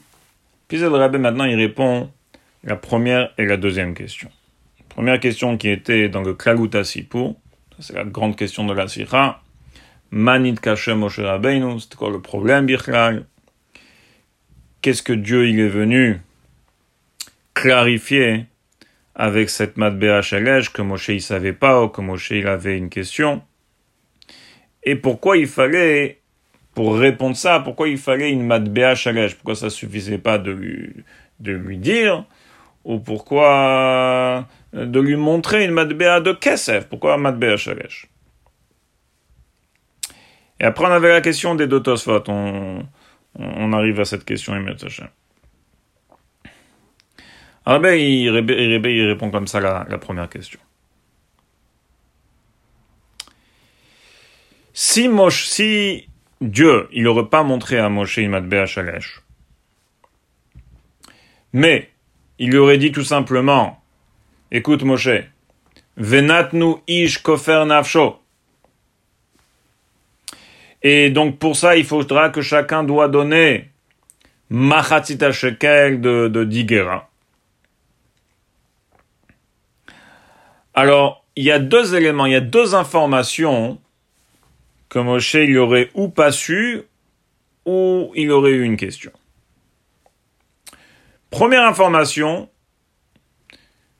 Pisé 0.69 0.85
le 0.85 0.95
Rabbi 0.95 1.17
maintenant 1.17 1.43
il 1.43 1.55
répond 1.55 2.09
la 2.63 2.77
première 2.77 3.33
et 3.37 3.45
la 3.45 3.57
deuxième 3.57 3.93
question. 3.93 4.31
Première 4.87 5.19
question 5.19 5.57
qui 5.57 5.69
était 5.69 6.07
dans 6.07 6.21
le 6.21 6.33
Klaguta 6.33 6.85
Sipur, 6.85 7.35
c'est 7.79 7.93
la 7.93 8.05
grande 8.05 8.37
question 8.37 8.65
de 8.65 8.73
la 8.73 8.87
Sikha. 8.87 9.41
Manit 10.11 10.55
Kashem 10.55 10.99
Moshe 10.99 11.19
Rabbeinu, 11.19 11.77
c'était 11.79 11.97
quoi 11.97 12.09
le 12.09 12.21
problème, 12.21 12.65
Bichlal 12.65 13.25
Qu'est-ce 14.81 15.03
que 15.03 15.13
Dieu 15.13 15.49
il 15.49 15.59
est 15.59 15.67
venu 15.67 16.21
clarifier 17.53 18.45
avec 19.13 19.49
cette 19.49 19.75
Matbea 19.75 20.21
Shalesh 20.21 20.71
que 20.71 20.81
Moshe 20.81 21.09
il 21.09 21.21
savait 21.21 21.51
pas 21.51 21.83
ou 21.83 21.89
que 21.89 21.99
Moshe 21.99 22.31
il 22.31 22.47
avait 22.47 22.77
une 22.77 22.89
question? 22.89 23.41
Et 24.83 24.95
pourquoi 24.95 25.37
il 25.37 25.47
fallait, 25.47 26.18
pour 26.73 26.97
répondre 26.97 27.35
ça, 27.35 27.59
pourquoi 27.59 27.89
il 27.89 27.97
fallait 27.97 28.31
une 28.31 28.47
Shalesh 28.95 29.35
Pourquoi 29.35 29.55
ça 29.55 29.69
suffisait 29.69 30.17
pas 30.17 30.37
de 30.37 30.51
lui, 30.51 31.77
dire? 31.77 32.25
Ou 32.85 32.99
pourquoi 32.99 34.47
de 34.73 34.99
lui 34.99 35.15
montrer 35.15 35.65
une 35.65 35.71
matbea 35.71 36.21
de 36.21 36.31
Kesef 36.31 36.87
Pourquoi 36.87 37.17
Shalesh 37.57 38.07
Et 40.59 40.63
après, 40.63 40.85
on 40.85 40.91
avait 40.91 41.09
la 41.09 41.21
question 41.21 41.55
des 41.55 41.67
deux. 41.67 41.81
On, 42.27 42.85
on 43.35 43.73
arrive 43.73 43.99
à 43.99 44.05
cette 44.05 44.25
question 44.25 44.55
immédiatement. 44.55 45.07
Alors, 47.65 47.81
ben, 47.81 47.93
il, 47.99 48.29
répond 48.29 49.31
comme 49.31 49.47
ça 49.47 49.59
la, 49.59 49.85
la 49.89 49.97
première 49.97 50.29
question. 50.29 50.59
Si, 54.73 55.09
Moshe, 55.09 55.45
si 55.45 56.09
Dieu, 56.41 56.87
il 56.93 57.03
n'aurait 57.03 57.29
pas 57.29 57.43
montré 57.43 57.79
à 57.79 57.89
Moshe 57.89 58.17
une 58.17 58.65
Shalesh, 58.65 59.21
mais 61.51 61.89
il 62.37 62.51
lui 62.51 62.57
aurait 62.57 62.77
dit 62.77 62.91
tout 62.91 63.03
simplement, 63.03 63.81
écoute 64.51 64.83
Moshe, 64.83 65.09
venatnu 65.97 66.75
ish 66.87 67.17
kofer 67.17 67.65
nafsho. 67.65 68.19
Et 70.81 71.09
donc 71.09 71.39
pour 71.39 71.57
ça, 71.57 71.75
il 71.75 71.83
faudra 71.83 72.29
que 72.29 72.41
chacun 72.41 72.83
doit 72.83 73.09
donner 73.09 73.69
machatzita 74.49 75.31
shekel 75.31 75.99
de, 75.99 76.29
de. 76.29 76.45
Alors, 80.73 81.25
il 81.35 81.43
y 81.43 81.51
a 81.51 81.59
deux 81.59 81.95
éléments, 81.95 82.25
il 82.25 82.31
y 82.31 82.35
a 82.35 82.41
deux 82.41 82.75
informations 82.75 83.79
que 84.89 84.99
Moshe 84.99 85.35
il 85.35 85.57
aurait 85.57 85.91
ou 85.93 86.09
pas 86.09 86.31
su, 86.31 86.81
ou 87.65 88.11
il 88.15 88.31
aurait 88.31 88.51
eu 88.51 88.63
une 88.63 88.77
question. 88.77 89.11
Première 91.29 91.63
information, 91.63 92.49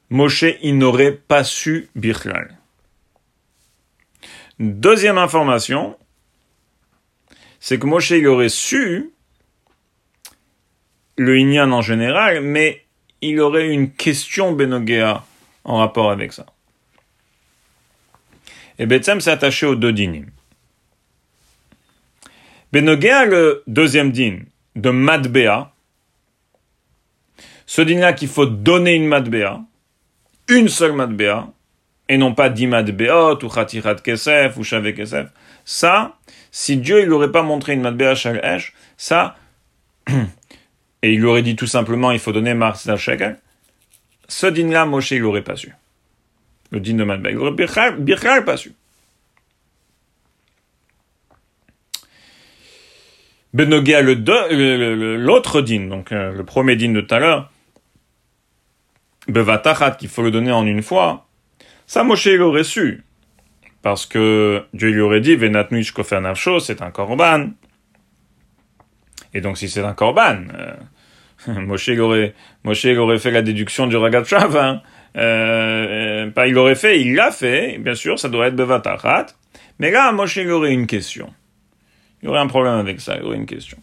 Moshe, 0.09 0.45
il 0.61 0.77
n'aurait 0.77 1.15
pas 1.15 1.43
su 1.43 1.89
Birklal. 1.95 2.57
Deuxième 4.59 5.19
information, 5.19 5.95
c'est 7.59 7.77
que 7.77 7.85
Moshe, 7.85 8.09
il 8.11 8.27
aurait 8.27 8.49
su 8.49 9.11
le 11.17 11.37
Inyan 11.37 11.71
en 11.71 11.81
général, 11.81 12.41
mais 12.41 12.85
il 13.21 13.39
aurait 13.39 13.69
une 13.69 13.91
question 13.91 14.53
Benogea 14.53 15.25
en 15.65 15.77
rapport 15.77 16.09
avec 16.09 16.33
ça. 16.33 16.45
Et 18.79 18.85
Betsem 18.85 19.19
s'est 19.21 19.31
attaché 19.31 19.65
aux 19.65 19.75
deux. 19.75 19.93
Benogea, 22.71 23.25
le 23.25 23.63
deuxième 23.65 24.11
din 24.11 24.39
de 24.75 24.91
Madbea, 24.91 25.71
ce 27.65 27.81
din-là 27.81 28.13
qu'il 28.13 28.27
faut 28.27 28.45
donner 28.45 28.93
une 28.93 29.07
matbea, 29.07 29.61
une 30.47 30.69
seule 30.69 30.93
matbea, 30.93 31.47
et 32.09 32.17
non 32.17 32.33
pas 32.33 32.49
dix 32.49 32.67
matbeot, 32.67 33.43
ou 33.43 33.49
khatirat 33.49 33.95
kesef, 33.95 34.57
ou 34.57 34.63
shave 34.63 34.93
kesef. 34.93 35.29
Ça, 35.65 36.17
si 36.51 36.77
Dieu 36.77 37.01
il 37.01 37.09
n'aurait 37.09 37.31
pas 37.31 37.43
montré 37.43 37.73
une 37.73 37.81
matbea 37.81 38.15
shalesh, 38.15 38.73
ça, 38.97 39.35
et 41.03 41.13
il 41.13 41.25
aurait 41.25 41.43
dit 41.43 41.55
tout 41.55 41.67
simplement, 41.67 42.11
il 42.11 42.19
faut 42.19 42.31
donner 42.31 42.53
mars 42.53 42.95
shekel, 42.97 43.39
ce 44.27 44.45
din-là, 44.45 44.85
Moshe, 44.85 45.11
il 45.11 45.21
l'aurait 45.21 45.43
pas 45.43 45.55
su. 45.55 45.73
Le 46.71 46.79
din 46.79 46.93
de 46.93 47.03
matbea. 47.03 47.31
Il 47.31 47.37
aurait 47.37 47.51
birchal 47.51 48.45
pas 48.45 48.57
su. 48.57 48.73
Benogia, 53.53 54.01
l'autre 54.01 55.61
din, 55.61 55.87
donc 55.87 56.11
euh, 56.11 56.31
le 56.31 56.43
premier 56.43 56.75
din 56.75 56.91
de 56.91 57.01
tout 57.01 57.15
à 57.15 57.19
l'heure, 57.19 57.51
bevatachat 59.27 59.91
qu'il 59.91 60.09
faut 60.09 60.21
le 60.21 60.31
donner 60.31 60.51
en 60.51 60.65
une 60.65 60.83
fois, 60.83 61.27
ça 61.87 62.03
Moshe 62.03 62.27
l'aurait 62.27 62.63
su. 62.63 63.03
Parce 63.81 64.05
que 64.05 64.63
Dieu 64.73 64.89
lui 64.89 65.01
aurait 65.01 65.21
dit, 65.21 65.35
venatnuish 65.35 65.91
kofer 65.91 66.21
c'est 66.59 66.81
un 66.81 66.91
korban. 66.91 67.49
Et 69.33 69.41
donc 69.41 69.57
si 69.57 69.69
c'est 69.69 69.83
un 69.83 69.93
korban, 69.93 70.43
euh, 70.53 70.73
Moshe 71.47 71.89
aurait 71.89 73.19
fait 73.19 73.31
la 73.31 73.41
déduction 73.41 73.87
du 73.87 73.97
Ragatchav, 73.97 74.55
hein. 74.57 74.81
Euh, 75.17 76.27
euh, 76.27 76.29
pas 76.29 76.45
il 76.47 76.53
l'aurait 76.53 76.75
fait, 76.75 77.01
il 77.01 77.15
l'a 77.15 77.31
fait, 77.31 77.79
bien 77.79 77.95
sûr, 77.95 78.19
ça 78.19 78.29
doit 78.29 78.47
être 78.47 78.55
bevatachat. 78.55 79.27
Mais 79.79 79.89
là, 79.91 80.11
Moshe 80.11 80.37
aurait 80.37 80.71
une 80.71 80.85
question. 80.85 81.33
Il 82.21 82.25
y 82.25 82.27
aurait 82.27 82.39
un 82.39 82.47
problème 82.47 82.75
avec 82.75 82.99
ça, 83.01 83.17
il 83.17 83.23
aurait 83.23 83.37
une 83.37 83.45
question. 83.45 83.77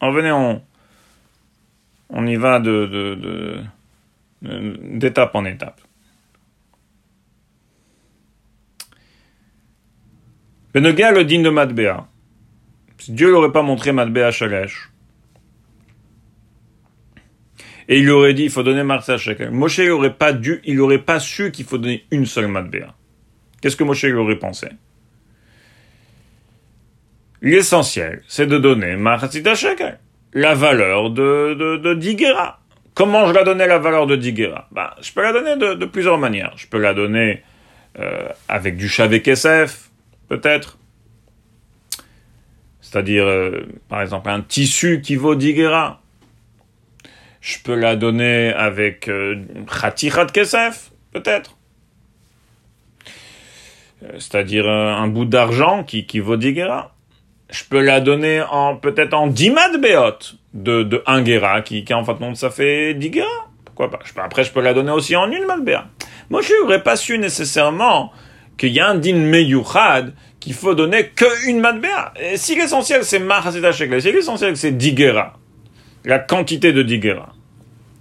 En 0.00 0.12
venez, 0.12 0.30
on, 0.30 0.62
on 2.10 2.26
y 2.26 2.36
va 2.36 2.60
de, 2.60 3.62
d'étape 4.42 5.34
en 5.34 5.44
étape. 5.44 5.80
Benoga 10.74 11.12
le 11.12 11.24
digne 11.24 11.42
de 11.42 11.48
Matbea. 11.48 12.06
Si 12.98 13.12
Dieu 13.12 13.30
n'aurait 13.30 13.52
pas 13.52 13.62
montré 13.62 13.92
Matbea 13.92 14.30
Shalesh, 14.30 14.90
et 17.88 17.98
il 17.98 18.04
lui 18.04 18.10
aurait 18.10 18.34
dit 18.34 18.44
il 18.44 18.50
faut 18.50 18.62
donner 18.62 18.82
Marsa 18.82 19.16
Shekel, 19.16 19.50
Moshe 19.50 19.78
n'aurait 19.78 20.14
pas 20.14 20.32
dû, 20.32 20.60
il 20.64 20.76
n'aurait 20.76 21.02
pas 21.02 21.20
su 21.20 21.50
qu'il 21.52 21.64
faut 21.64 21.78
donner 21.78 22.04
une 22.10 22.26
seule 22.26 22.48
Matbea. 22.48 22.94
Qu'est-ce 23.62 23.76
que 23.76 23.84
Moshe 23.84 24.04
lui 24.04 24.12
aurait 24.14 24.38
pensé? 24.38 24.68
L'essentiel, 27.42 28.22
c'est 28.28 28.46
de 28.46 28.58
donner 28.58 28.96
Marsa 28.96 29.28
Shekel 29.54 29.98
la 30.36 30.54
valeur 30.54 31.10
de, 31.10 31.54
de, 31.54 31.76
de 31.78 31.94
Digera. 31.94 32.60
Comment 32.94 33.26
je 33.26 33.32
la 33.32 33.42
donnais 33.42 33.66
la 33.66 33.78
valeur 33.78 34.06
de 34.06 34.16
Digera 34.16 34.68
ben, 34.70 34.90
Je 35.00 35.12
peux 35.12 35.22
la 35.22 35.32
donner 35.32 35.56
de, 35.56 35.84
plusieurs 35.86 36.18
manières. 36.18 36.52
Je 36.56 36.66
peux 36.66 36.78
la 36.78 36.92
donner 36.92 37.42
euh, 37.98 38.28
avec 38.48 38.76
du 38.76 38.88
Shavek 38.88 39.28
SF, 39.28 39.90
peut-être. 40.28 40.78
C'est-à-dire, 42.82 43.24
euh, 43.24 43.66
par 43.88 44.02
exemple, 44.02 44.28
un 44.28 44.42
tissu 44.42 45.00
qui 45.00 45.16
vaut 45.16 45.34
Digera. 45.34 46.02
Je 47.40 47.58
peux 47.64 47.74
la 47.74 47.96
donner 47.96 48.52
avec 48.52 49.08
euh, 49.08 49.36
Khatirat 49.80 50.26
Kesef, 50.26 50.90
peut-être. 51.12 51.56
C'est-à-dire 54.18 54.68
un, 54.68 55.08
bout 55.08 55.24
d'argent 55.24 55.82
qui, 55.82 56.06
qui 56.06 56.20
vaut 56.20 56.36
Digera 56.36 56.95
je 57.50 57.64
peux 57.64 57.80
la 57.80 58.00
donner 58.00 58.42
en 58.42 58.76
peut-être 58.76 59.14
en 59.14 59.26
10 59.26 59.50
mat 59.50 59.70
de, 60.54 60.82
de 60.82 61.02
1 61.06 61.22
guéra, 61.22 61.60
qui, 61.62 61.84
qui 61.84 61.94
en 61.94 62.04
fait 62.04 62.18
non, 62.20 62.34
ça 62.34 62.50
fait 62.50 62.94
10 62.94 63.10
guéra. 63.10 63.48
Pourquoi 63.64 63.90
pas? 63.90 63.98
Je 64.04 64.12
peux, 64.12 64.20
Après, 64.20 64.44
je 64.44 64.52
peux 64.52 64.60
la 64.60 64.74
donner 64.74 64.92
aussi 64.92 65.14
en 65.16 65.30
une 65.30 65.44
mat 65.44 65.58
Moi, 66.30 66.40
je 66.42 66.52
n'aurais 66.62 66.82
pas 66.82 66.96
su 66.96 67.18
nécessairement 67.18 68.12
qu'il 68.56 68.70
y 68.70 68.80
a 68.80 68.88
un 68.88 68.94
din 68.94 69.16
meyuchad 69.16 70.14
qu'il 70.40 70.54
faut 70.54 70.74
donner 70.74 71.08
que 71.08 71.48
une 71.48 71.60
mat 71.60 71.76
Et 72.20 72.36
si 72.36 72.56
l'essentiel 72.56 73.04
c'est 73.04 73.18
mahasita 73.18 73.72
shekla, 73.72 74.00
si 74.00 74.12
l'essentiel 74.12 74.56
c'est 74.56 74.72
10 74.72 74.92
guéra, 74.94 75.34
la 76.04 76.18
quantité 76.18 76.72
de 76.72 76.82
10 76.82 76.98
guéra, 76.98 77.32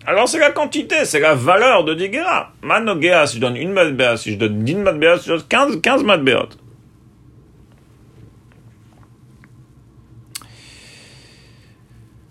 alors 0.07 0.29
c'est 0.29 0.39
la 0.39 0.51
quantité, 0.51 1.03
c'est 1.05 1.19
la 1.19 1.33
valeur 1.33 1.83
de 1.83 1.95
10 1.95 2.09
guéra. 2.09 2.51
Manogea, 2.61 3.25
si 3.25 3.37
je 3.37 3.41
donne 3.41 3.57
une 3.57 3.71
mat 3.71 4.17
si 4.17 4.33
je 4.33 4.37
donne 4.37 4.63
10 4.63 4.75
mat 4.75 5.17
si 5.17 5.25
je 5.25 5.33
donne 5.33 5.43
15, 5.49 5.81
15 5.81 6.03
mat 6.03 6.19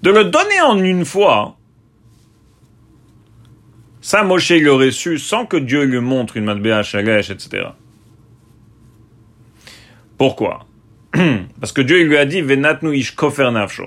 de 0.05 0.11
le 0.11 0.25
donner 0.25 0.61
en 0.61 0.79
une 0.79 1.07
fois, 1.07 1.57
ça 4.03 4.23
Moshe 4.23 4.51
l'aurait 4.51 4.91
su 4.91 5.19
sans 5.19 5.47
que 5.47 5.57
Dieu 5.57 5.85
lui 5.85 6.01
montre 6.01 6.37
une 6.37 6.45
matbéa 6.45 6.83
shalesh, 6.83 7.31
etc. 7.31 7.69
Pourquoi? 10.19 10.67
Parce 11.59 11.73
que 11.73 11.81
Dieu 11.81 12.05
lui 12.05 12.19
a 12.19 12.27
dit 12.27 12.43
Venatnu 12.43 12.95
ish 12.95 13.15
kofer 13.15 13.51
nafsho. 13.51 13.87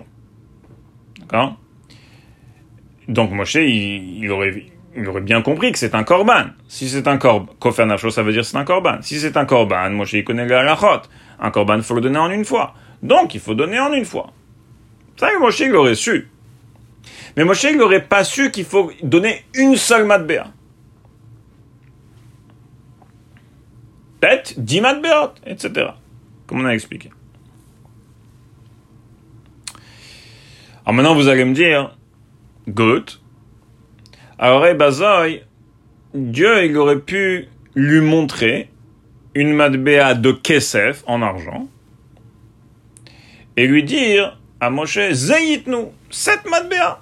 D'accord? 1.20 1.60
Donc 3.08 3.30
Moshe, 3.30 3.60
il, 3.62 4.28
aurait, 4.32 5.22
bien 5.22 5.44
compris 5.44 5.72
que 5.72 5.78
c'est 5.78 5.94
un 5.94 6.04
korban. 6.04 6.46
Si 6.68 6.90
c'est 6.90 7.08
un 7.08 7.20
korban, 7.20 7.54
kofer 7.60 7.86
nafsho, 7.86 8.10
ça 8.10 8.24
veut 8.24 8.34
dire 8.34 8.44
c'est 8.44 8.58
un 8.58 8.66
korban. 8.66 8.98
Si 9.02 9.20
c'est 9.20 9.38
un 9.38 9.46
korban, 9.46 9.92
Moshe 9.92 10.14
il 10.14 10.24
connaît 10.24 10.48
le 10.48 10.58
halachot. 10.58 11.04
Un 11.40 11.52
korban, 11.52 11.76
il 11.76 11.84
faut 11.84 11.94
le 11.94 12.02
donner 12.02 12.18
en 12.18 12.32
une 12.32 12.44
fois. 12.44 12.74
Donc 13.04 13.36
il 13.36 13.40
faut 13.40 13.54
donner 13.54 13.80
en 13.80 13.94
une 13.94 14.06
fois. 14.06 14.32
Ça, 15.18 15.28
Moshe 15.40 15.60
il 15.60 15.76
aurait 15.76 15.96
su. 15.96 16.30
Mais 17.36 17.44
Moshe 17.44 17.64
il 17.64 17.78
n'aurait 17.78 18.06
pas 18.06 18.24
su 18.24 18.52
qu'il 18.52 18.66
faut 18.66 18.92
donner 19.04 19.44
une 19.54 19.76
seule 19.76 20.06
matbéa. 20.06 20.48
Peut-être 24.20 24.54
10 24.58 24.82
matbéot, 24.82 25.34
etc. 25.46 25.92
Comme 26.46 26.62
on 26.62 26.66
a 26.66 26.74
expliqué. 26.74 27.12
Alors 30.86 30.96
maintenant, 30.96 31.16
vous 31.16 31.28
allez 31.28 31.46
me 31.46 31.54
dire, 31.54 31.96
good. 32.68 33.12
Alors, 34.40 34.66
eh, 34.66 34.74
Bazoy, 34.74 35.44
Dieu, 36.14 36.66
il 36.66 36.78
aurait 36.78 37.00
pu 37.00 37.50
lui 37.76 38.02
montrer 38.02 38.70
une 39.36 39.54
matbéa 39.54 40.16
de 40.16 40.32
Kesef 40.32 41.04
en 41.06 41.22
argent 41.22 41.68
et 43.56 43.68
lui 43.68 43.84
dire 43.84 44.40
à 44.60 44.70
Moshe, 44.70 45.00
nous 45.68 45.92
cette 46.10 46.50
matbéa. 46.50 47.00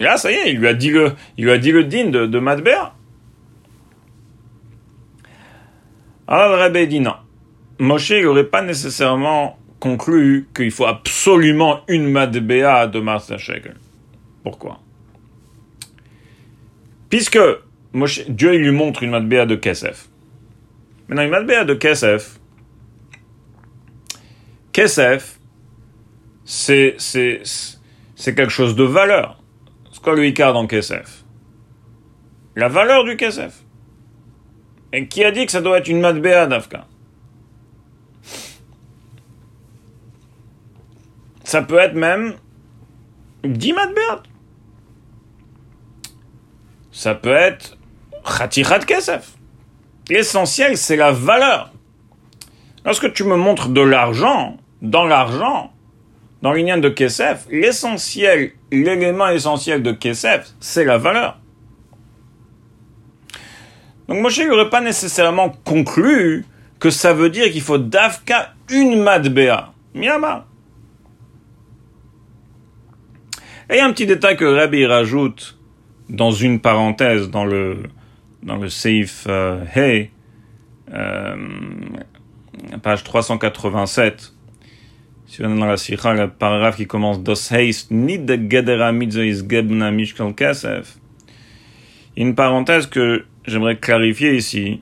Et 0.00 0.04
là, 0.04 0.16
ça 0.16 0.30
y 0.30 0.34
est, 0.34 0.52
il 0.52 0.58
lui 0.58 0.68
a 0.68 0.74
dit 0.74 0.90
le, 0.90 1.12
il 1.36 1.44
lui 1.44 1.52
a 1.52 1.58
dit 1.58 1.72
le 1.72 1.84
din 1.84 2.10
de, 2.10 2.26
de 2.26 2.38
matbéa. 2.38 2.94
Alors 6.26 6.50
le 6.50 6.56
Rabbi 6.56 6.86
dit 6.86 7.00
non. 7.00 7.14
Moshe 7.78 8.12
n'aurait 8.12 8.44
pas 8.44 8.62
nécessairement 8.62 9.58
conclu 9.78 10.48
qu'il 10.54 10.70
faut 10.70 10.86
absolument 10.86 11.80
une 11.88 12.10
matbéa 12.10 12.86
de 12.86 13.00
Mars 13.00 13.36
Shekel. 13.36 13.76
Pourquoi? 14.42 14.80
Puisque 17.10 17.38
Moshe, 17.92 18.28
Dieu 18.28 18.54
il 18.54 18.62
lui 18.62 18.70
montre 18.70 19.02
une 19.02 19.10
matbéa 19.10 19.46
de 19.46 19.56
Kesef. 19.56 20.08
Maintenant, 21.08 21.24
une 21.24 21.30
matbéa 21.30 21.64
de 21.64 21.74
Kesef, 21.74 22.40
Kesef, 24.72 25.38
c'est, 26.44 26.94
c'est, 26.98 27.42
c'est 28.14 28.34
quelque 28.34 28.50
chose 28.52 28.76
de 28.76 28.84
valeur. 28.84 29.42
C'est 29.92 30.02
quoi 30.02 30.14
le 30.14 30.26
Icar 30.26 30.52
dans 30.52 30.66
Kesef 30.66 31.24
La 32.56 32.68
valeur 32.68 33.04
du 33.04 33.16
Kesef. 33.16 33.64
Et 34.92 35.08
qui 35.08 35.24
a 35.24 35.30
dit 35.30 35.46
que 35.46 35.52
ça 35.52 35.60
doit 35.60 35.78
être 35.78 35.88
une 35.88 36.00
matbéa 36.00 36.46
d'Afka 36.46 36.86
Ça 41.42 41.62
peut 41.62 41.78
être 41.78 41.94
même 41.94 42.34
10 43.44 43.72
matbéat. 43.72 44.22
Ça 46.92 47.14
peut 47.14 47.34
être 47.34 47.76
Khatichat 48.24 48.80
Kesef. 48.80 49.34
L'essentiel, 50.08 50.76
c'est 50.76 50.96
la 50.96 51.12
valeur. 51.12 51.72
Lorsque 52.84 53.12
tu 53.12 53.24
me 53.24 53.36
montres 53.36 53.68
de 53.68 53.80
l'argent, 53.80 54.58
dans 54.82 55.06
l'argent, 55.06 55.73
dans 56.44 56.52
l'union 56.52 56.76
de 56.76 56.90
Kesef, 56.90 57.46
l'essentiel, 57.50 58.52
l'élément 58.70 59.28
essentiel 59.28 59.82
de 59.82 59.92
Kesef, 59.92 60.50
c'est 60.60 60.84
la 60.84 60.98
valeur. 60.98 61.38
Donc 64.08 64.20
Moshe 64.20 64.40
n'aurait 64.40 64.68
pas 64.68 64.82
nécessairement 64.82 65.48
conclu 65.64 66.44
que 66.78 66.90
ça 66.90 67.14
veut 67.14 67.30
dire 67.30 67.50
qu'il 67.50 67.62
faut 67.62 67.78
d'Afka 67.78 68.52
une 68.70 69.02
matbéa. 69.02 69.72
Miyama. 69.94 70.46
Et 73.70 73.80
un 73.80 73.90
petit 73.92 74.04
détail 74.04 74.36
que 74.36 74.44
Rabbi 74.44 74.84
rajoute 74.84 75.58
dans 76.10 76.32
une 76.32 76.60
parenthèse 76.60 77.30
dans 77.30 77.46
le, 77.46 77.84
dans 78.42 78.56
le 78.56 78.68
Seif 78.68 79.24
euh, 79.30 79.64
Hey, 79.74 80.10
euh, 80.92 81.36
page 82.82 83.02
387. 83.02 84.33
Si 85.34 85.42
êtes 85.42 85.48
dans 85.48 85.66
la 85.66 85.76
Sikha, 85.76 86.14
le 86.14 86.30
paragraphe 86.30 86.76
qui 86.76 86.86
commence 86.86 87.20
Das 87.20 87.50
heist 87.50 87.90
ni 87.90 88.20
de 88.20 88.36
Gedera 88.36 88.92
is 88.92 89.42
Gebna 89.48 89.90
Mishkal 89.90 90.32
Kesef. 90.32 90.96
Une 92.16 92.36
parenthèse 92.36 92.86
que 92.86 93.24
j'aimerais 93.44 93.76
clarifier 93.76 94.36
ici. 94.36 94.80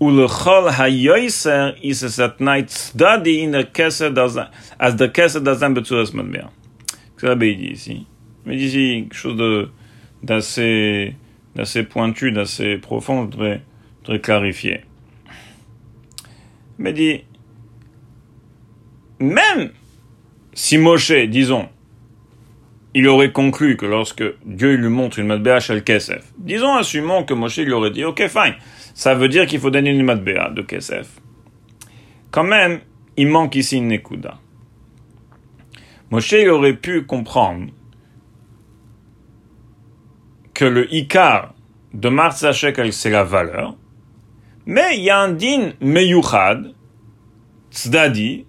Ou 0.00 0.10
le 0.10 0.26
chol 0.28 0.70
hayoiser 0.70 1.74
is 1.82 2.02
a 2.18 2.34
night 2.40 2.70
study 2.70 3.44
in 3.44 3.50
the 3.50 3.70
keser 3.70 4.14
as 4.78 4.96
the 4.96 5.12
keser 5.12 5.42
dazan 5.42 5.74
betzuras 5.74 6.14
madbea. 6.14 6.50
C'est 7.18 7.26
ce 7.26 7.34
dit 7.34 7.70
ici? 7.70 8.06
Mais 8.46 8.56
ici, 8.56 9.02
quelque 9.02 9.14
chose 9.14 9.68
d'assez, 10.22 11.16
d'assez 11.54 11.82
pointu, 11.82 12.32
d'assez 12.32 12.78
profond, 12.78 13.26
je 13.26 13.36
voudrais, 13.36 13.56
je 13.56 14.06
voudrais 14.06 14.20
clarifier. 14.20 14.80
Mais 16.78 16.94
dit, 16.94 17.24
même 19.24 19.70
si 20.52 20.78
Moshe, 20.78 21.12
disons, 21.28 21.68
il 22.94 23.08
aurait 23.08 23.32
conclu 23.32 23.76
que 23.76 23.86
lorsque 23.86 24.22
Dieu 24.44 24.76
lui 24.76 24.88
montre 24.88 25.18
une 25.18 25.26
matbéa 25.26 25.58
le 25.70 25.80
Kesef, 25.80 26.32
disons, 26.38 26.74
assumons 26.74 27.24
que 27.24 27.34
Moshe 27.34 27.58
lui 27.58 27.72
aurait 27.72 27.90
dit, 27.90 28.04
ok, 28.04 28.28
fine, 28.28 28.54
ça 28.94 29.14
veut 29.14 29.28
dire 29.28 29.46
qu'il 29.46 29.58
faut 29.58 29.70
donner 29.70 29.90
une 29.90 30.04
matbéa 30.04 30.50
de 30.50 30.62
Kesef. 30.62 31.08
Quand 32.30 32.44
même, 32.44 32.80
il 33.16 33.28
manque 33.28 33.56
ici 33.56 33.78
une 33.78 33.88
Nekuda. 33.88 34.38
Moshe 36.10 36.34
aurait 36.48 36.74
pu 36.74 37.04
comprendre 37.04 37.66
que 40.52 40.64
le 40.64 40.92
Ikar 40.94 41.54
de 41.92 42.08
Martha 42.08 42.52
Shekel, 42.52 42.92
c'est 42.92 43.10
la 43.10 43.24
valeur, 43.24 43.76
mais 44.66 44.96
il 44.96 45.02
y 45.02 45.10
a 45.10 45.18
un 45.18 45.32
din 45.32 45.72
meyuchad, 45.80 46.74
tzdadi, 47.70 48.46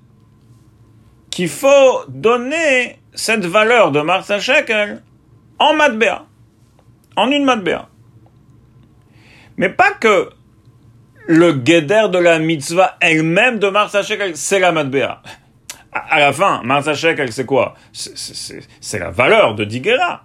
qu'il 1.35 1.49
faut 1.49 2.05
donner 2.07 2.95
cette 3.13 3.45
valeur 3.45 3.91
de 3.91 3.99
Martha 3.99 4.39
Shekel 4.39 5.03
en 5.59 5.73
matbea, 5.73 6.25
en 7.17 7.29
une 7.29 7.43
matbea. 7.43 7.89
Mais 9.57 9.67
pas 9.67 9.91
que 9.91 10.29
le 11.27 11.51
guéder 11.51 12.05
de 12.09 12.19
la 12.19 12.39
mitzvah 12.39 12.95
elle-même 13.01 13.59
de 13.59 13.67
Martha 13.67 14.01
Shekel, 14.01 14.37
c'est 14.37 14.59
la 14.59 14.71
matbea. 14.71 15.21
À 15.91 16.19
la 16.19 16.31
fin, 16.31 16.61
Martha 16.63 16.93
Shekel, 16.93 17.33
c'est 17.33 17.45
quoi? 17.45 17.75
C'est 17.91 18.99
la 18.99 19.09
valeur 19.09 19.55
de 19.55 19.65
Digera. 19.65 20.23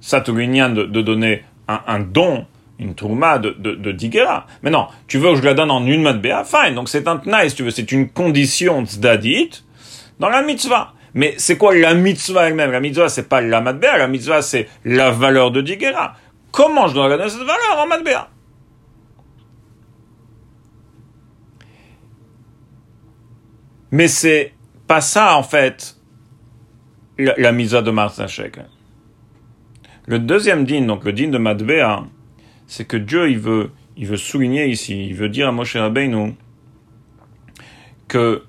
Ça 0.00 0.20
te 0.20 0.30
de, 0.30 0.84
de 0.84 1.02
donner 1.02 1.42
un, 1.66 1.98
don, 1.98 2.46
une 2.78 2.94
tourma 2.94 3.38
de, 3.38 3.50
de, 3.50 3.90
Digera. 3.90 4.46
Mais 4.62 4.70
non, 4.70 4.86
tu 5.08 5.18
veux 5.18 5.30
que 5.30 5.38
je 5.38 5.42
la 5.42 5.54
donne 5.54 5.72
en 5.72 5.84
une 5.84 6.02
matbea 6.02 6.44
Fine. 6.44 6.76
Donc 6.76 6.88
c'est 6.88 7.08
un 7.08 7.20
nice, 7.26 7.56
tu 7.56 7.64
veux, 7.64 7.72
c'est 7.72 7.90
une 7.90 8.08
condition 8.08 8.86
tzadit 8.86 9.64
dans 10.18 10.28
la 10.28 10.42
mitzvah. 10.42 10.94
Mais 11.14 11.34
c'est 11.38 11.56
quoi 11.56 11.74
la 11.74 11.94
mitzvah 11.94 12.48
elle-même? 12.48 12.70
La 12.70 12.80
mitzvah, 12.80 13.08
c'est 13.08 13.28
pas 13.28 13.40
la 13.40 13.60
matbea, 13.60 13.98
la 13.98 14.08
mitzvah, 14.08 14.42
c'est 14.42 14.68
la 14.84 15.10
valeur 15.10 15.50
de 15.50 15.60
Digera. 15.60 16.14
Comment 16.52 16.88
je 16.88 16.94
dois 16.94 17.08
donner 17.08 17.28
cette 17.28 17.40
valeur 17.40 17.78
en 17.78 17.86
matbea? 17.86 18.28
Mais 23.90 24.08
c'est 24.08 24.52
pas 24.86 25.00
ça, 25.00 25.36
en 25.36 25.42
fait, 25.42 25.96
la, 27.18 27.52
mitzvah 27.52 27.82
de 27.82 27.90
Marzachek. 27.90 28.58
Le 30.06 30.18
deuxième 30.18 30.64
din, 30.64 30.82
donc 30.82 31.04
le 31.04 31.12
din 31.12 31.28
de 31.28 31.38
Matbea, 31.38 32.04
c'est 32.66 32.86
que 32.86 32.96
Dieu, 32.96 33.30
il 33.30 33.38
veut, 33.38 33.70
il 33.96 34.06
veut 34.06 34.16
souligner 34.16 34.66
ici, 34.66 35.06
il 35.06 35.14
veut 35.14 35.28
dire 35.28 35.48
à 35.48 35.52
Moshe 35.52 35.76
Rabbeinu 35.76 36.34
que 38.08 38.42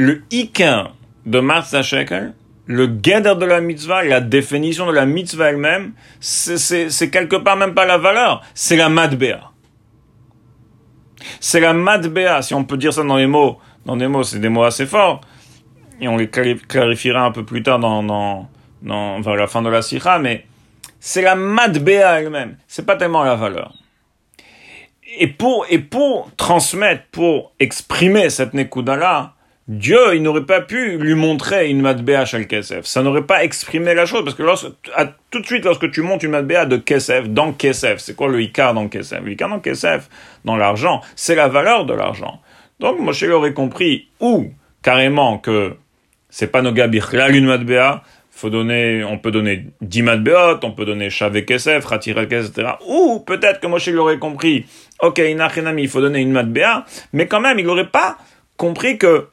le 0.00 0.22
ikar 0.30 0.94
de 1.26 1.40
Martha 1.40 1.82
Shekel, 1.82 2.32
le 2.64 2.86
guéder 2.86 3.34
de 3.34 3.44
la 3.44 3.60
mitzvah, 3.60 4.02
la 4.02 4.22
définition 4.22 4.86
de 4.86 4.92
la 4.92 5.04
mitzvah 5.04 5.50
elle-même, 5.50 5.92
c'est 6.20 7.10
quelque 7.10 7.36
part 7.36 7.56
même 7.58 7.74
pas 7.74 7.84
la 7.84 7.98
valeur, 7.98 8.42
c'est 8.54 8.76
la 8.76 8.88
madbea. 8.88 9.52
C'est 11.38 11.60
la 11.60 11.74
madbea, 11.74 12.40
si 12.40 12.54
on 12.54 12.64
peut 12.64 12.78
dire 12.78 12.94
ça 12.94 13.02
dans 13.02 13.16
les 13.16 13.26
mots, 13.26 13.58
dans 13.84 13.96
des 13.96 14.08
mots, 14.08 14.22
c'est 14.22 14.38
des 14.38 14.48
mots 14.48 14.62
assez 14.62 14.86
forts, 14.86 15.20
et 16.00 16.08
on 16.08 16.16
les 16.16 16.30
clarifiera 16.30 17.26
un 17.26 17.30
peu 17.30 17.44
plus 17.44 17.62
tard 17.62 17.78
dans, 17.78 18.48
la 18.82 19.46
fin 19.48 19.60
de 19.60 19.68
la 19.68 19.82
sikha, 19.82 20.18
mais 20.18 20.46
c'est 20.98 21.20
la 21.20 21.34
madbea 21.34 22.20
elle-même, 22.20 22.56
c'est 22.66 22.86
pas 22.86 22.96
tellement 22.96 23.22
la 23.22 23.34
valeur. 23.34 23.74
Et 25.18 25.26
pour, 25.26 25.66
et 25.68 25.78
pour 25.78 26.30
transmettre, 26.36 27.02
pour 27.10 27.52
exprimer 27.58 28.30
cette 28.30 28.54
nekuda-là, 28.54 29.34
Dieu, 29.70 30.16
il 30.16 30.22
n'aurait 30.24 30.46
pas 30.46 30.60
pu 30.60 30.98
lui 30.98 31.14
montrer 31.14 31.70
une 31.70 31.80
matbéa 31.80 32.24
le 32.32 32.42
Kesef. 32.42 32.86
Ça 32.86 33.04
n'aurait 33.04 33.22
pas 33.22 33.44
exprimé 33.44 33.94
la 33.94 34.04
chose, 34.04 34.24
parce 34.24 34.34
que 34.34 34.42
lorsque, 34.42 34.66
tout 35.30 35.38
de 35.38 35.46
suite, 35.46 35.64
lorsque 35.64 35.92
tu 35.92 36.02
montes 36.02 36.24
une 36.24 36.32
matbéa 36.32 36.66
de 36.66 36.76
Kesef, 36.76 37.28
dans 37.28 37.52
Kesef, 37.52 37.98
c'est 37.98 38.16
quoi 38.16 38.26
le 38.26 38.42
Icar 38.42 38.74
dans 38.74 38.88
Kesef? 38.88 39.20
Le 39.22 39.30
Icar 39.30 39.48
dans 39.48 39.60
Kesef, 39.60 40.08
dans 40.44 40.56
l'argent, 40.56 41.02
c'est 41.14 41.36
la 41.36 41.46
valeur 41.46 41.86
de 41.86 41.94
l'argent. 41.94 42.40
Donc, 42.80 42.98
Moshe 42.98 43.22
aurait 43.22 43.52
compris 43.52 44.08
ou 44.18 44.50
carrément 44.82 45.38
que 45.38 45.76
c'est 46.30 46.48
pas 46.48 46.62
Noga 46.62 46.88
Bichlal 46.88 47.36
une 47.36 47.46
Matbea, 47.46 48.02
faut 48.32 48.50
donner, 48.50 49.04
on 49.04 49.18
peut 49.18 49.30
donner 49.30 49.66
10 49.82 50.02
Matbeot, 50.02 50.64
on 50.64 50.72
peut 50.72 50.84
donner 50.84 51.10
Shavé 51.10 51.44
Kesef, 51.44 51.84
Ratirel 51.84 52.26
Kesef, 52.26 52.50
etc. 52.50 52.72
Ou 52.88 53.20
peut-être 53.20 53.60
que 53.60 53.68
Moshe 53.68 53.86
l'aurait 53.86 54.18
compris, 54.18 54.66
ok, 55.00 55.18
Inachenami, 55.18 55.82
il 55.82 55.88
faut 55.88 56.00
donner 56.00 56.22
une 56.22 56.32
Matbea, 56.32 56.84
mais 57.12 57.28
quand 57.28 57.40
même, 57.40 57.60
il 57.60 57.66
n'aurait 57.66 57.86
pas 57.86 58.18
compris 58.56 58.98
que 58.98 59.28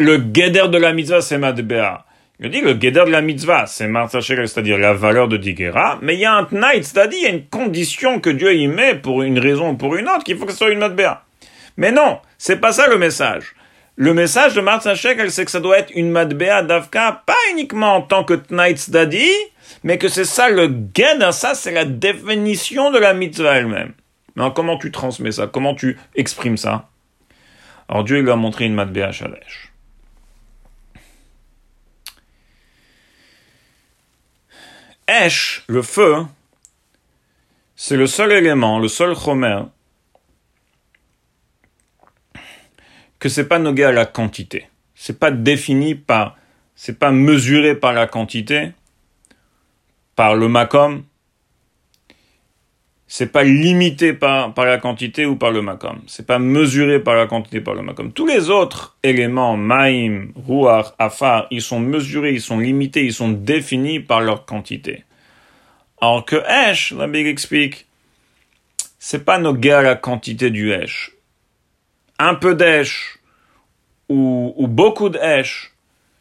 le 0.00 0.16
Geder 0.32 0.68
de 0.68 0.78
la 0.78 0.94
mitzvah, 0.94 1.20
c'est 1.20 1.36
Matbea. 1.36 2.06
Il 2.40 2.48
dit 2.48 2.62
le 2.62 2.72
Geder 2.72 3.04
de 3.04 3.10
la 3.10 3.20
mitzvah, 3.20 3.66
c'est 3.66 3.86
Martha 3.86 4.22
c'est-à-dire 4.22 4.78
la 4.78 4.94
valeur 4.94 5.28
de 5.28 5.36
Digera, 5.36 5.98
mais 6.00 6.14
il 6.14 6.20
y 6.20 6.24
a 6.24 6.32
un 6.32 6.44
Tnight, 6.44 6.84
c'est-à-dire 6.84 7.18
il 7.18 7.24
y 7.24 7.26
a 7.26 7.34
une 7.34 7.44
condition 7.44 8.18
que 8.18 8.30
Dieu 8.30 8.54
y 8.54 8.66
met 8.66 8.94
pour 8.94 9.22
une 9.22 9.38
raison 9.38 9.72
ou 9.72 9.76
pour 9.76 9.96
une 9.96 10.08
autre, 10.08 10.24
qu'il 10.24 10.38
faut 10.38 10.46
que 10.46 10.52
ce 10.52 10.56
soit 10.56 10.70
une 10.70 10.78
Matbea. 10.78 11.22
Mais 11.76 11.92
non, 11.92 12.18
c'est 12.38 12.56
pas 12.56 12.72
ça 12.72 12.88
le 12.88 12.96
message. 12.96 13.54
Le 13.96 14.14
message 14.14 14.54
de 14.54 14.62
Martha 14.62 14.94
Shekel, 14.94 15.30
c'est 15.30 15.44
que 15.44 15.50
ça 15.50 15.60
doit 15.60 15.78
être 15.78 15.92
une 15.94 16.10
Matbea 16.10 16.62
d'Avka, 16.62 17.22
pas 17.26 17.34
uniquement 17.52 17.96
en 17.96 18.00
tant 18.00 18.24
que 18.24 18.32
Tnight 18.32 18.88
Daddy, 18.88 19.28
mais 19.84 19.98
que 19.98 20.08
c'est 20.08 20.24
ça 20.24 20.48
le 20.48 20.74
Geder, 20.94 21.32
ça 21.32 21.54
c'est 21.54 21.72
la 21.72 21.84
définition 21.84 22.90
de 22.90 22.98
la 22.98 23.12
mitzvah 23.12 23.58
elle-même. 23.58 23.92
Mais 24.34 24.44
comment 24.54 24.78
tu 24.78 24.90
transmets 24.90 25.32
ça? 25.32 25.46
Comment 25.46 25.74
tu 25.74 25.98
exprimes 26.14 26.56
ça? 26.56 26.88
Alors 27.90 28.04
Dieu 28.04 28.20
lui 28.20 28.30
a 28.30 28.36
montré 28.36 28.64
une 28.64 28.74
Matbea 28.74 29.12
Shalesh. 29.12 29.69
Esh, 35.10 35.64
le 35.66 35.82
feu, 35.82 36.24
c'est 37.74 37.96
le 37.96 38.06
seul 38.06 38.30
élément, 38.30 38.78
le 38.78 38.86
seul 38.86 39.16
chomer, 39.18 39.62
que 43.18 43.28
c'est 43.28 43.48
pas 43.48 43.58
nogué 43.58 43.82
à 43.82 43.90
la 43.90 44.06
quantité. 44.06 44.68
C'est 44.94 45.18
pas 45.18 45.32
défini 45.32 45.96
par, 45.96 46.36
c'est 46.76 46.96
pas 46.96 47.10
mesuré 47.10 47.74
par 47.74 47.92
la 47.92 48.06
quantité, 48.06 48.70
par 50.14 50.36
le 50.36 50.46
makom, 50.46 51.02
c'est 53.12 53.32
pas 53.32 53.42
limité 53.42 54.12
par, 54.12 54.54
par 54.54 54.66
la 54.66 54.78
quantité 54.78 55.26
ou 55.26 55.34
par 55.34 55.50
le 55.50 55.62
makom. 55.62 56.00
C'est 56.06 56.24
pas 56.24 56.38
mesuré 56.38 57.00
par 57.00 57.16
la 57.16 57.26
quantité 57.26 57.60
par 57.60 57.74
le 57.74 57.82
makom. 57.82 58.12
Tous 58.12 58.24
les 58.24 58.50
autres 58.50 58.96
éléments, 59.02 59.56
maïm, 59.56 60.32
ruach, 60.46 60.94
afar, 60.96 61.48
ils 61.50 61.60
sont 61.60 61.80
mesurés, 61.80 62.34
ils 62.34 62.40
sont 62.40 62.60
limités, 62.60 63.04
ils 63.04 63.12
sont 63.12 63.30
définis 63.32 63.98
par 63.98 64.20
leur 64.20 64.44
quantité. 64.44 65.02
Alors 66.00 66.24
que 66.24 66.36
Esh, 66.70 66.92
la 66.92 67.08
Big 67.08 67.26
explique, 67.26 67.88
c'est 69.00 69.24
pas 69.24 69.40
nos 69.40 69.56
à 69.56 69.82
la 69.82 69.96
quantité 69.96 70.50
du 70.50 70.70
Esh. 70.70 71.10
Un 72.20 72.36
peu 72.36 72.54
d'Esh 72.54 73.18
ou, 74.08 74.54
ou 74.56 74.68
beaucoup 74.68 75.08
d'Esh, 75.08 75.72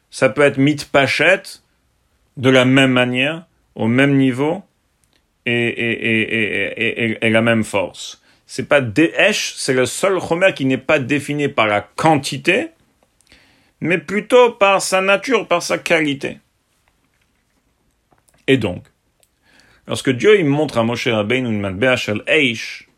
ça 0.09 0.29
peut 0.29 0.41
être 0.41 0.57
mit 0.57 0.77
pachette 0.91 1.61
de 2.35 2.49
la 2.49 2.65
même 2.65 2.93
manière, 2.93 3.45
au 3.75 3.85
même 3.85 4.17
niveau, 4.17 4.63
et, 5.45 7.17
la 7.21 7.41
même 7.41 7.63
force. 7.63 8.21
C'est 8.45 8.67
pas 8.67 8.81
Desh, 8.81 9.53
c'est 9.57 9.73
le 9.73 9.85
seul 9.85 10.17
Homer 10.17 10.53
qui 10.55 10.65
n'est 10.65 10.77
pas 10.77 10.99
défini 10.99 11.47
par 11.47 11.67
la 11.67 11.81
quantité, 11.81 12.69
mais 13.79 13.97
plutôt 13.97 14.51
par 14.51 14.81
sa 14.81 15.01
nature, 15.01 15.47
par 15.47 15.61
sa 15.61 15.77
qualité. 15.77 16.39
Et 18.47 18.57
donc, 18.57 18.83
lorsque 19.87 20.09
Dieu 20.09 20.39
il 20.39 20.45
montre 20.45 20.79
à 20.79 20.83
Moshe 20.83 21.07
Rabbeinu 21.07 21.47
une 21.47 21.61
matbea 21.61 21.95
shel 21.95 22.23
Eish, 22.27 22.89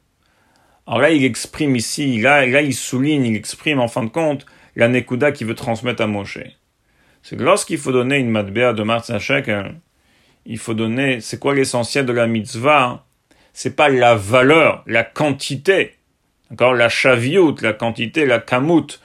alors 0.87 1.01
là 1.01 1.11
il 1.11 1.25
exprime 1.25 1.75
ici, 1.75 2.19
là, 2.21 2.45
là 2.45 2.61
il 2.61 2.73
souligne, 2.73 3.25
il 3.25 3.35
exprime 3.35 3.79
en 3.79 3.87
fin 3.87 4.03
de 4.03 4.09
compte 4.09 4.45
la 4.75 4.87
Nekuda 4.87 5.33
qu'il 5.33 5.47
veut 5.47 5.55
transmettre 5.55 6.01
à 6.01 6.07
Moshe. 6.07 6.39
C'est 7.21 7.35
que 7.37 7.43
lorsqu'il 7.43 7.77
faut 7.77 7.91
donner 7.91 8.17
une 8.17 8.29
matbea 8.29 8.73
de 8.73 8.83
Mars 8.83 9.11
chacun, 9.19 9.75
il 10.45 10.57
faut 10.57 10.73
donner, 10.73 11.21
c'est 11.21 11.39
quoi 11.39 11.55
l'essentiel 11.55 12.05
de 12.05 12.13
la 12.13 12.27
mitzvah 12.27 13.05
C'est 13.53 13.75
pas 13.75 13.89
la 13.89 14.15
valeur, 14.15 14.83
la 14.87 15.03
quantité, 15.03 15.95
encore 16.51 16.73
la 16.73 16.89
chaviout, 16.89 17.55
la 17.61 17.73
quantité, 17.73 18.25
la 18.25 18.39
kamut 18.39 18.99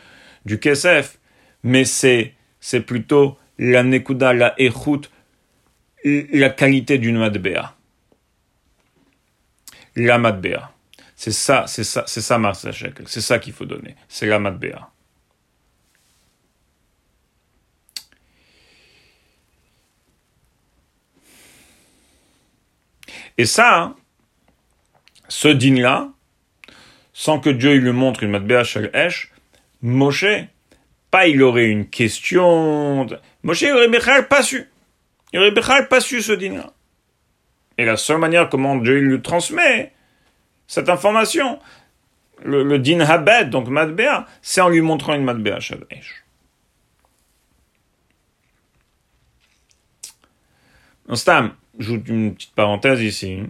du 0.44 0.58
kesef, 0.58 1.18
mais 1.62 1.84
c'est, 1.84 2.34
c'est 2.60 2.80
plutôt 2.80 3.38
la 3.58 3.82
nekuda, 3.82 4.32
la 4.32 4.54
echut, 4.58 5.10
la 6.04 6.50
qualité 6.50 6.98
d'une 6.98 7.18
matbea. 7.18 7.74
La 9.96 10.18
matbea. 10.18 10.72
C'est 11.16 11.32
ça, 11.32 11.64
c'est 11.66 11.84
ça, 11.84 12.04
c'est 12.06 12.20
ça, 12.20 12.38
C'est 13.06 13.20
ça 13.20 13.38
qu'il 13.38 13.54
faut 13.54 13.64
donner. 13.64 13.96
C'est 14.08 14.26
la 14.26 14.38
matbea. 14.38 14.90
Et 23.38 23.44
ça, 23.44 23.94
ce 25.28 25.48
din-là, 25.48 26.08
sans 27.12 27.40
que 27.40 27.50
Dieu 27.50 27.74
lui 27.74 27.92
montre 27.92 28.22
une 28.22 28.30
matbea 28.30 28.64
shel 28.64 28.90
esh, 28.94 29.32
Moshe, 29.82 30.24
pas 31.10 31.26
il 31.26 31.42
aurait 31.42 31.68
une 31.68 31.88
question. 31.88 33.06
Moshe 33.42 33.62
il 33.62 33.72
aurait 33.72 34.28
pas 34.28 34.42
su. 34.42 34.68
Il 35.32 35.40
aurait 35.40 35.88
pas 35.88 36.00
su 36.00 36.22
ce 36.22 36.32
din-là. 36.32 36.72
Et 37.78 37.84
la 37.84 37.96
seule 37.96 38.18
manière 38.18 38.48
comment 38.48 38.76
Dieu 38.76 38.98
lui 38.98 39.20
transmet 39.20 39.92
cette 40.66 40.88
information, 40.88 41.58
le, 42.42 42.78
din 42.78 43.00
habed, 43.00 43.50
donc 43.50 43.68
matbea, 43.68 44.26
c'est 44.42 44.60
en 44.60 44.68
lui 44.68 44.80
montrant 44.80 45.14
une 45.14 45.24
matbea 45.24 45.60
shel 45.60 45.84
esh. 45.90 46.24
Stam, 51.14 51.54
J'ajoute 51.78 52.08
une 52.08 52.34
petite 52.34 52.54
parenthèse 52.54 53.02
ici. 53.02 53.40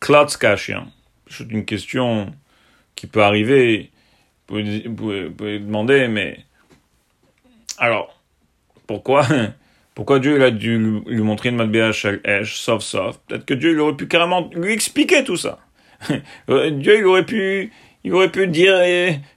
Klatskashia. 0.00 0.84
C'est 1.28 1.50
une 1.50 1.64
question 1.64 2.32
qui 2.94 3.06
peut 3.06 3.22
arriver. 3.22 3.90
Vous 4.48 4.60
pouvez, 4.96 5.58
demander, 5.58 6.08
mais. 6.08 6.44
Alors, 7.78 8.20
pourquoi 8.86 9.26
pourquoi 9.94 10.18
Dieu 10.18 10.42
a 10.42 10.50
dû 10.50 11.02
lui 11.06 11.22
montrer 11.22 11.50
une 11.50 11.56
matbéa 11.56 11.90
Esh, 12.24 12.56
sauf 12.56 12.82
sauf 12.82 13.18
Peut-être 13.26 13.46
que 13.46 13.54
Dieu 13.54 13.72
il 13.72 13.80
aurait 13.80 13.96
pu 13.96 14.08
carrément 14.08 14.50
lui 14.54 14.72
expliquer 14.72 15.24
tout 15.24 15.36
ça. 15.36 15.60
Dieu 16.48 16.98
il 16.98 17.04
aurait 17.06 17.24
pu 17.24 17.72
il 18.02 18.12
aurait 18.12 18.30
pu 18.30 18.46
dire 18.48 18.76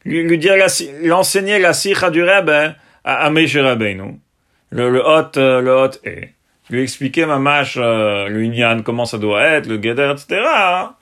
lui, 0.04 0.38
dire 0.38 0.56
l'enseigner 1.04 1.60
la 1.60 1.74
sikha 1.74 2.10
du 2.10 2.24
Rebbe 2.24 2.50
à, 2.50 2.76
à 3.04 3.30
Meishe 3.30 3.56
le 4.70 5.00
hot 5.00 5.38
euh, 5.38 5.62
le 5.62 5.72
hot 5.72 5.92
est 6.04 6.34
lui 6.70 6.82
expliquer 6.82 7.26
ma 7.26 7.40
mâche, 7.40 7.78
euh, 7.80 8.28
le 8.28 8.82
comment 8.82 9.06
ça 9.06 9.18
doit 9.18 9.42
être, 9.44 9.68
le 9.68 9.82
Geder, 9.82 10.12
etc. 10.12 10.42
Hein. 10.46 10.94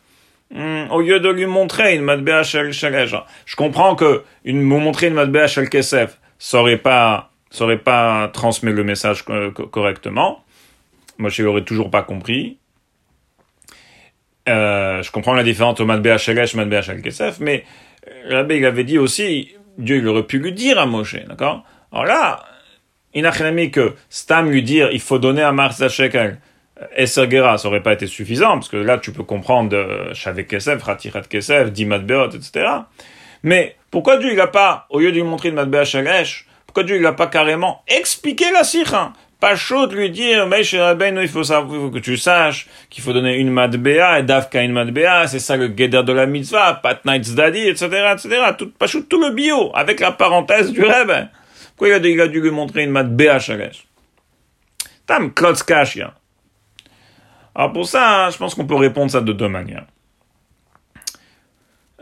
Hmm, 0.52 0.92
au 0.92 1.02
lieu 1.02 1.20
de 1.20 1.30
lui 1.30 1.48
montrer 1.48 1.96
une 1.96 2.04
matbea 2.04 2.44
shel 2.44 2.72
Je 2.72 3.56
comprends 3.56 3.96
que 3.96 4.24
une, 4.44 4.62
montrer 4.62 5.08
une 5.08 5.16
matbea 5.16 5.48
shel 5.48 5.70
kesef, 5.70 6.20
ça 6.38 6.60
aurait 6.60 6.78
pas, 6.78 7.32
ça 7.50 7.66
pas 7.78 8.30
transmis 8.32 8.72
le 8.72 8.84
message 8.84 9.24
correctement. 9.72 10.44
Moi, 11.18 11.30
je 11.30 11.44
l'aurais 11.44 11.64
toujours 11.64 11.90
pas 11.90 12.04
compris. 12.04 12.58
Euh, 14.48 15.02
je 15.02 15.12
comprends 15.12 15.34
la 15.34 15.44
différence 15.44 15.72
entre 15.72 15.86
matbea 15.86 16.18
shelesh 16.18 16.54
et 16.54 16.58
matbea 16.58 16.84
shel 16.84 17.02
kesef, 17.02 17.40
mais 17.40 17.64
euh, 18.08 18.30
l'abbé, 18.30 18.58
il 18.58 18.66
avait 18.66 18.84
dit 18.84 19.00
aussi, 19.00 19.56
Dieu, 19.80 19.98
il 19.98 20.08
aurait 20.08 20.24
pu 20.28 20.38
lui 20.38 20.52
dire 20.52 20.78
à 20.78 20.86
Moshe, 20.86 21.18
d'accord? 21.28 21.64
Alors 21.92 22.06
là, 22.06 22.46
Inachinami 23.16 23.72
que 23.72 23.96
Stam 24.10 24.52
lui 24.52 24.62
dire 24.62 24.90
il 24.92 25.02
faut 25.02 25.20
donner 25.20 25.42
à 25.42 25.52
Mars 25.52 25.88
Shekel 25.88 26.38
Esser 26.96 27.30
Gera, 27.32 27.58
ça 27.58 27.70
aurait 27.70 27.82
pas 27.82 27.94
été 27.94 28.06
suffisant, 28.06 28.56
parce 28.56 28.68
que 28.68 28.78
là 28.78 28.98
tu 28.98 29.12
peux 29.12 29.24
comprendre 29.24 30.12
Shavek 30.14 30.50
Kesef, 30.50 30.84
Ratirat 30.84 31.22
Kesef, 31.22 31.72
Dimat 31.72 32.00
Beot, 32.00 32.36
etc. 32.36 32.68
Mais 33.44 33.78
pourquoi 33.92 34.18
Dieu 34.18 34.34
il 34.34 34.40
a 34.42 34.48
pas, 34.48 34.88
au 34.90 35.00
lieu 35.00 35.12
de 35.12 35.16
lui 35.16 35.24
montrer 35.24 35.50
le 35.50 35.56
Matbea 35.56 35.86
Shalesh, 35.86 36.46
pourquoi 36.66 36.84
Dieu 36.84 36.98
il 36.98 37.06
a 37.06 37.14
pas 37.14 37.28
carrément 37.28 37.82
expliqué 37.88 38.52
la 38.52 38.66
sikha 38.66 39.14
Pas 39.40 39.56
chaud 39.56 39.88
de 39.88 39.96
lui 39.96 40.10
dire, 40.10 40.48
mais 40.48 40.64
chez 40.64 40.78
il 40.78 41.28
faut 41.30 41.42
que 41.44 42.00
tu 42.00 42.18
saches 42.18 42.68
qu'il 42.90 43.04
faut 43.04 43.14
donner 43.14 43.38
une 43.38 43.52
Matbea 43.52 44.20
et 44.20 44.24
Davka 44.24 44.62
une 44.64 44.74
Matbea, 44.74 45.28
c'est 45.28 45.40
ça 45.40 45.56
le 45.56 45.68
Geder 45.68 46.04
de 46.04 46.12
la 46.12 46.26
mitzvah, 46.26 46.74
Pat 46.84 47.06
Nights 47.06 47.36
Daddy, 47.36 47.70
etc., 47.70 47.86
etc. 48.14 48.30
Tout, 48.58 48.72
pas 48.72 48.88
chaud, 48.88 49.04
tout 49.08 49.22
le 49.22 49.30
bio, 49.30 49.72
avec 49.74 50.02
la 50.02 50.12
parenthèse 50.12 50.74
du 50.74 50.84
Rebbe. 50.84 51.28
Pourquoi 51.76 51.98
il 51.98 52.22
a, 52.22 52.28
dû 52.28 52.42
lui 52.42 52.52
montrer 52.52 52.84
une 52.84 52.92
mat 52.92 53.04
BHLS 53.04 53.84
Tam 55.06 55.34
Klotzkashia. 55.34 56.14
Alors 57.54 57.74
pour 57.74 57.88
ça, 57.88 58.30
je 58.32 58.38
pense 58.38 58.56
qu'on 58.56 58.66
peut 58.66 58.76
répondre 58.76 59.12
ça 59.12 59.22
de 59.22 59.34
deux 59.34 59.48
manières. 59.48 59.86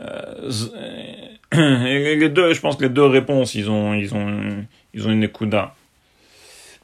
Euh, 0.00 0.50
les 1.52 2.28
deux, 2.28 2.54
je 2.54 2.60
pense 2.60 2.76
que 2.76 2.84
les 2.84 2.88
deux 2.88 3.04
réponses, 3.04 3.54
ils 3.54 3.70
ont, 3.70 3.94
ils 3.94 4.14
ont, 4.14 4.66
ils 4.92 5.06
ont 5.06 5.10
une 5.10 5.22
écouda. 5.22 5.74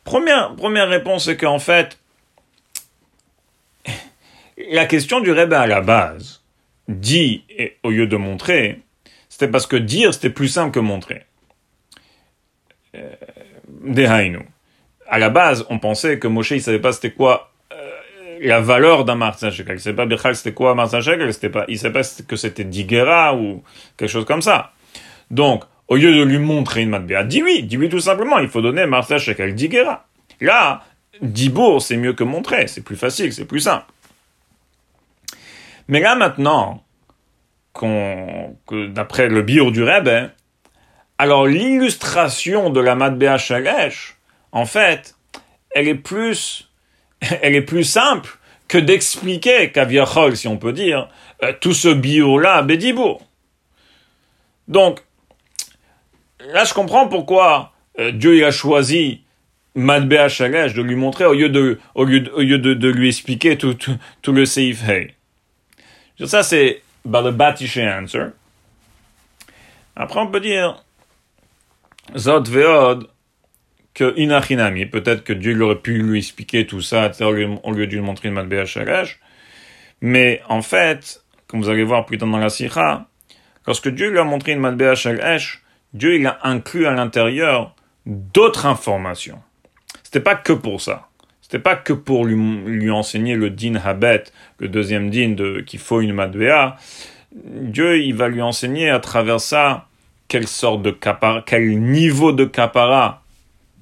Première, 0.05 0.55
première 0.57 0.89
réponse, 0.89 1.25
c'est 1.25 1.37
qu'en 1.37 1.59
fait, 1.59 1.99
la 4.71 4.87
question 4.87 5.21
du 5.21 5.33
Rebbe 5.33 5.53
à 5.53 5.67
la 5.67 5.81
base, 5.81 6.43
dit 6.89 7.45
au 7.83 7.91
lieu 7.91 8.07
de 8.07 8.17
montrer, 8.17 8.81
c'était 9.29 9.49
parce 9.49 9.67
que 9.67 9.77
dire, 9.77 10.13
c'était 10.13 10.31
plus 10.31 10.49
simple 10.49 10.73
que 10.73 10.81
montrer. 10.81 11.25
Dehainu. 13.81 14.41
À 15.09 15.19
la 15.19 15.31
base, 15.31 15.67
on 15.71 15.79
pensait 15.79 16.19
que 16.19 16.29
Moshe, 16.29 16.53
il 16.53 16.63
savait 16.63 16.79
pas 16.79 16.93
c'était 16.93 17.11
quoi 17.11 17.51
euh, 17.73 17.77
la 18.41 18.61
valeur 18.61 19.05
d'un 19.05 19.17
Martin 19.17 19.51
Shekel. 19.51 19.77
Il 19.77 19.81
savait 19.81 19.97
pas 19.97 20.07
Bechal 20.07 20.37
c'était 20.37 20.53
quoi 20.53 20.75
Martin 20.75 21.01
Shekel, 21.01 21.33
c'était 21.33 21.51
pas, 21.51 21.65
il 21.69 21.79
savait 21.79 22.01
pas 22.01 22.09
que 22.27 22.37
c'était 22.37 22.65
Digera 22.65 23.35
ou 23.35 23.63
quelque 23.97 24.11
chose 24.11 24.25
comme 24.25 24.43
ça. 24.43 24.73
Donc, 25.31 25.65
au 25.89 25.97
lieu 25.97 26.15
de 26.15 26.23
lui 26.23 26.39
montrer 26.39 26.83
une 26.83 26.91
matbéa, 26.91 27.25
dis-lui, 27.25 27.65
dis-lui 27.65 27.89
tout 27.89 28.01
simplement, 28.01 28.39
il 28.39 28.49
faut 28.49 28.63
donner 28.63 28.87
Martin 28.87 29.19
Shekel 29.19 29.55
Digera. 29.55 30.07
Là, 30.41 30.85
Dibour, 31.21 31.83
c'est 31.83 31.97
mieux 31.97 32.13
que 32.13 32.25
montrer, 32.25 32.67
c'est 32.69 32.83
plus 32.83 32.97
facile, 32.97 33.33
c'est 33.33 33.45
plus 33.45 33.61
simple. 33.61 33.87
Mais 35.89 36.01
là 36.01 36.15
maintenant, 36.15 36.85
qu'on, 37.73 38.57
que 38.67 38.87
d'après 38.87 39.29
le 39.29 39.43
bio 39.43 39.71
du 39.71 39.83
Rebbe, 39.83 40.31
alors 41.21 41.47
l'illustration 41.47 42.71
de 42.71 42.81
la 42.81 42.95
Matbea 42.95 43.37
Shalesh, 43.37 44.17
en 44.53 44.65
fait, 44.65 45.17
elle 45.71 45.87
est 45.87 45.95
plus, 45.95 46.71
elle 47.43 47.55
est 47.55 47.61
plus 47.61 47.85
simple 47.85 48.39
que 48.69 48.79
d'expliquer 48.79 49.71
Kaviachol, 49.71 50.35
si 50.35 50.49
on 50.49 50.57
peut 50.57 50.73
dire, 50.73 51.11
euh, 51.43 51.53
tout 51.61 51.75
ce 51.75 51.89
bio-là 51.89 52.63
à. 52.63 53.19
Donc, 54.67 55.01
là, 56.39 56.65
je 56.65 56.73
comprends 56.73 57.07
pourquoi 57.07 57.73
euh, 57.99 58.13
Dieu 58.13 58.43
a 58.47 58.51
choisi 58.51 59.21
Matbea 59.75 60.31
Shalesh 60.31 60.73
de 60.73 60.81
lui 60.81 60.97
montrer 60.97 61.27
au 61.27 61.35
lieu 61.35 61.51
de, 61.51 61.79
au 61.95 62.05
lieu 62.05 62.21
de, 62.21 62.31
au 62.31 62.41
lieu 62.41 62.59
de, 62.59 62.89
lui 62.89 63.09
expliquer 63.09 63.59
tout, 63.59 63.77
le 64.33 64.47
Seif 64.47 64.89
Hey. 64.89 65.13
Ça, 66.25 66.43
c'est 66.43 66.81
Batishe 67.05 67.77
answer. 67.77 68.29
Après, 69.97 70.19
on 70.19 70.29
peut 70.29 70.41
dire, 70.41 70.83
Zod 72.17 72.49
Veod, 72.49 73.09
que 73.95 74.15
Inachinami, 74.17 74.87
peut-être 74.87 75.25
que 75.25 75.33
Dieu 75.33 75.61
aurait 75.63 75.77
pu 75.77 75.99
lui 75.99 76.19
expliquer 76.19 76.67
tout 76.67 76.81
ça, 76.81 77.11
au 77.21 77.33
lieu 77.33 77.87
de 77.87 77.93
lui 77.93 78.01
montrer 78.01 78.31
Matbea 78.31 78.65
Shalesh. 78.65 79.21
Mais, 80.01 80.41
en 80.49 80.63
fait, 80.63 81.23
comme 81.47 81.61
vous 81.61 81.69
allez 81.69 81.85
voir 81.85 82.07
plus 82.07 82.17
tard 82.19 82.29
dans 82.29 82.39
la 82.39 82.49
Sikha, 82.49 83.07
lorsque 83.67 83.89
Dieu 83.89 84.11
lui 84.11 84.19
a 84.19 84.25
montré 84.25 84.53
une 84.53 84.95
Shalesh, 84.95 85.63
Dieu, 85.93 86.15
il 86.17 86.27
a 86.27 86.39
inclus 86.45 86.87
à 86.87 86.93
l'intérieur 86.93 87.75
d'autres 88.07 88.67
informations. 88.67 89.41
C'était 90.03 90.21
pas 90.21 90.37
que 90.37 90.53
pour 90.53 90.81
ça. 90.81 91.09
C'était 91.43 91.59
pas 91.59 91.75
que 91.75 91.93
pour 91.93 92.25
lui, 92.25 92.37
lui 92.67 92.91
enseigner 92.91 93.35
le 93.35 93.51
din 93.51 93.75
habet, 93.75 94.25
le 94.59 94.69
deuxième 94.69 95.11
din 95.11 95.31
de 95.31 95.61
qu'il 95.61 95.81
faut 95.81 96.01
une 96.01 96.13
madbea. 96.13 96.77
Dieu, 97.35 97.99
il 97.99 98.15
va 98.15 98.29
lui 98.29 98.41
enseigner 98.41 98.89
à 98.89 99.01
travers 99.01 99.41
ça 99.41 99.89
quelle 100.31 100.47
sorte 100.47 100.83
de 100.83 100.93
kapara, 100.93 101.43
quel 101.45 101.81
niveau 101.81 102.31
de 102.31 102.45
kapara, 102.45 103.25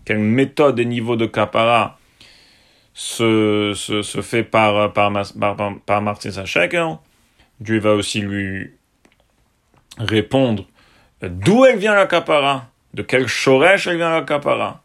quelle 0.07 0.19
méthode 0.19 0.81
et 0.81 0.87
niveau 0.87 1.15
de 1.15 1.27
kapara 1.27 1.99
se, 2.95 3.75
se, 3.75 4.23
fait 4.23 4.45
par, 4.45 4.95
par, 4.95 5.13
par, 5.85 6.03
Martin 6.03 6.31
Dieu 7.61 7.79
va 7.79 7.93
aussi 7.93 8.23
lui 8.23 8.73
répondre 9.99 10.65
d'où 11.21 11.67
elle 11.67 11.79
vient 11.79 11.95
la 11.95 12.07
kapara, 12.07 12.71
de 12.95 13.03
quel 13.03 13.27
shoresh 13.27 13.87
elle 13.87 13.99
vient 13.99 14.11
la 14.11 14.23
kapara. 14.23 14.83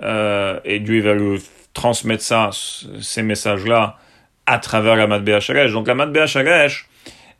Euh, 0.00 0.60
et 0.64 0.78
Dieu 0.78 1.02
va 1.02 1.14
lui 1.14 1.42
transmettre 1.72 2.22
ça, 2.22 2.50
ces 2.52 3.22
messages-là, 3.24 3.98
à 4.46 4.58
travers 4.60 4.94
la 4.94 5.08
Matbea 5.08 5.40
Shalesh. 5.40 5.72
Donc 5.72 5.88
la 5.88 5.96
Matbea 5.96 6.26
Shalesh, 6.26 6.88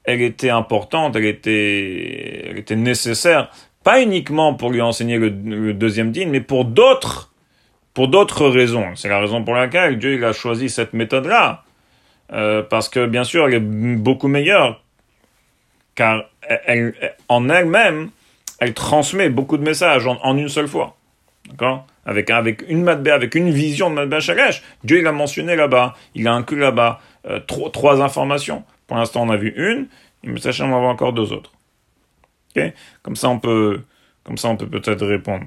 elle 0.05 0.23
était 0.23 0.51
importante, 0.51 1.17
elle 1.17 1.25
était, 1.27 2.77
nécessaire, 2.77 3.51
pas 3.83 4.03
uniquement 4.03 4.55
pour 4.55 4.71
lui 4.71 4.81
enseigner 4.81 5.19
le, 5.19 5.31
deuxième 5.73 6.13
din, 6.13 6.29
mais 6.29 6.41
pour 6.41 6.65
d'autres, 6.65 7.33
pour 7.95 8.09
d'autres 8.09 8.49
raisons. 8.49 8.95
C'est 8.97 9.09
la 9.09 9.21
raison 9.21 9.43
pour 9.45 9.55
laquelle 9.55 9.99
Dieu 9.99 10.15
il 10.15 10.25
a 10.25 10.33
choisi 10.33 10.69
cette 10.69 10.93
méthode-là, 10.93 11.65
euh, 12.33 12.63
parce 12.63 12.89
que 12.89 13.07
bien 13.07 13.25
sûr, 13.25 13.47
elle 13.47 13.55
est 13.55 13.61
beaucoup 13.61 14.29
meilleure, 14.29 14.83
car 15.95 16.25
en 17.29 17.49
elle-même, 17.49 18.11
elle 18.61 18.75
transmet 18.75 19.29
beaucoup 19.31 19.57
de 19.57 19.63
messages 19.63 20.07
en, 20.07 20.37
une 20.37 20.49
seule 20.49 20.69
fois. 20.69 20.97
D'accord? 21.49 21.87
Avec, 22.07 22.31
avec 22.31 22.65
une 22.69 22.83
matbea, 22.83 23.15
avec 23.15 23.35
une 23.35 23.51
vision 23.51 23.91
de. 23.93 24.05
Dieu, 24.85 24.99
il 24.99 25.07
a 25.07 25.13
mentionné 25.13 25.57
là-bas, 25.57 25.95
il 26.15 26.29
a 26.29 26.33
inclus 26.35 26.59
là-bas 26.59 27.01
euh, 27.27 27.41
trois, 27.41 28.03
informations. 28.03 28.65
Pour 28.87 28.97
l'instant, 28.97 29.23
on 29.23 29.31
a 29.31 29.37
vu 29.37 29.53
une, 29.57 29.89
il 30.23 30.31
me 30.31 30.39
sache, 30.39 30.61
on 30.61 30.69
va 30.69 30.77
encore 30.77 31.13
deux 31.13 31.33
autres. 31.33 31.53
Ok? 32.57 32.73
Comme 33.03 33.17
ça, 33.17 33.29
on 33.29 33.39
peut, 33.39 33.83
comme 34.25 34.39
ça, 34.39 34.49
on 34.49 34.57
peut 34.57 34.69
peut-être 34.69 35.07
répondre. 35.07 35.47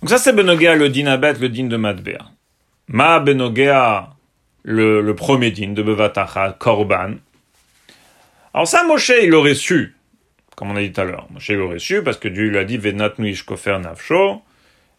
Donc 0.00 0.10
ça, 0.10 0.18
c'est 0.18 0.32
Benogea, 0.32 0.74
le 0.74 0.88
din 0.88 1.06
abet, 1.06 1.34
le 1.34 1.48
din 1.48 1.66
de 1.66 1.76
matbea. 1.76 2.30
Ma 2.88 3.20
Benogea, 3.20 4.14
le, 4.64 5.00
le 5.00 5.14
premier 5.14 5.50
din 5.50 5.72
de 5.72 5.82
Bevatacha, 5.82 6.56
Korban. 6.58 7.14
Alors 8.54 8.66
ça, 8.66 8.84
Moshe, 8.84 9.12
il 9.22 9.34
aurait 9.34 9.54
su 9.54 9.94
comme 10.56 10.70
on 10.70 10.76
a 10.76 10.80
dit 10.80 10.92
tout 10.92 11.00
à 11.00 11.04
l'heure. 11.04 11.26
Moshe 11.30 11.50
l'aurait 11.50 11.78
su 11.78 12.02
parce 12.02 12.18
que 12.18 12.28
Dieu 12.28 12.48
lui 12.48 12.58
a 12.58 12.64
dit 12.64 12.78
Venatnu 12.78 13.34
kofer 13.44 13.78
nafsho, 13.78 14.42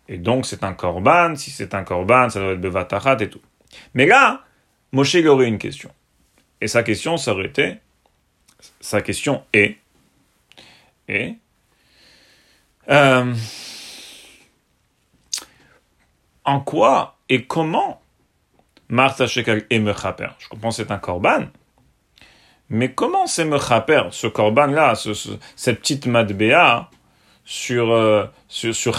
et 0.07 0.17
donc 0.17 0.45
c'est 0.45 0.63
un 0.63 0.73
korban. 0.73 1.35
Si 1.35 1.51
c'est 1.51 1.73
un 1.73 1.83
korban, 1.83 2.29
ça 2.29 2.39
doit 2.39 2.51
être 2.53 2.61
bevatachat 2.61 3.17
et 3.21 3.29
tout. 3.29 3.41
Mais 3.93 4.05
là, 4.05 4.43
Moshe 4.91 5.13
il 5.15 5.27
aurait 5.27 5.47
une 5.47 5.57
question. 5.57 5.91
Et 6.61 6.67
sa 6.67 6.83
question, 6.83 7.17
été 7.17 7.77
sa 8.79 9.01
question 9.01 9.43
est 9.51 9.77
et 11.09 11.35
euh, 12.89 13.33
en 16.45 16.59
quoi 16.61 17.17
et 17.27 17.45
comment 17.45 18.01
Martha 18.87 19.27
Shekel 19.27 19.65
est 19.69 19.79
mechaper 19.79 20.29
Je 20.39 20.47
comprends 20.47 20.71
c'est 20.71 20.91
un 20.91 20.97
korban, 20.97 21.47
mais 22.69 22.93
comment 22.93 23.27
c'est 23.27 23.45
Mechaper, 23.45 24.07
ce 24.11 24.27
korban-là, 24.27 24.95
ce, 24.95 25.13
cette 25.55 25.79
petite 25.79 26.05
madbea, 26.05 26.89
sur, 27.45 27.91
euh, 27.91 28.25
sur, 28.47 28.75
sur 28.75 28.95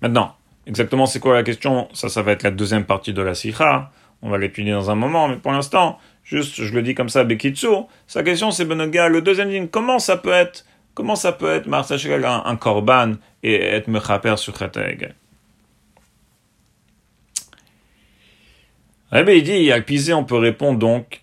Maintenant, 0.00 0.36
exactement 0.66 1.06
c'est 1.06 1.20
quoi 1.20 1.34
la 1.34 1.42
question? 1.42 1.88
Ça, 1.92 2.08
ça 2.08 2.22
va 2.22 2.32
être 2.32 2.42
la 2.42 2.50
deuxième 2.50 2.84
partie 2.84 3.12
de 3.12 3.22
la 3.22 3.34
sikha. 3.34 3.90
On 4.22 4.30
va 4.30 4.38
l'étudier 4.38 4.72
dans 4.72 4.90
un 4.90 4.94
moment, 4.94 5.28
mais 5.28 5.36
pour 5.36 5.52
l'instant, 5.52 5.98
juste, 6.24 6.62
je 6.62 6.74
le 6.74 6.82
dis 6.82 6.94
comme 6.94 7.08
ça, 7.08 7.24
Bekitsu, 7.24 7.66
sa 8.06 8.22
question 8.22 8.50
c'est 8.50 8.64
Benoga, 8.64 9.08
le 9.08 9.20
deuxième 9.20 9.50
ligne, 9.50 9.68
comment 9.68 9.98
ça 9.98 10.16
peut 10.16 10.32
être, 10.32 10.64
comment 10.94 11.16
ça 11.16 11.32
peut 11.32 11.52
être, 11.52 11.68
un, 11.72 12.42
un 12.46 12.56
korban 12.56 13.14
et 13.42 13.54
être 13.54 13.88
Mechaper 13.88 14.38
sur 14.38 14.56
Chet 14.56 14.70
Eh 19.16 19.22
bien, 19.22 19.34
il 19.34 19.42
dit, 19.44 19.70
Alpisé, 19.70 20.12
on 20.12 20.24
peut 20.24 20.38
répondre 20.38 20.78
donc 20.78 21.22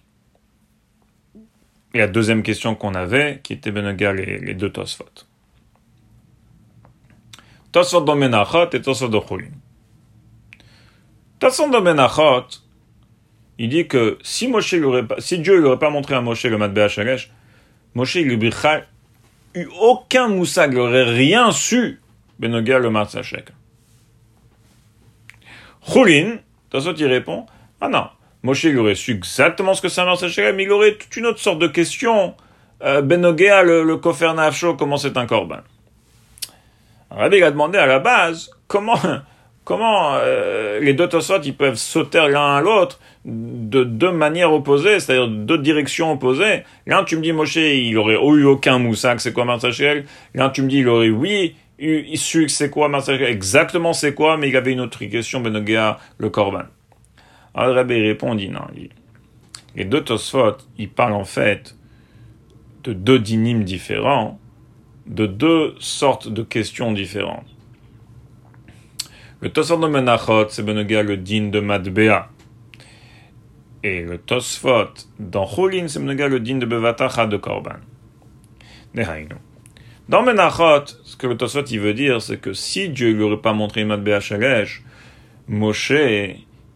la 1.93 2.07
deuxième 2.07 2.43
question 2.43 2.75
qu'on 2.75 2.95
avait, 2.95 3.41
qui 3.43 3.53
était 3.53 3.71
Benoga 3.71 4.13
les, 4.13 4.39
les 4.39 4.53
deux 4.53 4.69
Tosfot. 4.69 5.05
Tosfot 7.71 8.01
de 8.01 8.13
Menachot 8.13 8.69
et 8.73 8.81
Tosfot 8.81 9.07
de 9.07 9.19
Chulin. 9.19 9.51
Tosfot 11.39 11.69
de 11.69 11.77
Menachot, 11.77 12.47
il 13.57 13.69
dit 13.69 13.87
que 13.87 14.17
si 14.21 14.47
Moshe 14.47 14.75
pas, 15.07 15.15
si 15.19 15.39
Dieu 15.39 15.77
pas 15.77 15.89
montré 15.89 16.15
à 16.15 16.21
Moshe 16.21 16.45
le 16.45 16.57
Matbea 16.57 16.89
Shalesh, 16.89 17.31
Moshe 17.95 18.15
il 18.15 18.27
n'aurait 18.27 18.87
eu 19.53 19.67
aucun 19.79 20.27
moussa, 20.27 20.67
il 20.67 20.73
n'aurait 20.73 21.03
rien 21.03 21.51
su 21.51 22.01
Benoga 22.39 22.79
le 22.79 22.89
Matzachek. 22.89 23.49
Chulin, 25.81 26.39
Tosfot 26.69 26.93
il 26.93 27.05
répond, 27.05 27.45
ah 27.79 27.87
non, 27.87 28.07
Moshe, 28.43 28.65
il 28.65 28.77
aurait 28.77 28.95
su 28.95 29.11
exactement 29.11 29.73
ce 29.73 29.81
que 29.81 29.89
c'est 29.89 30.01
un 30.01 30.15
Sachem, 30.15 30.55
mais 30.55 30.63
il 30.63 30.71
aurait 30.71 30.95
toute 30.95 31.15
une 31.15 31.27
autre 31.27 31.39
sorte 31.39 31.59
de 31.59 31.67
question. 31.67 32.35
Euh, 32.83 33.01
Benogea, 33.01 33.61
le, 33.61 33.83
le 33.83 33.97
comment 33.97 34.97
c'est 34.97 35.15
un 35.15 35.27
korban 35.27 35.61
Rabbi 37.15 37.43
a 37.43 37.51
demandé 37.51 37.77
à 37.77 37.85
la 37.85 37.99
base 37.99 38.51
comment, 38.67 38.99
comment 39.63 40.15
euh, 40.15 40.79
les 40.79 40.93
deux 40.93 41.07
Tosot 41.07 41.41
ils 41.43 41.55
peuvent 41.55 41.75
sauter 41.75 42.27
l'un 42.29 42.55
à 42.55 42.61
l'autre 42.61 42.99
de 43.25 43.83
deux 43.83 44.11
manières 44.11 44.51
opposées, 44.51 44.99
c'est-à-dire 44.99 45.27
deux 45.27 45.57
directions 45.57 46.11
opposées. 46.11 46.63
L'un, 46.87 47.03
tu 47.03 47.17
me 47.17 47.21
dis, 47.21 47.33
Moshe, 47.33 47.57
il 47.57 47.95
aurait 47.97 48.15
eu 48.15 48.45
aucun 48.45 48.79
moussak, 48.79 49.21
c'est 49.21 49.33
quoi 49.33 49.45
Marsachel 49.45 50.05
L'un, 50.33 50.49
tu 50.49 50.63
me 50.63 50.67
dis, 50.67 50.79
il 50.79 50.87
aurait, 50.87 51.09
oui, 51.09 51.55
eu, 51.77 52.15
su 52.17 52.49
c'est 52.49 52.69
quoi 52.69 52.89
Marsachel, 52.89 53.27
exactement 53.27 53.93
c'est 53.93 54.13
quoi, 54.13 54.37
mais 54.37 54.49
il 54.49 54.57
avait 54.57 54.71
une 54.71 54.81
autre 54.81 55.03
question, 55.05 55.41
Benogea, 55.41 55.99
le 56.17 56.29
korban. 56.29 56.63
Alors 57.53 57.75
Rabbi 57.75 57.99
répond, 57.99 58.33
dit 58.35 58.49
non. 58.49 58.61
Les 59.75 59.85
deux 59.85 60.01
Tosfot, 60.01 60.57
ils 60.77 60.89
parlent 60.89 61.13
en 61.13 61.25
fait 61.25 61.75
de 62.83 62.93
deux 62.93 63.19
dynimes 63.19 63.63
différents, 63.63 64.39
de 65.05 65.25
deux 65.25 65.75
sortes 65.79 66.27
de 66.27 66.43
questions 66.43 66.91
différentes. 66.91 67.45
Le 69.41 69.49
Tosfot 69.49 69.77
de 69.77 69.87
Menachot, 69.87 70.49
c'est 70.49 70.63
Benoga 70.63 71.01
le 71.01 71.17
din 71.17 71.49
de 71.49 71.59
Madbea. 71.59 72.29
Et 73.83 74.03
le 74.03 74.19
Tosfot 74.19 74.93
dans 75.19 75.47
Cholin, 75.47 75.87
c'est 75.87 75.99
Benoga 75.99 76.27
le 76.27 76.39
din 76.39 76.57
de 76.57 76.65
Bevatacha 76.67 77.25
de 77.25 77.37
Korban. 77.37 77.79
Dans 80.07 80.21
Menachot, 80.21 80.85
ce 81.03 81.17
que 81.17 81.25
le 81.25 81.37
Tosfot 81.37 81.63
il 81.63 81.79
veut 81.79 81.95
dire, 81.95 82.21
c'est 82.21 82.37
que 82.37 82.53
si 82.53 82.89
Dieu 82.89 83.13
lui 83.13 83.23
aurait 83.23 83.41
pas 83.41 83.53
montré 83.53 83.83
Matbea 83.83 84.19
Shalesh, 84.19 84.83
Moshe, 85.47 85.91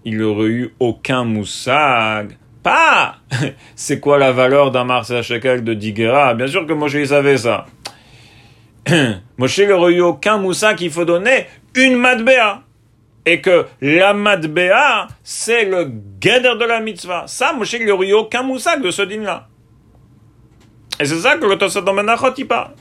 il 0.04 0.24
aurait 0.24 0.48
eu 0.48 0.74
aucun 0.80 1.24
moussag. 1.24 2.38
Pas 2.64 3.18
C'est 3.76 4.00
quoi 4.00 4.18
la 4.18 4.32
valeur 4.32 4.72
d'un 4.72 4.86
Mars 4.86 5.22
Shekel 5.22 5.64
de 5.64 5.76
Digera 5.76 6.34
Bien 6.34 6.48
sûr 6.48 6.66
que 6.66 6.74
Moshe 6.74 6.96
il 6.96 7.08
savait 7.08 7.38
ça. 7.38 7.68
Moshe 9.38 9.58
il 9.58 9.72
aurait 9.72 9.94
eu 9.94 10.02
aucun 10.02 10.38
moussag 10.38 10.78
qu'il 10.78 10.92
faut 10.92 11.06
donner 11.06 11.48
une 11.76 11.96
Matbea. 11.96 12.62
Et 13.28 13.42
que 13.42 13.66
la 13.82 14.14
Matbea, 14.14 15.08
c'est 15.24 15.66
le 15.66 15.86
guéder 16.20 16.54
de 16.60 16.66
la 16.66 16.80
mitzvah. 16.80 17.24
Ça, 17.28 17.54
Moshe 17.54 17.74
il 17.74 17.90
aurait 17.90 18.10
eu 18.10 18.14
aucun 18.14 18.44
moussag 18.44 18.82
de 18.82 18.92
ce 18.92 19.02
din-là. 19.02 19.48
Et 21.00 21.06
c'est 21.06 21.20
ça 21.20 21.36
que 21.38 21.46
le 21.46 21.82
dans 21.82 21.94
Menachot 21.94 22.34
il 22.38 22.48
parle. 22.48 22.72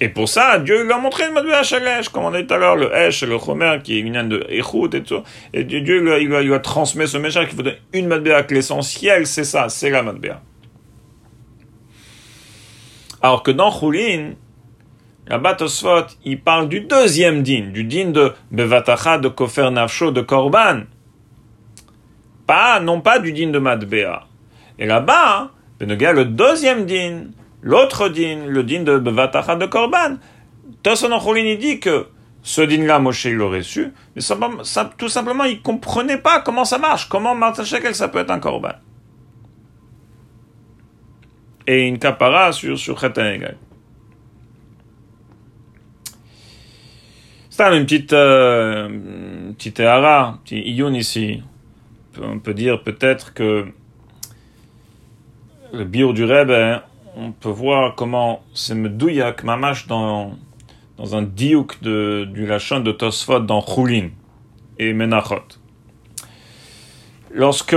Et 0.00 0.10
pour 0.10 0.28
ça, 0.28 0.58
Dieu 0.58 0.84
lui 0.84 0.92
a 0.92 0.98
montré 0.98 1.26
le 1.26 1.32
Madoué 1.32 1.54
Hachalesh, 1.54 2.10
comme 2.10 2.24
on 2.24 2.30
dit 2.30 2.46
tout 2.46 2.52
à 2.52 2.58
l'heure, 2.58 2.76
le 2.76 2.94
Hesh, 2.94 3.22
le 3.22 3.38
Chomer, 3.38 3.78
qui 3.82 3.96
est 3.96 4.00
une 4.00 4.28
de 4.28 4.44
Echout 4.50 4.94
et 4.94 5.02
tout. 5.02 5.22
Et 5.54 5.64
Dieu 5.64 6.00
lui 6.00 6.12
a, 6.12 6.18
il 6.18 6.28
lui 6.28 6.54
a, 6.54 6.58
transmis 6.58 7.08
ce 7.08 7.16
message 7.16 7.46
qu'il 7.46 7.56
faut 7.56 7.62
donner 7.62 7.78
une 7.94 8.06
Madbéa, 8.06 8.42
que 8.42 8.54
l'essentiel, 8.54 9.26
c'est 9.26 9.44
ça, 9.44 9.70
c'est 9.70 9.88
la 9.88 10.02
Madbéa. 10.02 10.42
Alors 13.26 13.42
que 13.42 13.50
dans 13.50 13.72
Choulin, 13.72 14.34
la 15.26 15.38
Batosfot, 15.38 16.06
il 16.24 16.40
parle 16.40 16.68
du 16.68 16.82
deuxième 16.82 17.42
din, 17.42 17.70
du 17.72 17.82
din 17.82 18.10
de 18.10 18.32
Bevatacha, 18.52 19.18
de 19.18 19.26
Kofer 19.26 19.72
Nafsho, 19.72 20.12
de 20.12 20.20
Korban. 20.20 20.82
Pas, 22.46 22.78
non 22.78 23.00
pas 23.00 23.18
du 23.18 23.32
din 23.32 23.50
de 23.50 23.58
Madbéa. 23.58 24.28
Et 24.78 24.86
là-bas, 24.86 25.50
le 25.80 26.24
deuxième 26.24 26.86
din, 26.86 27.24
L'autre 27.62 28.08
din, 28.10 28.46
le 28.46 28.62
din 28.62 28.84
de 28.84 28.96
Bevatacha 28.96 29.56
de 29.56 29.66
Korban, 29.66 30.18
Tosson 30.84 31.10
il 31.34 31.58
dit 31.58 31.80
que 31.80 32.06
ce 32.44 32.60
din-là, 32.62 33.00
Moshe 33.00 33.26
l'aurait 33.26 33.64
su, 33.64 33.92
mais 34.14 34.22
tout 34.96 35.08
simplement, 35.08 35.42
il 35.42 35.60
comprenait 35.62 36.18
pas 36.18 36.42
comment 36.42 36.64
ça 36.64 36.78
marche, 36.78 37.08
comment 37.08 37.34
Shekel, 37.64 37.96
ça 37.96 38.06
peut 38.06 38.20
être 38.20 38.30
un 38.30 38.38
Korban. 38.38 38.74
Et 41.66 41.86
une 41.86 41.98
kapara 41.98 42.52
sur, 42.52 42.78
sur. 42.78 43.00
C'est 43.00 43.18
une 47.62 47.84
petite, 47.84 48.12
euh, 48.12 48.88
une 48.88 49.54
petite 49.54 49.80
un 49.80 50.38
petit 50.44 50.60
iyun 50.60 50.94
ici. 50.94 51.42
On 52.22 52.38
peut 52.38 52.54
dire 52.54 52.82
peut-être 52.82 53.34
que 53.34 53.66
le 55.72 55.84
bio 55.84 56.12
du 56.12 56.24
Rebbe, 56.24 56.50
hein, 56.50 56.82
on 57.16 57.32
peut 57.32 57.48
voir 57.48 57.94
comment 57.94 58.42
c'est 58.54 58.74
Medouyak 58.74 59.42
Mamash 59.42 59.86
dans, 59.86 60.36
dans 60.96 61.16
un 61.16 61.22
diouk 61.22 61.82
de, 61.82 62.26
du 62.30 62.46
Lachon 62.46 62.80
de 62.80 62.92
Tosfot 62.92 63.40
dans 63.40 63.60
Choulin 63.60 64.10
et 64.78 64.92
Menachot. 64.92 65.58
Lorsque 67.30 67.76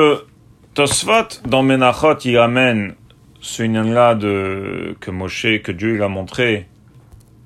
Tosfot 0.73 1.41
dans 1.45 1.63
Menachot 1.63 2.19
il 2.25 2.37
amène 2.37 2.95
ce 3.41 3.63
là 3.63 4.15
de 4.15 4.95
que 4.99 5.11
Moshe, 5.11 5.61
que 5.63 5.71
Dieu 5.71 5.95
il 5.95 6.01
a 6.01 6.07
montré 6.07 6.67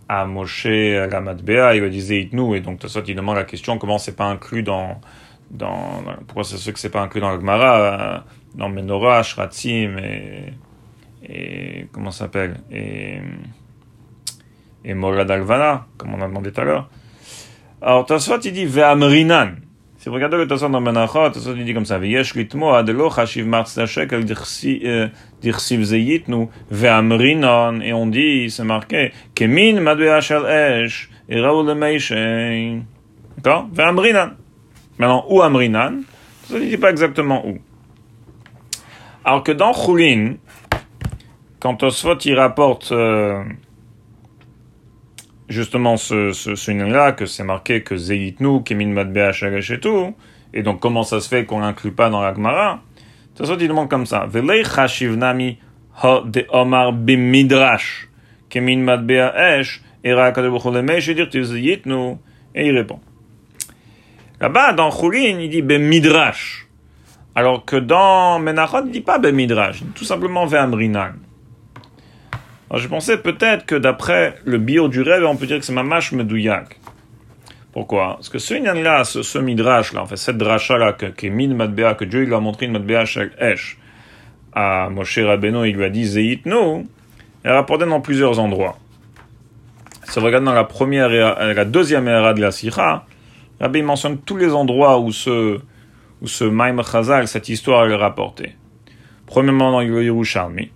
à 0.09 0.25
Moshe 0.25 0.65
à 0.65 1.07
la 1.07 1.21
Matbea, 1.21 1.75
il 1.75 1.81
lui 1.81 1.89
disait 1.89 2.29
et 2.31 2.59
donc 2.59 2.79
Tosfot 2.79 3.03
il 3.07 3.15
demande 3.15 3.35
la 3.35 3.43
question 3.43 3.77
comment 3.77 3.97
c'est 3.97 4.15
pas 4.15 4.25
inclus 4.25 4.63
dans, 4.63 4.99
dans 5.51 6.03
pourquoi 6.27 6.43
c'est 6.43 6.57
ce 6.57 6.71
que 6.71 6.79
c'est 6.79 6.89
pas 6.89 7.01
inclus 7.01 7.21
dans 7.21 7.31
la 7.31 7.39
Gemara, 7.39 8.23
dans 8.55 8.69
Menorah, 8.69 9.23
Shratzim 9.23 9.97
et 9.97 10.53
et 11.25 11.87
comment 11.93 12.11
ça 12.11 12.25
s'appelle 12.25 12.57
et, 12.71 13.19
et 14.83 14.93
Morad 14.93 15.31
Alvana, 15.31 15.85
comme 15.97 16.13
on 16.13 16.21
a 16.21 16.27
demandé 16.27 16.51
tout 16.51 16.61
à 16.61 16.63
l'heure. 16.65 16.89
Alors 17.81 18.05
Tosfot 18.05 18.39
il 18.43 18.51
dit 18.51 18.65
Ve'amrinan. 18.65 19.55
Si 19.97 20.09
vous 20.09 20.15
regardez 20.15 20.35
le 20.35 20.47
Tosfot 20.47 20.67
dans 20.67 20.81
Menachot, 20.81 21.29
Tosfot 21.29 21.55
il 21.55 21.63
dit 21.63 21.73
comme 21.73 21.85
ça 21.85 21.97
Ve'yesh 21.97 22.35
litmo 22.35 22.73
adelo 22.73 23.09
chashiv 23.09 23.47
martz 23.47 23.85
shekel 23.85 24.25
dirsiv 25.43 25.83
zeyitnu 25.83 26.47
Ve'amrinan. 26.71 27.81
Et 27.81 27.93
on 27.93 28.07
dit, 28.07 28.49
c'est 28.49 28.63
marqué 28.63 29.11
Kemin 29.35 29.81
madbea 29.81 30.21
shel 30.21 30.45
esh 30.45 31.09
raoul 31.29 31.75
meishen. 31.75 32.85
D'accord? 33.37 33.67
Ve'amrinan. 33.71 34.31
Maintenant, 34.97 35.25
où 35.29 35.41
Amrinan 35.41 36.01
Ça 36.47 36.59
ne 36.59 36.65
dit 36.65 36.77
pas 36.77 36.91
exactement 36.91 37.47
où. 37.47 37.57
Alors 39.25 39.43
que 39.43 39.51
dans 39.51 39.73
Choulin, 39.73 40.35
quand 41.59 41.81
Osfot 41.83 42.17
il 42.25 42.35
rapporte 42.37 42.91
euh, 42.91 43.43
justement 45.47 45.97
ce, 45.97 46.31
ce, 46.31 46.71
là 46.71 47.13
que 47.13 47.25
c'est 47.25 47.43
marqué 47.43 47.83
que 47.83 47.95
Zeitnu, 47.95 48.63
Kemin 48.63 48.89
Madbea 48.89 49.31
Shalesh 49.31 49.71
et 49.71 49.79
tout, 49.79 50.13
et 50.53 50.61
donc 50.61 50.79
comment 50.79 51.03
ça 51.03 51.21
se 51.21 51.29
fait 51.29 51.45
qu'on 51.45 51.59
l'inclut 51.59 51.93
pas 51.93 52.09
dans 52.09 52.21
la 52.21 52.33
Gemara 52.33 52.81
Tosfot 53.35 53.57
il 53.59 53.67
demande 53.67 53.89
comme 53.89 54.05
ça 54.05 54.25
Velei 54.27 54.63
Chashivnami 54.63 55.57
Ha 56.01 56.21
de 56.25 56.45
Omar 56.49 56.93
Bimidrash 56.93 58.09
Kemin 58.49 58.79
Madbea 58.79 59.59
Esh 59.59 59.81
Era 60.03 60.31
Kadebucholemei 60.31 60.99
Shedirtiv 61.01 61.43
Zeitnu 61.43 62.17
et 62.55 62.67
il 62.67 62.77
répond. 62.77 62.99
Là-bas, 64.39 64.73
dans 64.73 64.91
Choulin, 64.91 65.39
il 65.39 65.49
dit 65.49 65.61
Bemidrash. 65.61 66.67
Alors 67.35 67.65
que 67.65 67.77
dans 67.77 68.39
Menachot, 68.39 68.85
il 68.85 68.91
dit 68.91 69.01
pas 69.01 69.17
Bemidrash, 69.17 69.83
tout 69.95 70.03
simplement 70.03 70.45
Ve'amrinan. 70.45 71.13
Alors 72.69 72.81
je 72.81 72.87
pensais 72.87 73.17
peut-être 73.17 73.65
que 73.65 73.75
d'après 73.75 74.35
le 74.45 74.57
bio 74.57 74.87
du 74.87 75.01
rêve, 75.01 75.23
on 75.25 75.35
peut 75.35 75.47
dire 75.47 75.59
que 75.59 75.65
c'est 75.65 75.73
Mamash 75.73 76.11
Medouyak. 76.11 76.79
Pourquoi? 77.73 78.13
Parce 78.15 78.29
que 78.29 78.37
ce 78.37 78.53
là 78.53 79.03
ce, 79.03 79.23
ce 79.23 79.39
midrash 79.39 79.93
là, 79.93 80.03
en 80.03 80.05
fait 80.05 80.15
cette 80.15 80.37
dracha 80.37 80.77
là, 80.77 80.93
que, 80.93 81.07
qui 81.07 81.27
est 81.27 81.29
min 81.31 81.53
matbea, 81.55 81.95
que 81.95 82.05
Dieu 82.05 82.23
il 82.23 82.33
a 82.33 82.39
montré 82.39 82.67
une 82.67 82.73
matbea 82.73 83.03
chez 83.05 83.29
Esh 83.39 83.77
à 84.53 84.89
Moshe 84.89 85.17
Rabbeinu, 85.17 85.67
il 85.67 85.75
lui 85.75 85.83
a 85.83 85.89
dit 85.89 86.05
Zeitnu, 86.05 86.85
elle 87.43 87.51
est 87.51 87.53
rapportée 87.53 87.85
dans 87.85 87.99
plusieurs 87.99 88.39
endroits. 88.39 88.77
Si 90.03 90.19
on 90.19 90.21
regarde 90.21 90.43
dans 90.43 90.53
la 90.53 90.63
première 90.63 91.11
et 91.11 91.53
la 91.55 91.65
deuxième 91.65 92.07
era 92.07 92.35
de 92.35 92.41
la 92.41 92.51
Sikha, 92.51 93.05
Rabbi 93.59 93.81
mentionne 93.81 94.19
tous 94.19 94.37
les 94.37 94.53
endroits 94.53 94.99
où 94.99 95.11
ce, 95.11 95.59
où 96.21 96.27
ce 96.27 96.43
Maïm 96.43 96.81
Chazal, 96.83 97.27
cette 97.27 97.49
histoire 97.49 97.89
est 97.89 97.95
rapportée. 97.95 98.55
Premièrement 99.25 99.71
dans 99.71 99.81
le 99.81 100.03
Yerushalmi, 100.03 100.69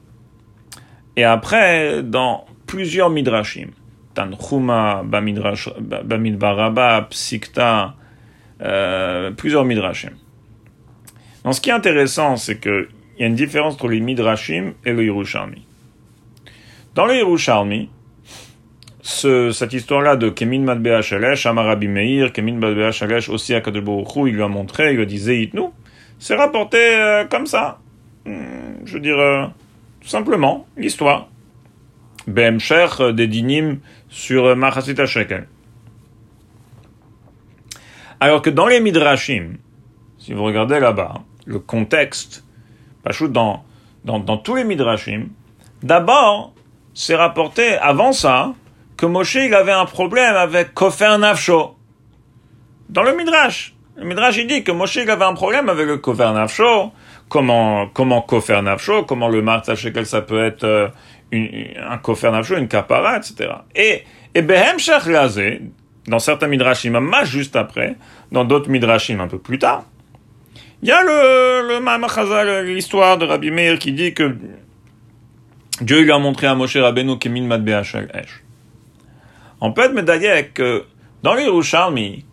et 1.17 1.23
après, 1.23 2.03
dans 2.03 2.45
plusieurs 2.65 3.09
midrashim, 3.09 3.69
Tanchuma, 4.17 5.03
Bamidbaraba, 5.03 7.07
Psikta, 7.11 7.93
euh, 8.61 9.31
plusieurs 9.31 9.63
midrashim. 9.63 10.13
Donc 11.43 11.53
ce 11.53 11.61
qui 11.61 11.69
est 11.69 11.73
intéressant, 11.73 12.35
c'est 12.35 12.59
qu'il 12.59 12.87
y 13.19 13.23
a 13.23 13.27
une 13.27 13.35
différence 13.35 13.75
entre 13.75 13.89
les 13.89 13.99
midrashim 13.99 14.73
et 14.85 14.91
le 14.91 15.05
Yerushalmi. 15.05 15.63
Dans 16.95 17.05
le 17.05 17.13
Yerushalmi, 17.13 17.89
ce, 19.01 19.51
cette 19.51 19.73
histoire-là 19.73 20.15
de 20.15 20.29
Kemin 20.29 20.61
Madbea 20.61 21.03
Shalesh, 21.03 21.45
Amarabi 21.45 21.87
Meir, 21.87 22.33
Kemin 22.33 22.55
Madbea 22.55 22.91
Shalesh, 22.91 23.29
aussi 23.29 23.53
à 23.53 23.61
Kadeborou, 23.61 24.25
il 24.25 24.33
lui 24.33 24.41
a 24.41 24.47
montré, 24.47 24.89
il 24.89 24.95
lui 24.95 25.03
a 25.03 25.05
dit 25.05 25.19
Zeitnu, 25.19 25.61
c'est 26.17 26.35
rapporté 26.35 26.79
euh, 26.79 27.25
comme 27.25 27.45
ça. 27.45 27.77
Hmm, 28.25 28.83
je 28.83 28.93
veux 28.93 28.99
dire, 28.99 29.19
euh, 29.19 29.45
simplement 30.01 30.65
l'histoire. 30.75 31.29
Bemcher 32.27 32.87
euh, 32.99 33.13
des 33.13 33.27
dinim 33.27 33.79
sur 34.09 34.45
euh, 34.45 34.55
Machasit 34.55 35.05
Shekel. 35.05 35.47
Alors 38.19 38.41
que 38.41 38.49
dans 38.49 38.67
les 38.67 38.79
Midrashim, 38.79 39.57
si 40.17 40.33
vous 40.33 40.43
regardez 40.43 40.79
là-bas, 40.79 41.21
le 41.45 41.59
contexte, 41.59 42.43
dans, 43.29 43.63
dans, 44.03 44.19
dans 44.19 44.37
tous 44.37 44.55
les 44.55 44.65
Midrashim, 44.65 45.27
d'abord, 45.81 46.53
c'est 46.93 47.15
rapporté 47.15 47.77
avant 47.77 48.11
ça 48.11 48.53
que 48.97 49.05
Moshe 49.05 49.35
il 49.35 49.53
avait 49.53 49.71
un 49.71 49.85
problème 49.85 50.35
avec 50.35 50.73
Kofer 50.73 51.17
Nafsho. 51.17 51.75
Dans 52.89 53.03
le 53.03 53.15
Midrash. 53.15 53.75
Le 53.95 54.05
Midrash 54.05 54.37
il 54.37 54.47
dit 54.47 54.63
que 54.63 54.71
Moshe 54.71 54.95
il 54.95 55.09
avait 55.09 55.23
un 55.23 55.35
problème 55.35 55.69
avec 55.69 55.87
le 55.87 55.97
Kofer 55.97 56.33
Nafsho, 56.33 56.91
comment 57.29 57.87
comment 57.93 58.21
kofer 58.21 58.61
nafsho, 58.61 59.03
comment 59.03 59.27
le 59.27 59.41
martha 59.41 59.75
shekel 59.75 60.05
ça 60.05 60.21
peut 60.21 60.43
être 60.43 60.91
un 61.31 61.97
kofer 61.97 62.31
nafsho, 62.31 62.57
une 62.57 62.67
kapara, 62.67 63.17
etc. 63.17 63.49
Et 63.75 64.03
et 64.33 64.41
behem 64.41 64.77
lazé, 65.07 65.61
dans 66.07 66.19
certains 66.19 66.47
midrashim, 66.47 66.99
mas 66.99 67.25
juste 67.25 67.55
après, 67.55 67.95
dans 68.31 68.45
d'autres 68.45 68.69
midrashim 68.69 69.19
un 69.19 69.27
peu 69.27 69.39
plus 69.39 69.59
tard, 69.59 69.85
il 70.81 70.89
y 70.89 70.91
a 70.91 71.01
le 71.03 71.67
le 71.67 72.73
l'histoire 72.73 73.17
de 73.17 73.25
Rabbi 73.25 73.51
Meir 73.51 73.79
qui 73.79 73.91
dit 73.91 74.13
que 74.13 74.37
Dieu 75.81 76.01
lui 76.01 76.11
a 76.11 76.19
montré 76.19 76.47
à 76.47 76.55
Moshe 76.55 76.77
Rabbeinu 76.77 77.17
kemin 77.17 77.43
madbea 77.43 77.81
esh. 77.81 78.43
On 79.59 79.73
peut 79.73 79.83
être 79.83 79.93
médaillé 79.93 80.49
que 80.53 80.85
dans 81.23 81.33
les 81.33 81.47
Rouchalmi, 81.47 82.25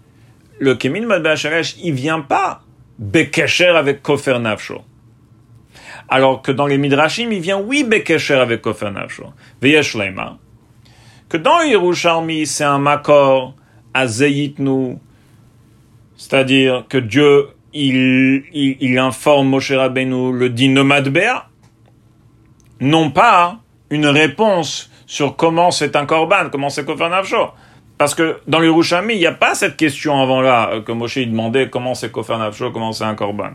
le 0.60 0.74
kemin 0.74 1.06
madbea 1.06 1.34
esh, 1.34 1.76
il 1.82 1.94
vient 1.94 2.20
pas 2.20 2.62
Bekesher 2.98 3.68
avec 3.76 4.02
Kofer 4.02 4.38
Nafsho. 4.38 4.82
Alors 6.08 6.42
que 6.42 6.52
dans 6.52 6.66
les 6.66 6.78
Midrashim, 6.78 7.30
il 7.32 7.40
vient 7.40 7.58
oui 7.58 7.84
Bekesher 7.84 8.34
avec 8.34 8.62
Kofer 8.62 8.90
Nafsho. 8.90 9.24
Veyesh 9.60 9.96
Que 11.28 11.36
dans 11.36 11.62
Yerushalmi, 11.62 12.46
c'est 12.46 12.64
un 12.64 12.78
makor 12.78 13.54
à 13.92 14.06
Zeyitnu. 14.06 14.98
C'est-à-dire 16.16 16.84
que 16.88 16.98
Dieu, 16.98 17.48
il, 17.72 18.44
il, 18.52 18.98
informe 18.98 19.48
Moshe 19.48 19.72
Rabbeinu 19.72 20.32
le 20.32 20.50
dit 20.50 20.68
nomade 20.68 21.12
Non 22.80 23.10
pas 23.10 23.58
une 23.90 24.06
réponse 24.06 24.90
sur 25.06 25.36
comment 25.36 25.70
c'est 25.70 25.96
un 25.96 26.06
korban, 26.06 26.48
comment 26.50 26.70
c'est 26.70 26.84
Kofer 26.84 27.08
Nafsho. 27.08 27.50
Parce 27.98 28.14
que 28.14 28.40
dans 28.46 28.58
le 28.58 28.72
il 29.12 29.18
n'y 29.18 29.26
a 29.26 29.32
pas 29.32 29.54
cette 29.54 29.76
question 29.76 30.20
avant 30.20 30.40
là, 30.40 30.70
euh, 30.72 30.80
que 30.82 30.92
Moshe 30.92 31.18
demandait 31.18 31.70
comment 31.70 31.94
c'est 31.94 32.10
Kofer 32.10 32.38
Nafsho, 32.38 32.70
comment 32.70 32.92
c'est 32.92 33.04
un 33.04 33.14
korban. 33.14 33.50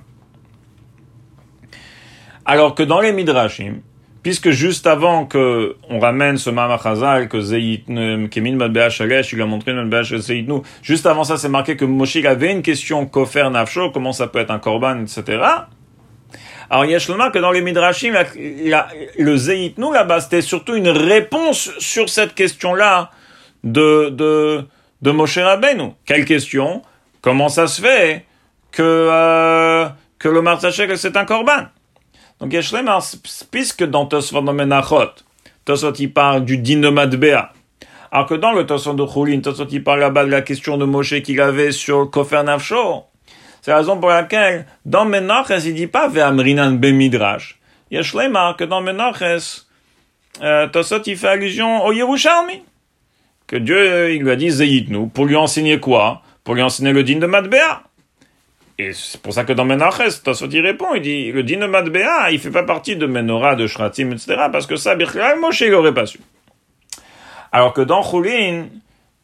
Alors 2.52 2.74
que 2.74 2.82
dans 2.82 3.00
les 3.00 3.12
Midrashim, 3.12 3.82
puisque 4.24 4.50
juste 4.50 4.88
avant 4.88 5.28
que 5.28 5.76
on 5.88 6.00
ramène 6.00 6.38
ce 6.38 6.50
Mamachazal, 6.50 7.30
que 7.30 7.40
Zeyit, 7.40 7.86
Kemin 7.86 8.90
Shalesh, 8.90 9.34
il 9.34 9.42
a 9.44 9.46
montré 9.46 9.72
nous, 9.72 10.64
juste 10.82 11.06
avant 11.06 11.24
ça, 11.24 11.38
c'est 11.38 11.48
marqué 11.48 11.78
que 11.78 11.86
Moshe 11.86 12.16
avait 12.26 12.52
une 12.52 12.64
question 12.64 13.06
Kofer 13.06 13.52
Nafsho, 13.52 13.92
comment 13.92 14.14
ça 14.14 14.26
peut 14.26 14.40
être 14.40 14.50
un 14.50 14.58
korban, 14.58 15.02
etc. 15.02 15.44
Alors, 16.72 16.86
il 16.86 16.92
y 16.92 16.96
a 16.96 17.30
que 17.30 17.38
dans 17.38 17.52
les 17.52 17.62
Midrashim, 17.62 18.16
le 18.16 19.38
Zeyit 19.38 19.76
nous 19.78 19.94
là-bas, 19.94 20.22
c'était 20.22 20.42
surtout 20.42 20.74
une 20.74 20.90
réponse 20.90 21.70
sur 21.78 22.10
cette 22.10 22.34
question-là 22.34 23.12
de, 23.64 24.10
de, 24.10 24.66
de 25.04 25.12
Moshe 25.12 25.38
Rabbeinu. 25.38 25.92
Quelle 26.04 26.26
question? 26.26 26.82
Comment 27.22 27.50
ça 27.50 27.68
se 27.68 27.80
fait 27.80 28.26
que, 28.72 28.82
euh, 28.82 29.88
que 30.18 30.30
le 30.30 30.42
Martachek 30.42 30.98
c'est 30.98 31.16
un 31.16 31.26
korban? 31.26 31.68
Donc 32.40 32.54
Yeshlema, 32.54 33.00
puisque 33.52 33.84
dans 33.84 34.06
Tosfot 34.06 34.42
de 34.42 34.52
Menachot, 34.52 35.12
Tosfot 35.66 35.94
il 35.94 36.14
parle 36.14 36.46
du 36.46 36.58
din 36.58 36.80
de 36.80 36.90
Madbea, 36.90 37.52
alors 38.12 38.28
que 38.28 38.36
dans 38.36 38.54
le 38.54 38.66
Tosfot 38.66 38.94
de 38.94 39.06
Choulin, 39.06 39.42
Tosfot 39.42 39.68
il 39.70 39.84
parle 39.84 40.00
là-bas 40.00 40.26
de 40.26 40.32
la 40.32 40.42
question 40.42 40.78
de 40.78 40.86
Moshe 40.86 41.22
qu'il 41.22 41.42
avait 41.42 41.72
sur 41.72 42.10
Kofer 42.10 42.44
Nafsho, 42.44 43.04
c'est 43.62 43.72
la 43.72 43.78
raison 43.78 44.00
pour 44.00 44.10
laquelle 44.10 44.66
dans 44.86 45.06
Menachos, 45.06 45.66
il 45.66 45.74
dit 45.74 45.88
pas 45.88 46.08
Ve'amrinan 46.08 46.72
Bemidrash. 46.72 47.60
Yeshlema, 47.92 48.56
que 48.58 48.64
dans 48.64 48.82
Menachos, 48.82 49.66
euh, 50.42 50.68
il 51.06 51.18
fait 51.18 51.28
allusion 51.28 51.84
au 51.86 51.92
Yerushalmi. 51.92 52.64
Que 53.48 53.58
Dieu 53.58 54.14
il 54.14 54.22
lui 54.22 54.32
a 54.32 54.36
dit 54.36 54.86
nous 54.90 55.08
pour 55.08 55.26
lui 55.26 55.36
enseigner 55.36 55.80
quoi? 55.80 56.22
Pour 56.44 56.56
lui 56.56 56.62
enseigner 56.62 56.94
le 56.94 57.04
din 57.04 57.18
de 57.18 57.26
Madbea. 57.26 57.84
Et 58.80 58.94
c'est 58.94 59.22
pour 59.22 59.34
ça 59.34 59.44
que 59.44 59.52
dans 59.52 59.66
Menaches, 59.66 60.24
Tosfot 60.24 60.48
il 60.48 60.62
répond, 60.62 60.94
il 60.96 61.02
dit 61.02 61.34
le 61.34 61.44
din 61.44 61.60
de 61.60 61.66
Madbea, 61.66 62.32
il 62.32 62.40
fait 62.40 62.50
pas 62.50 62.64
partie 62.64 62.96
de 62.96 63.06
Menorah, 63.06 63.56
de 63.56 63.68
Shratim, 63.68 64.14
etc. 64.14 64.46
Parce 64.50 64.68
que 64.68 64.78
ça, 64.78 64.96
Birchal 64.96 65.38
Moshe 65.38 65.60
il 65.60 65.74
aurait 65.74 65.94
pas 65.94 66.06
su. 66.06 66.22
Alors 67.52 67.74
que 67.74 67.82
dans 67.82 68.02
Choulin, 68.02 68.68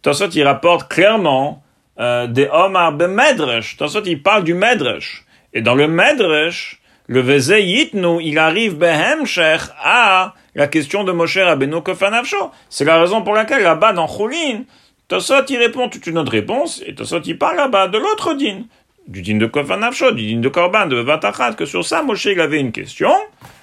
Tosfot 0.02 0.28
il 0.28 0.44
rapporte 0.44 0.92
clairement 0.92 1.64
euh, 2.02 2.28
des 2.28 2.50
Omar 2.52 2.92
Bemedresh. 2.92 3.78
Tosfot 3.78 4.04
il 4.06 4.22
parle 4.22 4.44
du 4.44 4.54
Medresh. 4.54 5.24
Et 5.54 5.62
dans 5.62 5.74
le 5.74 5.88
Medresh, 5.88 6.82
le 7.08 7.22
Veze 7.22 7.56
Yitnu, 7.58 8.22
il 8.22 8.38
arrive 8.38 8.76
Behemshech 8.78 9.62
à 9.82 10.34
la 10.54 10.68
question 10.68 11.06
de 11.06 11.14
Moshe 11.14 11.38
Rabbeinu 11.38 11.82
Kofanavsho. 11.82 12.52
C'est 12.70 12.84
la 12.84 13.00
raison 13.00 13.22
pour 13.22 13.34
laquelle 13.34 13.64
là-bas 13.64 13.94
dans 13.94 14.08
Choulin, 14.08 14.64
Tosot 15.08 15.46
il 15.48 15.58
répond 15.60 15.88
toute 15.88 16.08
une 16.08 16.18
autre 16.18 16.34
réponse, 16.34 16.84
et 16.86 16.94
Tosot 16.94 17.22
il 17.22 17.38
parle 17.38 17.56
là-bas 17.56 17.88
de 17.88 18.00
l'autre 18.00 18.34
din, 18.34 18.64
du 19.08 19.22
din 19.22 19.38
de 19.38 19.46
Kofanavsho, 19.46 20.12
du 20.12 20.26
din 20.26 20.42
de 20.42 20.50
Korban, 20.50 20.88
de 20.88 20.98
Vatachat, 20.98 21.54
que 21.54 21.66
sur 21.66 21.86
ça 21.86 22.04
Moshe 22.04 22.26
il 22.26 22.40
avait 22.40 22.60
une 22.60 22.72
question. 22.72 23.12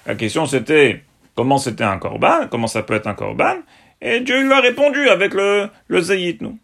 La 0.05 0.15
question 0.15 0.45
c'était 0.45 1.03
comment 1.35 1.57
c'était 1.57 1.83
un 1.83 1.97
Korban, 1.97 2.47
comment 2.49 2.67
ça 2.67 2.83
peut 2.83 2.93
être 2.93 3.07
un 3.07 3.13
Korban, 3.13 3.57
et 4.01 4.19
Dieu 4.19 4.43
lui 4.43 4.53
a 4.53 4.59
répondu 4.59 5.09
avec 5.09 5.33
le, 5.33 5.69
le 5.87 6.01
Zayitnu. 6.01 6.57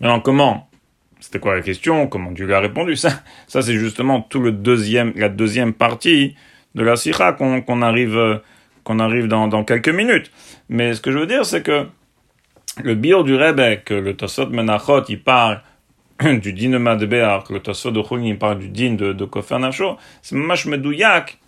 Maintenant 0.00 0.20
comment? 0.20 0.70
C'était 1.20 1.38
quoi 1.38 1.54
la 1.54 1.60
question? 1.60 2.06
Comment 2.06 2.32
Dieu 2.32 2.46
lui 2.46 2.54
a 2.54 2.60
répondu? 2.60 2.96
Ça, 2.96 3.10
ça 3.46 3.62
c'est 3.62 3.74
justement 3.74 4.22
tout 4.22 4.40
le 4.40 4.52
deuxième, 4.52 5.12
la 5.16 5.28
deuxième 5.28 5.74
partie 5.74 6.34
de 6.74 6.82
la 6.82 6.96
sira 6.96 7.32
qu'on 7.32 7.82
arrive, 7.82 8.40
qu'on 8.84 8.98
arrive 8.98 9.26
dans, 9.26 9.64
quelques 9.64 9.88
minutes. 9.88 10.30
Mais 10.68 10.94
ce 10.94 11.00
que 11.00 11.10
je 11.12 11.18
veux 11.18 11.26
dire, 11.26 11.44
c'est 11.44 11.62
que 11.62 11.86
le 12.82 12.94
bio 12.94 13.22
du 13.22 13.34
Rebbe, 13.34 13.80
le 13.90 14.12
Tosot 14.12 14.48
Menachot, 14.48 15.04
il 15.08 15.22
parle 15.22 15.62
du 16.42 16.52
din 16.52 16.70
de 16.70 16.78
Madbear, 16.78 17.44
que 17.44 17.54
le 17.54 17.60
Tosot 17.60 17.92
de 17.92 18.02
Chulin, 18.02 18.36
parle 18.36 18.58
du 18.58 18.68
din 18.68 18.94
de, 18.94 19.12
de 19.12 19.24
Kofer 19.24 19.58
Nacho, 19.58 19.96
c'est 20.20 20.34
mamash 20.36 20.66
medouyak 20.66 21.38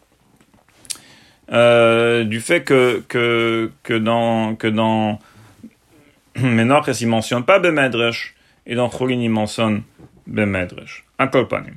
euh, 1.50 2.24
du 2.24 2.40
fait 2.40 2.64
que, 2.64 3.04
que, 3.08 3.70
que 3.82 3.94
dans, 3.94 4.54
que 4.56 4.68
dans 4.68 5.18
Menachos, 6.36 7.00
il 7.00 7.08
mentionne 7.08 7.44
pas 7.44 7.58
Bemedresh, 7.58 8.34
et 8.64 8.74
dans 8.74 8.90
Chulin, 8.90 9.20
il 9.20 9.28
mentionne 9.28 9.82
Bemedresh. 10.26 11.04
Un 11.18 11.26
kolpanim. 11.26 11.74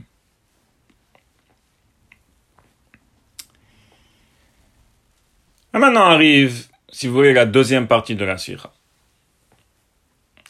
Et 5.74 5.78
maintenant 5.78 6.06
arrive, 6.06 6.68
si 6.90 7.08
vous 7.08 7.16
voulez, 7.16 7.34
la 7.34 7.46
deuxième 7.46 7.88
partie 7.88 8.16
de 8.16 8.24
la 8.24 8.38
sira. 8.38 8.74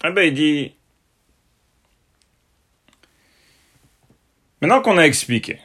Eh 0.03 0.11
ben, 0.11 0.27
il 0.27 0.33
dit, 0.35 0.75
maintenant 4.65 4.81
qu'on 4.81 4.97
a 4.97 5.05
expliqué 5.05 5.59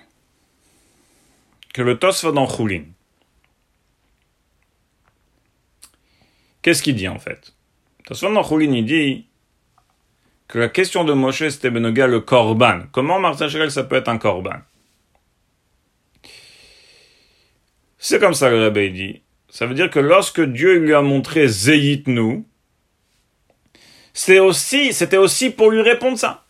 que 1.73 1.81
le 1.81 1.95
va 1.95 2.33
dans 2.33 2.47
qu'est-ce 6.61 6.83
qu'il 6.83 6.97
dit 6.97 7.09
en 7.09 7.19
fait? 7.19 7.55
Tosfot 8.05 8.31
dans 8.31 8.43
Choulin, 8.43 8.73
il 8.73 8.85
dit 8.85 9.27
que 10.49 10.59
la 10.59 10.69
question 10.69 11.05
de 11.05 11.15
Moshe, 11.15 11.49
c'était 11.49 11.71
Benoga 11.71 12.07
le 12.09 12.21
korban. 12.21 12.83
Comment 12.93 13.19
Martin 13.19 13.49
ça 13.71 13.85
peut 13.85 13.97
être 13.97 14.09
un 14.09 14.19
korban? 14.19 14.59
C'est 17.97 18.21
comme 18.21 18.35
ça 18.35 18.51
que 18.51 18.57
le 18.57 18.91
dit. 18.91 19.23
Ça 19.49 19.65
veut 19.65 19.75
dire 19.75 19.89
que 19.89 19.99
lorsque 19.99 20.43
Dieu 20.43 20.79
lui 20.79 20.93
a 20.93 21.01
montré 21.01 21.49
aussi, 24.41 24.93
c'était 24.93 25.17
aussi 25.17 25.49
pour 25.49 25.71
lui 25.71 25.81
répondre 25.81 26.19
ça, 26.19 26.45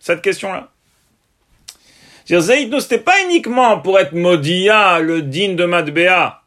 cette 0.00 0.22
question-là. 0.22 0.73
Nous, 2.30 2.80
c'était 2.80 2.98
pas 2.98 3.22
uniquement 3.24 3.80
pour 3.80 3.98
être 3.98 4.12
Modia, 4.12 5.00
le 5.00 5.22
digne 5.22 5.56
de 5.56 5.64
Madbea, 5.64 6.42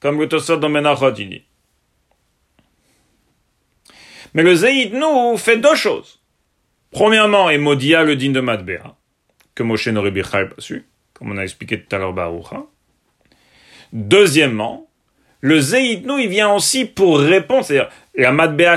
comme 0.00 0.18
le 0.18 0.28
Tosot 0.28 0.56
dans 0.56 0.68
Menachot, 0.68 1.14
il 1.14 1.28
dit. 1.28 1.44
Mais 4.34 4.42
le 4.42 4.54
nous 4.96 5.36
fait 5.36 5.56
deux 5.56 5.74
choses. 5.74 6.20
Premièrement, 6.90 7.50
est 7.50 7.58
Modia, 7.58 8.02
le 8.02 8.16
digne 8.16 8.32
de 8.32 8.40
Madbea, 8.40 8.96
que 9.54 9.62
Moshe 9.62 9.88
n'aurait 9.88 10.12
pas 10.12 10.48
su, 10.58 10.86
comme 11.12 11.30
on 11.30 11.38
a 11.38 11.42
expliqué 11.42 11.80
tout 11.80 11.94
à 11.94 11.98
l'heure 11.98 12.12
Barucha. 12.12 12.64
Deuxièmement, 13.92 14.88
le 15.40 15.60
Zeitnou, 15.60 16.18
il 16.18 16.28
vient 16.28 16.52
aussi 16.52 16.84
pour 16.84 17.18
répondre, 17.18 17.64
c'est-à-dire 17.64 17.90
la 18.14 18.32
Madbea 18.32 18.76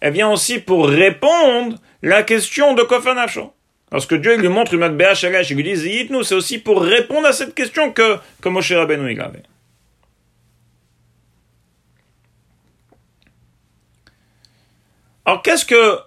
elle 0.00 0.12
vient 0.12 0.30
aussi 0.30 0.58
pour 0.58 0.88
répondre 0.88 1.76
la 2.02 2.22
question 2.22 2.74
de 2.74 2.82
Kofanachon. 2.82 3.52
Lorsque 3.92 4.14
Dieu 4.14 4.36
lui 4.36 4.48
montre 4.48 4.74
une 4.74 5.14
Shalesh, 5.14 5.50
il 5.50 5.56
lui 5.56 5.64
dit 5.64 5.74
Zeitnou, 5.74 6.22
c'est 6.22 6.34
aussi 6.34 6.58
pour 6.58 6.80
répondre 6.82 7.26
à 7.26 7.32
cette 7.32 7.54
question 7.54 7.92
que, 7.92 8.18
que 8.40 8.48
Moshe 8.48 8.72
Rabbeinu 8.72 9.12
il 9.12 9.20
avait. 9.20 9.42
Alors 15.24 15.42
qu'est-ce 15.42 15.64
que 15.64 15.98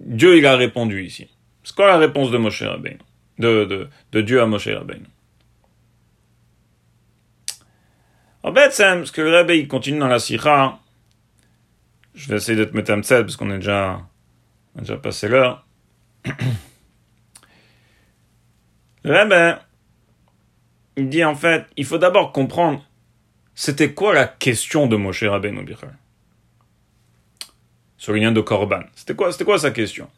Dieu 0.00 0.36
il 0.36 0.46
a 0.46 0.56
répondu 0.56 1.04
ici? 1.04 1.28
C'est 1.64 1.74
quoi 1.74 1.88
la 1.88 1.98
réponse 1.98 2.30
de 2.30 2.38
Moshe 2.38 2.62
Rabbeinu? 2.62 2.98
De, 3.38 3.64
de, 3.64 3.88
de 4.12 4.20
Dieu 4.20 4.40
à 4.40 4.46
Moshe 4.46 4.68
Rabbeinu? 4.68 5.06
En 8.44 8.54
fait, 8.54 8.72
ce 8.72 9.10
que 9.10 9.22
le 9.22 9.54
il 9.56 9.66
continue 9.66 9.98
dans 9.98 10.06
la 10.06 10.18
Sikha, 10.18 10.78
je 12.14 12.28
vais 12.28 12.36
essayer 12.36 12.64
mettre 12.72 12.92
un 12.92 13.00
parce 13.00 13.36
qu'on 13.36 13.50
est 13.50 13.58
déjà, 13.58 14.02
on 14.74 14.78
a 14.78 14.80
déjà 14.82 14.96
passé 14.98 15.28
l'heure. 15.28 15.66
le 19.04 19.12
Rebbe, 19.12 19.58
il 20.96 21.08
dit 21.08 21.24
en 21.24 21.34
fait, 21.34 21.66
il 21.76 21.84
faut 21.84 21.98
d'abord 21.98 22.32
comprendre, 22.32 22.84
c'était 23.54 23.92
quoi 23.92 24.14
la 24.14 24.26
question 24.26 24.86
de 24.86 24.96
Moshe 24.96 25.24
Rabbeinu 25.24 25.62
Bichal? 25.62 25.96
Sur 27.96 28.14
l'union 28.14 28.32
de 28.32 28.40
Korban. 28.40 28.82
C'était 28.94 29.14
quoi, 29.14 29.32
c'était 29.32 29.44
quoi 29.44 29.58
sa 29.58 29.70
question? 29.70 30.10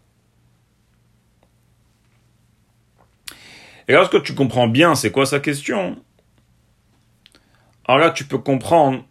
Et 3.89 3.93
lorsque 3.93 4.23
tu 4.23 4.35
comprends 4.35 4.67
bien 4.67 4.95
c'est 4.95 5.13
quoi 5.13 5.27
sa 5.27 5.41
question, 5.41 6.03
alors 7.87 7.99
là, 7.99 8.11
tu 8.11 8.25
peux 8.25 8.39
comprendre 8.39 9.05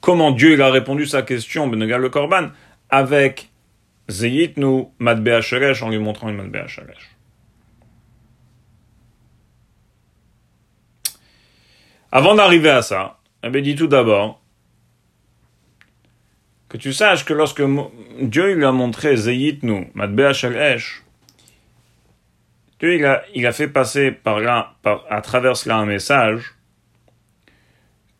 comment 0.00 0.30
Dieu 0.30 0.60
a 0.60 0.70
répondu 0.70 1.06
sa 1.06 1.22
question, 1.22 1.66
Benegal 1.66 2.00
le 2.00 2.08
Korban, 2.08 2.50
avec 2.88 3.50
Zeyitnu 4.08 4.86
Sheresh 5.40 5.82
en 5.82 5.90
lui 5.90 5.98
montrant 5.98 6.28
une 6.28 6.36
Madbea 6.36 6.66
Avant 12.12 12.34
d'arriver 12.34 12.68
à 12.68 12.82
ça, 12.82 13.18
eh 13.42 13.48
bien, 13.48 13.62
dit 13.62 13.74
tout 13.74 13.86
d'abord 13.86 14.42
que 16.68 16.76
tu 16.76 16.92
saches 16.92 17.24
que 17.24 17.32
lorsque 17.32 17.62
Dieu 18.20 18.54
lui 18.54 18.64
a 18.66 18.72
montré 18.72 19.16
Zeyitnu, 19.16 19.90
Matbea 19.94 20.30
Esh, 20.30 21.02
Dieu 22.78 22.94
il 23.34 23.46
a, 23.46 23.52
fait 23.52 23.68
passer 23.68 24.18
à 24.24 25.20
travers 25.22 25.56
cela 25.56 25.76
un 25.78 25.86
message 25.86 26.54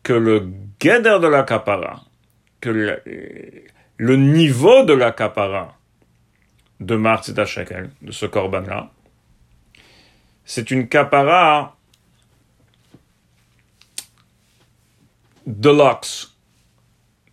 que 0.01 0.13
le 0.13 0.47
guéder 0.79 1.19
de 1.21 1.27
la 1.27 1.43
capara, 1.43 2.01
que 2.61 2.69
le, 3.97 4.15
niveau 4.15 4.83
de 4.83 4.93
la 4.93 5.11
capara 5.11 5.77
de 6.79 6.95
Mars 6.95 7.29
et 7.29 7.33
d'Achakel, 7.33 7.91
de 8.01 8.11
ce 8.11 8.25
corban-là, 8.25 8.89
c'est 10.45 10.71
une 10.71 10.87
capara 10.87 11.75
deluxe. 15.45 16.35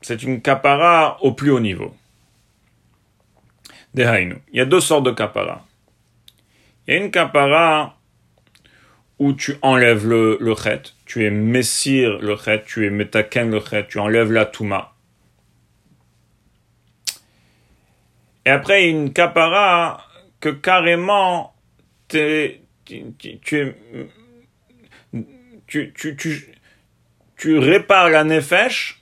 C'est 0.01 0.23
une 0.23 0.41
capara 0.41 1.19
au 1.23 1.33
plus 1.33 1.51
haut 1.51 1.61
niveau. 1.61 1.95
Il 3.95 4.41
y 4.53 4.61
a 4.61 4.65
deux 4.65 4.81
sortes 4.81 5.05
de 5.05 5.11
capara. 5.11 5.67
Il 6.87 6.95
y 6.95 6.97
a 6.97 7.01
une 7.01 7.11
capara 7.11 7.97
où 9.19 9.35
tu 9.35 9.57
enlèves 9.61 10.07
le, 10.07 10.39
le 10.41 10.55
chet, 10.55 10.83
tu 11.05 11.27
es 11.27 11.31
messire 11.31 12.19
le 12.21 12.37
chet, 12.37 12.65
tu 12.65 12.87
es 12.87 12.91
metaken 12.91 13.51
le 13.51 13.61
chet, 13.61 13.87
tu 13.87 13.99
enlèves 13.99 14.33
la 14.33 14.47
touma. 14.47 14.95
Et 18.47 18.51
après, 18.51 18.89
une 18.89 19.13
capara 19.13 20.03
que 20.41 20.49
carrément 20.49 21.55
tu, 22.09 22.61
tu, 25.67 25.93
tu, 26.17 26.55
tu, 27.41 27.59
répares 27.59 28.11
la 28.11 28.23
nefesh, 28.23 29.01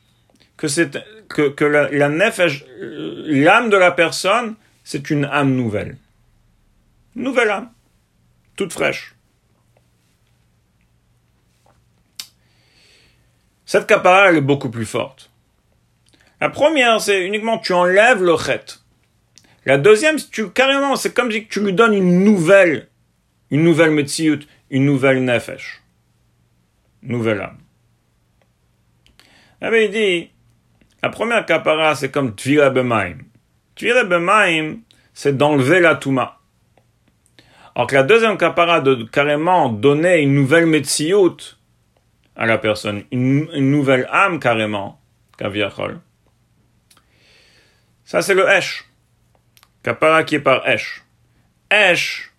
que, 0.57 0.69
c'est, 0.69 0.97
que, 1.29 1.65
la, 1.65 1.91
la 1.91 2.09
nefesh, 2.09 2.65
l'âme 2.79 3.69
de 3.69 3.77
la 3.77 3.91
personne, 3.91 4.55
c'est 4.85 5.11
une 5.11 5.25
âme 5.25 5.55
nouvelle. 5.55 5.97
Nouvelle 7.17 7.51
âme. 7.51 7.73
Toute 8.55 8.73
fraîche. 8.73 9.15
Cette 13.67 13.89
capara, 13.89 14.31
elle 14.31 14.37
est 14.37 14.41
beaucoup 14.41 14.71
plus 14.71 14.87
forte. 14.87 15.31
La 16.41 16.49
première, 16.49 17.01
c'est 17.01 17.27
uniquement 17.27 17.59
tu 17.59 17.73
enlèves 17.73 18.23
le 18.23 18.37
chet. 18.37 18.79
La 19.67 19.79
deuxième, 19.79 20.17
tu, 20.17 20.49
carrément, 20.51 20.95
c'est 20.95 21.13
comme 21.13 21.33
si 21.33 21.49
tu 21.49 21.61
lui 21.61 21.73
donnes 21.73 21.93
une 21.93 22.25
nouvelle, 22.25 22.87
une 23.51 23.65
nouvelle 23.65 23.91
metziut, 23.91 24.47
une 24.71 24.85
nouvelle 24.87 25.25
nefesh. 25.25 25.83
Nouvelle 27.03 27.41
âme. 27.41 27.59
Il 29.61 29.67
avait 29.67 29.89
dit, 29.89 30.31
la 31.03 31.09
première 31.09 31.45
kapara, 31.47 31.95
c'est 31.95 32.11
comme 32.11 32.35
Tvira 32.35 32.71
Bemaim. 32.71 33.19
Tvira 33.75 34.05
Bemaim, 34.05 34.79
c'est 35.13 35.37
d'enlever 35.37 35.81
la 35.81 35.97
Touma. 35.97 36.39
Alors 37.75 37.87
que 37.87 37.95
la 37.95 38.03
deuxième 38.03 38.37
kapara, 38.37 38.81
de 38.81 39.05
carrément 39.05 39.69
donner 39.69 40.19
une 40.19 40.35
nouvelle 40.35 40.67
Metsiout 40.67 41.37
à 42.37 42.47
la 42.47 42.59
personne, 42.59 43.05
une, 43.11 43.47
nouvelle 43.71 44.09
âme 44.11 44.39
carrément, 44.39 45.01
Kaviachol. 45.37 46.01
Ça, 48.05 48.23
c'est 48.23 48.35
le 48.35 48.49
Esh. 48.49 48.85
Kapara 49.83 50.25
qui 50.25 50.37
est 50.37 50.41
par 50.41 50.69
Esh. 50.69 51.05
Esh, 51.71 52.33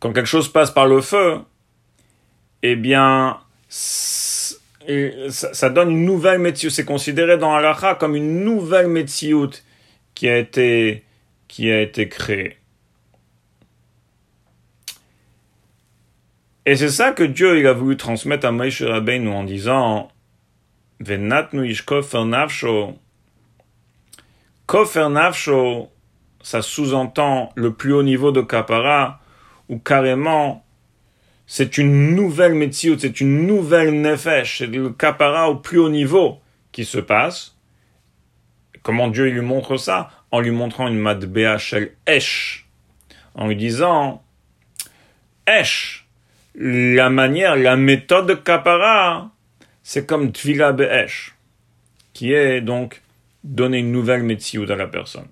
quand 0.00 0.12
quelque 0.12 0.26
chose 0.26 0.52
passe 0.52 0.70
par 0.70 0.86
le 0.86 1.00
feu, 1.00 1.40
eh 2.62 2.74
bien, 2.74 3.38
ça, 5.30 5.70
donne 5.70 5.90
une 5.90 6.04
nouvelle 6.04 6.38
métier. 6.38 6.70
C'est 6.70 6.84
considéré 6.84 7.38
dans 7.38 7.54
Halacha 7.54 7.94
comme 7.94 8.16
une 8.16 8.44
nouvelle 8.44 8.88
métier 8.88 9.34
qui 10.14 10.28
a 10.28 10.38
été, 10.38 11.04
qui 11.48 11.70
a 11.70 11.80
été 11.80 12.08
créée. 12.08 12.56
Et 16.64 16.76
c'est 16.76 16.90
ça 16.90 17.10
que 17.10 17.24
Dieu 17.24 17.58
il 17.58 17.66
a 17.66 17.72
voulu 17.72 17.96
transmettre 17.96 18.46
à 18.46 18.52
Moïse 18.52 18.82
Rabbeinu 18.82 19.28
en 19.28 19.42
disant 19.42 20.08
Venatnu 21.00 21.68
ish 21.68 21.82
kofer 21.82 22.24
nafsho. 22.24 22.96
Kofer 24.66 25.08
nafsho, 25.08 25.88
ça 26.40 26.62
sous-entend 26.62 27.52
le 27.56 27.72
plus 27.72 27.92
haut 27.92 28.04
niveau 28.04 28.30
de 28.30 28.42
kapara, 28.42 29.20
ou 29.68 29.78
carrément 29.78 30.61
c'est 31.46 31.78
une 31.78 32.14
nouvelle 32.14 32.54
métier, 32.54 32.96
c'est 32.98 33.20
une 33.20 33.46
nouvelle 33.46 34.00
nefesh, 34.00 34.58
c'est 34.58 34.66
le 34.66 34.90
kapara 34.90 35.50
au 35.50 35.56
plus 35.56 35.78
haut 35.78 35.88
niveau 35.88 36.40
qui 36.72 36.84
se 36.84 36.98
passe. 36.98 37.56
Comment 38.82 39.08
Dieu 39.08 39.28
lui 39.28 39.40
montre 39.40 39.76
ça? 39.76 40.10
En 40.30 40.40
lui 40.40 40.50
montrant 40.50 40.88
une 40.88 40.98
matbea 40.98 41.58
shel 41.58 41.92
esh, 42.06 42.66
en 43.34 43.48
lui 43.48 43.56
disant 43.56 44.22
esh, 45.46 46.06
la 46.54 47.10
manière, 47.10 47.56
la 47.56 47.76
méthode 47.76 48.28
de 48.28 48.34
kapara, 48.34 49.30
c'est 49.82 50.06
comme 50.06 50.32
tvila 50.32 50.72
be'esh, 50.72 51.34
qui 52.12 52.32
est 52.32 52.60
donc 52.60 53.02
donner 53.44 53.78
une 53.78 53.92
nouvelle 53.92 54.22
métier 54.22 54.60
à 54.70 54.76
la 54.76 54.86
personne. 54.86 55.28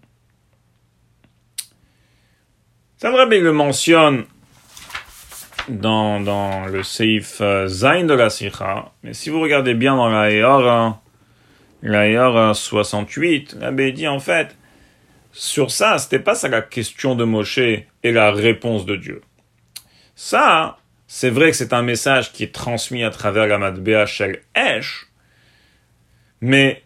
Ça 2.99 3.11
vrai 3.11 3.27
le 3.41 3.53
mentionne 3.53 4.27
dans, 5.69 6.21
dans 6.21 6.67
le 6.67 6.83
Seif 6.83 7.41
euh, 7.41 7.67
Zain 7.67 8.05
de 8.05 8.15
la 8.15 8.31
Sikha, 8.31 8.93
mais 9.03 9.13
si 9.13 9.31
vous 9.31 9.41
regardez 9.41 9.75
bien 9.75 9.97
dans 9.97 10.09
la 10.09 10.31
la 11.83 12.55
68, 12.55 13.57
l'abbé 13.61 13.93
dit 13.93 14.09
en 14.09 14.19
fait, 14.19 14.57
sur 15.33 15.71
ça, 15.71 15.99
c'était 15.99 16.19
pas 16.19 16.35
ça 16.35 16.49
la 16.49 16.63
question 16.63 17.15
de 17.15 17.25
Moshe 17.25 17.59
et 17.59 17.87
la 18.03 18.33
réponse 18.33 18.85
de 18.85 18.97
Dieu. 18.97 19.23
Ça, 20.15 20.79
c'est 21.07 21.31
vrai 21.31 21.51
que 21.51 21.57
c'est 21.57 21.73
un 21.73 21.83
message 21.83 22.33
qui 22.33 22.45
est 22.45 22.55
transmis 22.55 23.05
à 23.05 23.11
travers 23.11 23.47
la 23.47 23.59
Matbea 23.59 24.07
Shel 24.07 24.41
Esh, 24.55 25.07
mais 26.41 26.83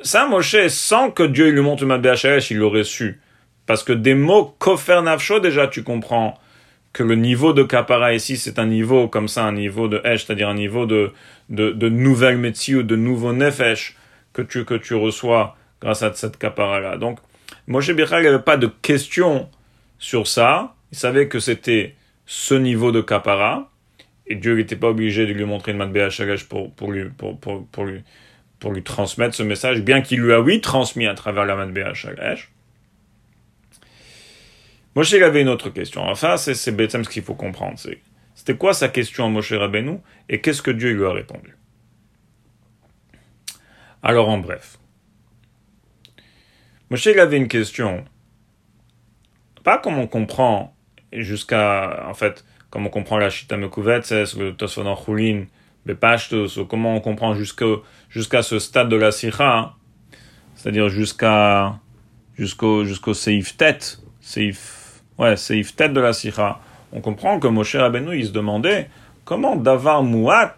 ça, 0.00 0.26
Moshe, 0.26 0.68
sans 0.68 1.10
que 1.10 1.22
Dieu 1.22 1.50
lui 1.50 1.60
montre 1.60 1.84
Matbea 1.84 2.14
Shel 2.14 2.38
Esh, 2.38 2.50
il 2.50 2.58
l'aurait 2.58 2.84
su. 2.84 3.20
Parce 3.66 3.82
que 3.82 3.92
des 3.92 4.14
mots 4.14 4.54
kofer 4.58 5.02
nafsho, 5.02 5.40
déjà, 5.40 5.66
tu 5.66 5.82
comprends 5.82 6.38
que 6.98 7.04
le 7.04 7.14
niveau 7.14 7.52
de 7.52 7.62
kapara 7.62 8.12
ici, 8.12 8.36
c'est 8.36 8.58
un 8.58 8.66
niveau 8.66 9.06
comme 9.06 9.28
ça, 9.28 9.44
un 9.44 9.52
niveau 9.52 9.86
de 9.86 10.00
esh, 10.02 10.24
c'est-à-dire 10.24 10.48
un 10.48 10.54
niveau 10.54 10.84
de, 10.84 11.12
de, 11.48 11.70
de 11.70 11.88
nouvelle 11.88 12.36
ou 12.38 12.82
de 12.82 12.96
nouveau 12.96 13.32
nefesh 13.32 13.96
que 14.32 14.42
tu, 14.42 14.64
que 14.64 14.74
tu 14.74 14.94
reçois 14.94 15.56
grâce 15.80 16.02
à 16.02 16.12
cette 16.12 16.38
kapara-là. 16.38 16.96
Donc, 16.96 17.20
Moshe 17.68 17.92
Bichal 17.92 18.24
n'avait 18.24 18.40
pas 18.40 18.56
de 18.56 18.66
question 18.66 19.48
sur 20.00 20.26
ça. 20.26 20.74
Il 20.90 20.98
savait 20.98 21.28
que 21.28 21.38
c'était 21.38 21.94
ce 22.26 22.54
niveau 22.56 22.90
de 22.90 23.00
kapara. 23.00 23.70
Et 24.26 24.34
Dieu 24.34 24.56
n'était 24.56 24.74
pas 24.74 24.88
obligé 24.88 25.24
de 25.24 25.32
lui 25.32 25.44
montrer 25.44 25.70
une 25.70 25.78
matbea 25.78 26.08
pour, 26.48 26.74
pour, 26.74 26.90
lui, 26.90 27.04
pour, 27.16 27.38
pour, 27.38 27.64
pour, 27.68 27.84
lui, 27.84 28.02
pour 28.58 28.72
lui 28.72 28.82
transmettre 28.82 29.36
ce 29.36 29.44
message, 29.44 29.82
bien 29.82 30.00
qu'il 30.00 30.18
lui 30.18 30.32
a, 30.32 30.40
oui, 30.40 30.60
transmis 30.60 31.06
à 31.06 31.14
travers 31.14 31.44
la 31.44 31.54
matbea 31.54 31.94
shagash. 31.94 32.50
Moshe 34.98 35.14
avait 35.14 35.42
une 35.42 35.48
autre 35.48 35.70
question. 35.70 36.02
Enfin, 36.02 36.36
c'est 36.36 36.54
ce 36.54 36.70
qu'il 37.08 37.22
faut 37.22 37.36
comprendre. 37.36 37.78
C'était 38.34 38.56
quoi 38.56 38.74
sa 38.74 38.88
question 38.88 39.26
à 39.26 39.28
Moshe 39.28 39.52
Rabbeinu 39.52 39.98
et 40.28 40.40
qu'est-ce 40.40 40.60
que 40.60 40.72
Dieu 40.72 40.90
lui 40.90 41.04
a 41.04 41.12
répondu? 41.12 41.56
Alors, 44.02 44.28
en 44.28 44.38
bref. 44.38 44.76
Moshe 46.90 47.06
avait 47.06 47.36
une 47.36 47.46
question. 47.46 48.04
Pas 49.62 49.78
comme 49.78 50.00
on 50.00 50.08
comprend 50.08 50.74
jusqu'à, 51.12 52.04
en 52.08 52.14
fait, 52.14 52.44
comme 52.68 52.84
on 52.84 52.90
comprend 52.90 53.18
la 53.18 53.30
Shita 53.30 53.56
Mekuvetses, 53.56 54.36
le 54.36 54.56
Tosfon 54.56 54.96
Chulin, 54.96 55.44
Bepashtos, 55.86 56.58
ou 56.58 56.66
comment 56.66 56.96
on 56.96 57.00
comprend 57.00 57.36
jusqu'à 57.36 58.42
ce 58.42 58.58
stade 58.58 58.88
de 58.88 58.96
la 58.96 59.12
Sikha, 59.12 59.58
hein. 59.58 59.72
c'est-à-dire 60.56 60.88
jusqu'à 60.88 61.78
jusqu'au 62.36 62.84
jusqu'au 62.84 63.14
Seif 63.14 63.56
Tet, 63.56 63.78
Seif 64.20 64.77
Ouais, 65.18 65.36
c'est 65.36 65.60
tête 65.74 65.92
de 65.92 66.00
la 66.00 66.12
Sikha. 66.12 66.60
On 66.92 67.00
comprend 67.00 67.40
que 67.40 67.48
Moshe 67.48 67.76
Rabbeinu, 67.76 68.16
il 68.16 68.26
se 68.26 68.32
demandait 68.32 68.88
comment 69.24 69.56
d'avoir 69.56 70.02
Mouat, 70.02 70.54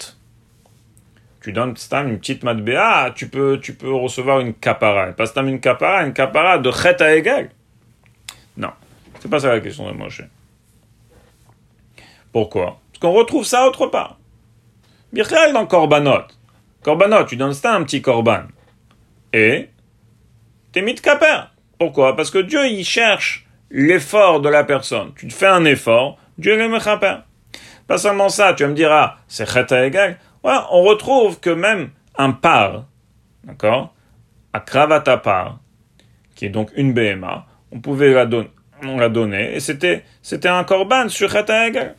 tu 1.41 1.53
donnes 1.53 1.75
une 1.93 2.19
petite 2.19 2.45
matbea, 2.45 3.13
tu 3.15 3.29
peux, 3.29 3.59
tu 3.61 3.75
peux 3.75 3.93
recevoir 3.93 4.41
une 4.41 4.55
kapara. 4.55 5.13
Pas 5.13 5.27
stam 5.27 5.49
une 5.49 5.61
kapara, 5.61 6.05
une 6.05 6.13
kapara 6.13 6.59
de 6.59 6.71
chet 6.71 7.03
à 7.03 7.17
égal. 7.17 7.51
Non, 8.57 8.71
c'est 9.21 9.31
pas 9.31 9.41
ça 9.41 9.49
la 9.49 9.61
question 9.61 9.91
de 9.91 9.97
Moshe. 9.97 10.23
Pourquoi? 12.31 12.79
Parce 12.93 13.01
qu'on 13.01 13.13
retrouve 13.13 13.45
ça 13.45 13.67
autre 13.67 13.87
part. 13.87 14.19
Birchel 15.13 15.53
dans 15.53 15.67
Korbanot. 15.67 16.27
Korbanot, 16.83 17.25
tu 17.25 17.37
donnes 17.37 17.55
ça 17.55 17.75
un 17.75 17.83
petit 17.83 18.03
korban. 18.03 18.43
Et 19.33 19.71
t'es 20.73 20.83
mis 20.83 20.95
de 20.95 21.01
Pourquoi? 21.79 22.15
Parce 22.15 22.31
que 22.31 22.39
Dieu, 22.39 22.67
il 22.67 22.85
cherche 22.85 23.47
l'effort 23.71 24.41
de 24.41 24.49
la 24.49 24.65
personne. 24.65 25.13
Tu 25.17 25.31
fais 25.31 25.47
un 25.47 25.65
effort, 25.65 26.19
Dieu 26.39 26.57
le 26.57 26.69
mechaper. 26.69 27.17
Pas 27.87 27.99
seulement 27.99 28.29
ça, 28.29 28.55
tu 28.55 28.63
vas 28.63 28.69
me 28.69 28.75
dire, 28.75 28.93
ah, 28.93 29.19
c'est 29.29 29.49
cheta 29.49 29.87
égal. 29.87 30.19
Ouais, 30.45 30.57
on 30.71 30.83
retrouve 30.83 31.41
que 31.41 31.51
même 31.51 31.91
un 32.17 32.33
par, 32.33 32.87
d'accord, 33.45 33.95
à 34.53 34.61
kravata 34.61 35.17
par, 35.17 35.61
qui 36.35 36.47
est 36.47 36.51
donc 36.51 36.71
une 36.77 36.93
BMA, 36.93 37.47
on 37.73 37.81
pouvait 37.81 38.13
la 38.13 38.27
donner, 38.27 38.51
on 38.83 38.99
l'a 38.99 39.11
et 39.41 39.61
c'était, 39.61 40.05
c'était 40.23 40.49
un 40.49 40.65
korban 40.65 41.09
sur 41.09 41.31
cheta 41.31 41.69
égal. 41.69 41.95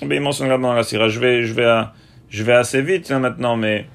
Ben, 0.00 0.16
il 0.16 0.20
mentionne 0.20 0.48
là 0.48 0.58
dans 0.58 0.72
la 0.72 0.82
sira. 0.82 1.08
Je 1.08 1.20
vais, 1.20 1.44
je 1.44 1.54
vais, 1.54 1.82
je 2.28 2.42
vais 2.42 2.54
assez 2.54 2.82
vite 2.82 3.08
là, 3.08 3.18
maintenant, 3.18 3.56
mais 3.56 3.86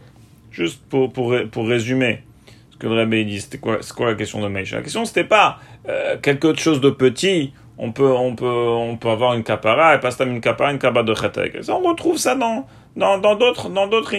juste 0.51 0.81
pour, 0.89 1.11
pour, 1.11 1.35
pour 1.51 1.67
résumer 1.67 2.23
ce 2.71 2.77
que 2.77 2.87
le 2.87 2.95
Rabbi 2.95 3.25
dit, 3.25 3.41
c'était 3.41 3.57
quoi, 3.57 3.79
c'est 3.81 3.93
quoi 3.93 4.07
la 4.07 4.15
question 4.15 4.41
de 4.41 4.47
Meisha? 4.47 4.77
La 4.77 4.83
question, 4.83 5.03
c'était 5.03 5.23
pas 5.23 5.59
euh, 5.87 6.17
quelque 6.17 6.55
chose 6.55 6.81
de 6.81 6.89
petit. 6.89 7.53
On 7.77 7.91
peut, 7.91 8.11
on 8.11 8.35
peut, 8.35 8.45
on 8.45 8.97
peut 8.97 9.09
avoir 9.09 9.35
une 9.35 9.43
kapara 9.43 9.95
et 9.95 9.99
pas 9.99 10.09
une 10.23 10.41
kapara, 10.41 10.71
une 10.71 10.79
kapara 10.79 11.03
de 11.03 11.13
chetek. 11.13 11.57
On 11.69 11.81
retrouve 11.81 12.17
ça 12.17 12.35
dans, 12.35 12.65
dans, 12.95 13.19
dans 13.19 13.35
d'autres, 13.35 13.69
dans 13.69 13.87
d'autres 13.87 14.15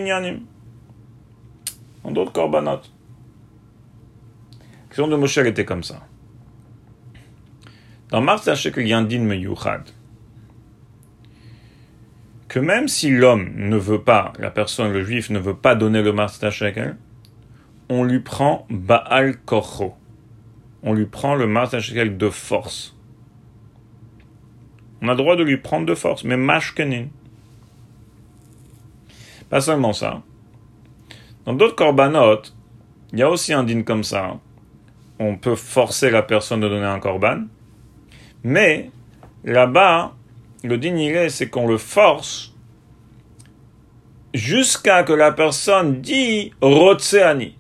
dans 2.05 2.11
d'autres 2.13 2.33
korbanot. 2.33 2.71
La 2.71 2.81
question 4.89 5.09
de 5.09 5.17
Moshe 5.17 5.39
était 5.39 5.65
comme 5.65 5.83
ça. 5.83 6.03
Dans 8.11 8.23
Mars, 8.23 8.43
sachez 8.43 8.73
qu'il 8.73 8.89
y 8.89 8.93
a 8.93 8.99
un 8.99 9.03
din 9.03 9.29
que 12.49 12.59
même 12.59 12.89
si 12.89 13.11
l'homme 13.11 13.53
ne 13.57 13.77
veut 13.77 14.01
pas, 14.01 14.33
la 14.39 14.51
personne, 14.51 14.93
le 14.93 15.05
juif, 15.05 15.29
ne 15.29 15.39
veut 15.39 15.57
pas 15.57 15.75
donner 15.75 16.03
le 16.03 16.13
Mars 16.13 16.41
shekel, 16.51 16.97
on 17.91 18.05
lui 18.05 18.21
prend 18.21 18.67
Baal 18.71 19.37
Korcho. 19.45 19.95
On 20.89 20.95
lui 20.95 21.05
prend 21.05 21.35
le 21.35 21.47
Mars 21.47 21.73
de 21.73 22.31
force. 22.31 22.97
On 25.03 25.09
a 25.09 25.11
le 25.11 25.19
droit 25.19 25.37
de 25.37 25.43
lui 25.43 25.59
prendre 25.59 25.85
de 25.85 25.95
force, 25.95 26.25
mais 26.25 26.39
Mashkenin. 26.39 27.09
Pas 29.51 29.61
seulement 29.61 29.93
ça. 29.93 30.23
Dans 31.45 31.53
d'autres 31.53 31.75
korbanot, 31.75 32.41
il 33.13 33.19
y 33.19 33.23
a 33.23 33.29
aussi 33.29 33.53
un 33.53 33.65
din 33.65 33.83
comme 33.83 34.03
ça. 34.03 34.39
On 35.19 35.37
peut 35.37 35.57
forcer 35.57 36.09
la 36.11 36.23
personne 36.23 36.61
de 36.61 36.71
donner 36.71 36.87
un 36.87 37.01
korban. 37.01 37.43
Mais 38.43 38.91
là-bas, 39.45 40.15
le 40.65 40.79
din 40.79 41.29
c'est 41.29 41.51
qu'on 41.51 41.69
le 41.69 41.77
force 41.77 42.55
jusqu'à 44.33 45.03
que 45.03 45.13
la 45.13 45.33
personne 45.33 46.01
dit 46.01 46.55
Rotseani. 46.63 47.58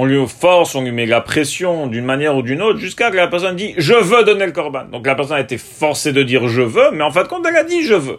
On 0.00 0.04
lui 0.04 0.28
force, 0.28 0.76
on 0.76 0.82
lui 0.82 0.92
met 0.92 1.06
la 1.06 1.20
pression 1.20 1.88
d'une 1.88 2.04
manière 2.04 2.36
ou 2.36 2.42
d'une 2.42 2.62
autre 2.62 2.78
jusqu'à 2.78 3.10
que 3.10 3.16
la 3.16 3.26
personne 3.26 3.56
dit 3.56 3.74
je 3.78 3.94
veux 3.94 4.22
donner 4.22 4.46
le 4.46 4.52
korban. 4.52 4.84
Donc 4.84 5.04
la 5.04 5.16
personne 5.16 5.38
a 5.38 5.40
été 5.40 5.58
forcée 5.58 6.12
de 6.12 6.22
dire 6.22 6.46
je 6.46 6.62
veux, 6.62 6.92
mais 6.92 7.02
en 7.02 7.10
fait 7.10 7.26
quand 7.26 7.44
elle 7.44 7.56
a 7.56 7.64
dit 7.64 7.82
je 7.82 7.94
veux. 7.94 8.18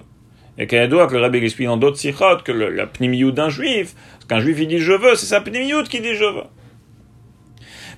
Et 0.58 0.68
qu'elle 0.68 0.90
doit 0.90 1.08
que 1.08 1.14
le 1.16 1.22
rabbi 1.22 1.38
explique 1.38 1.70
dans 1.70 1.78
d'autres 1.78 1.96
sikhot 1.96 2.40
que 2.44 2.52
la 2.52 2.86
pnimiout 2.86 3.32
d'un 3.32 3.48
juif, 3.48 3.96
qu'un 4.28 4.42
juif 4.42 4.58
il 4.60 4.68
dit 4.68 4.80
je 4.80 4.92
veux, 4.92 5.16
c'est 5.16 5.26
sa 5.26 5.40
pnimiout 5.40 5.84
qui 5.84 6.02
dit 6.02 6.16
je 6.16 6.26
veux. 6.26 6.44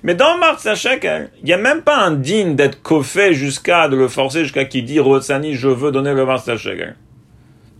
Mais 0.04 0.14
dans 0.14 0.38
Martha 0.38 0.76
Shekel, 0.76 1.32
il 1.40 1.46
n'y 1.46 1.52
a 1.52 1.58
même 1.58 1.82
pas 1.82 1.96
un 1.96 2.12
digne 2.12 2.54
d'être 2.54 2.82
coffé 2.82 3.34
jusqu'à, 3.34 3.88
de 3.88 3.96
le 3.96 4.06
forcer 4.06 4.44
jusqu'à 4.44 4.64
qui 4.64 4.84
dit 4.84 5.00
Rotsani, 5.00 5.54
je 5.54 5.66
veux 5.66 5.90
donner 5.90 6.14
le 6.14 6.24
Martha 6.24 6.56
Shekel. 6.56 6.94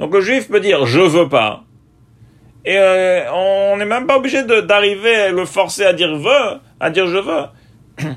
Donc 0.01 0.13
le 0.13 0.21
juif 0.21 0.49
peut 0.49 0.59
dire 0.59 0.85
je 0.85 0.99
veux 0.99 1.29
pas. 1.29 1.63
Et 2.65 2.79
euh, 2.79 3.33
on 3.33 3.77
n'est 3.77 3.85
même 3.85 4.07
pas 4.07 4.17
obligé 4.17 4.45
d'arriver 4.45 5.31
le 5.31 5.45
forcer 5.45 5.85
à 5.85 5.93
dire 5.93 6.17
veux, 6.17 6.61
à 6.79 6.91
dire 6.91 7.07
je 7.07 7.19
veux. 7.19 8.07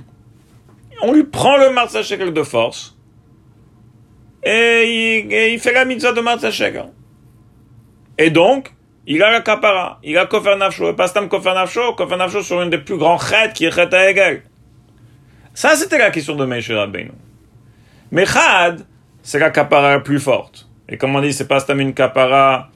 On 1.01 1.11
lui 1.13 1.23
prend 1.23 1.57
le 1.57 1.72
Martha 1.72 2.03
Shekel 2.03 2.31
de 2.31 2.43
force. 2.43 2.95
Et 4.43 5.51
il, 5.51 5.59
fait 5.59 5.73
la 5.73 5.85
mitzvah 5.85 6.13
de 6.13 6.22
Martha 6.22 6.51
Shekel. 6.51 6.85
Et 8.17 8.30
donc, 8.30 8.72
il 9.07 9.22
a 9.23 9.31
la 9.31 9.41
kapara, 9.41 9.99
il 10.03 10.17
a 10.17 10.26
kofer 10.26 10.55
nafsho, 10.55 10.89
et 10.89 10.95
pas 10.95 11.07
stam 11.07 11.27
kofer 11.27 11.53
nafsho, 11.53 11.93
kofer 11.93 12.15
nafsho 12.17 12.41
sur 12.41 12.61
une 12.61 12.69
des 12.69 12.77
plus 12.77 12.97
grands 12.97 13.17
chètes 13.17 13.53
qui 13.53 13.65
est 13.65 13.77
à 13.77 13.89
Ça, 15.53 15.76
c'était 15.76 15.97
la 15.97 16.11
question 16.11 16.35
de 16.35 16.73
Rabbeinu. 16.76 17.11
Mais 18.11 18.26
chad, 18.26 18.85
c'est 19.22 19.39
la 19.39 19.49
kapara 19.49 19.95
la 19.95 19.99
plus 19.99 20.19
forte. 20.19 20.67
Et 20.88 20.97
comme 20.97 21.15
on 21.15 21.22
dit, 21.22 21.34
c'est 21.34 21.47
pas 21.47 21.59
stam 21.59 21.81
une 21.81 21.93
kapara 21.93 22.69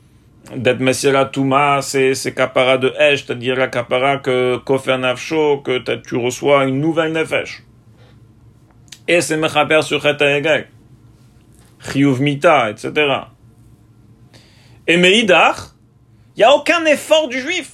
d'être 0.56 0.80
Messira 0.80 1.26
Touma, 1.26 1.82
c'est, 1.82 2.34
kapara 2.36 2.78
de 2.78 2.94
Esh, 3.00 3.26
c'est-à-dire 3.26 3.56
la 3.56 3.68
kapara 3.68 4.18
que 4.18 4.58
kofer 4.58 4.98
nafsho, 4.98 5.60
que 5.60 5.80
tu 5.96 6.16
reçois 6.16 6.66
une 6.66 6.80
nouvelle 6.80 7.12
nefesh. 7.12 7.64
Et 9.08 9.22
c'est 9.22 9.38
mechaper 9.38 9.82
sur 9.82 10.02
chet 10.02 10.22
à 10.22 10.62
Chiyuv 11.92 12.22
mita, 12.22 12.70
etc. 12.70 12.92
Et 14.86 14.98
Meidach, 14.98 15.76
il 16.36 16.40
n'y 16.40 16.44
a 16.44 16.54
aucun 16.54 16.84
effort 16.86 17.28
du 17.28 17.40
juif. 17.40 17.72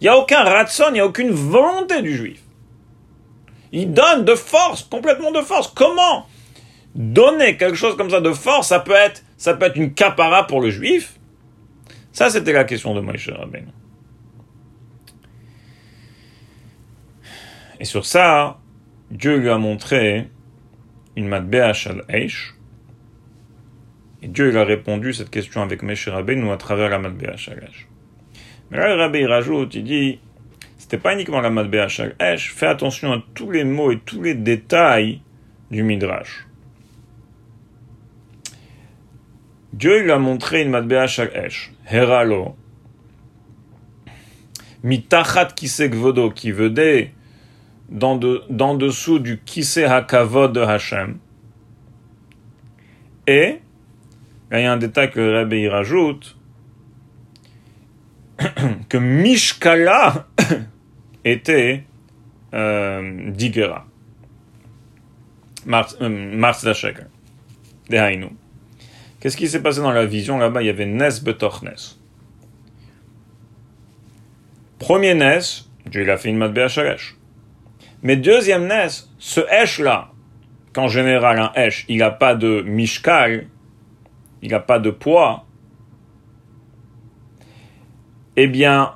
Il 0.00 0.04
n'y 0.04 0.08
a 0.08 0.18
aucun 0.18 0.42
ratson, 0.42 0.84
il 0.88 0.94
n'y 0.94 1.00
a 1.00 1.06
aucune 1.06 1.30
volonté 1.30 2.02
du 2.02 2.16
juif. 2.16 2.40
Il 3.72 3.92
donne 3.92 4.24
de 4.24 4.34
force, 4.34 4.82
complètement 4.82 5.30
de 5.30 5.40
force. 5.40 5.72
Comment 5.74 6.26
donner 6.94 7.56
quelque 7.56 7.76
chose 7.76 7.96
comme 7.96 8.10
ça 8.10 8.20
de 8.20 8.32
force, 8.32 8.68
ça 8.68 8.80
peut 8.80 8.92
être, 8.92 9.22
ça 9.36 9.54
peut 9.54 9.66
être 9.66 9.76
une 9.76 9.94
capara 9.94 10.46
pour 10.46 10.60
le 10.60 10.70
juif. 10.70 11.14
Ça, 12.14 12.30
c'était 12.30 12.52
la 12.52 12.64
question 12.64 12.94
de 12.94 13.00
Moïse 13.00 13.28
Rabbeinu. 13.28 13.66
Et 17.80 17.84
sur 17.84 18.06
ça, 18.06 18.60
Dieu 19.10 19.36
lui 19.36 19.50
a 19.50 19.58
montré 19.58 20.30
une 21.16 21.28
matbea 21.28 21.72
shal 21.74 22.04
eish, 22.08 22.54
et 24.22 24.28
Dieu 24.28 24.48
il 24.48 24.56
a 24.56 24.64
répondu 24.64 25.12
cette 25.12 25.28
question 25.28 25.60
avec 25.60 25.82
Meshé 25.82 26.10
Rabbeinu 26.10 26.50
à 26.50 26.56
travers 26.56 26.88
la 26.88 26.98
Matbea 26.98 27.36
Shalash. 27.36 27.88
Mais 28.70 28.78
là, 28.78 28.94
le 28.94 29.02
Rabbi 29.02 29.26
rajoute, 29.26 29.74
il 29.74 29.84
dit, 29.84 30.18
c'était 30.78 30.96
pas 30.96 31.12
uniquement 31.12 31.42
la 31.42 31.50
Matbea 31.50 31.88
Shalash, 31.88 32.50
fais 32.54 32.66
attention 32.66 33.12
à 33.12 33.22
tous 33.34 33.50
les 33.50 33.64
mots 33.64 33.90
et 33.90 33.98
tous 33.98 34.22
les 34.22 34.34
détails 34.34 35.20
du 35.70 35.82
Midrash. 35.82 36.46
Dieu 39.74 40.04
il 40.04 40.10
a 40.12 40.18
montré 40.18 40.62
une 40.62 40.70
Matbea 40.70 41.08
Shalash, 41.08 41.72
Heralo, 41.90 42.54
mitachat 44.84 45.46
kisek 45.46 45.94
vodo, 45.96 46.30
qui 46.30 46.52
venait 46.52 47.12
dans, 47.88 48.14
de, 48.14 48.44
dans 48.50 48.76
dessous 48.76 49.18
du 49.18 49.40
kise 49.40 49.78
hakavod 49.78 50.52
de 50.52 50.60
Hashem, 50.60 51.18
et 53.26 53.58
il 54.52 54.60
y 54.60 54.62
a 54.62 54.72
un 54.72 54.76
détail 54.76 55.10
que 55.10 55.18
le 55.18 55.38
Rabbi 55.38 55.66
rajoute, 55.66 56.36
que 58.88 58.96
Mishkala 58.96 60.28
était 61.24 61.82
euh, 62.54 63.30
Digera. 63.32 63.86
Mars 65.66 65.96
euh, 66.00 66.08
de 66.62 68.43
Qu'est-ce 69.24 69.38
qui 69.38 69.48
s'est 69.48 69.62
passé 69.62 69.80
dans 69.80 69.90
la 69.90 70.04
vision 70.04 70.36
là-bas? 70.36 70.60
Il 70.60 70.66
y 70.66 70.68
avait 70.68 70.84
Nes 70.84 71.22
Betoch 71.22 71.62
Nes. 71.62 71.98
Premier 74.78 75.14
Nes, 75.14 75.64
Dieu 75.86 76.06
a 76.10 76.18
fait 76.18 76.28
une 76.28 76.36
matbea 76.36 76.66
Mais 78.02 78.16
deuxième 78.16 78.66
Nes, 78.66 79.08
ce 79.18 79.40
Esh 79.50 79.78
là, 79.78 80.10
qu'en 80.74 80.88
général 80.88 81.38
un 81.38 81.52
Esh, 81.54 81.86
il 81.88 82.00
n'a 82.00 82.10
pas 82.10 82.34
de 82.34 82.60
Mishkal, 82.66 83.46
il 84.42 84.50
n'a 84.50 84.60
pas 84.60 84.78
de 84.78 84.90
poids, 84.90 85.46
eh 88.36 88.46
bien, 88.46 88.92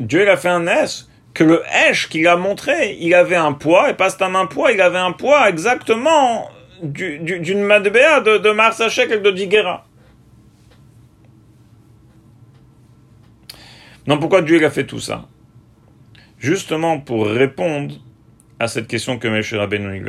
Dieu 0.00 0.22
il 0.22 0.28
a 0.28 0.36
fait 0.36 0.48
un 0.48 0.66
S 0.66 1.08
que 1.34 1.44
le 1.44 1.62
Esh 1.88 2.08
qu'il 2.08 2.26
a 2.26 2.34
montré, 2.34 2.96
il 2.98 3.14
avait 3.14 3.36
un 3.36 3.52
poids, 3.52 3.90
et 3.90 3.94
pas 3.94 4.08
un 4.20 4.46
poids, 4.46 4.72
il 4.72 4.80
avait 4.80 4.98
un 4.98 5.12
poids 5.12 5.48
exactement 5.48 6.50
d'une 6.82 7.24
du, 7.24 7.54
de, 8.20 8.38
de 8.38 8.50
Mars 8.50 8.80
et 8.80 9.18
de 9.18 9.30
Digera. 9.30 9.86
Non, 14.06 14.18
pourquoi 14.18 14.42
Dieu 14.42 14.64
a 14.64 14.70
fait 14.70 14.86
tout 14.86 14.98
ça? 14.98 15.28
Justement 16.38 16.98
pour 16.98 17.26
répondre 17.26 17.94
à 18.58 18.66
cette 18.66 18.88
question 18.88 19.18
que 19.18 19.28
M. 19.28 19.42
Rabbeinu 19.58 20.02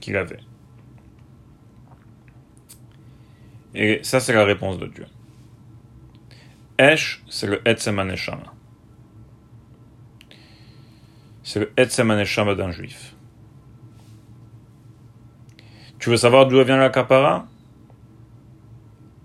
qu'il 0.00 0.16
avait. 0.16 0.40
Et 3.74 4.00
ça, 4.02 4.18
c'est 4.18 4.32
la 4.32 4.44
réponse 4.44 4.78
de 4.78 4.86
Dieu. 4.86 5.06
Esh, 6.78 7.22
c'est 7.28 7.46
le 7.46 7.60
Etzem 7.68 8.14
C'est 11.44 11.60
le 11.60 11.72
Etzem 11.76 12.08
d'un 12.56 12.70
juif. 12.72 13.14
Tu 15.98 16.10
veux 16.10 16.16
savoir 16.16 16.46
d'où 16.46 16.62
vient 16.62 16.76
la 16.76 16.90
kapara 16.90 17.46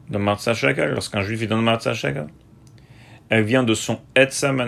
De 0.09 0.19
Shekel, 0.53 0.91
lorsqu'un 0.91 1.21
juif 1.21 1.41
il 1.41 1.47
donne 1.47 1.61
Martsa 1.61 1.93
Shekel. 1.93 2.27
Elle 3.29 3.43
vient 3.43 3.63
de 3.63 3.73
son 3.73 3.99
Etzem 4.15 4.61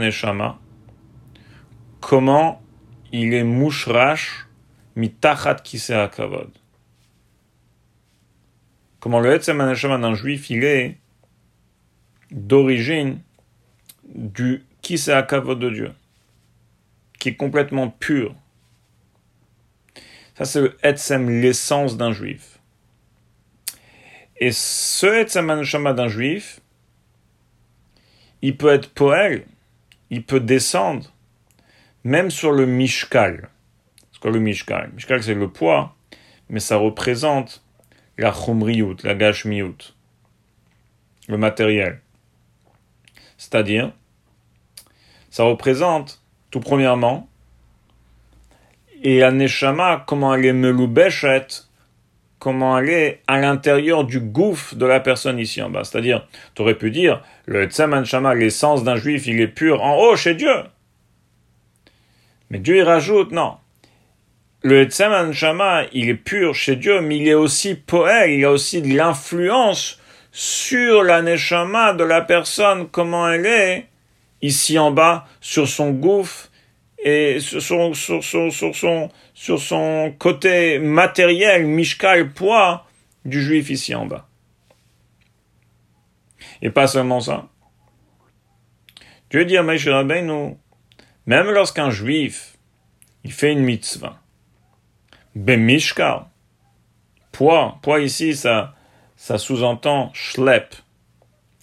Comment 2.00 2.62
il 3.12 3.34
est 3.34 3.44
mouchrash 3.44 4.48
mitachat 4.96 5.56
kise 5.56 5.92
akavod 5.92 6.52
comment 9.06 9.20
le 9.20 9.36
Etzem 9.36 9.62
Aneshama 9.62 10.00
d'un 10.00 10.16
juif, 10.16 10.50
il 10.50 10.64
est 10.64 10.98
d'origine 12.32 13.20
du 14.16 14.64
qui 14.82 14.98
c'est 14.98 15.14
Akavod 15.14 15.60
de 15.60 15.70
Dieu, 15.70 15.92
qui 17.20 17.30
est 17.30 17.36
complètement 17.36 17.88
pur. 17.88 18.34
Ça, 20.36 20.46
c'est 20.46 20.62
le 20.62 20.78
Etzem, 20.84 21.30
l'essence 21.30 21.96
d'un 21.96 22.12
juif. 22.12 22.60
Et 24.38 24.52
ce 24.52 25.06
Etzem 25.06 25.50
Aneshama 25.50 25.94
d'un 25.94 26.10
juif, 26.10 26.60
il 28.42 28.58
peut 28.58 28.74
être 28.74 28.90
poël, 28.94 29.46
il 30.10 30.24
peut 30.24 30.42
descendre, 30.42 31.14
même 32.04 32.30
sur 32.30 32.52
le 32.52 32.66
Mishkal. 32.66 33.50
Ce 34.12 34.20
que 34.20 34.28
le 34.28 34.40
Mishkal. 34.40 34.92
Mishkal, 34.94 35.24
c'est 35.24 35.34
le 35.34 35.50
poids, 35.50 35.96
mais 36.50 36.60
ça 36.60 36.76
représente 36.76 37.64
la 38.18 38.34
chumriyut, 38.34 38.98
la 39.04 39.16
gashmiyut, 39.16 39.96
le 41.28 41.38
matériel. 41.38 42.02
C'est-à-dire, 43.38 43.94
ça 45.30 45.44
représente, 45.44 46.22
tout 46.52 46.60
premièrement, 46.60 47.30
et 49.06 49.20
la 49.20 49.32
neshama, 49.32 50.04
comment 50.06 50.36
elle 50.36 50.46
est 50.46 50.54
meloubeshet, 50.54 51.48
comment 52.40 52.78
elle 52.78 52.90
est 52.90 53.22
à 53.28 53.40
l'intérieur 53.40 54.04
du 54.04 54.20
gouffre 54.20 54.76
de 54.76 54.86
la 54.86 55.00
personne 55.00 55.40
ici 55.40 55.62
en 55.62 55.70
bas. 55.70 55.86
C'est-à-dire, 55.86 56.28
tu 56.56 56.64
aurais 56.64 56.76
pu 56.76 56.92
dire, 56.92 57.22
le 57.46 57.66
tzaman 57.66 58.04
shama, 58.04 58.36
l'essence 58.36 58.84
d'un 58.84 58.98
juif, 58.98 59.28
il 59.28 59.40
est 59.40 59.48
pur 59.48 59.82
en 59.82 59.96
haut 59.96 60.18
chez 60.18 60.34
Dieu. 60.34 60.56
Mais 62.50 62.60
Dieu, 62.60 62.78
il 62.78 62.84
rajoute, 62.84 63.32
non. 63.32 63.58
Le 64.62 64.82
Etzeman 64.82 65.32
Shama, 65.32 65.84
il 65.94 66.10
est 66.10 66.16
pur 66.16 66.56
chez 66.56 66.76
Dieu, 66.76 67.00
mais 67.00 67.18
il 67.18 67.28
est 67.28 67.36
aussi 67.36 67.76
poète, 67.76 68.32
il 68.32 68.44
a 68.46 68.52
aussi 68.52 68.82
de 68.82 68.98
l'influence 68.98 70.00
sur 70.32 71.04
la 71.04 71.22
Neshama 71.22 71.94
de 71.94 72.04
la 72.04 72.22
personne, 72.22 72.88
comment 72.90 73.30
elle 73.30 73.46
est, 73.46 73.86
ici 74.42 74.80
en 74.80 74.90
bas, 74.90 75.28
sur 75.40 75.68
son 75.68 75.92
gouffre, 75.92 76.50
et 76.98 77.40
sur 77.40 77.62
son, 77.62 77.94
sur 77.94 78.24
sur 78.24 78.76
son, 78.76 79.10
sur 79.34 79.60
son 79.60 80.14
côté 80.18 80.80
matériel, 80.80 81.66
mishkal, 81.66 82.32
poids, 82.32 82.86
du 83.26 83.42
juif 83.42 83.70
ici 83.70 83.94
en 83.94 84.06
bas. 84.06 84.28
Et 86.62 86.70
pas 86.70 86.88
seulement 86.88 87.20
ça. 87.20 87.48
Dieu 89.30 89.46
dit 89.46 89.58
à 89.58 89.64
nous, 89.64 90.58
même 91.26 91.50
lorsqu'un 91.52 91.90
juif, 91.90 92.58
il 93.24 93.32
fait 93.32 93.52
une 93.52 93.64
mitzvah, 93.64 94.20
Bemishkal. 95.36 96.28
Poids. 97.34 97.78
Poids 97.82 98.00
ici, 98.00 98.36
ça, 98.36 98.74
ça 99.18 99.38
sous-entend 99.38 100.12
schlep. 100.14 100.74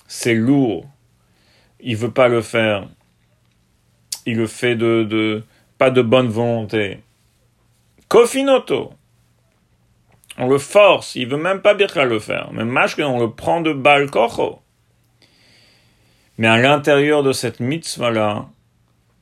C'est 0.07 0.35
lourd. 0.35 0.87
Il 1.81 1.97
veut 1.97 2.11
pas 2.11 2.29
le 2.29 2.43
faire. 2.43 2.89
Il 4.27 4.36
le 4.36 4.47
fait 4.47 4.77
de, 4.77 5.05
de 5.05 5.43
pas 5.78 5.90
de 5.90 6.03
bonne 6.03 6.28
volonté. 6.28 7.01
Kofinoto. 8.09 8.93
On 10.39 10.49
le 10.49 10.59
force. 10.59 11.15
Il 11.16 11.28
veut 11.28 11.36
même 11.36 11.61
pas 11.61 11.74
bien 11.74 11.86
le 12.05 12.19
faire. 12.19 12.51
Mais 12.53 12.62
on 13.05 13.20
le 13.20 13.31
prend 13.31 13.61
de 13.61 13.73
balle 13.73 14.09
Mais 16.39 16.47
à 16.47 16.57
l'intérieur 16.57 17.23
de 17.23 17.32
cette 17.32 17.61
mitzvah-là, 17.61 18.49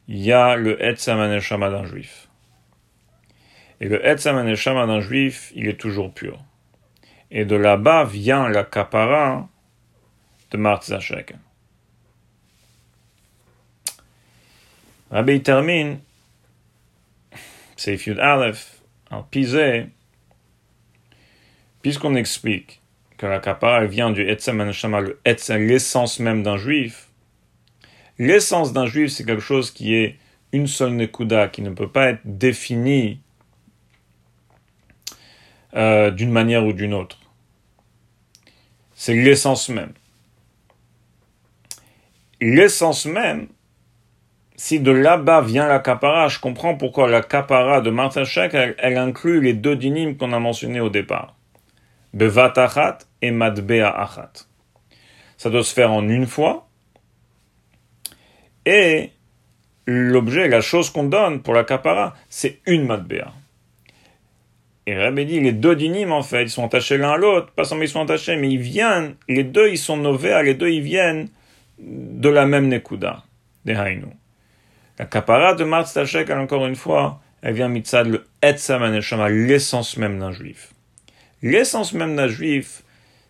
il 0.08 0.18
y 0.18 0.32
a 0.32 0.56
le 0.56 0.82
Etzaman 0.82 1.40
Shama 1.40 1.70
d'un 1.70 1.84
juif. 1.84 2.30
Et 3.80 3.88
le 3.88 4.06
Etzam 4.06 4.42
Neshama 4.44 4.86
d'un 4.86 5.00
juif, 5.00 5.52
il 5.54 5.66
est 5.66 5.80
toujours 5.80 6.12
pur. 6.12 6.38
Et 7.30 7.46
de 7.46 7.56
là-bas 7.56 8.04
vient 8.04 8.48
la 8.48 8.62
kapara 8.62 9.48
de 10.50 10.56
Martzachek. 10.58 11.34
Rabbi 15.10 15.42
termine, 15.42 15.98
c'est 17.76 17.96
Yud 18.06 18.20
Aleph, 18.20 18.80
en 19.10 19.24
pisé, 19.24 19.86
puisqu'on 21.82 22.14
explique 22.14 22.80
que 23.18 23.26
la 23.26 23.40
kapara 23.40 23.86
vient 23.86 24.10
du 24.10 24.22
Etzem 24.22 24.64
Neshama, 24.64 25.00
l'essence 25.58 26.20
même 26.20 26.44
d'un 26.44 26.56
juif, 26.56 27.08
l'essence 28.18 28.72
d'un 28.72 28.86
juif, 28.86 29.10
c'est 29.10 29.24
quelque 29.24 29.42
chose 29.42 29.72
qui 29.72 29.94
est 29.94 30.16
une 30.52 30.68
seule 30.68 30.92
nekuda, 30.92 31.48
qui 31.48 31.62
ne 31.62 31.70
peut 31.70 31.90
pas 31.90 32.10
être 32.10 32.20
définie 32.24 33.20
euh, 35.74 36.12
d'une 36.12 36.30
manière 36.30 36.64
ou 36.64 36.72
d'une 36.72 36.94
autre. 36.94 37.18
C'est 38.94 39.14
l'essence 39.14 39.68
même. 39.68 39.92
L'essence 42.40 43.06
même, 43.06 43.48
si 44.60 44.78
de 44.78 44.90
là-bas 44.90 45.40
vient 45.40 45.66
la 45.66 45.78
capara, 45.78 46.28
je 46.28 46.38
comprends 46.38 46.76
pourquoi 46.76 47.08
la 47.08 47.22
capara 47.22 47.80
de 47.80 47.88
Martin 47.88 48.24
Sheck, 48.24 48.52
elle, 48.52 48.98
inclut 48.98 49.40
les 49.40 49.54
deux 49.54 49.74
dynimes 49.74 50.18
qu'on 50.18 50.34
a 50.34 50.38
mentionnés 50.38 50.80
au 50.80 50.90
départ. 50.90 51.34
Bevatachat 52.12 52.98
et 53.22 53.30
Madbea 53.30 53.88
Achat. 53.88 54.32
Ça 55.38 55.48
doit 55.48 55.64
se 55.64 55.72
faire 55.72 55.90
en 55.90 56.06
une 56.06 56.26
fois. 56.26 56.68
Et 58.66 59.12
l'objet, 59.86 60.46
la 60.46 60.60
chose 60.60 60.90
qu'on 60.90 61.04
donne 61.04 61.40
pour 61.40 61.54
la 61.54 61.64
capara, 61.64 62.12
c'est 62.28 62.60
une 62.66 62.84
Madbea. 62.84 63.32
Et 64.84 64.94
Rabbi 64.94 65.24
dit, 65.24 65.40
les 65.40 65.52
deux 65.52 65.74
dynimes, 65.74 66.12
en 66.12 66.22
fait, 66.22 66.42
ils 66.42 66.50
sont 66.50 66.66
attachés 66.66 66.98
l'un 66.98 67.12
à 67.12 67.16
l'autre, 67.16 67.50
pas 67.52 67.64
seulement 67.64 67.84
ils 67.84 67.88
sont 67.88 68.02
attachés, 68.02 68.36
mais 68.36 68.50
ils 68.50 68.60
viennent, 68.60 69.14
les 69.26 69.42
deux, 69.42 69.70
ils 69.70 69.78
sont 69.78 69.96
novéa, 69.96 70.42
les 70.42 70.54
deux, 70.54 70.68
ils 70.68 70.82
viennent 70.82 71.30
de 71.78 72.28
la 72.28 72.44
même 72.44 72.68
Nekuda, 72.68 73.22
des. 73.64 73.74
La 75.00 75.06
kapara 75.06 75.54
de 75.54 75.64
Martz 75.64 75.96
encore 75.96 76.66
une 76.66 76.76
fois, 76.76 77.22
elle 77.40 77.54
vient 77.54 77.68
mitzad 77.68 78.06
le 78.06 78.26
Etzam 78.42 78.82
l'essence 79.30 79.96
même 79.96 80.18
d'un 80.18 80.30
juif. 80.30 80.74
L'essence 81.40 81.94
même 81.94 82.16
d'un 82.16 82.28
juif, 82.28 82.82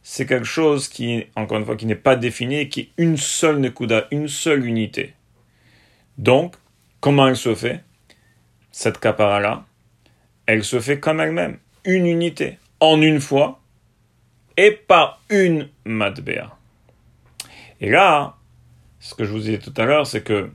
c'est 0.02 0.26
quelque 0.26 0.48
chose 0.48 0.88
qui, 0.88 1.26
encore 1.36 1.58
une 1.58 1.64
fois, 1.64 1.76
qui 1.76 1.86
n'est 1.86 1.94
pas 1.94 2.16
défini, 2.16 2.68
qui 2.68 2.80
est 2.80 2.88
une 2.96 3.16
seule 3.16 3.60
Nekuda, 3.60 4.08
une 4.10 4.26
seule 4.26 4.66
unité. 4.66 5.14
Donc, 6.18 6.56
comment 6.98 7.28
elle 7.28 7.36
se 7.36 7.54
fait, 7.54 7.84
cette 8.72 8.98
kapara-là? 8.98 9.64
Elle 10.46 10.64
se 10.64 10.80
fait 10.80 10.98
comme 10.98 11.20
elle-même, 11.20 11.58
une 11.84 12.06
unité, 12.06 12.58
en 12.80 13.00
une 13.00 13.20
fois, 13.20 13.60
et 14.56 14.72
pas 14.72 15.20
une 15.28 15.68
matbea. 15.84 16.50
Et 17.80 17.90
là, 17.90 18.34
ce 18.98 19.14
que 19.14 19.24
je 19.24 19.30
vous 19.30 19.38
disais 19.38 19.58
tout 19.58 19.74
à 19.76 19.84
l'heure, 19.84 20.08
c'est 20.08 20.24
que, 20.24 20.50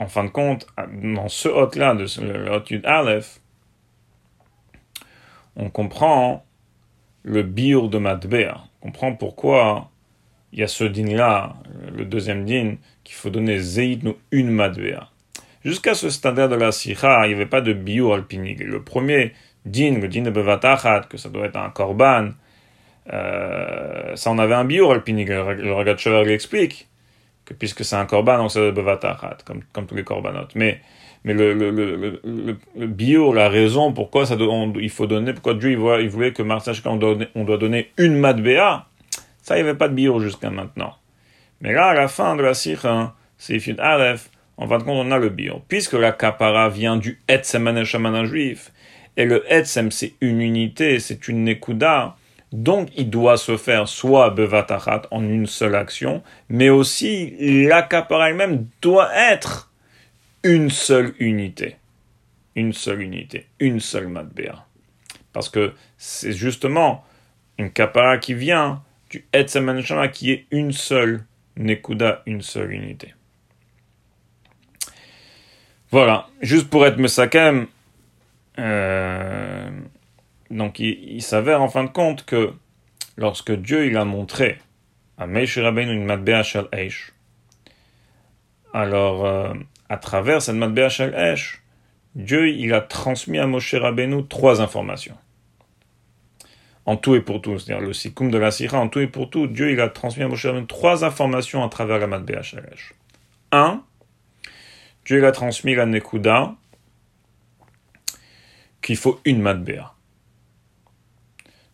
en 0.00 0.06
fin 0.06 0.24
de 0.24 0.30
compte, 0.30 0.66
dans 1.02 1.28
ce 1.28 1.48
hot-là, 1.48 1.94
de 1.94 2.06
ce 2.06 2.20
hot 2.20 2.80
Aleph, 2.84 3.40
on 5.56 5.70
comprend 5.70 6.44
le 7.24 7.42
biur 7.42 7.88
de 7.88 7.98
matbea. 7.98 8.64
On 8.80 8.86
comprend 8.86 9.14
pourquoi 9.14 9.90
il 10.52 10.60
y 10.60 10.62
a 10.62 10.68
ce 10.68 10.84
din-là, 10.84 11.56
le 11.94 12.04
deuxième 12.04 12.44
din, 12.44 12.76
qu'il 13.04 13.16
faut 13.16 13.30
donner 13.30 13.58
zeid 13.58 14.04
nous 14.04 14.16
une 14.30 14.50
matbea. 14.50 15.10
Jusqu'à 15.64 15.94
ce 15.94 16.08
stade 16.10 16.36
de 16.36 16.54
la 16.54 16.72
sikha, 16.72 17.26
il 17.26 17.28
n'y 17.28 17.34
avait 17.34 17.46
pas 17.46 17.60
de 17.60 17.72
bio 17.72 18.12
alpinig. 18.12 18.60
Le 18.60 18.82
premier 18.82 19.32
din, 19.66 19.98
le 20.00 20.08
din 20.08 20.22
de 20.22 20.30
bevatachat, 20.30 21.02
que 21.10 21.16
ça 21.16 21.28
doit 21.28 21.46
être 21.46 21.56
un 21.56 21.70
korban, 21.70 22.30
euh, 23.12 24.14
ça 24.14 24.30
en 24.30 24.38
avait 24.38 24.54
un 24.54 24.64
bio 24.64 24.90
alpinig. 24.90 25.28
Le 25.28 25.72
Ragat 25.72 25.96
l'explique 26.24 26.87
que 27.48 27.54
puisque 27.54 27.84
c'est 27.84 27.96
un 27.96 28.04
korban, 28.04 28.36
donc 28.36 28.50
c'est 28.50 28.72
bevatachat, 28.72 29.38
comme, 29.44 29.62
comme 29.72 29.86
tous 29.86 29.94
les 29.94 30.04
korbanot. 30.04 30.48
Mais, 30.54 30.80
mais 31.24 31.32
le, 31.32 31.54
le, 31.54 31.70
le, 31.70 32.20
le, 32.76 32.86
bio, 32.86 33.32
la 33.32 33.48
raison 33.48 33.92
pourquoi 33.92 34.26
ça 34.26 34.36
il 34.38 34.90
faut 34.90 35.06
donner, 35.06 35.32
pourquoi 35.32 35.54
Dieu 35.54 35.70
il, 35.72 36.02
il 36.02 36.10
voulait 36.10 36.32
que 36.32 36.42
Martach, 36.42 36.76
on 36.84 36.96
doit, 36.96 37.16
on 37.34 37.44
doit 37.44 37.56
donner 37.56 37.90
une 37.96 38.18
matbea, 38.18 38.86
ça 39.42 39.56
il 39.56 39.62
n'y 39.62 39.68
avait 39.68 39.78
pas 39.78 39.88
de 39.88 39.94
bio 39.94 40.20
jusqu'à 40.20 40.50
maintenant. 40.50 40.94
Mais 41.60 41.72
là, 41.72 41.86
à 41.86 41.94
la 41.94 42.06
fin 42.06 42.36
de 42.36 42.42
la 42.42 42.54
sikha, 42.54 43.14
c'est 43.38 43.66
Yud 43.66 43.80
Aleph, 43.80 44.30
en 44.58 44.68
fin 44.68 44.78
de 44.78 44.82
compte, 44.82 45.06
on 45.06 45.10
a 45.10 45.18
le 45.18 45.30
bio. 45.30 45.62
Puisque 45.68 45.94
la 45.94 46.12
kapara 46.12 46.68
vient 46.68 46.96
du 46.96 47.20
Etzem 47.28 47.64
d'un 47.64 48.24
juif, 48.26 48.72
et 49.16 49.24
le 49.24 49.42
Etzem, 49.52 49.90
c'est 49.90 50.12
une 50.20 50.40
unité, 50.40 51.00
c'est 51.00 51.26
une 51.28 51.44
nekuda, 51.44 52.14
donc 52.52 52.88
il 52.96 53.10
doit 53.10 53.36
se 53.36 53.56
faire 53.56 53.88
soit 53.88 54.30
bevatachat 54.30 55.02
en 55.10 55.22
une 55.22 55.46
seule 55.46 55.74
action, 55.74 56.22
mais 56.48 56.70
aussi 56.70 57.36
la 57.66 57.82
kapara 57.82 58.30
elle-même 58.30 58.66
doit 58.80 59.10
être 59.14 59.70
une 60.42 60.70
seule 60.70 61.14
unité. 61.18 61.76
Une 62.54 62.72
seule 62.72 63.02
unité, 63.02 63.46
une 63.60 63.80
seule 63.80 64.08
matbea. 64.08 64.66
Parce 65.32 65.48
que 65.48 65.74
c'est 65.96 66.32
justement 66.32 67.04
une 67.58 67.70
kapara 67.70 68.18
qui 68.18 68.34
vient 68.34 68.82
du 69.10 69.24
Etzem 69.32 69.82
qui 70.12 70.32
est 70.32 70.46
une 70.50 70.72
seule 70.72 71.24
nekuda, 71.56 72.22
une 72.26 72.42
seule 72.42 72.72
unité. 72.72 73.14
Voilà, 75.90 76.28
juste 76.42 76.68
pour 76.68 76.86
être 76.86 76.98
Mesakem, 76.98 77.66
euh, 78.58 79.70
donc 80.50 80.78
il, 80.78 81.22
s'avère 81.22 81.60
en 81.60 81.68
fin 81.68 81.84
de 81.84 81.90
compte 81.90 82.24
que 82.24 82.52
lorsque 83.16 83.52
Dieu 83.52 83.86
il 83.86 83.96
a 83.96 84.04
montré 84.04 84.58
à 85.18 85.26
Meish 85.26 85.58
Rabbeinu 85.58 85.92
une 85.92 86.04
matbea 86.04 86.42
shel 86.42 86.68
Eish, 86.72 87.12
alors 88.72 89.26
euh, 89.26 89.52
à 89.88 89.96
travers 89.98 90.40
cette 90.40 90.56
matbea 90.56 90.88
shel 90.88 91.14
Eish, 91.14 91.62
Dieu 92.14 92.48
il 92.48 92.72
a 92.72 92.80
transmis 92.80 93.38
à 93.38 93.46
Moshe 93.46 93.74
Rabbeinu 93.74 94.26
trois 94.26 94.62
informations. 94.62 95.16
En 96.86 96.96
tout 96.96 97.14
et 97.14 97.20
pour 97.20 97.42
tout, 97.42 97.58
c'est-à-dire 97.58 97.86
le 97.86 97.92
sikum 97.92 98.30
de 98.30 98.38
la 98.38 98.50
sira, 98.50 98.78
en 98.78 98.88
tout 98.88 99.00
et 99.00 99.06
pour 99.06 99.28
tout, 99.28 99.46
Dieu 99.46 99.70
il 99.70 99.80
a 99.80 99.90
transmis 99.90 100.22
à 100.22 100.28
Moshe 100.28 100.46
Rabbeinu 100.46 100.66
trois 100.66 101.04
informations 101.04 101.62
à 101.62 101.68
travers 101.68 101.98
la 101.98 102.06
matbea 102.06 102.42
shel 102.42 102.66
Eish. 102.72 102.94
Un, 103.52 103.82
Dieu 105.04 105.26
a 105.26 105.32
transmis 105.32 105.74
la 105.74 105.84
Nekuda, 105.84 106.54
qu'il 108.80 108.96
faut 108.96 109.20
une 109.26 109.42
matbea 109.42 109.97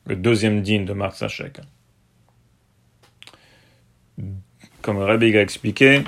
le 0.07 0.17
deuxième 0.17 0.63
din 0.63 0.85
de 0.85 0.93
Mark 0.93 1.17
Sachek. 1.17 1.61
Comme 4.83 4.99
Rabbi 4.99 5.37
a 5.37 5.41
expliqué 5.41 6.05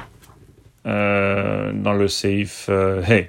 euh, 0.87 1.73
dans 1.73 1.95
le 1.95 2.09
Seif 2.09 2.67
euh, 2.69 3.03
Hey. 3.03 3.29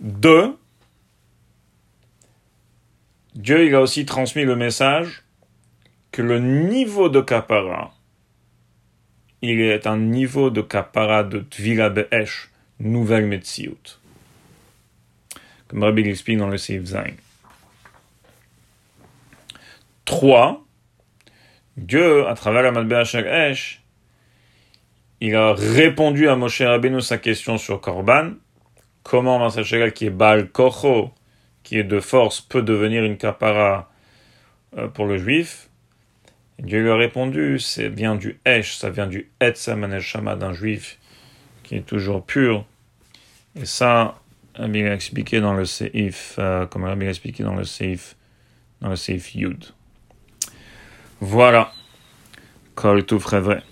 Deux, 0.00 0.56
Dieu 3.34 3.66
il 3.66 3.74
a 3.74 3.80
aussi 3.80 4.04
transmis 4.04 4.44
le 4.44 4.56
message 4.56 5.22
que 6.10 6.22
le 6.22 6.38
niveau 6.40 7.08
de 7.08 7.20
kapara, 7.20 7.94
il 9.42 9.60
est 9.60 9.86
un 9.86 9.98
niveau 9.98 10.50
de 10.50 10.60
kapara 10.60 11.22
de 11.22 11.40
Tvila 11.40 11.90
Be'esh, 11.90 12.50
nouvelle 12.80 13.26
Metsiout. 13.26 13.98
Comme 15.68 15.84
Rabbi 15.84 16.02
l'explique 16.02 16.38
dans 16.38 16.48
le 16.48 16.58
Seif 16.58 16.84
Zain. 16.84 17.14
3, 20.12 20.62
Dieu, 21.78 22.28
à 22.28 22.34
travers 22.34 22.62
la 22.62 22.70
Matbea 22.70 23.00
Esh, 23.00 23.82
il 25.20 25.34
a 25.34 25.54
répondu 25.54 26.28
à 26.28 26.36
Moshe 26.36 26.60
Rabbeinu 26.60 27.00
sa 27.00 27.16
question 27.16 27.56
sur 27.56 27.80
Korban. 27.80 28.32
Comment 29.04 29.38
Masachel, 29.38 29.94
qui 29.94 30.04
est 30.04 30.10
Baal 30.10 30.50
Kocho, 30.50 31.12
qui 31.62 31.78
est 31.78 31.84
de 31.84 31.98
force, 31.98 32.42
peut 32.42 32.60
devenir 32.60 33.04
une 33.04 33.16
kapara 33.16 33.90
euh, 34.76 34.86
pour 34.86 35.06
le 35.06 35.16
juif? 35.16 35.70
Dieu 36.58 36.82
lui 36.82 36.90
a 36.90 36.96
répondu, 36.96 37.58
c'est 37.58 37.88
vient 37.88 38.14
du 38.14 38.38
Esh, 38.44 38.76
ça 38.76 38.90
vient 38.90 39.06
du 39.06 39.30
Etzam 39.40 39.98
Shama 39.98 40.36
d'un 40.36 40.52
juif 40.52 40.98
qui 41.62 41.76
est 41.76 41.86
toujours 41.86 42.22
pur. 42.22 42.66
Et 43.58 43.64
ça, 43.64 44.20
Rabbi 44.56 44.82
a 44.82 44.92
expliqué 44.92 45.40
dans 45.40 45.54
le 45.54 45.64
Seif, 45.64 46.36
euh, 46.38 46.66
comme 46.66 46.84
Rabbi 46.84 47.06
a 47.06 47.08
expliqué 47.08 47.42
dans 47.42 47.54
le 47.54 47.64
Seif, 47.64 48.14
dans 48.82 48.90
le 48.90 48.96
Seif 48.96 49.34
Yud. 49.34 49.72
Voilà. 51.24 51.70
Kol 52.74 53.06
tout 53.06 53.20
vrai. 53.38 53.62